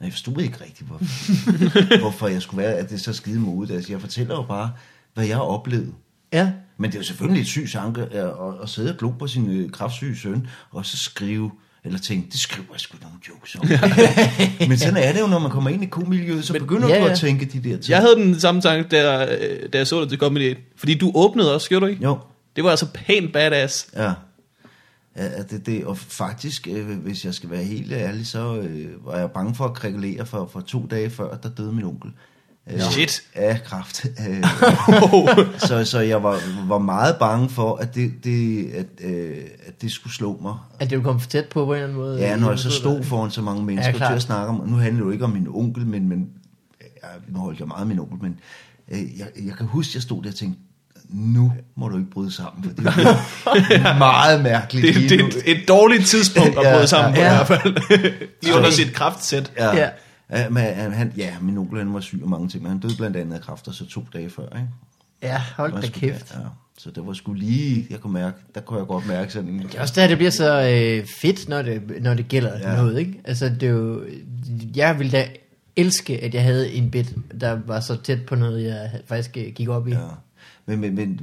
Og 0.00 0.06
jeg 0.06 0.12
forstod 0.12 0.38
ikke 0.42 0.58
rigtigt, 0.64 0.88
hvorfor, 0.88 1.98
hvorfor 2.00 2.28
jeg 2.28 2.42
skulle 2.42 2.62
være, 2.62 2.74
at 2.74 2.88
det 2.88 2.94
er 2.94 2.98
så 3.00 3.12
skide 3.12 3.38
modigt. 3.40 3.76
Altså, 3.76 3.92
jeg 3.92 4.00
fortæller 4.00 4.34
jo 4.34 4.42
bare, 4.42 4.70
hvad 5.14 5.26
jeg 5.26 5.36
har 5.36 5.42
oplevet. 5.42 5.92
Ja, 6.32 6.50
Men 6.78 6.90
det 6.90 6.96
er 6.96 7.00
jo 7.00 7.04
selvfølgelig 7.06 7.40
et 7.40 7.46
sygt 7.46 7.76
anke 7.76 8.02
at, 8.02 8.10
at, 8.12 8.30
at 8.62 8.68
sidde 8.68 8.90
og 8.90 8.96
glo 8.98 9.10
på 9.10 9.26
sin 9.26 9.50
øh, 9.50 9.70
kraftsyge 9.70 10.16
søn, 10.16 10.46
og 10.70 10.86
så 10.86 10.96
skrive, 10.96 11.50
eller 11.84 11.98
tænke, 11.98 12.30
det 12.30 12.40
skriver 12.40 12.66
jeg 12.72 12.80
sgu 12.80 12.96
nogle 13.02 13.16
jokes 13.28 13.54
om. 13.56 13.68
Men 14.68 14.78
sådan 14.78 14.96
er 14.96 15.12
det 15.12 15.20
jo, 15.20 15.26
når 15.26 15.38
man 15.38 15.50
kommer 15.50 15.70
ind 15.70 15.82
i 15.82 15.86
komiljøet, 15.86 16.44
så 16.44 16.52
Men- 16.52 16.62
begynder 16.62 16.88
ja, 16.88 17.00
du 17.00 17.06
at 17.06 17.18
tænke 17.18 17.44
de 17.44 17.58
der 17.58 17.76
ting. 17.76 17.88
jeg 17.88 17.98
havde 17.98 18.16
den 18.16 18.40
samme 18.40 18.60
tanke, 18.60 18.88
da, 18.88 19.24
øh, 19.36 19.68
da 19.72 19.78
jeg 19.78 19.86
så 19.86 20.00
dig 20.00 20.08
til 20.08 20.18
Comedy 20.18 20.50
8. 20.50 20.62
Fordi 20.76 20.94
du 20.98 21.12
åbnede 21.14 21.54
også, 21.54 21.68
gjorde 21.68 21.86
du 21.86 21.90
ikke? 21.90 22.02
Jo, 22.04 22.18
Det 22.56 22.64
var 22.64 22.70
altså 22.70 22.86
pænt 22.94 23.32
badass. 23.32 23.88
ja. 23.96 24.12
Ja, 25.16 25.42
det, 25.42 25.66
det, 25.66 25.84
og 25.86 25.98
faktisk, 25.98 26.68
øh, 26.70 26.98
hvis 26.98 27.24
jeg 27.24 27.34
skal 27.34 27.50
være 27.50 27.62
helt 27.64 27.92
ærlig, 27.92 28.26
så 28.26 28.56
øh, 28.60 29.06
var 29.06 29.16
jeg 29.16 29.30
bange 29.30 29.54
for 29.54 29.64
at 29.64 29.74
krækulere, 29.74 30.26
for, 30.26 30.46
for 30.52 30.60
to 30.60 30.86
dage 30.90 31.10
før, 31.10 31.36
der 31.36 31.48
døde 31.48 31.72
min 31.72 31.84
onkel. 31.84 32.10
Øh, 32.72 32.80
Shit. 32.80 33.22
Af 33.34 33.62
kraft. 33.64 34.06
Øh, 34.28 34.44
så, 35.68 35.84
så 35.84 36.00
jeg 36.00 36.22
var, 36.22 36.66
var 36.68 36.78
meget 36.78 37.16
bange 37.20 37.48
for, 37.48 37.76
at 37.76 37.94
det, 37.94 38.12
det, 38.24 38.70
at, 38.70 38.86
øh, 39.00 39.36
at 39.66 39.82
det 39.82 39.92
skulle 39.92 40.12
slå 40.14 40.38
mig. 40.42 40.54
at 40.78 40.80
det 40.80 40.96
ville 40.96 41.04
komme 41.04 41.20
for 41.20 41.28
tæt 41.30 41.44
på 41.44 41.64
på 41.64 41.72
en 41.72 41.76
eller 41.76 41.84
anden 41.88 41.98
måde. 41.98 42.18
Ja, 42.18 42.36
når 42.36 42.50
jeg 42.50 42.58
så 42.58 42.70
stod 42.70 43.02
foran 43.02 43.30
så 43.30 43.42
mange 43.42 43.64
mennesker 43.64 43.90
Ja, 43.90 43.96
klart. 43.96 44.10
til 44.10 44.16
at 44.16 44.22
snakke 44.22 44.48
om, 44.48 44.68
nu 44.68 44.76
handler 44.76 45.00
det 45.00 45.06
jo 45.06 45.10
ikke 45.10 45.24
om 45.24 45.30
min 45.30 45.46
onkel, 45.48 45.86
men, 45.86 46.08
men 46.08 46.28
ja, 47.02 47.08
nu 47.28 47.38
holdt 47.38 47.58
jeg 47.58 47.68
meget 47.68 47.80
af 47.80 47.86
min 47.86 47.98
onkel, 47.98 48.18
men 48.22 48.40
øh, 48.88 49.18
jeg, 49.18 49.28
jeg 49.46 49.54
kan 49.56 49.66
huske, 49.66 49.90
jeg 49.94 50.02
stod 50.02 50.22
der 50.22 50.28
og 50.28 50.34
tænkte, 50.34 50.60
nu 51.12 51.52
må 51.76 51.88
du 51.88 51.98
ikke 51.98 52.10
bryde 52.10 52.32
sammen, 52.32 52.64
for 52.64 52.70
det 52.70 52.86
er 52.86 53.98
meget 54.08 54.42
mærkeligt. 54.42 54.86
Det, 54.86 54.96
lige 54.96 55.08
det 55.08 55.20
er 55.20 55.26
et, 55.26 55.62
et 55.62 55.68
dårligt 55.68 56.06
tidspunkt 56.06 56.58
at 56.58 56.64
Ja, 56.64 56.74
bryde 56.74 56.86
sammen 56.86 57.14
på 57.14 57.20
ja. 57.20 57.26
i 57.32 57.36
hvert 57.36 57.46
fald. 57.46 57.74
Lige 58.42 58.54
under 58.54 58.70
sit 58.70 58.92
kraftsæt. 58.94 59.52
Ja. 59.56 59.66
Ja. 59.66 59.76
ja. 59.76 59.88
Ja, 60.32 60.48
men 60.48 60.62
han, 60.92 61.12
ja, 61.16 61.34
min 61.40 61.58
onkel 61.58 61.78
han 61.78 61.94
var 61.94 62.00
syg 62.00 62.20
og 62.22 62.28
mange 62.28 62.48
ting, 62.48 62.62
men 62.62 62.70
han 62.72 62.80
døde 62.80 62.96
blandt 62.96 63.16
andet 63.16 63.34
af 63.34 63.40
kræfter 63.40 63.72
så 63.72 63.86
to 63.86 64.06
dage 64.12 64.30
før. 64.30 64.42
Ikke? 64.42 64.68
Ja, 65.22 65.42
hold 65.56 65.82
da 65.82 65.88
kæft. 65.88 66.34
Ja, 66.34 66.40
så 66.78 66.90
det 66.90 67.06
var 67.06 67.12
sgu 67.12 67.32
lige, 67.32 67.86
jeg 67.90 68.00
kunne 68.00 68.12
mærke, 68.12 68.36
der 68.54 68.60
kunne 68.60 68.78
jeg 68.78 68.86
godt 68.86 69.06
mærke 69.06 69.32
sådan. 69.32 69.58
Det 69.58 69.74
er 69.74 69.80
også 69.80 69.94
der, 69.96 70.06
det 70.08 70.16
bliver 70.16 70.30
så 70.30 70.60
øh, 70.60 71.06
fedt, 71.22 71.48
når 71.48 71.62
det, 71.62 71.82
når 72.00 72.14
det 72.14 72.28
gælder 72.28 72.58
ja. 72.58 72.70
Ja. 72.70 72.76
noget, 72.76 72.98
ikke? 72.98 73.20
Altså, 73.24 73.48
det 73.48 73.62
er 73.62 73.70
jo... 73.70 74.02
Jeg 74.76 74.98
ville 74.98 75.12
da 75.12 75.26
elske, 75.76 76.24
at 76.24 76.34
jeg 76.34 76.42
havde 76.42 76.72
en 76.72 76.90
bit, 76.90 77.14
der 77.40 77.58
var 77.66 77.80
så 77.80 77.96
tæt 77.96 78.26
på 78.26 78.34
noget, 78.34 78.64
jeg 78.64 78.90
faktisk 79.06 79.36
øh, 79.36 79.52
gik 79.54 79.68
op 79.68 79.88
i. 79.88 79.90
Ja. 79.90 79.98
Men, 80.66 80.80
men, 80.80 80.94
men, 80.94 81.20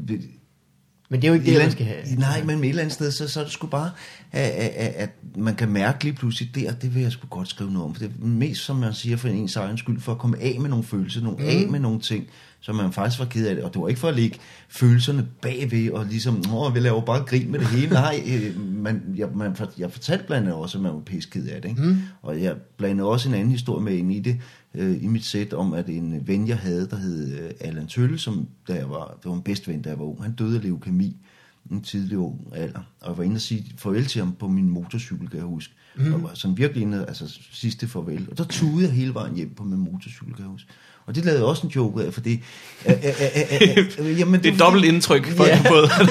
men 1.10 1.22
det 1.22 1.24
er 1.24 1.28
jo 1.28 1.34
ikke 1.34 1.46
det, 1.46 1.56
Et 1.56 1.62
man 1.62 1.72
skal 1.72 1.86
have. 1.86 2.16
Nej, 2.18 2.44
men 2.44 2.64
et 2.64 2.70
eller 2.70 2.82
andet 2.82 2.94
sted, 2.94 3.12
så, 3.12 3.28
så 3.28 3.40
er 3.40 3.44
det 3.44 3.54
sgu 3.54 3.68
bare, 3.68 3.92
at, 4.32 4.50
at, 4.50 4.94
at 4.96 5.10
man 5.38 5.56
kan 5.56 5.70
mærke 5.70 6.04
lige 6.04 6.14
pludselig, 6.14 6.56
der, 6.56 6.74
det 6.74 6.96
vil 6.96 7.02
jeg 7.02 7.12
sgu 7.12 7.28
godt 7.28 7.48
skrive 7.48 7.72
noget 7.72 7.86
om. 7.86 7.96
For 7.96 8.04
det 8.04 8.12
er 8.22 8.26
mest, 8.26 8.64
som 8.64 8.76
man 8.76 8.94
siger, 8.94 9.18
for 9.18 9.28
ens 9.28 9.56
egen 9.56 9.78
skyld, 9.78 10.00
for 10.00 10.12
at 10.12 10.18
komme 10.18 10.38
af 10.42 10.58
med 10.60 10.70
nogle 10.70 10.84
følelser, 10.84 11.22
nogle 11.22 11.38
mm. 11.38 11.50
af 11.50 11.68
med 11.70 11.80
nogle 11.80 12.00
ting, 12.00 12.28
som 12.60 12.76
man 12.76 12.94
faktisk 12.94 13.20
var 13.20 13.26
ked 13.26 13.48
af 13.48 13.56
det. 13.56 13.64
Og 13.64 13.74
det 13.74 13.82
var 13.82 13.88
ikke 13.88 14.00
for 14.00 14.08
at 14.08 14.16
lægge 14.16 14.38
følelserne 14.70 15.28
bagved, 15.42 15.92
og 15.92 16.06
ligesom, 16.06 16.44
åh, 16.54 16.76
vi 16.76 16.80
laver 16.80 17.02
bare 17.02 17.24
grin 17.24 17.52
med 17.52 17.60
det 17.60 17.68
hele. 17.68 17.90
Nej, 17.90 18.24
øh, 18.28 18.62
man, 18.62 19.02
jeg, 19.16 19.30
man, 19.36 19.56
jeg 19.78 19.92
fortalte 19.92 20.26
blandt 20.26 20.48
andet 20.48 20.60
også, 20.60 20.78
at 20.78 20.82
man 20.82 20.94
var 20.94 21.00
pisked 21.00 21.48
af 21.48 21.62
det. 21.62 21.70
Ikke? 21.70 21.82
Mm. 21.82 21.98
Og 22.22 22.42
jeg 22.42 22.56
blandede 22.78 23.08
også 23.08 23.30
en 23.30 23.36
anden 23.36 23.52
historie 23.52 23.84
med 23.84 23.94
ind 23.94 24.12
i 24.12 24.20
det, 24.20 24.40
øh, 24.74 25.04
i 25.04 25.08
mit 25.08 25.26
sæt, 25.26 25.54
om 25.54 25.74
at 25.74 25.90
en 25.90 26.28
ven, 26.28 26.48
jeg 26.48 26.58
havde, 26.58 26.88
der 26.90 26.98
hed 26.98 27.40
øh, 27.40 27.52
Allan 27.60 27.88
Tølle, 27.88 28.20
som 28.20 28.48
da 28.68 28.74
jeg 28.74 28.90
var, 28.90 29.18
det 29.24 29.30
var 29.30 29.36
en 29.36 29.42
bedste 29.42 29.72
ven, 29.72 29.82
da 29.82 29.90
jeg 29.90 30.00
var 30.00 30.06
ung, 30.06 30.24
han 30.24 30.34
døde 30.34 30.58
af 30.58 30.64
leukemi 30.64 31.18
en 31.72 31.82
tidlig 31.82 32.18
ung 32.18 32.40
alder. 32.56 32.80
Og 33.02 33.10
jeg 33.10 33.18
var 33.18 33.24
inde 33.24 33.36
og 33.36 33.42
sige 33.42 33.74
farvel 33.78 34.06
til 34.06 34.22
ham 34.22 34.36
på 34.40 34.48
min 34.48 34.70
motorcykel, 34.70 35.28
kan 35.28 35.38
jeg 35.38 35.46
huske. 35.46 35.74
Mm. 35.96 36.14
Og 36.14 36.24
var 36.24 36.32
sådan 36.34 36.58
virkelig 36.58 36.82
inde, 36.82 37.06
altså 37.06 37.40
sidste 37.52 37.88
farvel. 37.88 38.28
Og 38.32 38.38
der 38.38 38.44
tudede 38.44 38.84
jeg 38.84 38.92
hele 38.92 39.14
vejen 39.14 39.36
hjem 39.36 39.54
på 39.54 39.64
min 39.64 39.80
motorcykel, 39.80 40.34
kan 40.34 40.44
jeg 40.44 40.52
huske. 40.52 40.70
Og 41.08 41.16
det 41.16 41.26
lavede 41.26 41.40
jeg 41.40 41.48
også 41.48 41.68
en 41.68 41.70
joke 41.76 42.04
af, 42.04 42.14
fordi... 42.14 42.44
Øh, 42.86 42.94
øh, 42.94 44.00
øh, 44.00 44.20
jamen, 44.20 44.44
Det 44.44 44.54
er 44.54 44.58
dobbelt 44.58 44.86
indtryk 44.86 45.38
for 45.38 45.46
Ja, 45.46 45.62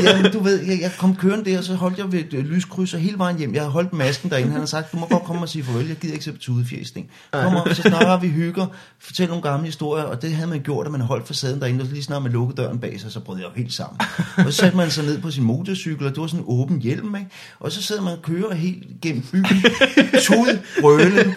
ja, 0.11 0.22
men 0.22 0.32
du 0.32 0.40
ved, 0.40 0.62
jeg, 0.62 0.80
jeg 0.80 0.92
kom 0.99 1.16
kørende 1.16 1.51
der, 1.51 1.59
og 1.59 1.64
så 1.64 1.74
holdt 1.74 1.99
jeg 1.99 2.12
ved 2.12 2.18
et 2.18 2.32
lyskryds, 2.32 2.94
og 2.94 3.01
hele 3.01 3.18
vejen 3.18 3.38
hjem, 3.38 3.55
jeg 3.55 3.62
har 3.62 3.68
holdt 3.68 3.92
masken 3.92 4.30
derinde, 4.30 4.51
han 4.51 4.61
har 4.61 4.66
sagt, 4.66 4.92
du 4.92 4.97
må 4.97 5.07
godt 5.07 5.22
komme 5.22 5.42
og 5.42 5.49
sige 5.49 5.64
farvel, 5.64 5.86
jeg 5.86 5.97
gider 5.97 6.12
ikke 6.12 6.24
se 6.24 6.32
på 6.32 6.38
tudefjæs, 6.38 6.86
Sten. 6.86 7.07
Kom 7.32 7.57
op, 7.57 7.68
så 7.68 7.82
snakker 7.82 8.20
vi 8.20 8.28
hygger, 8.28 8.66
fortæl 8.99 9.28
nogle 9.28 9.42
gamle 9.42 9.66
historier, 9.66 10.05
og 10.05 10.22
det 10.22 10.32
havde 10.32 10.51
man 10.51 10.61
gjort, 10.61 10.86
at 10.86 10.92
man 10.92 11.01
holdt 11.01 11.26
facaden 11.26 11.61
derinde, 11.61 11.82
og 11.82 11.88
lige 11.88 12.03
snart 12.03 12.22
man 12.22 12.32
lukkede 12.32 12.62
døren 12.62 12.78
bag 12.78 13.01
sig, 13.01 13.12
så 13.12 13.20
brød 13.20 13.36
jeg 13.38 13.44
jo 13.44 13.53
helt 13.57 13.72
sammen. 13.72 14.01
Og 14.36 14.44
så 14.44 14.53
satte 14.53 14.76
man 14.76 14.90
sig 14.90 15.05
ned 15.05 15.20
på 15.20 15.30
sin 15.30 15.44
motorcykel, 15.44 16.07
og 16.07 16.12
det 16.12 16.20
var 16.20 16.26
sådan 16.26 16.40
en 16.40 16.47
åben 16.49 16.80
hjelm, 16.80 17.16
ikke? 17.16 17.30
og 17.61 17.72
så 17.72 17.82
sidder 17.82 18.03
man 18.03 18.12
og 18.12 18.22
kører 18.22 18.55
helt 18.55 18.84
gennem 19.03 19.22
byen, 19.32 19.44
tud, 20.26 20.59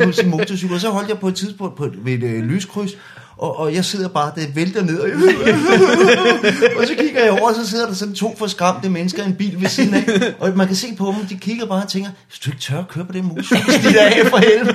på 0.06 0.12
sin 0.12 0.30
motorcykel, 0.30 0.76
og 0.76 0.82
så 0.82 0.90
holdt 0.90 1.10
jeg 1.10 1.20
på 1.20 1.28
et 1.28 1.36
tidspunkt 1.36 1.78
på 1.78 1.86
et, 1.86 2.06
ved 2.06 2.14
et 2.14 2.24
øh, 2.24 2.44
lyskryds, 2.44 2.92
og, 3.40 3.60
og 3.60 3.74
jeg 3.74 3.86
sidder 3.86 4.08
bare, 4.08 4.32
det 4.36 4.56
vælter 4.56 4.84
ned, 4.84 5.00
og, 5.00 5.10
og 6.82 6.88
så 6.88 6.94
kigger 7.00 7.24
jeg 7.24 7.32
over, 7.32 7.50
og 7.50 7.56
så 7.56 7.68
sidder 7.70 7.86
der 7.86 7.94
sådan 7.94 8.16
to 8.16 8.36
forskræmte 8.38 8.90
mennesker 8.90 9.24
i 9.24 9.26
en 9.26 9.36
bil 9.36 9.62
ved 9.62 9.68
siden 9.70 9.94
af, 9.94 10.34
og 10.40 10.58
man 10.58 10.68
kan 10.68 10.76
se 10.76 10.88
på 10.98 11.14
dem, 11.18 11.28
de 11.28 11.36
kigger 11.38 11.66
bare 11.66 11.84
og 11.84 11.90
tænker, 11.90 12.10
hvis 12.28 12.40
du 12.40 12.50
ikke 12.50 12.62
tør 12.62 12.80
at 12.80 12.88
køre 12.88 13.06
på 13.06 13.12
den 13.12 13.26
motorcykel, 13.26 13.74
stig 13.74 13.94
dig 13.94 14.02
af 14.02 14.26
for 14.30 14.38
helvede. 14.38 14.74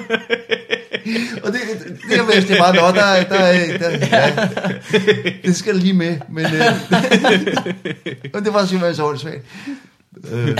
Og 1.43 1.53
det, 1.53 1.61
det, 1.85 1.97
det 2.11 2.19
er 2.19 2.35
vist, 2.37 2.49
det 2.49 2.57
er 2.59 2.63
bare, 2.63 2.75
nå, 2.75 2.81
der, 2.81 3.23
der, 3.25 3.79
der, 3.79 3.91
ja, 4.19 4.49
det 5.45 5.57
skal 5.57 5.77
lige 5.77 5.93
med, 5.95 6.17
men 6.29 6.45
øh, 6.45 6.53
og 8.35 8.45
det 8.45 8.55
var 8.55 8.65
simpelthen 8.67 8.97
så 8.97 9.05
åndssvagt. 9.05 9.45
Øh, 10.33 10.59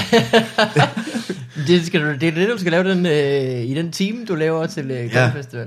Det, 1.67 1.87
skal 1.87 2.01
du, 2.01 2.07
det 2.21 2.23
er 2.29 2.33
det, 2.33 2.49
du 2.49 2.59
skal 2.59 2.73
lave 2.73 2.91
den, 2.91 3.07
øh, 3.07 3.71
i 3.71 3.75
den 3.75 3.93
time, 3.93 4.25
du 4.25 4.35
laver 4.35 4.67
til 4.67 4.91
øh, 4.91 5.11
Ja. 5.15 5.31
ja. 5.53 5.65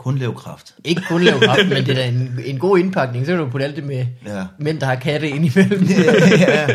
Kun 0.00 0.18
lave 0.18 0.34
kraft. 0.34 0.74
Ikke 0.84 1.02
kun 1.08 1.22
lave 1.22 1.40
kraft, 1.40 1.68
men 1.68 1.76
det 1.86 1.88
er 1.88 1.94
da 1.94 2.06
en, 2.08 2.40
en 2.44 2.58
god 2.58 2.78
indpakning. 2.78 3.26
Så 3.26 3.32
kan 3.32 3.38
du 3.40 3.48
putte 3.50 3.66
alt 3.66 3.76
det 3.76 3.84
med 3.84 4.06
Ja. 4.26 4.44
mænd, 4.58 4.80
der 4.80 4.86
har 4.86 4.94
katte 4.94 5.28
ind 5.28 5.44
imellem. 5.46 5.82
ja, 6.40 6.68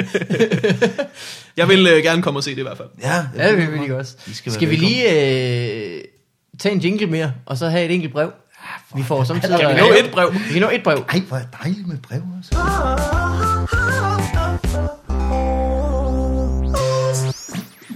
Jeg 1.57 1.67
vil 1.67 1.87
øh, 1.87 2.03
gerne 2.03 2.21
komme 2.21 2.39
og 2.39 2.43
se 2.43 2.51
det 2.51 2.57
i 2.57 2.61
hvert 2.61 2.77
fald. 2.77 2.87
ja, 3.03 3.23
Ja, 3.37 3.49
det 3.49 3.57
vil 3.57 3.73
vi 3.73 3.81
ikke 3.81 3.97
også. 3.97 4.15
Skal 4.33 4.51
Skal, 4.51 4.69
vi 4.69 4.75
lige 4.75 5.09
øh, 5.11 6.01
tage 6.59 6.75
en 6.75 6.81
jingle 6.81 7.07
mere, 7.07 7.31
og 7.45 7.57
så 7.57 7.69
have 7.69 7.85
et 7.85 7.91
enkelt 7.91 8.13
brev? 8.13 8.31
Vi 8.95 9.03
får 9.03 9.23
samtidig... 9.23 9.59
Kan 9.59 9.69
vi 9.69 9.73
nå 9.81 9.87
et 10.05 10.11
brev? 10.11 10.33
Vi 10.47 10.53
kan 10.53 10.61
nå 10.61 10.69
et 10.73 10.83
brev. 10.83 11.05
Ej, 11.09 11.19
hvor 11.27 11.37
er 11.37 11.41
dejligt 11.63 11.87
med 11.87 11.97
brev 11.97 12.21
også. 12.39 12.55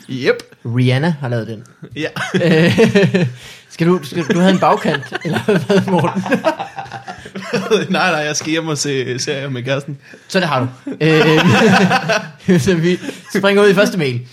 Yep. 0.09 0.35
Rihanna 0.65 1.15
har 1.19 1.27
lavet 1.29 1.47
den. 1.47 1.63
Ja. 1.95 2.09
Skal 3.79 3.87
du, 3.87 3.99
skal, 4.03 4.23
du 4.23 4.39
havde 4.39 4.53
en 4.53 4.59
bagkant, 4.59 5.03
eller 5.25 5.43
hvad, 5.43 5.91
Morten? 5.91 6.23
nej, 7.91 8.11
nej, 8.11 8.19
jeg 8.19 8.35
skal 8.35 8.51
hjem 8.51 8.67
og 8.67 8.77
se 8.77 9.19
serier 9.19 9.49
med 9.49 9.63
kæresten. 9.63 9.97
Så 10.27 10.39
det 10.39 10.47
har 10.47 10.59
du. 10.59 10.67
Øh, 11.01 12.59
så 12.65 12.75
vi 12.75 12.99
springer 13.37 13.63
ud 13.63 13.69
i 13.69 13.73
første 13.73 13.97
mail. 13.97 14.27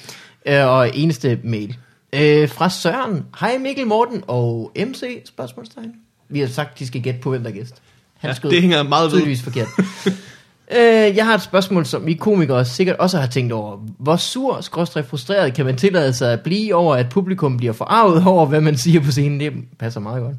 Øh, 0.47 0.67
og 0.67 0.97
eneste 0.97 1.39
mail. 1.45 1.77
Øh, 2.13 2.49
fra 2.49 2.71
Søren. 2.71 3.25
Hej 3.41 3.59
Mikkel 3.59 3.87
Morten 3.87 4.23
og 4.27 4.73
MC? 4.77 5.23
Spørgsmålstegn. 5.25 5.93
Vi 6.29 6.41
har 6.41 6.47
sagt, 6.49 6.79
de 6.79 6.87
skal 6.87 7.01
gætte 7.03 7.21
på, 7.21 7.31
hvem 7.31 7.43
der 7.43 7.51
er 7.51 7.55
gæst. 7.55 7.75
Han 8.19 8.35
Ja, 8.43 8.49
det 8.49 8.61
hænger 8.61 8.83
meget 8.83 9.05
ved. 9.05 9.19
tydeligvis 9.19 9.43
forkert 9.43 9.69
øh, 10.73 11.17
jeg 11.17 11.27
har 11.27 11.35
et 11.35 11.43
spørgsmål, 11.43 11.87
som 11.87 12.09
I 12.09 12.13
komikere 12.13 12.65
sikkert 12.65 12.97
også 12.97 13.19
har 13.19 13.27
tænkt 13.27 13.53
over. 13.53 13.77
Hvor 13.99 14.17
sur, 14.17 14.61
skråstrej 14.61 15.03
frustreret 15.03 15.55
kan 15.55 15.65
man 15.65 15.77
tillade 15.77 16.13
sig 16.13 16.33
at 16.33 16.41
blive 16.41 16.75
over, 16.75 16.97
at 16.97 17.09
publikum 17.09 17.57
bliver 17.57 17.73
forarvet 17.73 18.27
over, 18.27 18.47
hvad 18.47 18.61
man 18.61 18.77
siger 18.77 19.01
på 19.01 19.11
scenen? 19.11 19.41
Det 19.41 19.53
passer 19.79 20.01
meget 20.01 20.23
godt. 20.23 20.37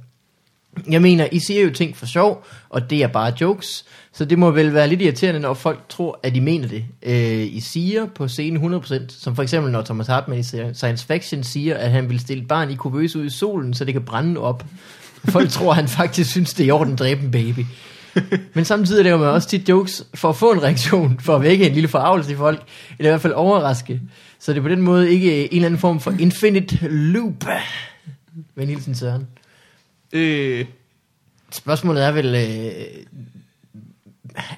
Jeg 0.89 1.01
mener, 1.01 1.27
I 1.31 1.39
siger 1.39 1.63
jo 1.63 1.69
ting 1.73 1.97
for 1.97 2.05
sjov, 2.05 2.45
og 2.69 2.89
det 2.89 3.03
er 3.03 3.07
bare 3.07 3.33
jokes, 3.41 3.85
så 4.13 4.25
det 4.25 4.39
må 4.39 4.51
vel 4.51 4.73
være 4.73 4.87
lidt 4.87 5.01
irriterende, 5.01 5.39
når 5.39 5.53
folk 5.53 5.79
tror, 5.89 6.19
at 6.23 6.35
I 6.35 6.39
mener 6.39 6.67
det. 6.67 6.85
Øh, 7.03 7.55
I 7.55 7.59
siger 7.59 8.05
på 8.05 8.27
scenen 8.27 8.75
100%, 8.75 9.01
som 9.09 9.35
for 9.35 9.43
eksempel 9.43 9.71
når 9.71 9.81
Thomas 9.81 10.07
Hartmann 10.07 10.39
i 10.39 10.43
Science 10.73 11.07
Fiction 11.07 11.43
siger, 11.43 11.75
at 11.75 11.91
han 11.91 12.09
vil 12.09 12.19
stille 12.19 12.41
et 12.41 12.47
barn 12.47 12.71
i 12.71 12.75
kuvøse 12.75 13.19
ud 13.19 13.25
i 13.25 13.29
solen, 13.29 13.73
så 13.73 13.85
det 13.85 13.93
kan 13.93 14.03
brænde 14.03 14.41
op. 14.41 14.65
Folk 15.29 15.49
tror, 15.49 15.69
at 15.69 15.75
han 15.75 15.87
faktisk 15.87 16.29
synes, 16.31 16.53
det 16.53 16.63
er 16.63 16.67
i 16.67 16.71
orden 16.71 16.93
at 16.93 16.99
dræbe 16.99 17.21
en 17.21 17.31
baby. 17.31 17.65
Men 18.55 18.65
samtidig 18.65 19.03
laver 19.03 19.17
man 19.17 19.27
også 19.27 19.49
tit 19.49 19.69
jokes 19.69 20.05
for 20.13 20.29
at 20.29 20.35
få 20.35 20.51
en 20.51 20.63
reaktion, 20.63 21.19
for 21.19 21.35
at 21.35 21.41
vække 21.41 21.67
en 21.67 21.73
lille 21.73 21.87
forarvelse 21.87 22.31
i 22.31 22.35
folk, 22.35 22.63
eller 22.99 23.09
i 23.09 23.11
hvert 23.11 23.21
fald 23.21 23.33
overraske. 23.33 24.01
Så 24.39 24.53
det 24.53 24.57
er 24.57 24.63
på 24.63 24.69
den 24.69 24.81
måde 24.81 25.11
ikke 25.11 25.53
en 25.53 25.55
eller 25.55 25.65
anden 25.65 25.79
form 25.79 25.99
for 25.99 26.13
infinite 26.19 26.87
loop. 26.87 27.45
Med 28.55 28.65
Nielsen 28.65 28.95
Søren. 28.95 29.27
Øh, 30.13 30.65
Spørgsmålet 31.51 32.03
er 32.03 32.11
vel, 32.11 32.25
øh, 32.25 33.03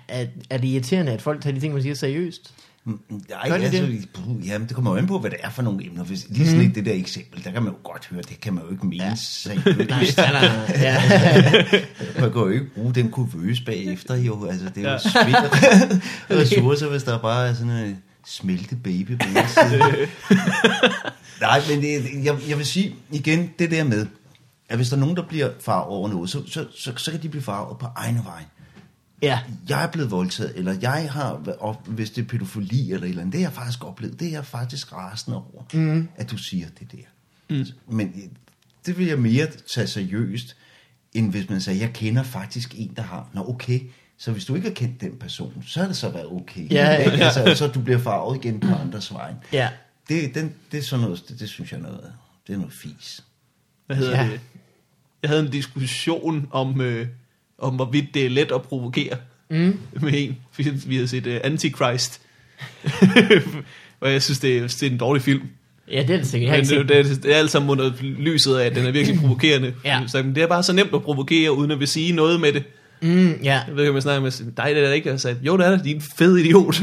er, 0.08 0.26
er 0.50 0.58
det 0.58 0.68
irriterende, 0.68 1.12
at 1.12 1.22
folk 1.22 1.42
tager 1.42 1.54
de 1.54 1.60
ting, 1.60 1.74
man 1.74 1.82
siger 1.82 1.96
seriøst? 1.96 2.54
Mm, 2.86 3.00
Nej, 3.30 3.50
Gør 3.50 3.58
de 3.58 3.64
altså, 3.64 3.82
det? 3.82 4.08
jamen, 4.48 4.68
det 4.68 4.76
kommer 4.76 4.92
jo 4.92 4.98
an 4.98 5.08
på, 5.08 5.20
hvad 5.20 5.30
det 5.32 5.40
er 5.44 5.50
for 5.50 5.62
nogle 5.62 5.86
emner. 5.86 6.04
Hvis, 6.04 6.26
lige 6.30 6.46
sådan 6.50 6.62
et, 6.62 6.76
det 6.76 6.86
der 6.86 6.94
eksempel, 6.94 7.44
der 7.44 7.52
kan 7.52 7.64
man 7.64 7.72
jo 7.74 7.78
godt 7.84 8.06
høre, 8.08 8.22
det 8.22 8.40
kan 8.42 8.54
man 8.54 8.64
jo 8.64 8.72
ikke 8.72 8.86
mene 8.88 9.04
Ja. 9.04 9.16
seriøst. 9.16 10.18
nej. 10.18 10.46
Ja. 10.70 11.02
Man 12.22 12.32
kan 12.32 12.42
jo 12.42 12.50
ikke 12.50 12.66
bruge 12.76 12.94
den 12.94 13.12
kuvøse 13.12 13.66
bagefter, 13.66 14.16
jo. 14.16 14.46
Altså, 14.46 14.66
det 14.76 14.86
er 14.86 14.92
jo 14.92 14.96
af 16.30 16.42
ressourcer, 16.42 16.88
hvis 16.90 17.04
der 17.04 17.20
bare 17.20 17.48
er 17.50 17.54
sådan 17.54 17.72
en 17.72 17.98
smeltet 18.28 18.84
baby 18.84 19.18
på. 19.18 19.26
Nej, 21.42 21.62
men 21.70 21.82
det, 21.82 22.24
jeg, 22.24 22.36
jeg 22.50 22.58
vil 22.58 22.66
sige 22.66 22.96
igen, 23.12 23.50
det 23.60 23.72
der 23.72 23.84
med, 23.84 24.06
at 24.70 24.76
hvis 24.78 24.90
der 24.90 24.96
er 24.96 25.00
nogen, 25.00 25.16
der 25.16 25.24
bliver 25.28 25.50
farvet 25.60 25.88
over 25.88 26.10
noget, 26.10 26.30
så, 26.30 26.42
så, 26.48 26.66
så, 26.78 26.92
så 26.98 27.12
kan 27.12 27.22
de 27.22 27.30
blive 27.30 27.44
farvet 27.44 27.78
på 27.78 27.86
egne 27.96 28.22
vej. 28.26 28.44
Ja. 29.22 29.40
Jeg 29.70 29.84
er 29.84 29.88
blevet 29.88 30.12
voldtaget, 30.12 30.54
eller 30.56 30.76
jeg 30.82 31.12
har, 31.12 31.30
og 31.60 31.82
hvis 31.86 32.10
det 32.10 32.24
er 32.24 32.28
pædofili 32.28 32.92
eller 32.92 33.06
et 33.06 33.10
eller 33.10 33.22
andet, 33.22 33.34
det 33.34 33.42
har 33.42 33.50
jeg 33.50 33.56
faktisk 33.56 33.86
oplevet, 33.86 34.20
det 34.20 34.28
er 34.28 34.32
jeg 34.32 34.46
faktisk 34.46 34.94
rasende 34.94 35.38
over, 35.38 35.64
mm. 35.74 36.08
at 36.16 36.32
du 36.32 36.38
siger 36.38 36.68
det 36.80 36.92
der. 36.92 37.56
Mm. 37.56 37.66
Men 37.96 38.08
øh, 38.08 38.30
det 38.86 38.98
vil 38.98 39.08
jeg 39.08 39.20
mere 39.20 39.48
tage 39.74 39.88
seriøst, 39.88 40.56
end 41.14 41.32
hvis 41.32 41.50
man 41.50 41.62
siger, 41.62 41.76
jeg 41.76 41.94
kender 41.94 42.24
faktisk 42.24 42.76
en, 42.78 42.94
der 42.96 43.02
har, 43.02 43.30
nå 43.34 43.50
okay, 43.50 43.80
så 44.18 44.32
hvis 44.32 44.46
du 44.46 44.56
ikke 44.56 44.68
har 44.68 44.76
kendt 44.76 45.02
den 45.02 45.16
person, 45.20 45.64
så 45.68 45.80
har 45.80 45.88
det 45.88 45.98
så 45.98 46.10
været 46.10 46.28
okay. 46.32 46.72
Ja, 46.72 46.92
ja. 46.92 47.10
Altså, 47.26 47.56
så 47.56 47.68
du 47.68 47.82
bliver 47.82 48.00
farvet 48.00 48.46
igen 48.46 48.60
på 48.60 48.68
andres 48.68 49.14
vej. 49.14 49.34
Ja. 49.54 49.70
Det, 50.10 50.36
den, 50.36 50.54
det 50.72 50.78
er 50.78 50.82
sådan 50.82 51.06
noget, 51.06 51.24
det, 51.28 51.40
det 51.40 51.50
synes 51.50 51.72
jeg 51.72 51.78
er 51.78 51.82
noget, 51.82 52.14
det 52.48 52.54
er 52.54 52.58
noget 52.58 52.74
fis. 52.74 53.24
hvad 53.86 53.96
hedder 53.98 54.24
ja. 54.24 54.32
det? 54.32 54.40
Jeg 55.22 55.30
havde 55.30 55.46
en 55.46 55.52
diskussion 55.52 56.48
om, 56.52 56.82
øh, 56.82 57.08
om 57.62 57.76
hvorvidt 57.76 58.14
det 58.14 58.26
er 58.26 58.30
let 58.30 58.52
at 58.52 58.62
provokere 58.62 59.18
mm. 59.50 59.80
med 60.02 60.14
en. 60.14 60.38
Vi, 60.58 60.70
vi 60.88 60.96
havde 60.96 61.08
set 61.08 61.28
uh, 61.28 61.34
Antichrist. 61.44 62.22
og 64.02 64.12
jeg 64.12 64.22
synes, 64.22 64.40
det 64.40 64.58
er, 64.58 64.62
det 64.62 64.84
er 64.84 64.90
en 64.90 64.98
dårlig 64.98 65.22
film. 65.22 65.42
Ja, 65.92 66.02
det 66.02 66.10
er 66.10 66.18
det 66.18 66.28
sikkert. 66.28 66.50
Har 66.50 66.58
Men 66.58 66.66
ikke 66.66 66.80
det, 66.80 66.90
det, 66.90 67.12
er, 67.12 67.22
det 67.22 67.34
er 67.34 67.38
alt 67.38 67.52
sammen 67.52 67.70
under 67.70 67.92
lyset 68.02 68.56
af, 68.56 68.66
at 68.66 68.76
den 68.76 68.86
er 68.86 68.92
virkelig 68.92 69.20
provokerende. 69.22 69.74
Ja. 69.86 70.02
Så, 70.08 70.24
men 70.24 70.36
det 70.36 70.44
er 70.44 70.48
bare 70.48 70.64
så 70.64 70.74
nemt 70.74 70.94
at 70.94 71.04
provokere, 71.04 71.58
uden 71.58 71.72
at 71.72 71.80
vil 71.80 71.88
sige 71.88 72.12
noget 72.12 72.40
med 72.40 72.54
det. 72.54 72.64
Mm, 73.02 73.40
ja. 73.44 73.62
Jeg 73.68 73.76
ved 73.76 73.84
ikke, 73.84 73.90
om 73.90 73.96
jeg 73.96 74.04
snakker 74.04 74.22
med 74.22 74.32
dig, 74.32 74.66
det 74.66 74.78
er 74.78 74.88
der 74.88 74.94
ikke. 74.94 75.10
Jeg 75.10 75.20
sagde, 75.20 75.38
jo, 75.42 75.58
det 75.58 75.66
er 75.66 75.70
der, 75.70 75.84
din 75.84 76.02
fed 76.02 76.38
idiot. 76.38 76.82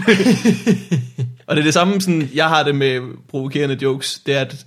og 1.46 1.56
det 1.56 1.60
er 1.60 1.64
det 1.64 1.74
samme, 1.74 2.00
sådan, 2.00 2.30
jeg 2.34 2.48
har 2.48 2.62
det 2.62 2.74
med 2.74 3.00
provokerende 3.28 3.78
jokes. 3.82 4.20
Det 4.26 4.34
er, 4.34 4.40
at 4.40 4.66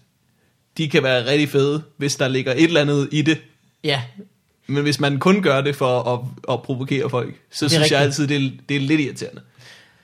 de 0.78 0.90
kan 0.90 1.04
være 1.04 1.26
rigtig 1.26 1.50
fede, 1.50 1.82
hvis 1.98 2.16
der 2.16 2.28
ligger 2.28 2.52
et 2.52 2.64
eller 2.64 2.82
andet 2.82 3.10
i 3.12 3.22
det. 3.22 3.38
Ja. 3.84 4.02
Men 4.70 4.84
hvis 4.84 5.00
man 5.00 5.20
kun 5.20 5.42
gør 5.42 5.62
det 5.62 5.76
for 5.76 6.14
at, 6.14 6.20
at 6.54 6.62
provokere 6.62 7.10
folk, 7.10 7.34
så 7.52 7.58
synes 7.58 7.74
rigtigt. 7.74 7.92
jeg 7.92 8.02
altid, 8.02 8.28
det 8.28 8.38
er, 8.38 8.50
det 8.70 8.76
er 8.78 8.82
lidt 8.82 9.02
irriterende. 9.02 9.42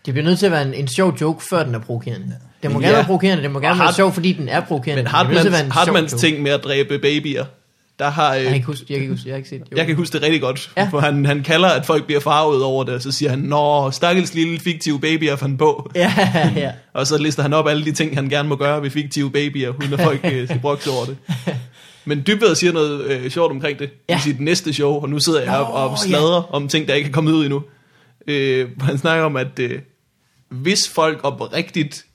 Det 0.06 0.14
bliver 0.14 0.26
nødt 0.26 0.40
til 0.40 0.46
at 0.46 0.52
være 0.52 0.62
en, 0.68 0.74
en 0.74 0.88
sjov 0.88 1.18
joke, 1.22 1.44
før 1.50 1.64
den 1.64 1.76
er 1.76 1.80
provokerende. 1.80 2.36
Den 2.64 2.74
må 2.74 2.80
gerne 2.80 2.88
ja. 2.88 2.94
være 2.96 3.06
provokerende, 3.06 3.44
den 3.44 3.52
må 3.52 3.60
gerne 3.60 3.72
Og 3.74 3.78
være 3.78 3.86
Hart- 3.86 3.96
sjov, 3.96 4.14
fordi 4.14 4.34
den 4.34 4.50
er 4.50 4.60
provokerende. 4.62 5.04
Men 5.04 5.72
Hartmans 5.72 6.12
joke. 6.12 6.22
ting 6.22 6.42
med 6.42 6.52
at 6.52 6.64
dræbe 6.64 7.00
babyer, 7.00 7.46
der 8.00 8.10
har... 8.10 8.34
Jeg 8.34 8.42
Øh, 8.42 8.46
kan 8.48 8.56
ikke 8.56 8.68
huske, 8.68 8.86
jeg 8.90 9.00
kan 9.00 9.10
huske, 9.10 9.24
jeg 9.28 9.34
har 9.34 9.38
ikke 9.38 9.50
set. 9.50 9.62
Jo. 9.72 9.78
jeg 9.78 9.88
kan 9.88 9.96
huske 9.96 10.14
det 10.14 10.22
rigtig 10.22 10.42
godt, 10.42 10.72
Ja. 10.78 10.82
ja. 10.84 10.90
for 10.90 11.00
han, 11.00 11.26
han 11.26 11.44
kalder, 11.44 11.68
at 11.68 11.86
folk 11.86 12.06
bliver 12.06 12.20
farvet 12.22 12.64
over 12.64 12.84
det, 12.84 12.94
og 12.94 13.02
så 13.02 13.12
siger 13.12 13.30
han, 13.30 13.40
Nå, 13.40 13.92
stakkels 13.92 14.34
lille 14.34 14.60
fiktive 14.60 15.00
baby 15.00 15.24
er 15.24 15.36
fandt 15.36 15.60
på. 15.60 15.92
Ja, 15.96 16.14
ja. 16.56 16.72
Og 16.94 17.08
så 17.08 17.18
lister 17.18 17.42
han 17.44 17.54
op 17.54 17.68
alle 17.68 17.86
de 17.86 17.92
ting, 17.92 18.16
han 18.16 18.30
gerne 18.30 18.50
må 18.50 18.56
gøre 18.56 18.82
ved 18.84 18.90
fiktive 18.90 19.32
babyer, 19.32 19.70
uden 19.70 19.94
at 19.94 20.02
folk 20.02 20.20
øh, 20.24 20.48
skal 20.48 20.60
brokse 20.60 20.90
over 20.92 21.06
det. 21.06 21.18
Men 22.06 22.24
Dybvad 22.28 22.56
siger 22.56 22.74
noget 22.74 23.02
øh, 23.06 23.32
sjovt 23.32 23.52
omkring 23.52 23.80
det 23.80 23.90
Ja. 24.10 24.18
i 24.18 24.22
sit 24.22 24.40
næste 24.40 24.74
show, 24.74 24.92
og 24.94 25.10
nu 25.10 25.20
sidder 25.20 25.42
jeg 25.42 25.52
Nå, 25.58 25.64
og, 25.66 25.90
og 25.90 26.00
sladrer 26.00 26.42
om 26.54 26.68
ting, 26.68 26.88
der 26.88 26.94
ikke 26.94 27.10
er 27.10 27.14
kommet 27.14 27.32
ud 27.32 27.46
endnu. 27.46 27.64
Øh, 28.28 28.68
han 28.82 28.98
snakker 28.98 29.26
om, 29.26 29.36
at 29.36 29.60
øh, 29.60 29.80
hvis 30.50 30.90
folk 30.90 31.20
oprigtigt 31.24 32.06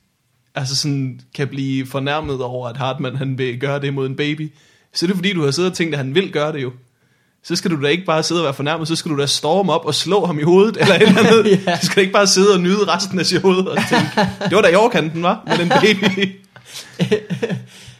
altså 0.55 0.75
sådan, 0.75 1.19
kan 1.35 1.47
blive 1.47 1.85
fornærmet 1.87 2.41
over, 2.41 2.67
at 2.69 2.77
Hartmann 2.77 3.15
han 3.15 3.37
vil 3.37 3.59
gøre 3.59 3.79
det 3.81 3.93
mod 3.93 4.05
en 4.07 4.15
baby, 4.15 4.51
så 4.93 5.05
er 5.05 5.07
det 5.07 5.15
fordi, 5.15 5.33
du 5.33 5.43
har 5.43 5.51
siddet 5.51 5.71
og 5.71 5.77
tænkt, 5.77 5.93
at 5.93 5.97
han 5.97 6.15
vil 6.15 6.31
gøre 6.31 6.53
det 6.53 6.61
jo. 6.61 6.71
Så 7.43 7.55
skal 7.55 7.71
du 7.71 7.81
da 7.83 7.87
ikke 7.87 8.05
bare 8.05 8.23
sidde 8.23 8.41
og 8.41 8.45
være 8.45 8.53
fornærmet, 8.53 8.87
så 8.87 8.95
skal 8.95 9.11
du 9.11 9.17
da 9.19 9.25
storme 9.25 9.73
op 9.73 9.85
og 9.85 9.95
slå 9.95 10.25
ham 10.25 10.39
i 10.39 10.43
hovedet, 10.43 10.77
eller 10.77 10.95
et 10.95 11.01
eller 11.01 11.19
andet. 11.19 11.45
Ja. 11.51 11.57
ja. 11.71 11.77
Du 11.81 11.85
skal 11.85 12.01
ikke 12.01 12.13
bare 12.13 12.27
sidde 12.27 12.53
og 12.53 12.59
nyde 12.59 12.85
resten 12.95 13.19
af 13.19 13.25
showet 13.25 13.67
og 13.69 13.77
tænke, 13.89 14.07
det 14.49 14.55
var 14.55 14.61
da 14.61 14.67
i 14.67 14.75
overkanten, 14.75 15.23
var 15.23 15.43
med 15.47 15.57
den 15.57 15.69
baby. 15.69 16.29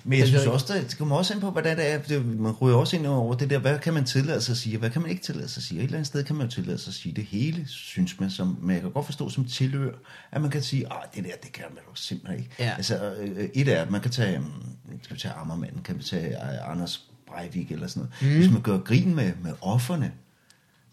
Men 0.03 0.19
jeg 0.19 0.23
er 0.23 0.27
synes 0.27 0.45
også, 0.45 0.73
det 0.73 0.97
kommer 0.97 1.15
også 1.15 1.33
ind 1.33 1.41
på, 1.41 1.51
hvordan 1.51 1.77
det 1.77 1.91
er. 1.91 1.97
Det, 1.97 2.25
man 2.25 2.51
ryger 2.51 2.77
også 2.77 2.95
ind 2.97 3.07
over 3.07 3.35
det 3.35 3.49
der, 3.49 3.59
hvad 3.59 3.79
kan 3.79 3.93
man 3.93 4.05
tillade 4.05 4.41
sig 4.41 4.53
at 4.53 4.57
sige, 4.57 4.75
og 4.75 4.79
hvad 4.79 4.89
kan 4.89 5.01
man 5.01 5.11
ikke 5.11 5.23
tillade 5.23 5.47
sig 5.47 5.59
at 5.59 5.63
sige. 5.63 5.79
Et 5.79 5.83
eller 5.83 5.97
andet 5.97 6.07
sted 6.07 6.23
kan 6.23 6.35
man 6.35 6.47
jo 6.47 6.51
tillade 6.51 6.77
sig 6.77 6.91
at 6.91 6.95
sige 6.95 7.15
det 7.15 7.23
hele, 7.23 7.67
synes 7.67 8.19
man. 8.19 8.29
Som, 8.29 8.57
men 8.61 8.73
jeg 8.73 8.81
kan 8.81 8.91
godt 8.91 9.05
forstå 9.05 9.29
som 9.29 9.45
tilhør, 9.45 9.91
at 10.31 10.41
man 10.41 10.51
kan 10.51 10.61
sige, 10.61 10.85
at 10.85 11.15
det 11.15 11.23
der, 11.23 11.31
det 11.43 11.51
kan 11.51 11.65
man 11.69 11.83
jo 11.89 11.95
simpelthen 11.95 12.39
ikke. 12.39 12.51
Ja. 12.59 12.73
Altså, 12.77 13.13
øh, 13.13 13.49
et 13.53 13.67
er, 13.67 13.81
at 13.81 13.91
man 13.91 14.01
kan 14.01 14.11
tage, 14.11 14.39
mm, 14.39 14.45
vi 15.09 15.17
tage 15.17 15.33
Ammermanden, 15.33 15.81
kan 15.83 15.97
vi 15.97 16.03
tage 16.03 16.27
øh, 16.27 16.71
Anders 16.71 17.05
Breivik 17.27 17.71
eller 17.71 17.87
sådan 17.87 18.09
noget. 18.21 18.33
Mm. 18.33 18.39
Hvis 18.39 18.51
man 18.51 18.61
gør 18.61 18.77
grin 18.77 19.15
med, 19.15 19.31
med 19.43 19.53
offerne, 19.61 20.11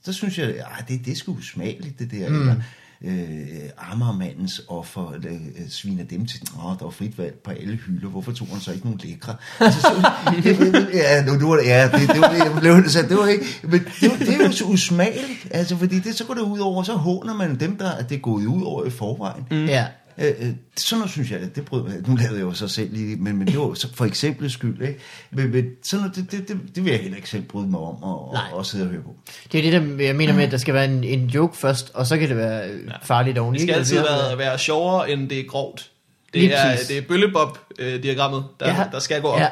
så 0.03 0.13
synes 0.13 0.39
jeg, 0.39 0.49
at 0.49 0.89
det, 0.89 1.05
det 1.05 1.13
er 1.13 1.17
sgu 1.17 1.33
usmageligt, 1.33 1.99
det 1.99 2.11
der. 2.11 2.29
Mm. 2.29 2.41
Eller, 2.41 2.63
øh, 3.05 3.93
Amagermandens 3.93 4.61
offer 4.69 5.13
øh, 5.13 5.69
sviner 5.69 6.05
dem 6.05 6.27
til, 6.27 6.41
åh, 6.65 6.79
der 6.79 6.85
var 6.85 6.91
frit 6.91 7.19
valg 7.19 7.35
på 7.45 7.51
alle 7.51 7.77
hylder, 7.77 8.09
hvorfor 8.09 8.33
tog 8.33 8.49
han 8.49 8.61
så 8.61 8.73
ikke 8.73 8.85
nogen 8.85 9.01
lækre? 9.05 9.35
Altså, 9.61 9.81
så, 9.81 10.11
det, 10.43 10.59
det, 10.59 10.89
ja, 10.95 11.25
nu, 11.25 11.33
nu 11.33 11.49
var 11.49 11.57
det, 11.57 11.67
ja, 11.67 11.85
det, 11.85 12.09
det, 12.09 12.21
var 12.21 12.29
det, 12.29 12.39
jeg 12.39 12.57
blev 12.61 12.89
så 12.89 13.03
det 13.03 13.17
var 13.17 13.27
ikke, 13.27 13.45
men 13.63 13.81
det, 14.01 14.19
det 14.19 14.41
er 14.41 14.45
jo 14.45 14.53
så 14.53 14.65
usmageligt, 14.65 15.49
altså, 15.51 15.77
fordi 15.77 15.99
det, 15.99 16.15
så 16.15 16.25
går 16.25 16.35
det 16.35 16.41
ud 16.41 16.59
over, 16.59 16.83
så 16.83 16.93
håner 16.93 17.35
man 17.35 17.61
dem, 17.61 17.77
der 17.77 17.91
at 17.91 18.09
det 18.09 18.15
er 18.15 18.21
gået 18.21 18.47
ud 18.47 18.63
over 18.63 18.85
i 18.85 18.91
forvejen. 18.91 19.47
Mm. 19.51 19.65
Ja. 19.65 19.87
Øh, 20.21 20.27
øh, 20.29 20.47
sådan 20.77 20.99
noget 20.99 21.11
synes 21.11 21.31
jeg, 21.31 21.41
det 21.55 21.65
bryder 21.65 21.85
mig. 21.85 21.95
Nu 22.09 22.17
lavede 22.17 22.35
jeg 22.39 22.43
jo 22.45 22.53
så 22.53 22.69
selv 22.69 22.93
lige, 22.93 23.17
men, 23.17 23.37
men 23.37 23.47
det 23.47 23.59
var 23.59 23.75
så 23.75 23.95
for 23.95 24.05
eksempel 24.05 24.51
skyld, 24.51 24.83
ikke? 24.83 24.99
Men, 25.31 25.51
men 25.53 25.65
sådan 25.83 26.07
noget, 26.07 26.17
det, 26.17 26.33
det, 26.33 26.49
det, 26.49 26.77
det 26.77 26.85
vil 26.85 26.91
jeg 26.91 27.01
heller 27.01 27.17
ikke 27.17 27.31
selv 27.31 27.43
bryde 27.43 27.67
mig 27.69 27.81
om 27.81 28.03
og, 28.03 28.33
Nej. 28.33 28.43
og, 28.53 28.59
og 28.59 28.67
sidde 28.67 28.85
og 28.85 28.91
høre 28.91 29.03
på. 29.03 29.15
Det 29.53 29.59
er 29.67 29.71
det, 29.71 29.99
der, 29.99 30.05
jeg 30.05 30.17
mener 30.17 30.35
med, 30.35 30.45
at 30.45 30.51
der 30.51 30.57
skal 30.59 30.75
være 30.75 30.85
en, 30.85 31.05
en 31.05 31.27
joke 31.27 31.57
først, 31.57 31.91
og 31.95 32.07
så 32.07 32.19
kan 32.19 32.29
det 32.29 32.37
være 32.37 32.57
ja. 32.67 32.93
farligt 33.03 33.39
oveni. 33.39 33.59
Det 33.59 33.69
skal 33.69 33.75
altid 33.75 33.97
være, 33.97 34.39
være 34.39 34.59
sjovere, 34.59 35.11
end 35.11 35.29
det 35.29 35.41
er 35.41 35.45
grovt. 35.45 35.91
Lige 36.35 36.49
Det 36.49 36.59
er, 36.59 36.71
præcis. 36.71 36.89
det 36.89 36.99
er 36.99 37.03
bøllebob-diagrammet, 37.03 38.45
der, 38.61 38.69
Ja. 38.69 38.85
der 38.93 38.99
skal 38.99 39.21
gå 39.23 39.29
op. 39.29 39.41
Ja. 39.41 39.49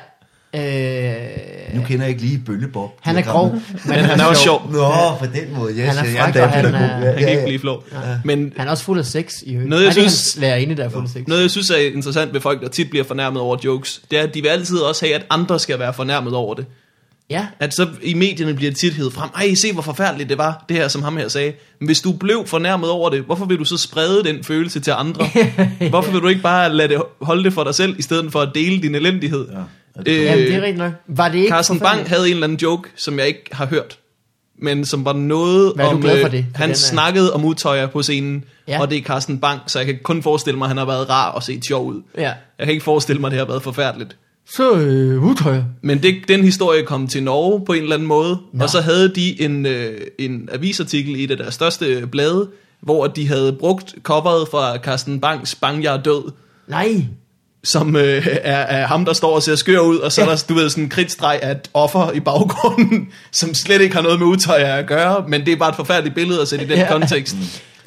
Nu 0.54 0.60
Øh, 1.80 1.86
kender 1.86 2.04
jeg 2.04 2.08
ikke 2.08 2.22
lige 2.22 2.42
Bøllebob. 2.46 2.90
han 3.00 3.16
er 3.16 3.22
grov, 3.22 3.50
men, 3.52 3.62
Men 3.86 3.94
han 3.98 4.20
er 4.20 4.24
også 4.24 4.42
sjov. 4.42 4.70
Nå, 4.72 4.78
på 5.18 5.26
den 5.34 5.54
måde. 5.58 5.72
Yes, 5.72 5.78
Han 5.96 6.06
er 6.06 6.10
jeg 6.10 6.20
fræk, 6.22 6.34
en 6.36 6.40
og 6.42 6.48
han 6.50 6.64
er- 6.74 6.78
Ja, 6.78 6.86
Han 6.86 7.02
kan 7.18 7.20
ja, 7.22 7.28
ikke 7.28 7.40
ja. 7.40 7.44
blive 7.46 7.58
flov. 7.58 7.84
Men 8.24 8.52
Han 8.56 8.66
er 8.66 8.70
også 8.70 8.84
fuld 8.84 8.98
af 8.98 9.04
sex 9.06 9.32
i 9.42 9.52
øvrigt. 9.52 9.70
Noget, 9.70 9.82
jeg 9.82 9.88
er 9.88 9.92
synes- 9.92 10.04
hans 10.32 10.36
lærerinde, 10.40 10.76
der 10.76 10.84
er 10.84 10.88
fuld 10.88 11.04
af 11.04 11.08
sex. 11.10 11.22
noget, 11.26 11.42
jeg 11.42 11.50
synes 11.50 11.70
er 11.70 11.76
interessant 11.76 12.32
ved 12.34 12.40
folk, 12.40 12.62
der 12.62 12.68
tit 12.68 12.90
bliver 12.90 13.04
fornærmet 13.04 13.42
over 13.42 13.56
jokes, 13.64 14.00
det 14.10 14.18
er, 14.18 14.22
at 14.22 14.34
de 14.34 14.42
vil 14.42 14.48
altid 14.48 14.78
også 14.78 15.04
have, 15.06 15.14
at 15.14 15.26
andre 15.30 15.58
skal 15.58 15.78
være 15.78 15.92
fornærmet 15.94 16.34
over 16.34 16.54
det. 16.54 16.66
Ja, 17.30 17.46
At 17.60 17.74
så 17.74 17.88
i 18.02 18.14
medierne 18.14 18.54
bliver 18.54 18.70
det 18.70 18.78
tit 18.80 18.94
hævet 18.94 19.12
frem, 19.12 19.30
ej, 19.36 19.54
se 19.54 19.72
hvor 19.72 19.82
forfærdeligt 19.82 20.28
det 20.28 20.38
var, 20.38 20.64
det 20.68 20.76
her, 20.76 20.88
som 20.88 21.02
ham 21.02 21.16
her 21.16 21.28
sagde. 21.28 21.52
Men 21.80 21.86
hvis 21.86 22.00
du 22.00 22.12
blev 22.12 22.46
fornærmet 22.46 22.90
over 22.90 23.10
det, 23.10 23.22
hvorfor 23.22 23.44
vil 23.44 23.58
du 23.58 23.64
så 23.64 23.76
sprede 23.76 24.24
den 24.24 24.44
følelse 24.44 24.80
til 24.80 24.90
andre? 24.96 25.26
Hvorfor 25.90 26.12
vil 26.12 26.20
du 26.20 26.28
ikke 26.28 26.42
bare 26.42 26.72
lade 26.74 26.88
det 26.88 27.02
holde 27.22 27.44
det 27.44 27.52
for 27.52 27.64
dig 27.64 27.74
selv, 27.74 27.98
i 27.98 28.02
stedet 28.02 28.32
for 28.32 28.40
at 28.40 28.48
dele 28.54 28.82
din 28.82 28.94
elendighed? 28.94 29.46
Ja, 29.52 29.58
Øh, 30.06 30.14
Jamen, 30.24 30.38
det 30.44 30.54
er 30.54 30.60
rigtigt 30.60 30.78
nok. 30.78 30.92
Var 31.08 31.28
det 31.28 31.38
ikke 31.38 31.48
Carsten? 31.48 31.80
Bang 31.80 32.08
havde 32.08 32.26
en 32.26 32.32
eller 32.32 32.44
anden 32.46 32.58
joke, 32.62 32.88
som 32.96 33.18
jeg 33.18 33.26
ikke 33.26 33.42
har 33.52 33.66
hørt. 33.66 33.98
men 34.62 34.84
som 34.84 35.04
var 35.04 35.12
noget 35.12 35.72
Hvad 35.74 35.84
er 35.84 35.90
du 35.90 35.96
om... 35.96 36.02
glad 36.02 36.20
for 36.20 36.26
øh, 36.26 36.32
det? 36.32 36.46
For 36.50 36.58
han 36.58 36.68
den 36.68 36.70
er- 36.72 36.76
snakkede 36.76 37.32
om 37.34 37.44
udtøjer 37.44 37.86
på 37.86 38.02
scenen, 38.02 38.44
Ja. 38.68 38.80
og 38.80 38.90
det 38.90 38.98
er 38.98 39.02
Carsten 39.02 39.38
Bang, 39.38 39.60
så 39.66 39.78
jeg 39.78 39.86
kan 39.86 39.98
kun 40.02 40.22
forestille 40.22 40.58
mig, 40.58 40.64
at 40.66 40.68
han 40.68 40.76
har 40.76 40.84
været 40.84 41.10
rar 41.10 41.30
og 41.30 41.42
set 41.42 41.64
sjov 41.66 41.86
ud. 41.86 42.02
Ja. 42.16 42.32
Jeg 42.58 42.66
kan 42.66 42.68
ikke 42.72 42.84
forestille 42.84 43.20
mig, 43.20 43.28
at 43.28 43.30
det 43.32 43.38
har 43.38 43.46
været 43.46 43.62
forfærdeligt. 43.62 44.16
Så 44.56 44.72
øh, 44.74 45.22
udtøjer. 45.24 45.64
Men 45.82 46.02
det, 46.02 46.14
den 46.28 46.44
historie 46.44 46.82
kom 46.82 47.06
til 47.08 47.22
Norge 47.22 47.64
på 47.66 47.72
en 47.72 47.82
eller 47.82 47.94
anden 47.96 48.08
måde. 48.08 48.38
Nå. 48.52 48.64
og 48.64 48.70
så 48.70 48.80
havde 48.80 49.08
de 49.14 49.42
en, 49.42 49.66
øh, 49.66 50.00
en 50.18 50.48
avisartikel 50.52 51.16
i 51.16 51.24
et 51.24 51.30
af 51.30 51.36
deres 51.36 51.54
største 51.54 52.06
blade, 52.12 52.48
hvor 52.80 53.06
de 53.06 53.28
havde 53.28 53.52
brugt 53.52 53.94
coveret 54.02 54.48
fra 54.48 54.76
Carsten 54.78 55.20
Bangs 55.20 55.54
Bang, 55.54 55.82
jeg 55.82 55.94
er 55.96 56.02
død, 56.02 56.32
Nej. 56.68 57.04
Som 57.66 57.96
øh, 57.96 58.26
er, 58.42 58.56
er 58.56 58.86
ham, 58.86 59.04
der 59.04 59.12
står 59.12 59.34
og 59.34 59.42
ser 59.42 59.54
skør 59.56 59.78
ud, 59.80 59.96
og 59.98 60.12
så 60.12 60.20
Ja. 60.20 60.26
er 60.26 60.30
der, 60.30 60.44
du 60.48 60.54
ved, 60.54 60.70
sådan 60.70 60.84
en 60.84 60.90
kridtstreg 60.90 61.38
af 61.42 61.50
et 61.50 61.70
offer 61.74 62.12
i 62.12 62.20
baggrunden, 62.20 63.08
som 63.32 63.54
slet 63.54 63.80
ikke 63.80 63.94
har 63.94 64.02
noget 64.02 64.18
med 64.18 64.26
udtøj 64.26 64.58
at 64.58 64.86
gøre, 64.86 65.24
men 65.28 65.46
det 65.46 65.52
er 65.52 65.56
bare 65.56 65.68
et 65.70 65.76
forfærdeligt 65.76 66.14
billede 66.14 66.40
at 66.42 66.48
sætte 66.48 66.64
i 66.64 66.68
den 66.68 66.78
Ja. 66.78 66.88
kontekst. 66.92 67.36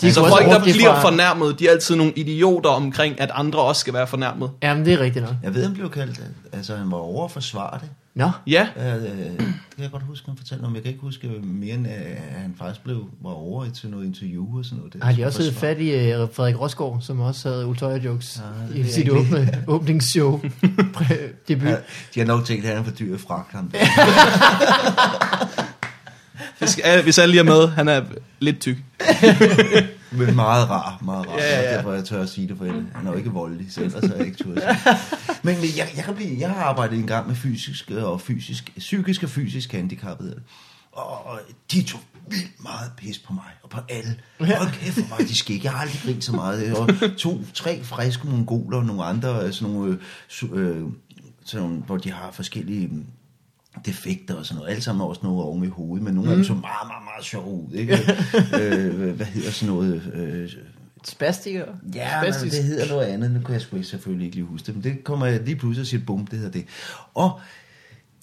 De 0.01 0.05
altså 0.05 0.21
kunne 0.21 0.32
også 0.34 0.43
folk, 0.43 0.51
der 0.55 0.73
bliver 0.73 0.93
fra- 0.93 1.01
fornærmet, 1.01 1.59
de 1.59 1.67
er 1.67 1.71
altid 1.71 1.95
nogle 1.95 2.13
idioter 2.15 2.69
omkring, 2.69 3.21
at 3.21 3.30
andre 3.34 3.59
også 3.59 3.80
skal 3.80 3.93
være 3.93 4.07
fornærmet. 4.07 4.49
Jamen, 4.63 4.86
det 4.86 4.93
er 4.93 4.99
rigtigt 4.99 5.25
nok. 5.25 5.34
Jeg 5.43 5.53
ved, 5.55 5.63
han 5.63 5.73
blev 5.73 5.89
kaldt, 5.89 6.19
altså 6.53 6.75
han 6.75 6.91
var 6.91 6.97
over 6.97 7.25
at 7.25 7.32
forsvare 7.32 7.77
det. 7.82 7.89
Nå. 8.16 8.32
Ja, 8.47 8.68
Øh, 8.78 9.01
det 9.01 9.38
kan 9.76 9.84
jeg 9.84 9.91
godt 9.91 10.03
huske, 10.03 10.26
han 10.28 10.38
fortalte 10.38 10.64
om. 10.64 10.74
Jeg 10.76 10.84
kan 10.84 10.91
ikke 10.91 11.01
huske 11.01 11.28
mere 11.43 11.76
end, 11.76 11.88
at 11.88 12.18
han 12.41 12.55
faktisk 12.57 12.84
blev, 12.84 13.10
var 13.22 13.30
over 13.30 13.70
til 13.70 13.89
noget 13.89 14.05
interview 14.05 14.57
og 14.57 14.66
sådan 14.66 14.78
noget. 14.78 14.93
Det 14.93 15.03
Har 15.03 15.12
de 15.12 15.26
også 15.26 15.53
fat 15.53 15.80
i 15.80 15.89
uh, 15.91 16.30
Frederik 16.34 16.60
Rosgaard, 16.60 16.97
som 17.01 17.20
også 17.20 17.49
havde 17.49 17.66
utøjer 17.66 17.99
jokes 18.03 18.41
det 18.70 18.76
i 18.76 18.91
sit 18.91 19.10
åbne, 19.10 19.57
åbningsshow. 19.68 20.41
Debut. 21.47 21.68
Ja, 21.70 21.76
de 22.16 22.20
har 22.20 22.26
nok 22.26 22.45
tænkt, 22.45 22.66
at 22.66 22.70
han 22.70 22.80
er 22.80 22.84
for 22.84 22.91
dyr 22.95 23.18
fragt, 23.18 23.51
ham. 23.51 23.72
hvis, 26.60 26.80
ja, 26.86 27.01
hvis 27.01 27.18
alle 27.18 27.32
lige 27.32 27.39
er 27.39 27.43
med, 27.43 27.68
han 27.68 27.88
er 27.88 28.01
lidt 28.39 28.60
tyk. 28.60 28.78
Men 30.12 30.36
meget 30.36 30.70
rar, 30.70 30.99
meget 31.01 31.28
rar. 31.28 31.38
Ja, 31.38 31.43
ja, 31.43 31.62
ja. 31.62 31.76
Derfor 31.76 31.93
jeg 31.93 32.05
tør 32.05 32.22
at 32.22 32.30
sige 32.30 32.47
det 32.47 32.57
for 32.57 32.66
hende. 32.66 32.86
Han 32.95 33.07
er 33.07 33.12
jo 33.12 33.18
ikke 33.18 33.30
voldelig, 33.30 33.74
så 33.74 33.82
ellers 33.82 34.03
er 34.03 34.16
jeg 34.16 34.26
ikke 34.26 34.43
tur 34.43 34.55
at 34.55 34.62
sige. 34.62 34.97
Men 35.43 35.55
jeg, 35.55 35.88
jeg, 35.95 36.03
kan 36.03 36.16
blive, 36.16 36.39
jeg 36.39 36.49
har 36.49 36.64
arbejdet 36.64 36.99
en 36.99 37.07
gang 37.07 37.28
med 37.28 37.36
fysiske 37.36 38.05
og 38.05 38.22
fysisk, 38.22 38.72
psykisk 38.78 39.24
og 39.24 39.30
fysisk 39.30 39.72
handicappede. 39.72 40.39
Og 40.91 41.26
og 41.28 41.39
de 41.72 41.84
tog 41.84 41.99
vildt 42.30 42.64
meget 42.64 42.91
pis 42.97 43.20
på 43.20 43.34
mig, 43.34 43.51
og 43.64 43.70
på 43.70 43.80
alle. 43.89 44.16
Og 44.39 44.68
kæft 44.74 44.93
for 44.93 45.18
mig, 45.18 45.28
de 45.28 45.38
skik. 45.38 45.64
Jeg 45.64 45.72
har 45.72 45.80
aldrig 45.80 46.01
grint 46.05 46.24
så 46.24 46.32
meget. 46.32 46.78
Og 46.78 46.89
to, 47.18 47.45
tre 47.53 47.84
friske 47.84 48.28
mongoler 48.28 48.78
og 48.78 48.86
nogle 48.86 49.03
andre, 49.03 49.45
øh, 49.45 49.53
sådan 49.53 49.74
nogle, 49.74 49.99
øh, 50.43 50.49
øh, 50.51 50.86
sådan, 51.45 51.68
nogle, 51.68 51.78
hvor 51.78 51.97
de 51.97 52.12
har 52.12 52.32
forskellige 52.32 52.89
defekter 53.86 54.36
og 54.36 54.45
sådan 54.45 54.57
noget. 54.57 54.70
Alle 54.70 54.82
sammen 54.82 55.07
også 55.07 55.22
noget 55.24 55.43
oven 55.43 55.63
i 55.63 55.67
hovedet, 55.67 56.03
men 56.03 56.13
nogle 56.13 56.30
af 56.30 56.36
dem 56.36 56.45
så 56.45 56.53
meget, 56.53 56.88
meget, 56.88 57.03
meget 57.03 57.26
sjove 57.26 57.47
ud. 57.47 57.74
Ikke? 57.74 57.93
øh, 58.61 59.15
hvad 59.15 59.26
hedder 59.26 59.51
sådan 59.51 59.74
noget? 59.74 60.11
Øh, 60.13 60.51
Spastiker. 61.03 61.65
Ja, 61.95 62.22
men 62.22 62.34
Spastisk. 62.34 62.55
det 62.55 62.63
hedder 62.63 62.88
noget 62.88 63.05
andet. 63.05 63.32
Nu 63.32 63.39
kan 63.39 63.53
jeg 63.53 63.61
sgu 63.61 63.76
ikke 63.76 63.89
selvfølgelig 63.89 64.26
ikke 64.26 64.36
lige 64.36 64.45
huske 64.45 64.65
det, 64.65 64.76
men 64.76 64.84
det 64.84 65.03
kommer 65.03 65.26
jeg 65.26 65.41
lige 65.43 65.55
pludselig 65.55 65.82
og 65.82 65.88
siger, 65.88 66.05
bum, 66.05 66.28
det 66.28 66.39
hedder 66.39 66.51
det. 66.51 66.65
Og 67.13 67.39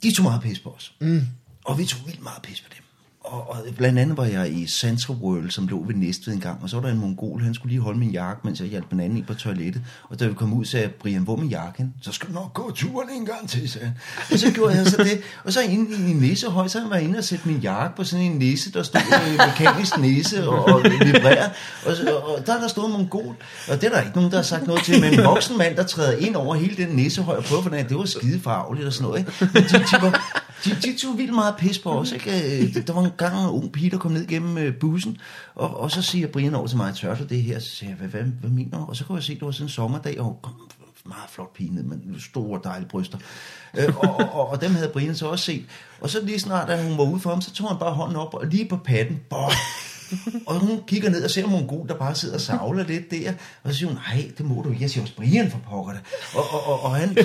de 0.02 0.14
tog 0.14 0.22
meget 0.22 0.42
pis 0.42 0.58
på 0.58 0.70
os. 0.70 0.94
Mm. 1.00 1.22
Og 1.64 1.78
vi 1.78 1.84
tog 1.84 2.00
vildt 2.06 2.22
meget 2.22 2.42
pis 2.42 2.60
på 2.60 2.68
dem. 2.76 2.85
Og, 3.26 3.50
og 3.50 3.56
blandt 3.76 3.98
andet 3.98 4.16
var 4.16 4.24
jeg 4.24 4.52
i 4.52 4.66
Central 4.66 5.16
World, 5.16 5.50
som 5.50 5.68
lå 5.68 5.84
ved 5.86 5.94
Næstved 5.94 6.34
en 6.34 6.40
gang, 6.40 6.62
og 6.62 6.70
så 6.70 6.76
var 6.76 6.82
der 6.82 6.94
en 6.94 7.00
mongol, 7.00 7.42
han 7.42 7.54
skulle 7.54 7.72
lige 7.72 7.82
holde 7.82 7.98
min 7.98 8.10
jakke, 8.10 8.40
mens 8.44 8.60
jeg 8.60 8.68
hjalp 8.68 8.92
en 8.92 9.00
anden 9.00 9.18
ind 9.18 9.26
på 9.26 9.34
toilettet. 9.34 9.82
Og 10.08 10.20
da 10.20 10.26
vi 10.26 10.34
kom 10.34 10.52
ud, 10.52 10.64
sagde 10.64 10.84
jeg, 10.84 10.94
Brian, 10.94 11.22
hvor 11.22 11.36
min 11.36 11.48
jakke? 11.48 11.86
Så 12.02 12.12
skal 12.12 12.28
du 12.28 12.34
nok 12.34 12.54
gå 12.54 12.70
turen 12.70 13.08
en 13.10 13.26
gang 13.26 13.48
til, 13.48 13.68
sagde 13.68 13.86
han. 13.86 13.96
Og 14.32 14.38
så 14.38 14.52
gjorde 14.52 14.76
jeg 14.76 14.86
så 14.86 14.96
det. 14.96 15.20
Og 15.44 15.52
så 15.52 15.60
inde 15.60 16.08
i 16.08 16.10
en 16.10 16.16
næsehøj, 16.16 16.68
så 16.68 16.88
var 16.88 16.96
jeg 16.96 17.04
inde 17.04 17.18
og 17.18 17.24
sætte 17.24 17.48
min 17.48 17.58
jakke 17.58 17.96
på 17.96 18.04
sådan 18.04 18.24
en 18.24 18.38
næse, 18.38 18.72
der 18.72 18.82
stod 18.82 19.00
en 19.00 19.40
mekanisk 19.48 19.98
næse 19.98 20.48
og, 20.48 20.64
og 20.64 20.82
vibrerede. 20.84 21.50
Og, 21.86 21.96
så, 21.96 22.16
og 22.16 22.46
der 22.46 22.54
er 22.54 22.60
der 22.60 22.68
stået 22.68 22.86
en 22.86 22.92
mongol. 22.92 23.36
Og 23.68 23.80
det 23.80 23.84
er 23.84 23.90
der 23.90 24.00
ikke 24.00 24.16
nogen, 24.16 24.30
der 24.30 24.36
har 24.36 24.42
sagt 24.44 24.66
noget 24.66 24.82
til. 24.82 25.00
Men 25.00 25.18
en 25.18 25.24
voksen 25.24 25.58
mand, 25.58 25.76
der 25.76 25.82
træder 25.82 26.16
ind 26.16 26.36
over 26.36 26.54
hele 26.54 26.76
den 26.76 26.96
næsehøj 26.96 27.36
og 27.36 27.44
prøver 27.44 27.62
for 27.62 27.70
det, 27.70 27.88
det 27.88 27.96
var 27.98 28.04
skide 28.04 28.40
farveligt 28.40 28.86
og 28.86 28.92
sådan 28.92 29.08
noget. 29.08 29.18
Ikke? 29.18 29.32
Men 29.54 29.62
de, 29.62 29.78
de, 29.78 30.02
var, 30.02 30.42
de, 30.64 30.70
de 30.70 30.98
tog 31.02 31.18
vildt 31.18 31.34
meget 31.34 31.54
pis 31.58 31.78
på 31.78 31.90
os. 31.90 32.12
Ikke? 32.12 32.62
Øh, 32.62 32.86
der 32.86 32.92
var 32.92 33.02
en 33.02 33.10
gang 33.16 33.44
en 33.44 33.50
ung 33.50 33.72
pige, 33.72 33.90
der 33.90 33.98
kom 33.98 34.12
ned 34.12 34.26
gennem 34.26 34.58
øh, 34.58 34.74
bussen, 34.74 35.18
og, 35.54 35.80
og 35.80 35.90
så 35.90 36.02
siger 36.02 36.26
Brian 36.26 36.54
over 36.54 36.66
til 36.66 36.76
mig, 36.76 36.94
tør 36.94 37.14
du 37.14 37.24
det 37.24 37.42
her? 37.42 37.58
Så 37.58 37.70
siger 37.70 37.90
jeg, 37.90 37.98
hvad, 37.98 38.08
hvad, 38.08 38.22
hvad 38.22 38.50
mener 38.50 38.78
du? 38.78 38.84
Og 38.84 38.96
så 38.96 39.04
kunne 39.04 39.16
jeg 39.16 39.22
se, 39.22 39.32
at 39.32 39.38
det 39.38 39.46
var 39.46 39.52
sådan 39.52 39.64
en 39.64 39.70
sommerdag, 39.70 40.20
og 40.20 40.38
kom 40.42 40.54
meget 41.08 41.30
flot 41.30 41.52
pige 41.52 41.74
ned, 41.74 41.82
med 41.82 42.20
store 42.20 42.60
dejlige 42.64 42.88
bryster. 42.88 43.18
Øh, 43.78 43.96
og, 43.96 44.16
og, 44.16 44.48
og, 44.50 44.60
dem 44.60 44.74
havde 44.74 44.88
Brian 44.88 45.14
så 45.14 45.26
også 45.26 45.44
set. 45.44 45.64
Og 46.00 46.10
så 46.10 46.24
lige 46.24 46.40
snart, 46.40 46.68
da 46.68 46.88
hun 46.88 46.98
var 46.98 47.04
ude 47.04 47.20
for 47.20 47.30
ham, 47.30 47.40
så 47.40 47.52
tog 47.52 47.68
han 47.68 47.78
bare 47.78 47.92
hånden 47.92 48.16
op, 48.16 48.34
og 48.34 48.46
lige 48.46 48.68
på 48.68 48.76
patten, 48.76 49.20
boy, 49.30 49.50
og 50.46 50.58
hun 50.58 50.80
kigger 50.86 51.10
ned 51.10 51.24
og 51.24 51.30
ser 51.30 51.46
mongol, 51.46 51.88
der 51.88 51.94
bare 51.94 52.14
sidder 52.14 52.34
og 52.34 52.40
savler 52.40 52.84
lidt 52.84 53.10
der. 53.10 53.32
Og 53.64 53.72
så 53.72 53.78
siger 53.78 53.88
hun, 53.88 53.98
nej, 54.08 54.30
det 54.38 54.46
må 54.46 54.62
du 54.62 54.70
ikke. 54.70 54.82
Jeg 54.82 54.90
siger 54.90 55.02
også, 55.02 55.14
Brian 55.16 55.50
for 55.50 55.58
pokker 55.70 55.92
det. 55.92 56.00
Og, 56.34 56.44
og, 56.50 56.66
og, 56.66 56.84
og 56.84 56.96
han 56.96 57.18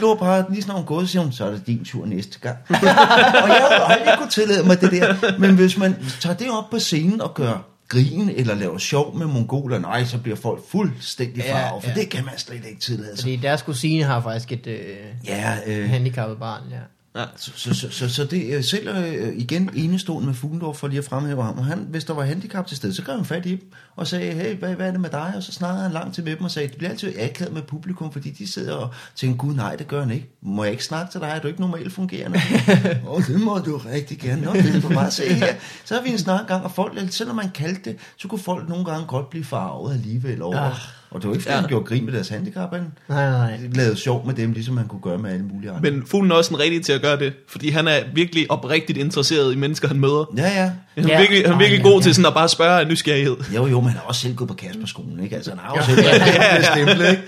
lå 0.00 0.14
bare, 0.14 0.44
lige 0.50 0.62
snart 0.62 0.76
hun 0.76 0.86
gået, 0.86 1.08
så 1.08 1.12
siger 1.12 1.22
hun, 1.22 1.32
så 1.32 1.44
er 1.44 1.50
det 1.50 1.66
din 1.66 1.84
tur 1.84 2.06
næste 2.06 2.38
gang. 2.38 2.56
og 2.68 3.48
jeg 3.48 3.68
har 3.70 3.84
aldrig 3.84 4.18
kunne 4.18 4.30
tillade 4.30 4.66
mig 4.66 4.80
det 4.80 4.92
der. 4.92 5.38
Men 5.38 5.54
hvis 5.54 5.78
man 5.78 5.96
tager 6.20 6.36
det 6.36 6.50
op 6.50 6.70
på 6.70 6.78
scenen 6.78 7.20
og 7.20 7.34
gør 7.34 7.68
grin 7.88 8.28
eller 8.28 8.54
laver 8.54 8.78
sjov 8.78 9.16
med 9.16 9.26
mongoler, 9.26 9.78
nej, 9.78 10.04
så 10.04 10.18
bliver 10.18 10.36
folk 10.36 10.60
fuldstændig 10.68 11.44
farve, 11.44 11.82
for 11.82 11.88
ja. 11.88 11.94
det 11.94 12.08
kan 12.10 12.24
man 12.24 12.38
slet 12.38 12.64
ikke 12.64 12.80
tillade 12.80 13.16
sig. 13.16 13.22
Fordi 13.22 13.36
deres 13.36 13.62
kusine 13.62 14.04
har 14.04 14.20
faktisk 14.20 14.52
et 14.52 14.66
øh, 14.66 14.78
Ja, 15.26 15.56
øh, 15.66 15.90
handicappet 15.90 16.38
barn, 16.38 16.62
ja. 16.70 16.76
Ja. 17.16 17.24
så, 17.36 17.52
så, 17.54 17.74
så, 17.74 17.90
så, 17.90 18.08
så 18.08 18.24
det 18.24 18.54
er 18.54 18.62
selv 18.62 18.88
øh, 18.88 19.36
igen 19.36 19.70
enestående 19.74 20.26
med 20.26 20.34
Fuglendorf 20.34 20.76
for 20.76 20.88
lige 20.88 20.98
at 20.98 21.04
fremhæve 21.04 21.42
ham. 21.42 21.58
Og 21.58 21.64
han, 21.64 21.86
hvis 21.90 22.04
der 22.04 22.14
var 22.14 22.24
handicap 22.24 22.66
til 22.66 22.76
stede, 22.76 22.94
så 22.94 23.02
greb 23.02 23.16
han 23.16 23.24
fat 23.24 23.46
i 23.46 23.50
dem 23.50 23.72
og 23.96 24.06
sagde, 24.06 24.32
hey, 24.32 24.56
hvad, 24.56 24.74
hvad 24.74 24.86
er 24.86 24.90
det 24.90 25.00
med 25.00 25.10
dig? 25.10 25.32
Og 25.36 25.42
så 25.42 25.52
snakkede 25.52 25.82
han 25.82 25.92
langt 25.92 26.14
til 26.14 26.24
med 26.24 26.36
dem 26.36 26.44
og 26.44 26.50
sagde, 26.50 26.68
det 26.68 26.76
bliver 26.76 26.90
altid 26.90 27.18
akavet 27.18 27.52
med 27.52 27.62
publikum, 27.62 28.12
fordi 28.12 28.30
de 28.30 28.52
sidder 28.52 28.74
og 28.74 28.90
tænker, 29.16 29.36
gud 29.36 29.54
nej, 29.54 29.76
det 29.76 29.88
gør 29.88 30.00
han 30.00 30.10
ikke. 30.10 30.30
Må 30.42 30.64
jeg 30.64 30.72
ikke 30.72 30.84
snakke 30.84 31.12
til 31.12 31.20
dig? 31.20 31.28
Er 31.28 31.40
du 31.40 31.48
ikke 31.48 31.60
normalt 31.60 31.92
fungerende? 31.92 32.38
Åh, 33.06 33.14
oh, 33.14 33.26
det 33.26 33.40
må 33.40 33.58
du 33.58 33.76
rigtig 33.76 34.18
gerne. 34.18 34.42
Nå, 34.42 34.52
det 34.52 34.76
er 34.76 34.80
for 34.80 35.00
at 35.00 35.12
se 35.12 35.34
her. 35.34 35.54
Så 35.84 35.94
har 35.94 36.02
vi 36.02 36.10
en 36.10 36.18
snak 36.18 36.46
gang, 36.46 36.64
og 36.64 36.70
folk, 36.70 37.12
selvom 37.12 37.36
man 37.36 37.50
kaldte 37.50 37.90
det, 37.90 37.98
så 38.16 38.28
kunne 38.28 38.38
folk 38.38 38.68
nogle 38.68 38.84
gange 38.84 39.06
godt 39.06 39.30
blive 39.30 39.44
farvet 39.44 39.94
alligevel 39.94 40.42
over. 40.42 40.58
Ah. 40.58 41.01
Og 41.14 41.22
det 41.22 41.28
var 41.28 41.34
ikke, 41.34 41.42
fordi 41.42 41.54
Ja. 41.54 41.60
han 41.60 41.68
gjorde 41.68 41.84
grin 41.84 42.04
med 42.04 42.12
deres 42.12 42.28
handicap, 42.28 42.72
han 42.72 42.82
Nej, 43.08 43.30
nej. 43.30 43.58
lavede 43.74 43.96
sjov 43.96 44.26
med 44.26 44.34
dem, 44.34 44.52
ligesom 44.52 44.74
man 44.74 44.86
kunne 44.88 45.00
gøre 45.00 45.18
med 45.18 45.30
alle 45.30 45.44
mulige 45.44 45.70
andre. 45.70 45.90
Men 45.90 46.02
fuglen 46.06 46.30
er 46.30 46.34
også 46.34 46.48
den 46.48 46.58
rigtige 46.58 46.82
til 46.82 46.92
at 46.92 47.02
gøre 47.02 47.18
det, 47.18 47.32
fordi 47.48 47.68
han 47.70 47.88
er 47.88 47.98
virkelig 48.14 48.50
oprigtigt 48.50 48.98
interesseret 48.98 49.52
i 49.52 49.56
mennesker, 49.56 49.88
han 49.88 50.00
møder. 50.00 50.24
Ja, 50.36 50.42
ja. 50.42 50.70
Han 50.94 51.04
er 51.04 51.08
Ja. 51.08 51.18
virkelig, 51.18 51.42
han 51.42 51.50
er 51.50 51.54
Ej, 51.54 51.58
virkelig 51.58 51.84
ja, 51.84 51.90
god 51.90 52.00
ja. 52.00 52.02
til 52.02 52.14
sådan 52.14 52.26
at 52.26 52.34
bare 52.34 52.48
spørge 52.48 52.80
af 52.80 52.86
nysgerrighed. 52.86 53.36
Jo, 53.56 53.66
jo, 53.66 53.80
men 53.80 53.88
han 53.88 53.98
har 53.98 54.06
også 54.08 54.20
selv 54.20 54.34
gået 54.34 54.48
på 54.48 54.54
Kasperskolen, 54.54 55.20
ikke? 55.24 55.36
Altså, 55.36 55.50
han 55.50 55.58
har 55.62 55.74
jo 55.74 55.80
Ja. 55.80 55.86
selv 55.86 55.98
været 55.98 56.20
ja, 56.20 56.62
stemplet, 56.62 57.10
ikke? 57.10 57.22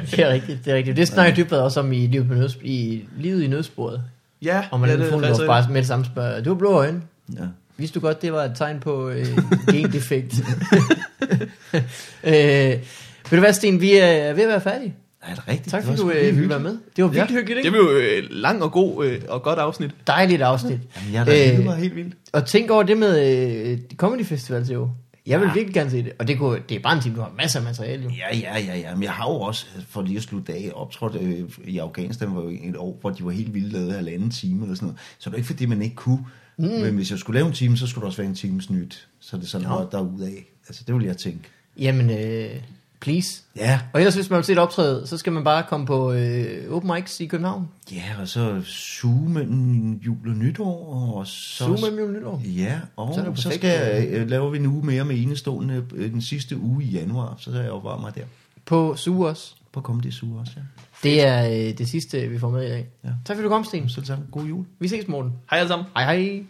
Det 0.16 0.18
er 0.18 0.28
rigtigt, 0.32 0.64
det 0.64 0.72
er 0.72 0.76
rigtigt. 0.76 0.96
Det 0.96 1.08
snakker 1.08 1.34
Dybvad 1.44 1.58
også 1.60 1.80
om 1.80 1.92
i 1.92 2.06
livet, 2.06 2.28
på 2.28 2.34
nøds, 2.34 2.58
i 2.62 3.04
livet 3.18 3.42
i 3.42 3.46
nødsporet. 3.46 4.02
Ja, 4.42 4.62
Og 4.70 4.80
man 4.80 4.88
ja, 4.90 4.94
ja, 4.96 5.00
det 5.02 5.12
er 5.12 5.16
det 5.16 5.24
faktisk 5.26 5.46
bare 5.46 5.66
med 5.70 5.76
det 5.76 5.86
samme 5.86 6.04
spørger, 6.04 6.40
du 6.42 6.50
har 6.50 6.54
blå 6.58 6.72
øjne. 6.72 7.00
Ja. 7.32 7.42
Vidste 7.78 8.00
du 8.00 8.06
godt, 8.06 8.22
det 8.22 8.32
var 8.32 8.42
et 8.44 8.52
tegn 8.56 8.80
på 8.80 9.08
øh, 9.08 9.26
gendefekt? 9.70 10.34
øh, 12.24 12.32
ved 12.32 12.78
du 13.30 13.38
hvad, 13.40 13.52
Sten, 13.52 13.80
vi 13.80 13.92
er 13.96 14.32
ved 14.32 14.42
at 14.42 14.48
være 14.48 14.60
færdige. 14.60 14.94
Er 15.22 15.34
det 15.34 15.48
rigtigt? 15.48 15.70
Tak 15.70 15.80
Det 15.82 15.86
fordi 15.98 16.00
du 16.00 16.10
øh, 16.10 16.36
ville 16.36 16.48
være 16.48 16.60
med. 16.60 16.78
Det 16.96 17.04
var 17.04 17.10
vildt 17.10 17.30
Ja, 17.30 17.34
hyggeligt, 17.36 17.56
Det 17.56 17.64
ikke? 17.64 17.78
var 17.78 17.84
jo 17.84 17.98
øh, 17.98 18.22
lang 18.30 18.62
og 18.62 18.72
god 18.72 19.06
øh, 19.06 19.20
og 19.28 19.42
godt 19.42 19.58
afsnit. 19.58 19.90
Dejligt 20.06 20.42
afsnit. 20.42 20.80
Jamen, 21.14 21.28
jeg 21.28 21.54
Øh, 21.58 21.64
mig 21.64 21.76
helt 21.76 21.96
vildt. 21.96 22.14
Og 22.32 22.46
tænk 22.46 22.70
over 22.70 22.82
det 22.82 22.98
med 22.98 23.36
øh, 23.72 23.78
Comedy 23.96 24.24
Festival 24.24 24.64
til 24.66 24.74
jo. 24.74 24.90
Jeg 25.26 25.40
vil 25.40 25.46
Ja. 25.46 25.52
virkelig 25.54 25.74
gerne 25.74 25.90
se 25.90 25.96
det. 26.04 26.12
Og 26.18 26.28
det, 26.28 26.38
kunne, 26.38 26.58
det 26.68 26.74
er 26.76 26.80
bare 26.80 26.96
en 26.96 27.02
time, 27.02 27.16
du 27.16 27.20
har 27.20 27.32
masser 27.38 27.58
af 27.58 27.64
materiale 27.64 28.02
jo. 28.02 28.10
Ja, 28.10 28.36
ja, 28.38 28.58
ja, 28.58 28.78
ja. 28.78 28.94
Men 28.94 29.02
jeg 29.02 29.12
har 29.12 29.24
jo 29.24 29.40
også, 29.40 29.66
for 29.88 30.02
lige 30.02 30.16
at 30.16 30.22
slutte 30.22 30.52
af, 30.52 30.70
optrådt 30.74 31.14
øh, 31.22 31.40
i 31.64 31.78
Afghanistan 31.78 32.34
var 32.36 32.42
jo 32.42 32.48
et 32.48 32.76
år, 32.76 32.98
hvor 33.00 33.10
de 33.10 33.24
var 33.24 33.30
helt 33.30 33.54
vilde 33.54 33.68
lavet 33.72 33.92
halvanden 33.92 34.30
time 34.30 34.62
eller 34.62 34.74
sådan 34.76 34.86
noget. 34.86 35.00
Så 35.18 35.30
det 35.30 35.34
er 35.34 35.38
ikke 35.38 35.46
fordi, 35.46 35.66
man 35.66 35.82
ikke 35.82 35.96
kunne. 35.96 36.26
Mm. 36.58 36.64
Men 36.68 36.94
hvis 36.94 37.10
jeg 37.10 37.18
skulle 37.18 37.38
lave 37.38 37.46
en 37.48 37.54
time, 37.54 37.76
så 37.76 37.86
skulle 37.86 38.02
der 38.02 38.06
også 38.06 38.16
være 38.22 38.28
en 38.28 38.34
times 38.34 38.70
nyt. 38.70 39.08
Så 39.20 39.36
det 39.36 39.42
er 39.42 39.46
sådan 39.46 39.68
noget 39.68 39.92
derudad. 39.92 40.32
Altså, 40.68 40.82
det 40.86 40.94
ville 40.94 41.08
jeg 41.08 41.16
tænke. 41.16 41.40
Jamen, 41.78 42.10
øh, 42.10 42.50
please. 43.00 43.28
Ja, 43.56 43.80
Og 43.92 44.00
ellers, 44.00 44.14
hvis 44.14 44.30
man 44.30 44.36
vil 44.36 44.44
se 44.44 44.52
et 44.52 44.58
optræde, 44.58 45.06
så 45.06 45.18
skal 45.18 45.32
man 45.32 45.44
bare 45.44 45.62
komme 45.68 45.86
på 45.86 46.12
øh, 46.12 46.70
open 46.72 46.90
mics 46.94 47.20
i 47.20 47.26
København. 47.26 47.68
ja, 47.92 48.04
og 48.20 48.28
så 48.28 48.62
suge 48.64 49.30
mellem 49.30 49.92
jul 49.92 50.28
og 50.28 50.34
nytår, 50.36 50.94
og 51.16 51.26
så... 51.26 51.64
Zoom 51.64 51.80
med 51.92 51.98
jul 51.98 52.12
nytår. 52.12 52.42
Ja, 52.44 52.80
og 52.96 53.14
Så 53.14 53.42
så, 53.42 53.50
skal 53.50 53.70
jeg, 53.70 54.08
øh, 54.08 54.28
laver 54.30 54.50
vi 54.50 54.58
en 54.58 54.66
uge 54.66 54.86
mere 54.86 55.04
med 55.04 55.22
enestående 55.22 55.86
øh, 55.94 56.10
den 56.12 56.22
sidste 56.22 56.56
uge 56.56 56.84
i 56.84 56.88
januar, 56.88 57.34
så 57.38 57.50
er 57.50 57.54
jeg 57.56 57.68
jo 57.68 57.80
bare 57.80 58.00
mig 58.00 58.14
der. 58.14 58.24
På 58.64 58.96
Suge 58.96 59.28
også. 59.28 59.54
På 59.72 59.80
Comedy 59.80 60.10
Zoo 60.10 60.36
også, 60.36 60.52
ja. 60.56 60.62
Det 61.02 61.26
er 61.26 61.46
øh, 61.48 61.78
det 61.78 61.88
sidste, 61.88 62.28
vi 62.28 62.38
får 62.38 62.50
med 62.50 62.66
i 62.66 62.68
dag. 62.68 62.86
Ja. 63.04 63.08
Tak 63.26 63.36
fordi 63.36 63.44
du 63.44 63.48
kom, 63.48 63.64
Sten. 63.64 63.88
Selv 63.88 64.06
tak. 64.06 64.18
God 64.32 64.44
jul. 64.44 64.66
Vi 64.80 64.88
ses, 64.88 65.08
morgen. 65.08 65.32
Hej 65.50 65.58
alle 65.58 65.68
sammen. 65.68 65.86
Hej 65.96 66.16
hej. 66.16 66.44